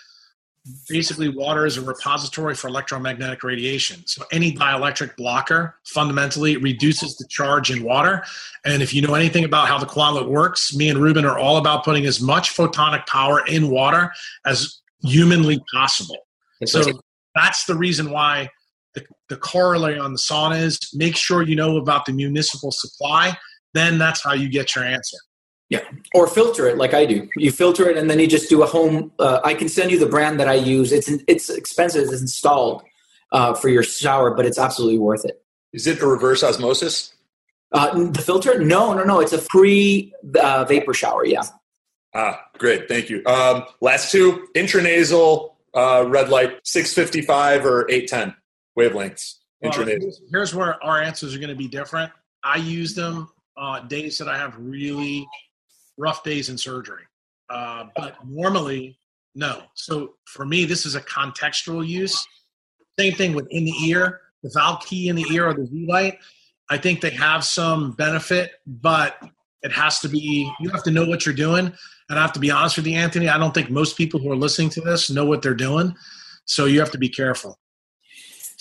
Basically, 0.89 1.29
water 1.29 1.65
is 1.65 1.77
a 1.77 1.81
repository 1.81 2.55
for 2.55 2.67
electromagnetic 2.69 3.45
radiation. 3.45 4.05
So 4.07 4.25
any 4.33 4.53
dielectric 4.53 5.17
blocker 5.17 5.77
fundamentally 5.85 6.57
reduces 6.57 7.17
the 7.17 7.27
charge 7.29 7.71
in 7.71 7.85
water. 7.85 8.25
And 8.65 8.83
if 8.83 8.93
you 8.93 9.01
know 9.01 9.15
anything 9.15 9.45
about 9.45 9.69
how 9.69 9.79
the 9.79 9.87
Quantlet 9.87 10.29
works, 10.29 10.75
me 10.75 10.89
and 10.89 10.99
Ruben 10.99 11.25
are 11.25 11.39
all 11.39 11.57
about 11.57 11.85
putting 11.85 12.05
as 12.07 12.21
much 12.21 12.57
photonic 12.57 13.07
power 13.07 13.47
in 13.47 13.71
water 13.71 14.13
as 14.45 14.81
humanly 15.03 15.61
possible. 15.73 16.19
So 16.65 17.01
that's 17.37 17.65
the 17.67 17.75
reason 17.75 18.11
why 18.11 18.51
the, 18.95 19.05
the 19.29 19.37
corollary 19.37 19.99
on 19.99 20.13
the 20.13 20.19
sauna 20.19 20.61
is 20.61 20.79
make 20.95 21.17
sure 21.17 21.43
you 21.43 21.55
know 21.55 21.77
about 21.77 22.07
the 22.07 22.13
municipal 22.13 22.71
supply. 22.73 23.37
Then 23.75 23.99
that's 23.99 24.23
how 24.25 24.33
you 24.33 24.49
get 24.49 24.75
your 24.75 24.85
answer. 24.85 25.19
Yeah, 25.69 25.81
or 26.15 26.29
filter 26.29 26.69
it 26.69 26.79
like 26.79 26.95
I 26.95 27.05
do. 27.05 27.29
You 27.37 27.51
filter 27.51 27.89
it, 27.91 27.97
and 27.97 28.09
then 28.09 28.21
you 28.21 28.29
just 28.29 28.49
do 28.49 28.63
a 28.63 28.67
home. 28.67 29.11
Uh, 29.19 29.41
I 29.45 29.55
can 29.55 29.69
send 29.69 29.91
you 29.91 29.99
the 29.99 30.07
brand 30.07 30.39
that 30.39 30.49
I 30.49 30.55
use. 30.55 30.93
It's 30.93 31.09
it's 31.27 31.51
expensive. 31.51 32.05
It's 32.05 32.21
installed 32.21 32.85
uh, 33.33 33.53
for 33.55 33.69
your 33.69 33.83
shower, 33.83 34.33
but 34.33 34.47
it's 34.47 34.59
absolutely 34.59 34.99
worth 34.99 35.25
it. 35.25 35.43
Is 35.73 35.89
it 35.89 36.01
a 36.01 36.07
reverse 36.07 36.45
osmosis? 36.45 37.13
Uh, 37.73 38.11
the 38.11 38.23
filter? 38.23 38.63
No, 38.63 38.95
no, 38.95 39.03
no. 39.03 39.19
It's 39.21 39.33
a 39.33 39.39
free 39.39 40.15
uh, 40.41 40.65
vapor 40.65 40.95
shower. 40.95 41.27
Yeah. 41.27 41.43
Ah, 42.15 42.41
great. 42.57 42.89
Thank 42.89 43.11
you. 43.11 43.23
Um, 43.27 43.65
last 43.81 44.13
two 44.13 44.47
intranasal 44.55 45.56
uh, 45.75 46.05
red 46.09 46.29
light 46.29 46.59
655 46.65 47.65
or 47.65 47.91
810 47.91 48.35
wavelengths. 48.79 49.35
Intranasal. 49.65 50.01
here's, 50.01 50.23
here's 50.31 50.55
where 50.55 50.83
our 50.85 51.01
answers 51.01 51.35
are 51.35 51.39
going 51.39 51.51
to 51.51 51.57
be 51.57 51.69
different. 51.69 52.13
I 52.45 52.57
use 52.57 52.95
them 52.95 53.29
uh, 53.57 53.81
days 53.81 54.19
that 54.19 54.29
I 54.29 54.37
have 54.37 54.55
really 54.59 55.27
rough 55.97 56.23
days 56.23 56.51
in 56.51 56.59
surgery, 56.59 57.03
uh, 57.49 57.87
but 57.97 58.17
normally 58.27 58.99
no. 59.35 59.63
So 59.75 60.15
for 60.27 60.45
me, 60.45 60.65
this 60.65 60.87
is 60.87 60.95
a 60.95 61.01
contextual 61.01 61.87
use. 61.87 62.27
Same 62.99 63.15
thing 63.15 63.35
with 63.35 63.47
in 63.51 63.65
the 63.65 63.75
ear, 63.87 64.21
the 64.43 64.51
Valkee 64.51 65.09
in 65.09 65.17
the 65.17 65.27
ear 65.33 65.49
or 65.49 65.55
the 65.55 65.67
Vielight. 65.71 66.19
I 66.69 66.79
think 66.79 67.01
they 67.01 67.11
have 67.11 67.45
some 67.45 67.93
benefit, 67.93 68.53
but 68.67 69.17
it 69.67 69.73
has 69.73 70.01
to 70.01 70.09
be. 70.09 70.51
You 70.61 70.71
have 70.71 70.83
to 70.85 70.91
know 70.91 71.05
what 71.05 71.27
you're 71.27 71.35
doing. 71.35 71.73
And 72.09 72.19
I 72.19 72.23
have 72.23 72.33
to 72.35 72.41
be 72.41 72.51
honest 72.51 72.77
with 72.77 72.87
you, 72.87 72.97
Anthony. 72.97 73.29
I 73.29 73.37
don't 73.37 73.53
think 73.53 73.69
most 73.69 73.97
people 73.99 74.21
who 74.21 74.31
are 74.31 74.37
listening 74.37 74.71
to 74.71 74.81
this 74.81 75.11
know 75.11 75.27
what 75.27 75.43
they're 75.43 75.55
doing. 75.55 75.95
So 76.45 76.65
you 76.65 76.79
have 76.81 76.93
to 76.93 76.99
be 76.99 77.09
careful. 77.09 77.59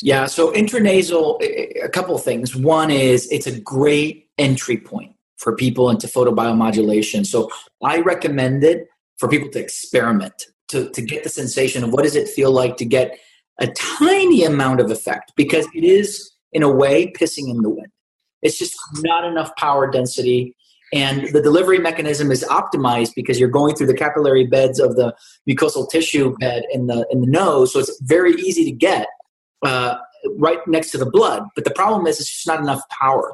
Yeah. 0.01 0.25
So 0.25 0.51
intranasal, 0.51 1.41
a 1.83 1.89
couple 1.89 2.17
things. 2.17 2.55
One 2.55 2.91
is 2.91 3.31
it's 3.31 3.47
a 3.47 3.59
great 3.59 4.27
entry 4.37 4.77
point 4.77 5.15
for 5.37 5.55
people 5.55 5.89
into 5.89 6.07
photobiomodulation. 6.07 7.25
So 7.25 7.49
I 7.83 7.99
recommend 7.99 8.63
it 8.63 8.87
for 9.17 9.29
people 9.29 9.49
to 9.49 9.59
experiment 9.59 10.47
to, 10.69 10.89
to 10.89 11.01
get 11.01 11.23
the 11.23 11.29
sensation 11.29 11.83
of 11.83 11.93
what 11.93 12.03
does 12.03 12.15
it 12.15 12.27
feel 12.27 12.51
like 12.51 12.77
to 12.77 12.85
get 12.85 13.17
a 13.59 13.67
tiny 13.67 14.43
amount 14.43 14.81
of 14.81 14.91
effect 14.91 15.31
because 15.35 15.67
it 15.73 15.83
is 15.83 16.31
in 16.51 16.63
a 16.63 16.71
way 16.71 17.11
pissing 17.11 17.49
in 17.49 17.61
the 17.61 17.69
wind. 17.69 17.91
It's 18.41 18.57
just 18.57 18.75
not 18.97 19.23
enough 19.23 19.55
power 19.55 19.89
density. 19.89 20.55
And 20.93 21.27
the 21.29 21.41
delivery 21.41 21.79
mechanism 21.79 22.31
is 22.31 22.43
optimized 22.43 23.13
because 23.15 23.39
you're 23.39 23.49
going 23.49 23.75
through 23.75 23.87
the 23.87 23.95
capillary 23.95 24.45
beds 24.45 24.79
of 24.79 24.95
the 24.95 25.15
mucosal 25.49 25.89
tissue 25.89 26.35
bed 26.37 26.63
in 26.71 26.87
the 26.87 27.07
in 27.09 27.21
the 27.21 27.27
nose, 27.27 27.73
so 27.73 27.79
it's 27.79 27.99
very 28.03 28.33
easy 28.33 28.63
to 28.65 28.71
get 28.71 29.07
uh, 29.65 29.97
right 30.37 30.59
next 30.67 30.91
to 30.91 30.97
the 30.97 31.09
blood. 31.09 31.43
But 31.55 31.65
the 31.65 31.71
problem 31.71 32.05
is, 32.07 32.19
it's 32.19 32.31
just 32.31 32.47
not 32.47 32.59
enough 32.59 32.81
power. 32.89 33.33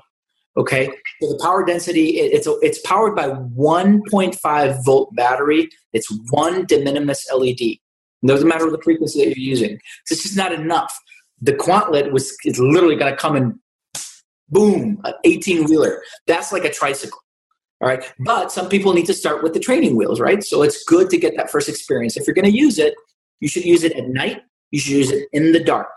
Okay, 0.58 0.88
so 1.22 1.30
the 1.30 1.40
power 1.42 1.66
density 1.66 2.20
it, 2.20 2.34
it's 2.34 2.48
it's 2.62 2.80
powered 2.82 3.16
by 3.16 3.30
1.5 3.30 4.86
volt 4.86 5.16
battery. 5.16 5.70
It's 5.94 6.08
one 6.30 6.66
de 6.66 6.84
minimis 6.84 7.26
LED. 7.34 7.62
It 7.62 7.80
doesn't 8.28 8.48
matter 8.48 8.70
the 8.70 8.82
frequency 8.84 9.20
that 9.20 9.30
you're 9.30 9.50
using. 9.50 9.80
It's 10.10 10.24
just 10.24 10.38
not 10.38 10.52
enough. 10.54 10.94
The 11.42 11.54
Quantlet 11.54 12.12
was 12.12 12.36
is 12.46 12.60
literally 12.60 12.96
going 12.96 13.12
to 13.12 13.18
come 13.18 13.36
and 13.36 13.56
boom, 14.50 15.00
an 15.06 15.14
18 15.24 15.66
wheeler. 15.66 16.04
That's 16.28 16.52
like 16.52 16.66
a 16.66 16.72
tricycle. 16.72 17.20
All 17.82 17.88
right. 17.88 18.04
But 18.20 18.52
some 18.52 18.70
people 18.70 18.94
need 18.94 19.08
to 19.08 19.14
start 19.14 19.42
with 19.42 19.54
the 19.54 19.60
training 19.60 19.96
wheels, 19.96 20.20
right? 20.20 20.44
So 20.44 20.62
it's 20.62 20.84
good 20.84 21.10
to 21.10 21.18
get 21.18 21.36
that 21.38 21.50
first 21.50 21.68
experience. 21.68 22.16
If 22.16 22.28
you're 22.28 22.36
going 22.36 22.46
to 22.46 22.56
use 22.56 22.78
it, 22.78 22.94
you 23.40 23.48
should 23.48 23.66
use 23.66 23.84
it 23.84 23.94
at 23.94 24.08
night. 24.08 24.42
You 24.70 24.80
should 24.80 24.94
use 24.94 25.12
it 25.12 25.28
in 25.34 25.52
the 25.52 25.64
dark. 25.64 25.92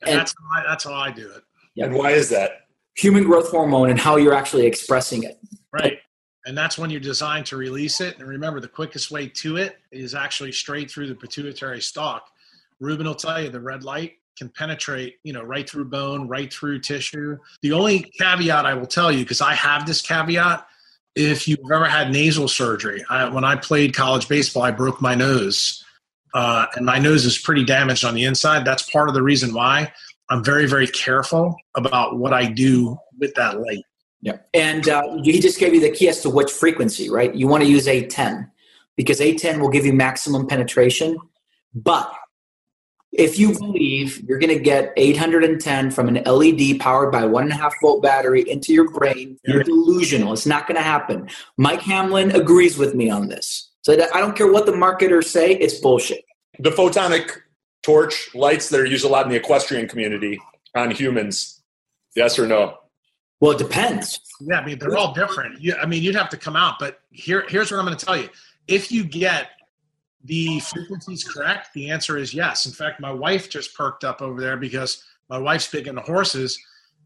And, 0.00 0.10
and 0.10 0.20
that's, 0.20 0.34
how 0.38 0.58
I, 0.58 0.62
that's 0.66 0.84
how 0.84 0.94
I 0.94 1.10
do 1.10 1.30
it. 1.30 1.42
Yeah. 1.74 1.84
And 1.84 1.94
why 1.94 2.12
is 2.12 2.30
that? 2.30 2.66
Human 2.96 3.24
growth 3.24 3.50
hormone 3.50 3.90
and 3.90 4.00
how 4.00 4.16
you're 4.16 4.34
actually 4.34 4.66
expressing 4.66 5.22
it. 5.24 5.38
Right. 5.72 5.98
And 6.46 6.56
that's 6.56 6.78
when 6.78 6.88
you're 6.88 7.00
designed 7.00 7.44
to 7.46 7.58
release 7.58 8.00
it. 8.00 8.18
And 8.18 8.26
remember, 8.26 8.60
the 8.60 8.68
quickest 8.68 9.10
way 9.10 9.28
to 9.28 9.58
it 9.58 9.76
is 9.92 10.14
actually 10.14 10.52
straight 10.52 10.90
through 10.90 11.08
the 11.08 11.14
pituitary 11.14 11.82
stalk. 11.82 12.24
Ruben 12.80 13.06
will 13.06 13.14
tell 13.14 13.42
you 13.42 13.50
the 13.50 13.60
red 13.60 13.84
light 13.84 14.14
can 14.38 14.48
penetrate, 14.48 15.16
you 15.22 15.34
know, 15.34 15.42
right 15.42 15.68
through 15.68 15.84
bone, 15.84 16.26
right 16.26 16.50
through 16.50 16.80
tissue. 16.80 17.36
The 17.60 17.72
only 17.72 18.10
caveat 18.18 18.64
I 18.64 18.72
will 18.72 18.86
tell 18.86 19.12
you, 19.12 19.18
because 19.18 19.42
I 19.42 19.52
have 19.54 19.84
this 19.86 20.00
caveat, 20.00 20.66
if 21.14 21.48
you've 21.48 21.58
ever 21.72 21.86
had 21.86 22.10
nasal 22.10 22.48
surgery, 22.48 23.04
I, 23.08 23.28
when 23.28 23.44
I 23.44 23.56
played 23.56 23.94
college 23.94 24.28
baseball, 24.28 24.62
I 24.62 24.70
broke 24.70 25.00
my 25.00 25.14
nose, 25.14 25.84
uh, 26.34 26.66
and 26.76 26.86
my 26.86 26.98
nose 26.98 27.24
is 27.24 27.38
pretty 27.38 27.64
damaged 27.64 28.04
on 28.04 28.14
the 28.14 28.24
inside. 28.24 28.64
That's 28.64 28.88
part 28.90 29.08
of 29.08 29.14
the 29.14 29.22
reason 29.22 29.52
why 29.52 29.92
I'm 30.28 30.44
very, 30.44 30.66
very 30.66 30.86
careful 30.86 31.56
about 31.74 32.18
what 32.18 32.32
I 32.32 32.46
do 32.46 32.96
with 33.18 33.34
that 33.34 33.60
light. 33.60 33.84
Yeah, 34.22 34.38
and 34.54 34.88
uh, 34.88 35.02
he 35.22 35.40
just 35.40 35.58
gave 35.58 35.74
you 35.74 35.80
the 35.80 35.90
key 35.90 36.08
as 36.08 36.20
to 36.22 36.30
which 36.30 36.50
frequency, 36.50 37.08
right? 37.08 37.34
You 37.34 37.48
want 37.48 37.64
to 37.64 37.70
use 37.70 37.88
810 37.88 38.50
because 38.96 39.20
810 39.20 39.60
will 39.60 39.70
give 39.70 39.86
you 39.86 39.94
maximum 39.94 40.46
penetration, 40.46 41.16
but 41.74 42.12
if 43.12 43.38
you 43.38 43.58
believe 43.58 44.22
you're 44.28 44.38
going 44.38 44.56
to 44.56 44.62
get 44.62 44.92
810 44.96 45.90
from 45.90 46.08
an 46.08 46.22
LED 46.24 46.78
powered 46.78 47.10
by 47.10 47.24
one 47.24 47.44
and 47.44 47.52
a 47.52 47.56
half 47.56 47.74
volt 47.82 48.02
battery 48.02 48.48
into 48.48 48.72
your 48.72 48.88
brain, 48.90 49.36
you're 49.44 49.64
delusional. 49.64 50.32
It's 50.32 50.46
not 50.46 50.66
going 50.66 50.76
to 50.76 50.82
happen. 50.82 51.28
Mike 51.56 51.80
Hamblin 51.80 52.30
agrees 52.32 52.78
with 52.78 52.94
me 52.94 53.10
on 53.10 53.28
this. 53.28 53.70
So 53.82 53.94
I 54.14 54.20
don't 54.20 54.36
care 54.36 54.50
what 54.50 54.66
the 54.66 54.76
marketers 54.76 55.28
say, 55.28 55.54
it's 55.54 55.80
bullshit. 55.80 56.24
The 56.58 56.70
photonic 56.70 57.38
torch 57.82 58.32
lights 58.34 58.68
that 58.68 58.80
are 58.80 58.86
used 58.86 59.04
a 59.04 59.08
lot 59.08 59.24
in 59.24 59.30
the 59.30 59.36
equestrian 59.36 59.88
community 59.88 60.40
on 60.74 60.90
humans, 60.90 61.62
yes 62.14 62.38
or 62.38 62.46
no? 62.46 62.76
Well, 63.40 63.52
it 63.52 63.58
depends. 63.58 64.20
Yeah, 64.40 64.60
I 64.60 64.66
mean, 64.66 64.78
they're 64.78 64.96
all 64.96 65.14
different. 65.14 65.60
You, 65.60 65.74
I 65.76 65.86
mean, 65.86 66.02
you'd 66.02 66.14
have 66.14 66.28
to 66.30 66.36
come 66.36 66.56
out, 66.56 66.74
but 66.78 67.00
here, 67.10 67.44
here's 67.48 67.70
what 67.70 67.80
I'm 67.80 67.86
going 67.86 67.96
to 67.96 68.04
tell 68.04 68.16
you. 68.16 68.28
If 68.68 68.92
you 68.92 69.02
get 69.02 69.48
the 70.24 70.60
frequencies 70.60 71.24
correct? 71.24 71.72
The 71.74 71.90
answer 71.90 72.16
is 72.18 72.34
yes. 72.34 72.66
In 72.66 72.72
fact, 72.72 73.00
my 73.00 73.12
wife 73.12 73.48
just 73.48 73.74
perked 73.74 74.04
up 74.04 74.20
over 74.20 74.40
there 74.40 74.56
because 74.56 75.02
my 75.28 75.38
wife's 75.38 75.70
big 75.70 75.86
into 75.86 76.02
horses. 76.02 76.58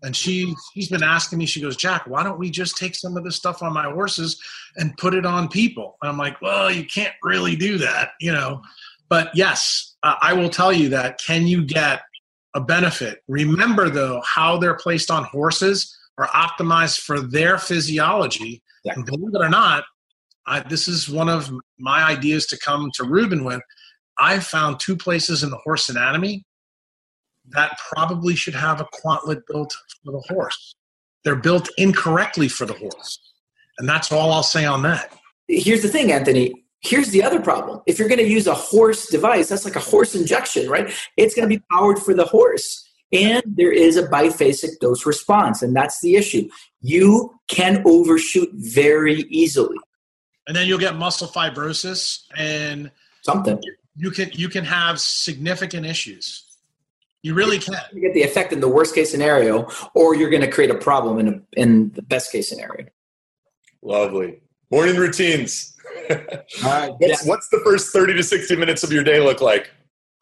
And 0.03 0.15
she 0.15 0.55
she's 0.75 0.89
been 0.89 1.03
asking 1.03 1.39
me, 1.39 1.47
she 1.47 1.61
goes, 1.61 1.77
Jack, 1.77 2.07
why 2.07 2.23
don't 2.23 2.39
we 2.39 2.51
just 2.51 2.77
take 2.77 2.95
some 2.95 3.17
of 3.17 3.25
this 3.25 3.37
stuff 3.37 3.63
on 3.63 3.73
my 3.73 3.85
horses 3.85 4.43
and 4.77 4.97
put 4.99 5.15
it 5.15 5.25
on 5.25 5.49
people? 5.49 5.97
And 6.03 6.11
I'm 6.11 6.19
like, 6.19 6.41
well, 6.43 6.71
you 6.71 6.85
can't 6.85 7.15
really 7.23 7.57
do 7.57 7.79
that, 7.79 8.11
you 8.21 8.33
know. 8.33 8.61
But 9.09 9.31
yes, 9.35 9.95
uh, 10.03 10.17
I 10.21 10.33
will 10.35 10.51
tell 10.51 10.73
you 10.73 10.89
that. 10.91 11.19
Can 11.25 11.47
you 11.47 11.65
get 11.65 12.03
a 12.55 12.61
benefit? 12.61 13.23
Remember 13.29 13.89
though, 13.89 14.21
how 14.25 14.59
they're 14.59 14.77
placed 14.77 15.11
on 15.11 15.25
horses 15.25 15.97
are 16.19 16.29
optimized 16.29 17.01
for 17.01 17.21
their 17.21 17.59
physiology. 17.59 18.63
Yeah. 18.85 18.95
And 18.97 19.07
believe 19.07 19.35
it 19.35 19.41
or 19.41 19.49
not, 19.49 19.85
I, 20.47 20.61
this 20.61 20.89
is 20.89 21.09
one 21.09 21.29
of 21.29 21.51
my 21.79 22.05
ideas 22.05 22.47
to 22.47 22.59
come 22.59 22.91
to 22.95 23.05
Ruben 23.05 23.45
with. 23.45 23.63
I 24.19 24.39
found 24.39 24.79
two 24.79 24.97
places 24.97 25.43
in 25.43 25.51
the 25.51 25.59
horse 25.59 25.89
anatomy 25.89 26.45
that 27.51 27.79
probably 27.93 28.35
should 28.35 28.55
have 28.55 28.81
a 28.81 28.87
quantlet 28.87 29.43
built 29.47 29.75
for 30.05 30.13
the 30.13 30.35
horse. 30.35 30.77
They're 31.25 31.37
built 31.37 31.69
incorrectly 31.77 32.49
for 32.49 32.67
the 32.67 32.75
horse. 32.75 33.19
And 33.79 33.89
that's 33.89 34.13
all 34.13 34.33
I'll 34.33 34.43
say 34.43 34.65
on 34.65 34.83
that. 34.83 35.13
Here's 35.49 35.83
the 35.83 35.89
thing, 35.89 36.13
Anthony. 36.13 36.65
Here's 36.81 37.09
the 37.09 37.23
other 37.23 37.41
problem. 37.41 37.81
If 37.87 37.99
you're 37.99 38.09
going 38.09 38.21
to 38.21 38.29
use 38.29 38.47
a 38.47 38.55
horse 38.55 39.09
device, 39.09 39.49
that's 39.49 39.65
like 39.65 39.77
a 39.77 39.81
horse 39.81 40.15
injection, 40.15 40.69
right? 40.69 40.93
It's 41.17 41.35
going 41.35 41.49
to 41.49 41.55
be 41.55 41.63
powered 41.73 41.99
for 41.99 42.15
the 42.15 42.27
horse. 42.27 42.83
And 43.13 43.43
there 43.47 43.73
is 43.73 43.97
a 43.97 44.07
biphasic 44.07 44.79
dose 44.81 45.07
response. 45.07 45.63
And 45.63 45.75
that's 45.75 46.01
the 46.01 46.17
issue. 46.17 46.49
You 46.83 47.35
can 47.49 47.83
overshoot 47.87 48.51
very 48.55 49.23
easily 49.31 49.79
and 50.47 50.57
then 50.57 50.67
you'll 50.67 50.79
get 50.79 50.97
muscle 50.97 51.29
fibrosis 51.29 52.25
and 52.37 52.91
something. 53.23 53.61
You 53.97 54.11
can 54.11 54.31
you 54.33 54.49
can 54.49 54.65
have 54.65 55.01
significant 55.01 55.87
issues. 55.87 56.45
You 57.23 57.35
really 57.35 57.59
can. 57.59 57.77
You 57.93 58.01
get 58.01 58.13
the 58.13 58.23
effect 58.23 58.53
in 58.53 58.61
the 58.61 58.69
worst 58.69 58.95
case 58.95 59.11
scenario, 59.11 59.69
or 59.95 60.15
you're 60.15 60.31
going 60.31 60.43
to 60.43 60.51
create 60.51 60.71
a 60.71 60.75
problem 60.75 61.19
in 61.19 61.29
a, 61.29 61.61
in 61.61 61.91
the 61.93 62.03
best 62.03 62.31
case 62.31 62.49
scenario. 62.49 62.87
Lovely 63.83 64.41
morning 64.71 64.97
routines. 64.97 65.77
All 66.11 66.17
right. 66.65 66.93
what's, 66.99 67.27
what's 67.27 67.49
the 67.49 67.61
first 67.65 67.93
thirty 67.93 68.15
to 68.15 68.23
sixty 68.23 68.57
minutes 68.57 68.83
of 68.83 68.93
your 68.93 69.05
day 69.05 69.21
look 69.21 69.41
like? 69.41 69.71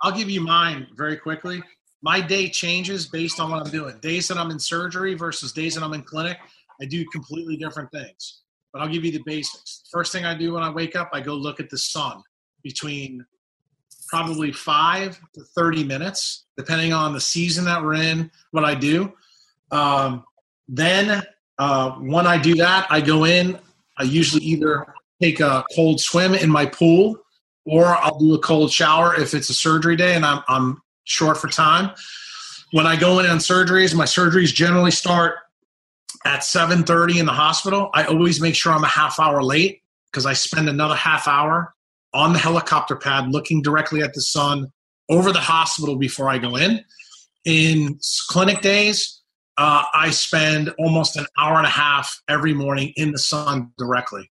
I'll 0.02 0.16
give 0.16 0.30
you 0.30 0.40
mine 0.40 0.86
very 0.94 1.16
quickly. 1.16 1.62
My 2.02 2.20
day 2.20 2.48
changes 2.48 3.06
based 3.06 3.38
on 3.38 3.50
what 3.50 3.64
I'm 3.64 3.70
doing. 3.70 3.96
Days 4.00 4.26
that 4.28 4.36
I'm 4.36 4.50
in 4.50 4.58
surgery 4.58 5.14
versus 5.14 5.52
days 5.52 5.76
that 5.76 5.84
I'm 5.84 5.92
in 5.92 6.02
clinic, 6.02 6.36
I 6.80 6.84
do 6.84 7.04
completely 7.12 7.56
different 7.56 7.90
things 7.92 8.41
but 8.72 8.80
I'll 8.80 8.88
give 8.88 9.04
you 9.04 9.12
the 9.12 9.22
basics. 9.24 9.82
First 9.90 10.12
thing 10.12 10.24
I 10.24 10.34
do 10.34 10.54
when 10.54 10.62
I 10.62 10.70
wake 10.70 10.96
up, 10.96 11.10
I 11.12 11.20
go 11.20 11.34
look 11.34 11.60
at 11.60 11.70
the 11.70 11.78
sun 11.78 12.22
between 12.62 13.24
probably 14.08 14.52
five 14.52 15.20
to 15.34 15.42
30 15.42 15.84
minutes, 15.84 16.44
depending 16.56 16.92
on 16.92 17.12
the 17.12 17.20
season 17.20 17.64
that 17.64 17.82
we're 17.82 17.94
in, 17.94 18.30
what 18.50 18.64
I 18.64 18.74
do. 18.74 19.12
Um, 19.70 20.24
then 20.68 21.22
uh, 21.58 21.92
when 21.92 22.26
I 22.26 22.38
do 22.38 22.54
that, 22.56 22.86
I 22.90 23.00
go 23.00 23.24
in, 23.24 23.58
I 23.98 24.04
usually 24.04 24.44
either 24.44 24.86
take 25.20 25.40
a 25.40 25.64
cold 25.74 26.00
swim 26.00 26.34
in 26.34 26.50
my 26.50 26.66
pool 26.66 27.16
or 27.64 27.86
I'll 27.86 28.18
do 28.18 28.34
a 28.34 28.38
cold 28.38 28.72
shower 28.72 29.14
if 29.18 29.34
it's 29.34 29.48
a 29.50 29.54
surgery 29.54 29.96
day 29.96 30.14
and 30.14 30.24
I'm, 30.24 30.42
I'm 30.48 30.82
short 31.04 31.38
for 31.38 31.48
time. 31.48 31.94
When 32.72 32.86
I 32.86 32.96
go 32.96 33.18
in 33.18 33.26
on 33.26 33.38
surgeries, 33.38 33.94
my 33.94 34.04
surgeries 34.04 34.52
generally 34.52 34.90
start 34.90 35.36
at 36.24 36.40
7.30 36.40 37.20
in 37.20 37.26
the 37.26 37.32
hospital 37.32 37.90
i 37.94 38.04
always 38.04 38.40
make 38.40 38.54
sure 38.54 38.72
i'm 38.72 38.84
a 38.84 38.88
half 38.88 39.18
hour 39.18 39.42
late 39.42 39.82
because 40.10 40.26
i 40.26 40.32
spend 40.32 40.68
another 40.68 40.94
half 40.94 41.26
hour 41.26 41.74
on 42.14 42.32
the 42.32 42.38
helicopter 42.38 42.96
pad 42.96 43.30
looking 43.30 43.62
directly 43.62 44.02
at 44.02 44.12
the 44.14 44.20
sun 44.20 44.70
over 45.08 45.32
the 45.32 45.40
hospital 45.40 45.96
before 45.96 46.28
i 46.28 46.38
go 46.38 46.56
in. 46.56 46.84
In 47.44 47.98
clinic 48.28 48.60
days 48.60 49.20
uh, 49.58 49.84
i 49.94 50.10
spend 50.10 50.72
almost 50.78 51.16
an 51.16 51.26
hour 51.38 51.56
and 51.56 51.66
a 51.66 51.70
half 51.70 52.20
every 52.28 52.54
morning 52.54 52.92
in 52.96 53.12
the 53.12 53.18
sun 53.18 53.72
directly. 53.78 54.30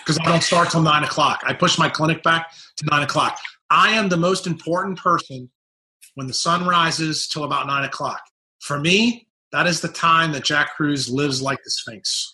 Because 0.00 0.18
i 0.20 0.24
don't 0.24 0.42
start 0.42 0.70
till 0.70 0.82
9 0.82 1.04
o'clock. 1.04 1.42
I 1.46 1.54
push 1.54 1.78
my 1.78 1.88
clinic 1.88 2.22
back 2.22 2.50
to 2.76 2.86
9 2.90 3.02
o'clock. 3.02 3.38
I 3.70 3.92
am 3.92 4.08
the 4.08 4.16
most 4.16 4.46
important 4.46 4.98
person 4.98 5.50
when 6.14 6.26
the 6.26 6.34
sun 6.34 6.66
rises 6.66 7.28
till 7.28 7.44
about 7.44 7.66
9 7.66 7.84
o'clock. 7.84 8.20
For 8.60 8.78
me 8.78 9.27
that 9.52 9.66
is 9.66 9.80
the 9.80 9.88
time 9.88 10.32
that 10.32 10.44
Jack 10.44 10.76
Kruse 10.76 11.10
lives 11.10 11.40
like 11.40 11.58
the 11.64 11.70
Sphinx. 11.70 12.32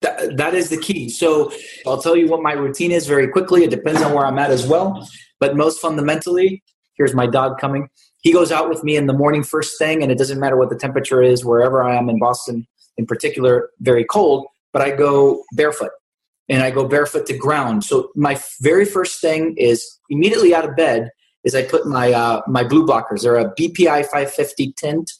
That, 0.00 0.36
that 0.36 0.54
is 0.54 0.68
the 0.68 0.76
key. 0.76 1.08
So 1.08 1.50
I'll 1.86 2.00
tell 2.00 2.16
you 2.16 2.28
what 2.28 2.42
my 2.42 2.52
routine 2.52 2.92
is 2.92 3.06
very 3.06 3.28
quickly. 3.28 3.64
It 3.64 3.70
depends 3.70 4.00
on 4.02 4.12
where 4.12 4.24
I'm 4.24 4.38
at 4.38 4.50
as 4.50 4.66
well. 4.66 5.08
But 5.40 5.56
most 5.56 5.80
fundamentally, 5.80 6.62
here's 6.96 7.14
my 7.14 7.26
dog 7.26 7.58
coming. 7.58 7.88
He 8.20 8.32
goes 8.32 8.52
out 8.52 8.68
with 8.68 8.84
me 8.84 8.96
in 8.96 9.06
the 9.06 9.12
morning 9.12 9.42
first 9.42 9.78
thing, 9.78 10.02
and 10.02 10.10
it 10.10 10.18
doesn't 10.18 10.38
matter 10.38 10.56
what 10.56 10.70
the 10.70 10.76
temperature 10.76 11.22
is, 11.22 11.44
wherever 11.44 11.82
I 11.82 11.96
am 11.96 12.08
in 12.08 12.18
Boston, 12.18 12.66
in 12.96 13.06
particular, 13.06 13.70
very 13.80 14.04
cold, 14.04 14.46
but 14.72 14.82
I 14.82 14.90
go 14.90 15.44
barefoot 15.52 15.92
and 16.48 16.62
I 16.62 16.70
go 16.70 16.86
barefoot 16.86 17.26
to 17.26 17.36
ground. 17.36 17.84
So 17.84 18.10
my 18.14 18.40
very 18.60 18.84
first 18.84 19.20
thing 19.20 19.54
is 19.56 19.98
immediately 20.10 20.54
out 20.54 20.68
of 20.68 20.76
bed 20.76 21.10
is 21.44 21.54
I 21.54 21.62
put 21.62 21.86
my 21.86 22.12
uh, 22.12 22.42
my 22.46 22.64
blue 22.64 22.86
blockers. 22.86 23.22
They're 23.22 23.36
a 23.36 23.54
BPI 23.54 24.06
550 24.06 24.72
tint 24.76 25.10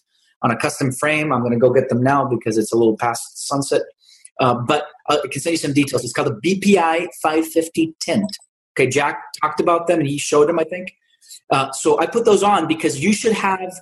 on 0.42 0.50
a 0.50 0.56
custom 0.56 0.92
frame. 0.92 1.32
I'm 1.32 1.40
going 1.40 1.52
to 1.52 1.58
go 1.58 1.70
get 1.70 1.88
them 1.88 2.02
now 2.02 2.24
because 2.24 2.58
it's 2.58 2.72
a 2.72 2.76
little 2.76 2.96
past 2.96 3.46
sunset. 3.46 3.82
Uh, 4.40 4.54
but 4.54 4.86
uh, 5.08 5.18
I 5.24 5.28
can 5.28 5.40
send 5.40 5.52
you 5.52 5.58
some 5.58 5.72
details. 5.72 6.04
It's 6.04 6.12
called 6.12 6.28
the 6.40 6.56
BPI 6.56 7.08
550 7.22 7.94
tint. 8.00 8.36
Okay, 8.78 8.88
Jack 8.88 9.20
talked 9.40 9.60
about 9.60 9.88
them 9.88 9.98
and 10.00 10.08
he 10.08 10.18
showed 10.18 10.48
them, 10.48 10.58
I 10.58 10.64
think. 10.64 10.92
Uh, 11.50 11.72
so 11.72 11.98
I 11.98 12.06
put 12.06 12.24
those 12.24 12.42
on 12.42 12.68
because 12.68 13.00
you 13.00 13.12
should 13.12 13.32
have 13.32 13.72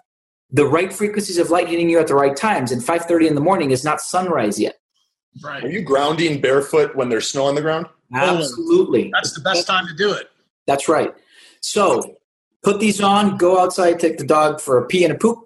the 0.51 0.65
right 0.65 0.93
frequencies 0.93 1.39
of 1.39 1.51
light 1.51 1.69
hitting 1.69 1.91
you 1.91 1.99
at 1.99 2.07
the 2.07 2.15
right 2.15 2.37
times. 2.37 2.73
And 2.73 2.83
5:30 2.83 3.28
in 3.28 3.35
the 3.35 3.41
morning 3.41 3.70
is 3.70 3.85
not 3.85 4.01
sunrise 4.01 4.59
yet. 4.59 4.77
Right. 5.43 5.62
Are 5.65 5.69
you 5.69 5.83
grounding 5.83 6.41
barefoot 6.41 6.97
when 6.97 7.09
there's 7.09 7.28
snow 7.28 7.45
on 7.45 7.55
the 7.55 7.61
ground? 7.61 7.87
Absolutely. 8.15 9.11
That's 9.12 9.35
the 9.35 9.41
best 9.41 9.66
time 9.66 9.87
to 9.87 9.95
do 9.95 10.12
it. 10.12 10.31
That's 10.66 10.89
right. 10.89 11.12
So 11.61 12.16
put 12.62 12.81
these 12.81 13.01
on, 13.01 13.37
go 13.37 13.61
outside, 13.61 14.01
take 14.01 14.19
the 14.19 14.24
dog 14.24 14.61
for 14.61 14.78
a 14.78 14.87
pee 14.87 15.05
and 15.05 15.12
a 15.12 15.19
poop. 15.19 15.45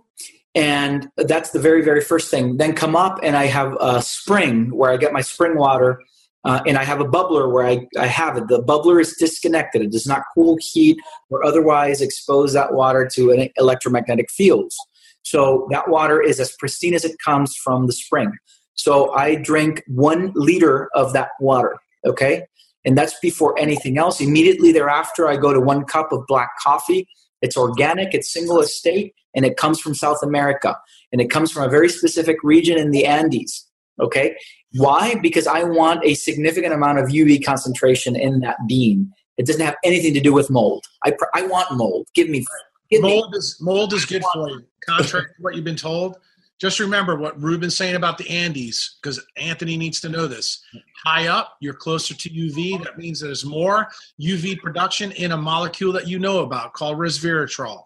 And 0.54 1.08
that's 1.16 1.50
the 1.50 1.60
very, 1.60 1.82
very 1.82 2.00
first 2.00 2.30
thing. 2.30 2.56
Then 2.56 2.74
come 2.74 2.96
up 2.96 3.20
and 3.22 3.36
I 3.36 3.46
have 3.46 3.76
a 3.80 4.02
spring 4.02 4.74
where 4.76 4.90
I 4.90 4.96
get 4.96 5.12
my 5.12 5.20
spring 5.20 5.56
water. 5.56 6.00
Uh, 6.42 6.60
and 6.66 6.78
I 6.78 6.84
have 6.84 7.00
a 7.00 7.04
bubbler 7.04 7.52
where 7.52 7.66
I, 7.66 7.86
I 7.98 8.06
have 8.06 8.38
it. 8.38 8.48
The 8.48 8.62
bubbler 8.62 8.98
is 9.00 9.14
disconnected. 9.18 9.82
It 9.82 9.92
does 9.92 10.06
not 10.06 10.22
cool, 10.34 10.56
heat, 10.72 10.98
or 11.28 11.44
otherwise 11.44 12.00
expose 12.00 12.54
that 12.54 12.72
water 12.72 13.08
to 13.14 13.30
an 13.30 13.50
electromagnetic 13.58 14.30
fields. 14.30 14.74
So 15.22 15.68
that 15.70 15.88
water 15.88 16.20
is 16.22 16.40
as 16.40 16.56
pristine 16.58 16.94
as 16.94 17.04
it 17.04 17.16
comes 17.22 17.54
from 17.62 17.86
the 17.86 17.92
spring. 17.92 18.32
So 18.74 19.12
I 19.12 19.34
drink 19.34 19.82
one 19.86 20.32
liter 20.34 20.88
of 20.94 21.12
that 21.12 21.28
water, 21.40 21.76
okay? 22.06 22.44
And 22.86 22.96
that's 22.96 23.18
before 23.20 23.58
anything 23.58 23.98
else. 23.98 24.20
Immediately 24.20 24.72
thereafter, 24.72 25.28
I 25.28 25.36
go 25.36 25.52
to 25.52 25.60
one 25.60 25.84
cup 25.84 26.10
of 26.10 26.26
black 26.26 26.48
coffee. 26.62 27.06
It's 27.42 27.56
organic, 27.56 28.14
it's 28.14 28.32
single 28.32 28.60
estate, 28.60 29.14
and 29.34 29.44
it 29.44 29.56
comes 29.56 29.80
from 29.80 29.94
South 29.94 30.22
America. 30.22 30.76
And 31.12 31.20
it 31.20 31.30
comes 31.30 31.50
from 31.50 31.64
a 31.64 31.68
very 31.68 31.88
specific 31.88 32.36
region 32.42 32.78
in 32.78 32.90
the 32.90 33.06
Andes, 33.06 33.66
okay? 34.00 34.36
Why? 34.74 35.16
Because 35.20 35.46
I 35.46 35.64
want 35.64 36.04
a 36.04 36.14
significant 36.14 36.72
amount 36.72 36.98
of 36.98 37.06
UV 37.06 37.44
concentration 37.44 38.14
in 38.14 38.40
that 38.40 38.56
bean. 38.68 39.10
It 39.36 39.46
doesn't 39.46 39.64
have 39.64 39.76
anything 39.82 40.14
to 40.14 40.20
do 40.20 40.32
with 40.32 40.50
mold. 40.50 40.84
I, 41.04 41.12
pr- 41.12 41.24
I 41.34 41.46
want 41.46 41.72
mold. 41.72 42.08
Give 42.14 42.28
me 42.28 42.44
give 42.90 43.02
mold 43.02 43.32
me. 43.32 43.38
is 43.38 43.56
mold 43.60 43.92
is 43.92 44.04
good 44.04 44.22
for 44.32 44.50
you. 44.50 44.64
Contrary 44.86 45.24
to 45.24 45.30
what 45.40 45.54
you've 45.54 45.64
been 45.64 45.76
told, 45.76 46.16
just 46.60 46.78
remember 46.78 47.16
what 47.16 47.40
Ruben's 47.40 47.76
saying 47.76 47.96
about 47.96 48.18
the 48.18 48.28
Andes, 48.28 48.98
because 49.00 49.24
Anthony 49.36 49.76
needs 49.76 50.00
to 50.00 50.10
know 50.10 50.26
this. 50.26 50.62
High 51.04 51.28
up, 51.28 51.56
you're 51.60 51.74
closer 51.74 52.14
to 52.14 52.28
UV. 52.28 52.84
That 52.84 52.98
means 52.98 53.20
there's 53.20 53.44
more 53.44 53.88
UV 54.20 54.60
production 54.60 55.12
in 55.12 55.32
a 55.32 55.36
molecule 55.36 55.92
that 55.94 56.06
you 56.06 56.18
know 56.18 56.40
about 56.40 56.74
called 56.74 56.98
resveratrol. 56.98 57.84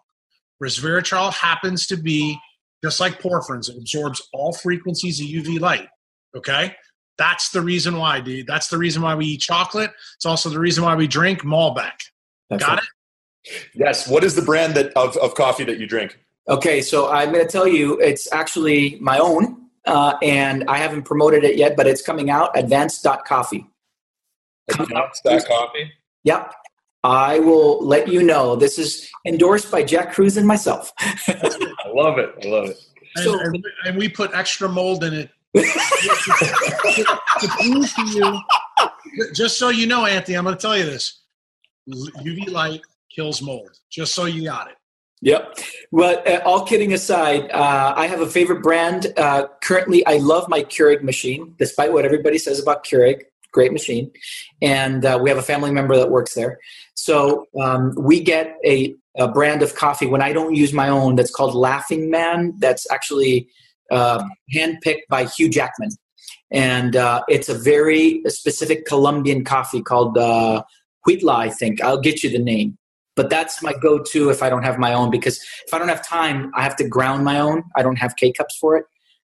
Resveratrol 0.63 1.33
happens 1.33 1.87
to 1.87 1.97
be 1.97 2.39
just 2.83 2.99
like 2.99 3.21
porphyrins; 3.21 3.71
it 3.71 3.77
absorbs 3.79 4.21
all 4.33 4.53
frequencies 4.53 5.21
of 5.21 5.27
UV 5.27 5.61
light. 5.61 5.89
Okay, 6.37 6.75
that's 7.17 7.51
the 7.51 7.61
reason 7.61 7.97
why, 7.97 8.21
dude. 8.21 8.49
That's 8.49 8.69
the 8.69 8.79
reason 8.79 9.03
why 9.03 9.15
we 9.15 9.27
eat 9.27 9.41
chocolate. 9.41 9.93
It's 10.17 10.27
also 10.27 10.51
the 10.51 10.59
reason 10.59 10.83
why 10.83 10.97
we 10.97 11.07
drink 11.07 11.43
Malbec. 11.43 11.93
That's 12.51 12.65
Got 12.65 12.75
right. 12.75 12.83
it? 13.45 13.69
Yes. 13.75 14.09
What 14.09 14.25
is 14.25 14.35
the 14.35 14.43
brand 14.43 14.75
that 14.75 14.93
of, 14.97 15.17
of 15.19 15.35
coffee 15.35 15.65
that 15.65 15.79
you 15.79 15.87
drink? 15.87 16.19
Okay, 16.49 16.83
so 16.83 17.11
I'm 17.11 17.33
going 17.33 17.45
to 17.45 17.51
tell 17.51 17.67
you 17.67 17.99
it's 18.01 18.31
actually 18.33 18.99
my 19.01 19.19
own, 19.19 19.69
uh, 19.87 20.15
and 20.23 20.65
I 20.69 20.77
haven't 20.79 21.05
promoted 21.05 21.43
it 21.45 21.57
yet, 21.57 21.75
but 21.77 21.87
it's 21.87 22.03
coming 22.03 22.29
out. 22.31 22.57
Advanced.coffee. 22.59 23.67
Advanced 24.69 25.49
coffee. 25.49 25.93
Yep. 26.25 26.53
I 27.03 27.39
will 27.39 27.85
let 27.85 28.09
you 28.09 28.23
know. 28.23 28.57
This 28.57 28.79
is 28.79 29.11
endorsed 29.27 29.71
by 29.71 29.83
Jack 29.83 30.15
Kruse 30.15 30.37
and 30.39 30.47
myself. 30.47 30.93
I 30.99 31.91
love 31.95 32.19
it. 32.19 32.35
I 32.45 32.49
love 32.49 32.69
it. 32.71 32.79
And, 33.17 33.25
So- 33.25 33.39
and, 33.41 33.65
and 33.87 33.97
we 33.99 34.09
put 34.09 34.35
extra 34.35 34.69
mold 34.69 35.05
in 35.05 35.13
it 35.15 35.31
to 35.55 37.49
prove 37.61 37.95
to 37.95 38.05
you. 38.11 38.41
Just 39.35 39.59
so 39.59 39.69
you 39.69 39.87
know, 39.87 40.05
Anthony, 40.07 40.37
I'm 40.37 40.45
going 40.45 40.57
to 40.57 40.61
tell 40.61 40.77
you 40.77 40.85
this: 40.85 41.21
UV 41.89 42.51
light 42.51 42.81
kills 43.15 43.41
mold. 43.41 43.71
Just 43.91 44.15
so 44.15 44.25
you 44.25 44.45
got 44.45 44.69
it. 44.69 44.77
Yep. 45.25 45.59
But 45.91 46.29
uh, 46.29 46.43
all 46.45 46.67
kidding 46.67 46.93
aside, 46.93 47.51
uh, 47.51 47.95
I 47.97 48.07
have 48.09 48.21
a 48.21 48.27
favorite 48.27 48.63
brand. 48.63 49.07
Uh, 49.17 49.47
currently, 49.63 50.07
I 50.07 50.19
love 50.19 50.51
my 50.51 50.63
Keurig 50.63 51.03
machine, 51.03 51.55
despite 51.59 51.95
what 51.95 52.05
everybody 52.05 52.37
says 52.37 52.61
about 52.61 52.85
Keurig. 52.85 53.23
Great 53.51 53.73
machine. 53.73 54.11
And 54.61 55.03
uh, 55.07 55.19
we 55.23 55.31
have 55.31 55.39
a 55.39 55.43
family 55.43 55.71
member 55.71 55.97
that 55.97 56.11
works 56.11 56.35
there. 56.35 56.59
So 56.93 57.47
um, 57.59 57.95
we 57.97 58.21
get 58.21 58.57
a, 58.67 58.95
a 59.17 59.27
brand 59.27 59.63
of 59.63 59.75
coffee 59.75 60.07
when 60.07 60.21
I 60.21 60.35
don't 60.35 60.55
use 60.55 60.75
my 60.75 60.91
own 60.91 61.17
that's 61.17 61.31
called 61.31 61.55
Laughing 61.55 62.11
Man. 62.11 62.53
That's 62.59 62.87
actually 62.91 63.49
uh, 63.91 64.23
handpicked 64.55 65.07
by 65.09 65.25
Hugh 65.25 65.49
Jackman. 65.49 65.91
And 66.51 66.97
uh, 66.97 67.23
it's 67.29 67.49
a 67.49 67.55
very 67.55 68.21
specific 68.27 68.85
Colombian 68.85 69.43
coffee 69.43 69.81
called 69.81 70.19
uh, 70.19 70.65
Huila, 71.09 71.35
I 71.35 71.49
think. 71.49 71.81
I'll 71.81 72.01
get 72.01 72.23
you 72.23 72.29
the 72.29 72.39
name 72.39 72.77
but 73.17 73.31
that's 73.31 73.63
my 73.63 73.73
go-to 73.81 74.31
if 74.31 74.43
I 74.43 74.49
don't 74.51 74.63
have 74.63 74.79
my 74.79 74.93
own 74.93 75.11
because 75.11 75.39
if 75.67 75.73
I 75.73 75.79
don't 75.79 75.89
have 75.89 76.07
time, 76.07 76.51
I 76.55 76.63
have 76.63 76.77
to 76.77 76.89
ground 76.89 77.25
my 77.25 77.39
own. 77.39 77.63
I 77.77 77.83
don't 77.83 77.97
have 77.97 78.17
K 78.17 78.33
cups 78.33 78.57
for 78.57 78.77
it, 78.77 78.85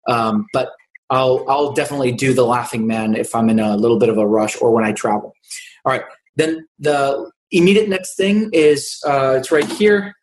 um, 0.08 0.48
but 0.54 0.72
I'll 1.10 1.46
I'll 1.48 1.74
definitely 1.74 2.12
do 2.12 2.34
the 2.34 2.46
Laughing 2.46 2.88
Man 2.88 3.16
if 3.16 3.36
I'm 3.36 3.50
in 3.50 3.60
a 3.60 3.76
little 3.76 4.00
bit 4.00 4.10
of 4.10 4.18
a 4.18 4.26
rush 4.26 4.60
or 4.62 4.72
when 4.72 4.84
I 4.84 4.94
travel. 4.94 5.34
All 5.86 5.92
right, 5.92 6.04
then 6.36 6.68
the 6.80 7.30
immediate 7.52 7.90
next 7.90 8.16
thing 8.16 8.50
is 8.54 9.02
uh, 9.06 9.36
it's 9.38 9.52
right 9.52 9.70
here. 9.72 10.16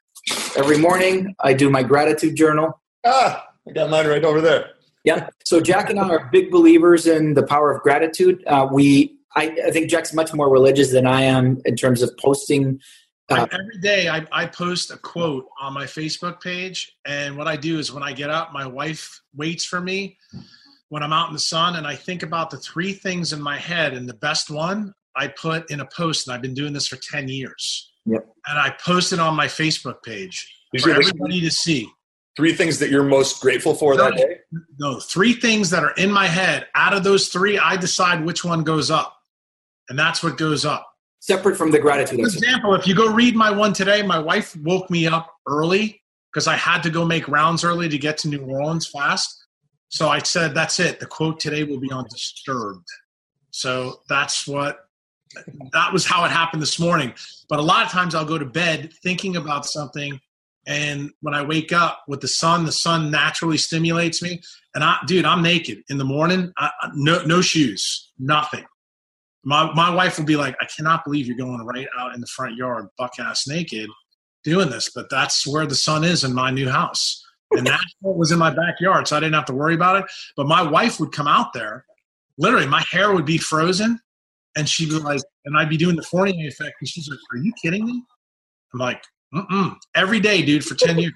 Every 0.57 0.79
morning, 0.79 1.35
I 1.41 1.55
do 1.55 1.71
my 1.71 1.83
gratitude 1.83 2.37
journal. 2.37 2.81
Ah, 3.07 3.47
I 3.69 3.73
got 3.73 3.91
mine 3.91 4.07
right 4.07 4.25
over 4.25 4.41
there. 4.41 4.71
Yeah. 5.05 5.29
So 5.45 5.61
Jack 5.61 5.89
and 5.91 5.99
I 5.99 6.09
are 6.09 6.29
big 6.31 6.51
believers 6.51 7.07
in 7.07 7.35
the 7.35 7.43
power 7.43 7.73
of 7.73 7.83
gratitude. 7.83 8.45
Uh, 8.47 8.69
we, 8.71 9.17
I, 9.35 9.57
I 9.67 9.71
think 9.71 9.89
Jack's 9.89 10.13
much 10.13 10.35
more 10.35 10.51
religious 10.51 10.93
than 10.93 11.07
I 11.07 11.23
am 11.23 11.61
in 11.65 11.77
terms 11.77 12.03
of 12.03 12.15
posting 12.19 12.81
Uh, 13.31 13.47
I- 13.51 13.55
every 13.55 13.79
day 13.81 14.09
I, 14.09 14.27
I 14.33 14.47
post 14.47 14.91
a 14.91 14.97
quote 14.97 15.47
on 15.61 15.73
my 15.73 15.85
Facebook 15.85 16.41
page. 16.41 16.93
And 17.07 17.37
what 17.37 17.47
I 17.47 17.57
do 17.57 17.79
is 17.79 17.93
when 17.93 18.03
I 18.03 18.13
get 18.13 18.31
up, 18.31 18.53
my 18.53 18.67
wife 18.67 19.21
waits 19.35 19.65
for 19.65 19.81
me 19.81 20.19
when 20.89 21.03
I'm 21.03 21.13
out 21.13 21.29
in 21.29 21.35
the 21.35 21.39
sun 21.41 21.77
and 21.77 21.87
I 21.87 21.95
think 21.95 22.23
about 22.23 22.51
the 22.51 22.57
three 22.59 22.93
things 22.93 23.33
in 23.33 23.41
my 23.41 23.57
head. 23.59 23.95
And 23.95 24.09
the 24.09 24.15
best 24.15 24.51
one 24.51 24.93
I 25.17 25.29
put 25.29 25.71
in 25.71 25.81
a 25.81 25.87
post, 25.87 26.27
and 26.27 26.35
I've 26.35 26.43
been 26.43 26.55
doing 26.55 26.73
this 26.73 26.87
for 26.89 26.97
10 26.97 27.29
years. 27.29 27.93
Yep. 28.07 28.27
And 28.49 28.59
I 28.59 28.71
post 28.85 29.13
it 29.13 29.21
on 29.21 29.35
my 29.37 29.47
Facebook 29.47 30.03
page 30.03 30.53
These 30.73 30.83
for 30.83 30.91
everybody 30.91 31.41
to 31.43 31.51
see. 31.51 31.89
three 32.37 32.55
things 32.55 32.79
that 32.79 32.91
you're 32.91 33.03
most 33.05 33.41
grateful 33.41 33.75
for 33.75 33.97
that 33.97 34.15
day. 34.17 34.39
No, 34.79 34.99
three 34.99 35.35
things 35.35 35.71
that 35.71 35.85
are 35.85 35.93
in 35.93 36.11
my 36.11 36.27
head. 36.27 36.67
Out 36.75 36.95
of 36.95 37.05
those 37.05 37.29
three, 37.29 37.59
I 37.59 37.77
decide 37.77 38.25
which 38.25 38.45
one 38.45 38.63
goes 38.65 38.91
up. 38.91 39.17
And 39.89 39.99
that's 39.99 40.23
what 40.23 40.39
goes 40.39 40.65
up. 40.65 40.90
Separate 41.21 41.57
from 41.57 41.71
the 41.71 41.79
gratitude. 41.79 42.21
For 42.21 42.27
example, 42.27 42.75
if 42.75 42.87
you 42.87 42.95
go 42.95 43.13
read 43.13 43.37
my 43.37 43.51
one 43.51 43.73
today, 43.73 44.03
my 44.03 44.19
wife 44.19 44.57
woke 44.57 44.91
me 44.91 45.07
up 45.07 45.35
early 45.47 46.03
because 46.33 46.47
I 46.47 46.57
had 46.57 46.83
to 46.83 46.91
go 46.91 47.05
make 47.05 47.29
rounds 47.29 47.63
early 47.63 47.89
to 47.89 47.99
get 47.99 48.19
to 48.19 48.29
New 48.29 48.41
Orleans 48.41 48.87
fast. 48.87 49.45
So 49.89 50.09
I 50.09 50.21
said, 50.21 50.55
that's 50.55 50.81
it. 50.81 51.01
The 51.01 51.07
quote 51.07 51.41
today 51.41 51.65
will 51.65 51.81
be 51.81 51.91
on 51.91 52.07
disturbed. 52.09 52.87
So 53.51 54.01
that's 54.09 54.47
what 54.47 54.87
that 55.73 55.93
was 55.93 56.07
how 56.07 56.25
it 56.25 56.31
happened 56.31 56.63
this 56.63 56.81
morning. 56.81 57.13
But 57.49 57.61
a 57.61 57.63
lot 57.63 57.85
of 57.85 57.93
times 57.93 58.15
I'll 58.15 58.25
go 58.25 58.39
to 58.39 58.45
bed 58.45 58.93
thinking 59.03 59.37
about 59.37 59.67
something. 59.67 60.21
And 60.67 61.11
when 61.21 61.35
I 61.35 61.43
wake 61.43 61.73
up 61.73 62.05
with 62.09 62.21
the 62.21 62.29
sun, 62.29 62.65
the 62.65 62.73
sun 62.73 63.11
naturally 63.11 63.57
stimulates 63.57 64.23
me. 64.23 64.41
And 64.75 64.85
I, 64.85 64.99
dude, 65.07 65.25
I'm 65.25 65.43
naked 65.43 65.83
in 65.89 65.99
the 65.99 66.05
morning. 66.05 66.53
I, 66.57 66.71
no, 66.95 67.25
no 67.25 67.41
shoes, 67.41 68.13
nothing. 68.19 68.65
My, 69.43 69.73
my 69.75 69.93
wife 69.93 70.19
will 70.19 70.27
be 70.27 70.37
like, 70.37 70.55
I 70.61 70.67
cannot 70.67 71.05
believe 71.05 71.27
you're 71.27 71.37
going 71.37 71.65
right 71.65 71.87
out 71.99 72.15
in 72.15 72.21
the 72.21 72.27
front 72.27 72.57
yard, 72.57 72.89
buck 72.99 73.13
ass 73.19 73.47
naked, 73.49 73.89
doing 74.45 74.69
this. 74.69 74.91
But 74.95 75.09
that's 75.11 75.47
where 75.47 75.67
the 75.67 75.75
sun 75.75 76.05
is 76.05 76.25
in 76.25 76.35
my 76.35 76.51
new 76.51 76.69
house. 76.69 77.25
And 77.53 77.67
that 77.67 77.81
was 78.03 78.33
in 78.33 78.39
my 78.39 78.51
backyard, 78.51 79.09
so 79.09 79.17
I 79.17 79.21
didn't 79.21 79.35
have 79.35 79.47
to 79.47 79.55
worry 79.55 79.75
about 79.75 79.97
it. 79.97 80.05
But 80.37 80.47
my 80.47 80.63
wife 80.63 81.01
would 81.01 81.13
come 81.13 81.27
out 81.27 81.53
there, 81.53 81.85
literally, 82.39 82.67
my 82.67 82.85
hair 82.91 83.13
would 83.13 83.27
be 83.27 83.39
frozen, 83.39 83.99
and 84.57 84.69
she'd 84.69 84.91
be 84.91 84.99
like, 84.99 85.21
and 85.45 85.57
I'd 85.57 85.69
be 85.69 85.77
doing 85.77 85.97
the 85.97 86.03
Fournier 86.03 86.49
effect, 86.49 86.77
and 86.81 86.89
she's 86.89 87.09
like, 87.09 87.19
Are 87.33 87.39
you 87.39 87.53
kidding 87.63 87.85
me? 87.85 88.03
I'm 88.73 88.81
like, 88.81 89.03
Mm-mm. 89.35 89.77
every 89.95 90.21
day, 90.21 90.43
dude, 90.43 90.65
for 90.65 90.75
10 90.75 90.99
years. 90.99 91.13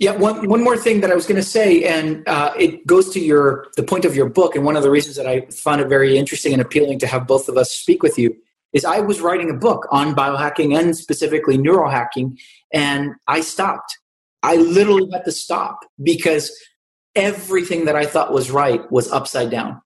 Yeah, 0.00 0.12
one, 0.12 0.48
one 0.48 0.62
more 0.62 0.76
thing 0.76 1.00
that 1.00 1.10
I 1.10 1.14
was 1.14 1.26
going 1.26 1.36
to 1.36 1.42
say, 1.42 1.82
and 1.82 2.26
uh, 2.28 2.52
it 2.56 2.86
goes 2.86 3.10
to 3.10 3.20
your 3.20 3.66
the 3.76 3.82
point 3.82 4.04
of 4.04 4.14
your 4.14 4.28
book, 4.28 4.54
and 4.54 4.64
one 4.64 4.76
of 4.76 4.82
the 4.82 4.90
reasons 4.90 5.16
that 5.16 5.26
I 5.26 5.40
found 5.46 5.80
it 5.80 5.88
very 5.88 6.16
interesting 6.16 6.52
and 6.52 6.62
appealing 6.62 7.00
to 7.00 7.06
have 7.06 7.26
both 7.26 7.48
of 7.48 7.56
us 7.56 7.72
speak 7.72 8.02
with 8.02 8.18
you 8.18 8.36
is 8.72 8.84
I 8.84 9.00
was 9.00 9.20
writing 9.20 9.50
a 9.50 9.54
book 9.54 9.88
on 9.90 10.14
biohacking 10.14 10.78
and 10.78 10.96
specifically 10.96 11.58
neurohacking, 11.58 12.38
and 12.72 13.14
I 13.26 13.40
stopped. 13.40 13.98
I 14.42 14.56
literally 14.56 15.10
had 15.12 15.24
to 15.24 15.32
stop 15.32 15.80
because 16.00 16.52
everything 17.16 17.86
that 17.86 17.96
I 17.96 18.06
thought 18.06 18.32
was 18.32 18.50
right 18.50 18.90
was 18.92 19.10
upside 19.10 19.50
down. 19.50 19.80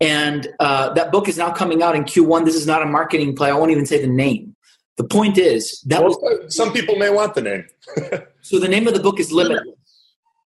And 0.00 0.46
uh, 0.60 0.92
that 0.94 1.10
book 1.10 1.28
is 1.28 1.38
now 1.38 1.50
coming 1.50 1.82
out 1.82 1.96
in 1.96 2.04
Q1. 2.04 2.44
This 2.44 2.54
is 2.54 2.66
not 2.66 2.82
a 2.82 2.86
marketing 2.86 3.34
play. 3.34 3.50
I 3.50 3.54
won't 3.54 3.70
even 3.72 3.86
say 3.86 4.00
the 4.00 4.06
name. 4.06 4.54
The 4.96 5.04
point 5.04 5.36
is 5.36 5.80
that 5.86 6.02
was 6.02 6.16
some 6.54 6.72
people 6.72 6.96
may 6.96 7.10
want 7.10 7.34
the 7.34 7.42
name. 7.42 7.66
so. 8.48 8.58
The 8.58 8.68
name 8.68 8.86
of 8.88 8.94
the 8.94 9.00
book 9.00 9.18
is 9.20 9.30
Limitless. 9.32 9.74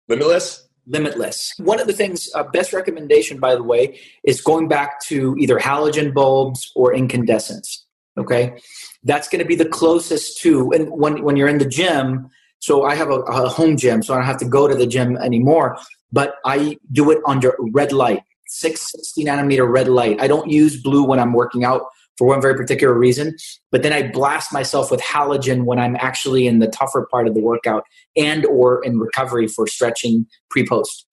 Limitless. 0.07 0.67
limitless. 0.87 1.53
One 1.57 1.79
of 1.81 1.87
the 1.87 1.93
things, 1.93 2.29
uh, 2.33 2.43
best 2.43 2.71
recommendation, 2.73 3.39
by 3.39 3.55
the 3.55 3.63
way, 3.63 3.99
is 4.23 4.39
going 4.41 4.67
back 4.67 5.01
to 5.09 5.35
either 5.37 5.59
halogen 5.59 6.13
bulbs 6.13 6.71
or 6.75 6.93
incandescents. 6.93 7.85
Okay, 8.17 8.57
that's 9.03 9.27
going 9.27 9.39
to 9.39 9.45
be 9.45 9.55
the 9.55 9.69
closest 9.79 10.39
to. 10.41 10.71
And 10.71 10.89
when 10.91 11.23
when 11.23 11.35
you're 11.37 11.47
in 11.55 11.59
the 11.59 11.71
gym, 11.79 12.29
So 12.59 12.85
I 12.85 12.95
have 12.95 13.09
a, 13.09 13.19
a 13.43 13.49
home 13.49 13.77
gym, 13.77 14.01
so 14.01 14.13
I 14.13 14.17
don't 14.17 14.25
have 14.25 14.39
to 14.39 14.49
go 14.57 14.67
to 14.67 14.75
the 14.75 14.87
gym 14.87 15.17
anymore. 15.17 15.77
But 16.11 16.35
I 16.45 16.77
do 16.91 17.11
it 17.11 17.19
under 17.25 17.53
red 17.71 17.91
light, 17.91 18.21
660 18.47 19.25
nanometer 19.25 19.69
red 19.71 19.87
light. 19.87 20.19
I 20.19 20.27
don't 20.27 20.49
use 20.49 20.81
blue 20.81 21.03
when 21.03 21.19
I'm 21.19 21.33
working 21.33 21.63
out 21.63 21.83
for 22.17 22.27
one 22.27 22.41
very 22.41 22.55
particular 22.55 22.93
reason. 22.93 23.35
But 23.71 23.83
then 23.83 23.93
I 23.93 24.09
blast 24.09 24.51
myself 24.51 24.91
with 24.91 25.01
halogen 25.01 25.65
when 25.65 25.79
I'm 25.79 25.95
actually 25.97 26.47
in 26.47 26.59
the 26.59 26.67
tougher 26.67 27.07
part 27.11 27.27
of 27.27 27.35
the 27.35 27.41
workout 27.41 27.83
and 28.15 28.45
or 28.45 28.83
in 28.83 28.99
recovery 28.99 29.47
for 29.47 29.67
stretching 29.67 30.25
pre-post. 30.49 31.05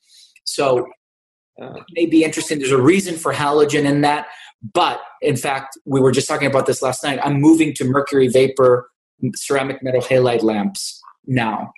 So 0.45 0.87
uh, 1.61 1.75
it 1.75 1.85
may 1.93 2.07
be 2.07 2.25
interesting. 2.25 2.59
There's 2.59 2.73
a 2.73 2.81
reason 2.81 3.17
for 3.17 3.33
halogen 3.33 3.85
in 3.85 4.01
that. 4.01 4.27
But 4.73 5.01
in 5.21 5.37
fact, 5.37 5.79
we 5.85 6.01
were 6.01 6.13
just 6.13 6.27
talking 6.27 6.49
about 6.49 6.67
this 6.67 6.81
last 6.81 7.05
night. 7.05 7.21
I'm 7.23 7.41
moving 7.41 7.75
to 7.75 7.85
mercury 7.85 8.29
vapor 8.29 8.89
ceramic 9.35 9.83
metal 9.83 10.01
halide 10.01 10.43
lamps 10.43 11.01
now. 11.27 11.73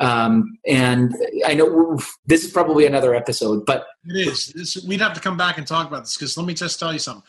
Um, 0.00 0.58
and 0.66 1.14
I 1.46 1.54
know 1.54 1.98
this 2.26 2.44
is 2.44 2.50
probably 2.50 2.86
another 2.86 3.14
episode, 3.14 3.64
but 3.66 3.86
it 4.04 4.26
is. 4.26 4.48
This, 4.48 4.82
we'd 4.84 5.00
have 5.00 5.12
to 5.12 5.20
come 5.20 5.36
back 5.36 5.58
and 5.58 5.66
talk 5.66 5.86
about 5.86 6.04
this 6.04 6.16
because 6.16 6.36
let 6.36 6.46
me 6.46 6.54
just 6.54 6.80
tell 6.80 6.92
you 6.92 6.98
something 6.98 7.22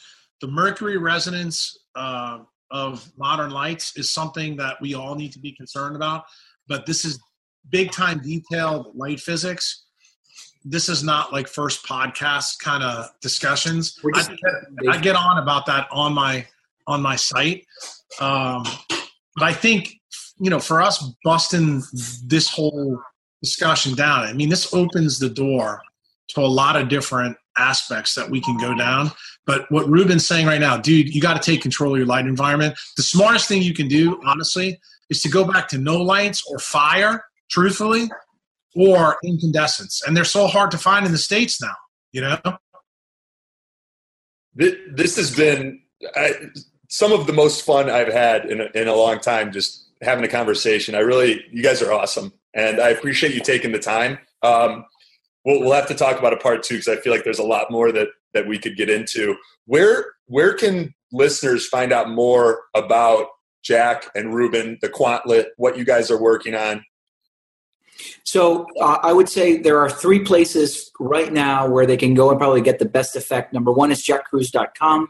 the 0.44 0.48
mercury 0.50 0.98
resonance 0.98 1.78
uh, 1.96 2.40
of 2.70 3.10
modern 3.18 3.50
lights 3.50 3.96
is 3.96 4.12
something 4.12 4.58
that 4.58 4.76
we 4.82 4.94
all 4.94 5.16
need 5.16 5.32
to 5.32 5.40
be 5.40 5.54
concerned 5.54 5.96
about. 5.96 6.26
But 6.68 6.86
this 6.86 7.06
is 7.06 7.18
big 7.70 7.92
time 7.92 8.20
detailed 8.20 8.94
light 8.94 9.22
physics. 9.22 9.86
This 10.66 10.90
is 10.90 11.02
not 11.02 11.32
like 11.32 11.48
first 11.48 11.86
podcast 11.86 12.60
kind 12.60 12.84
of 12.84 13.10
discussions. 13.22 13.98
I 14.14 14.22
get, 14.22 14.90
I 14.90 14.98
get, 14.98 15.16
on 15.16 15.38
about 15.38 15.66
that 15.68 15.88
on 15.94 16.14
my 16.14 16.46
on 16.88 17.02
my 17.02 17.16
site, 17.16 17.66
um, 18.20 18.64
but 19.38 19.44
I 19.44 19.54
think 19.54 19.94
you 20.42 20.50
know 20.50 20.60
for 20.60 20.82
us 20.82 21.10
busting 21.24 21.84
this 22.26 22.50
whole 22.50 23.00
discussion 23.42 23.96
down. 23.96 24.26
I 24.26 24.34
mean, 24.34 24.50
this 24.50 24.74
opens 24.74 25.20
the 25.20 25.30
door 25.30 25.82
to 26.30 26.42
a 26.42 26.48
lot 26.48 26.76
of 26.76 26.90
different 26.90 27.38
aspects 27.58 28.16
that 28.16 28.30
we 28.30 28.42
can 28.42 28.58
go 28.58 28.76
down. 28.76 29.12
But 29.46 29.70
what 29.70 29.88
Ruben's 29.90 30.26
saying 30.26 30.48
right 30.48 30.62
now, 30.62 30.78
dude, 30.78 31.14
you 31.14 31.22
got 31.22 31.42
to 31.42 31.52
take 31.52 31.62
control 31.62 31.94
of 31.94 31.98
your 31.98 32.08
light 32.08 32.26
environment. 32.26 32.78
The 32.96 33.04
smartest 33.04 33.48
thing 33.48 33.62
you 33.62 33.74
can 33.74 33.88
do, 33.88 34.22
honestly, 34.26 34.80
is 35.10 35.22
to 35.24 35.30
go 35.30 35.44
back 35.46 35.68
to 35.70 35.78
no 35.78 35.98
lights 35.98 36.44
or 36.50 36.60
fire, 36.60 37.26
truthfully, 37.50 38.10
or 38.76 39.18
incandescence. 39.24 40.02
And 40.06 40.16
they're 40.16 40.24
so 40.24 40.48
hard 40.48 40.72
to 40.72 40.78
find 40.78 41.06
in 41.06 41.12
the 41.12 41.18
States 41.18 41.62
now, 41.62 41.76
you 42.12 42.22
know? 42.22 42.40
This 44.56 45.18
has 45.18 45.36
been 45.36 45.82
I, 46.16 46.34
some 46.90 47.12
of 47.12 47.28
the 47.28 47.34
most 47.34 47.66
fun 47.66 47.90
I've 47.90 48.12
had 48.12 48.46
in 48.46 48.62
a, 48.62 48.66
in 48.76 48.88
a 48.88 48.96
long 48.96 49.20
time, 49.20 49.52
just 49.52 49.90
having 50.02 50.24
a 50.24 50.28
conversation. 50.28 50.96
I 50.96 51.00
really, 51.00 51.44
you 51.52 51.64
guys 51.64 51.82
are 51.82 51.92
awesome. 51.92 52.34
And 52.54 52.80
I 52.80 52.90
appreciate 52.90 53.34
you 53.34 53.42
taking 53.42 53.72
the 53.72 53.80
time. 53.80 54.20
Um, 54.44 54.86
we'll, 55.44 55.62
we'll 55.62 55.74
have 55.74 55.88
to 55.88 55.96
talk 55.96 56.20
about 56.20 56.34
a 56.34 56.38
part 56.38 56.62
two 56.64 56.76
because 56.76 56.88
I 56.88 56.98
feel 56.98 57.12
like 57.12 57.24
there's 57.24 57.40
a 57.40 57.44
lot 57.44 57.72
more 57.72 57.92
that 57.92 58.10
that 58.34 58.48
we 58.48 58.58
could 58.58 58.76
get 58.78 58.90
into. 58.90 59.36
Where 59.66 60.06
where 60.28 60.54
can 60.54 60.94
listeners 61.12 61.68
find 61.68 61.94
out 61.94 62.10
more 62.10 62.62
about 62.76 63.28
Jack 63.64 64.10
and 64.16 64.34
Ruben, 64.34 64.78
the 64.82 64.90
Quantlet, 64.90 65.48
what 65.58 65.78
you 65.78 65.86
guys 65.86 66.12
are 66.12 66.22
working 66.22 66.56
on? 66.56 66.84
So 68.24 68.66
uh, 68.82 68.98
I 69.04 69.14
would 69.14 69.30
say 69.30 69.58
there 69.58 69.80
are 69.80 69.90
three 69.90 70.20
places 70.20 70.92
right 71.00 71.32
now 71.32 71.68
where 71.68 71.86
they 71.86 71.98
can 71.98 72.14
go 72.14 72.30
and 72.30 72.40
probably 72.40 72.62
get 72.62 72.80
the 72.80 72.86
best 72.86 73.16
effect. 73.16 73.54
Number 73.54 73.72
one 73.72 73.92
is 73.92 74.04
jackkruse.com. 74.04 75.08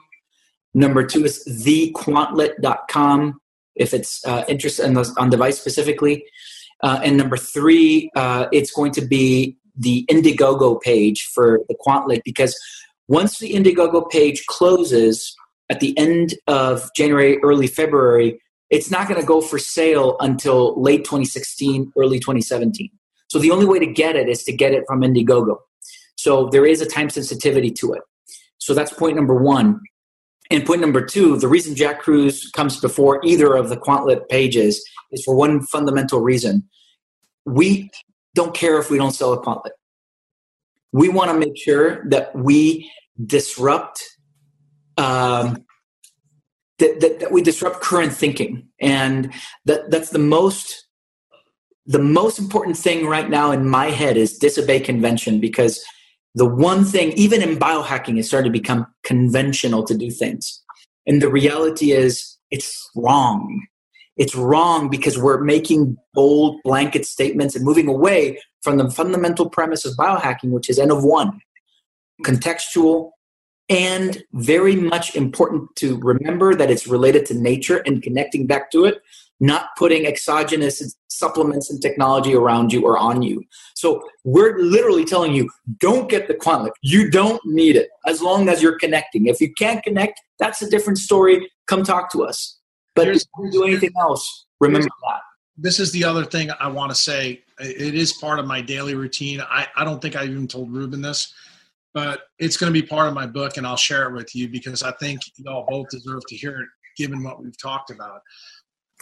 Number 0.73 1.05
two 1.05 1.23
is 1.23 1.43
thequantlet.com 1.65 3.39
if 3.75 3.93
it's 3.93 4.25
uh, 4.25 4.43
interested 4.47 4.85
in 4.85 4.93
the, 4.93 5.13
on 5.17 5.29
device 5.29 5.59
specifically. 5.59 6.25
Uh, 6.81 6.99
and 7.03 7.17
number 7.17 7.37
three, 7.37 8.11
uh, 8.15 8.47
it's 8.51 8.71
going 8.71 8.91
to 8.91 9.01
be 9.01 9.57
the 9.75 10.05
Indiegogo 10.11 10.81
page 10.81 11.29
for 11.33 11.61
the 11.69 11.75
Quantlet 11.85 12.21
because 12.23 12.55
once 13.07 13.39
the 13.39 13.53
Indiegogo 13.53 14.09
page 14.09 14.45
closes 14.47 15.35
at 15.69 15.79
the 15.79 15.97
end 15.97 16.35
of 16.47 16.89
January, 16.95 17.37
early 17.43 17.67
February, 17.67 18.39
it's 18.69 18.89
not 18.89 19.07
going 19.07 19.19
to 19.19 19.25
go 19.25 19.41
for 19.41 19.59
sale 19.59 20.17
until 20.19 20.81
late 20.81 21.03
2016, 21.05 21.91
early 21.97 22.19
2017. 22.19 22.89
So 23.29 23.39
the 23.39 23.51
only 23.51 23.65
way 23.65 23.79
to 23.79 23.85
get 23.85 24.15
it 24.15 24.29
is 24.29 24.43
to 24.43 24.51
get 24.51 24.73
it 24.73 24.83
from 24.87 25.01
Indiegogo. 25.01 25.57
So 26.15 26.49
there 26.51 26.65
is 26.65 26.81
a 26.81 26.85
time 26.85 27.09
sensitivity 27.09 27.71
to 27.71 27.93
it. 27.93 28.01
So 28.57 28.73
that's 28.73 28.93
point 28.93 29.15
number 29.15 29.35
one. 29.35 29.79
And 30.49 30.65
point 30.65 30.81
number 30.81 31.05
two, 31.05 31.37
the 31.37 31.47
reason 31.47 31.75
Jack 31.75 32.01
Kruse 32.01 32.49
comes 32.51 32.79
before 32.79 33.19
either 33.25 33.55
of 33.55 33.69
the 33.69 33.77
Quantlet 33.77 34.27
pages 34.29 34.83
is 35.11 35.23
for 35.23 35.35
one 35.35 35.61
fundamental 35.63 36.21
reason. 36.21 36.63
We 37.45 37.89
don't 38.35 38.53
care 38.53 38.79
if 38.79 38.89
we 38.89 38.97
don't 38.97 39.11
sell 39.11 39.33
a 39.33 39.41
Quantlet. 39.41 39.71
We 40.93 41.09
want 41.09 41.31
to 41.31 41.37
make 41.37 41.57
sure 41.57 42.07
that 42.09 42.33
we 42.35 42.89
disrupt 43.25 44.01
um, 44.97 45.65
that, 46.79 46.99
that, 47.01 47.19
that 47.19 47.31
we 47.31 47.41
disrupt 47.41 47.81
current 47.81 48.13
thinking, 48.13 48.67
and 48.79 49.33
that 49.65 49.91
that's 49.91 50.11
the 50.11 50.19
most 50.19 50.87
the 51.85 51.99
most 51.99 52.39
important 52.39 52.77
thing 52.77 53.05
right 53.05 53.29
now 53.29 53.51
in 53.51 53.67
my 53.67 53.87
head 53.87 54.15
is 54.15 54.37
disobey 54.37 54.79
convention 54.79 55.39
because 55.41 55.83
the 56.35 56.45
one 56.45 56.85
thing, 56.85 57.11
even 57.13 57.41
in 57.41 57.57
biohacking, 57.57 58.17
is 58.17 58.27
starting 58.27 58.51
to 58.51 58.59
become 58.59 58.87
conventional 59.03 59.83
to 59.83 59.95
do 59.95 60.09
things. 60.09 60.61
And 61.05 61.21
the 61.21 61.29
reality 61.29 61.91
is, 61.91 62.37
it's 62.49 62.89
wrong. 62.95 63.65
It's 64.15 64.35
wrong 64.35 64.89
because 64.89 65.17
we're 65.17 65.43
making 65.43 65.97
bold 66.13 66.61
blanket 66.63 67.05
statements 67.05 67.55
and 67.55 67.65
moving 67.65 67.87
away 67.87 68.39
from 68.63 68.77
the 68.77 68.89
fundamental 68.89 69.49
premise 69.49 69.85
of 69.85 69.95
biohacking, 69.95 70.51
which 70.51 70.69
is 70.69 70.79
N 70.79 70.91
of 70.91 71.03
one 71.03 71.39
contextual, 72.23 73.11
and 73.69 74.23
very 74.33 74.75
much 74.75 75.15
important 75.15 75.75
to 75.75 75.99
remember 75.99 76.55
that 76.55 76.71
it's 76.71 76.87
related 76.87 77.25
to 77.27 77.33
nature 77.33 77.77
and 77.85 78.01
connecting 78.01 78.45
back 78.45 78.71
to 78.71 78.85
it, 78.85 79.01
not 79.39 79.69
putting 79.77 80.05
exogenous 80.05 80.95
supplements 81.07 81.69
and 81.69 81.81
technology 81.81 82.33
around 82.33 82.71
you 82.71 82.85
or 82.85 82.97
on 82.97 83.21
you. 83.21 83.43
So 83.75 84.03
we're 84.23 84.57
literally 84.59 85.05
telling 85.05 85.33
you, 85.33 85.49
don't 85.79 86.09
get 86.09 86.27
the 86.27 86.33
quantum. 86.33 86.71
You 86.81 87.09
don't 87.09 87.41
need 87.45 87.75
it 87.75 87.89
as 88.05 88.21
long 88.21 88.47
as 88.47 88.61
you're 88.61 88.77
connecting. 88.77 89.27
If 89.27 89.41
you 89.41 89.53
can't 89.53 89.83
connect, 89.83 90.21
that's 90.39 90.61
a 90.61 90.69
different 90.69 90.99
story. 90.99 91.49
Come 91.67 91.83
talk 91.83 92.11
to 92.13 92.23
us. 92.23 92.59
But 92.95 93.07
if 93.07 93.23
you 93.39 93.51
do 93.51 93.63
anything 93.63 93.91
else, 93.99 94.45
remember 94.59 94.87
that. 94.87 95.21
This 95.57 95.79
is 95.79 95.91
the 95.91 96.03
other 96.03 96.25
thing 96.25 96.49
I 96.59 96.67
want 96.67 96.91
to 96.91 96.95
say. 96.95 97.43
It 97.59 97.95
is 97.95 98.13
part 98.13 98.39
of 98.39 98.45
my 98.45 98.61
daily 98.61 98.95
routine. 98.95 99.41
I, 99.41 99.67
I 99.75 99.83
don't 99.83 100.01
think 100.01 100.15
I 100.15 100.25
even 100.25 100.47
told 100.47 100.71
Ruben 100.71 101.01
this 101.01 101.33
but 101.93 102.23
it's 102.39 102.57
going 102.57 102.73
to 102.73 102.81
be 102.81 102.85
part 102.85 103.07
of 103.07 103.13
my 103.13 103.27
book 103.27 103.57
and 103.57 103.67
I'll 103.67 103.77
share 103.77 104.07
it 104.09 104.13
with 104.13 104.35
you 104.35 104.49
because 104.49 104.81
I 104.83 104.91
think 104.93 105.21
you 105.35 105.45
all 105.49 105.65
both 105.67 105.89
deserve 105.89 106.25
to 106.27 106.35
hear 106.35 106.61
it 106.61 106.67
given 106.97 107.23
what 107.23 107.41
we've 107.41 107.57
talked 107.57 107.91
about. 107.91 108.21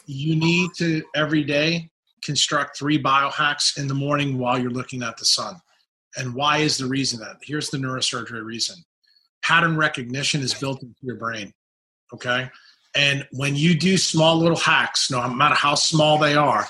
You 0.05 0.35
need 0.35 0.71
to 0.77 1.01
every 1.15 1.43
day 1.43 1.89
construct 2.23 2.77
three 2.77 3.01
biohacks 3.01 3.77
in 3.77 3.87
the 3.87 3.93
morning 3.93 4.37
while 4.37 4.59
you're 4.59 4.69
looking 4.69 5.03
at 5.03 5.17
the 5.17 5.25
sun. 5.25 5.55
And 6.17 6.35
why 6.35 6.57
is 6.57 6.77
the 6.77 6.85
reason 6.85 7.19
that? 7.21 7.37
Here's 7.41 7.69
the 7.69 7.77
neurosurgery 7.77 8.43
reason. 8.43 8.75
Pattern 9.41 9.77
recognition 9.77 10.41
is 10.41 10.53
built 10.53 10.83
into 10.83 10.95
your 11.01 11.15
brain. 11.15 11.53
Okay. 12.13 12.49
And 12.93 13.25
when 13.31 13.55
you 13.55 13.77
do 13.79 13.97
small 13.97 14.37
little 14.37 14.57
hacks, 14.57 15.09
no 15.09 15.25
matter 15.29 15.55
how 15.55 15.75
small 15.75 16.17
they 16.17 16.35
are, 16.35 16.67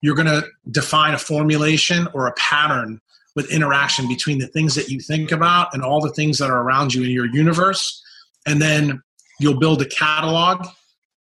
you're 0.00 0.14
going 0.14 0.26
to 0.26 0.46
define 0.70 1.14
a 1.14 1.18
formulation 1.18 2.08
or 2.14 2.26
a 2.26 2.32
pattern 2.32 3.00
with 3.36 3.50
interaction 3.52 4.08
between 4.08 4.38
the 4.38 4.46
things 4.48 4.74
that 4.74 4.88
you 4.88 5.00
think 5.00 5.30
about 5.30 5.72
and 5.72 5.82
all 5.82 6.00
the 6.00 6.12
things 6.12 6.38
that 6.38 6.50
are 6.50 6.62
around 6.62 6.94
you 6.94 7.04
in 7.04 7.10
your 7.10 7.26
universe. 7.26 8.02
And 8.46 8.60
then 8.60 9.02
you'll 9.38 9.58
build 9.58 9.82
a 9.82 9.88
catalog 9.88 10.66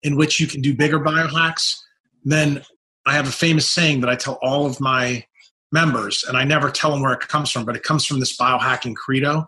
in 0.04 0.16
which 0.16 0.40
you 0.40 0.48
can 0.48 0.62
do 0.62 0.74
bigger 0.74 1.00
biohacks. 1.00 1.76
Then 2.24 2.64
I 3.06 3.14
have 3.14 3.28
a 3.28 3.32
famous 3.32 3.70
saying 3.70 4.02
that 4.02 4.10
I 4.10 4.16
tell 4.16 4.40
all 4.42 4.66
of 4.66 4.80
my 4.80 5.26
members, 5.72 6.24
and 6.28 6.38
I 6.38 6.44
never 6.44 6.72
tell 6.72 6.92
them 6.92 7.02
where 7.02 7.14
it 7.14 7.20
comes 7.20 7.52
from, 7.52 7.66
but 7.66 7.76
it 7.76 7.84
comes 7.84 8.06
from 8.06 8.20
this 8.20 8.36
biohacking 8.38 8.96
credo 8.96 9.46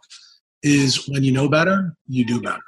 is 0.63 1.07
when 1.09 1.23
you 1.23 1.31
know 1.31 1.49
better, 1.49 1.95
you 2.07 2.25
do 2.25 2.39
better. 2.39 2.61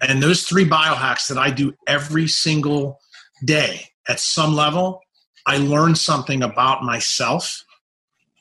And 0.00 0.22
those 0.22 0.44
three 0.44 0.64
biohacks 0.64 1.28
that 1.28 1.38
I 1.38 1.50
do 1.50 1.74
every 1.86 2.28
single 2.28 2.98
day 3.44 3.88
at 4.08 4.20
some 4.20 4.54
level, 4.54 5.00
I 5.50 5.56
learn 5.56 5.96
something 5.96 6.44
about 6.44 6.84
myself 6.84 7.64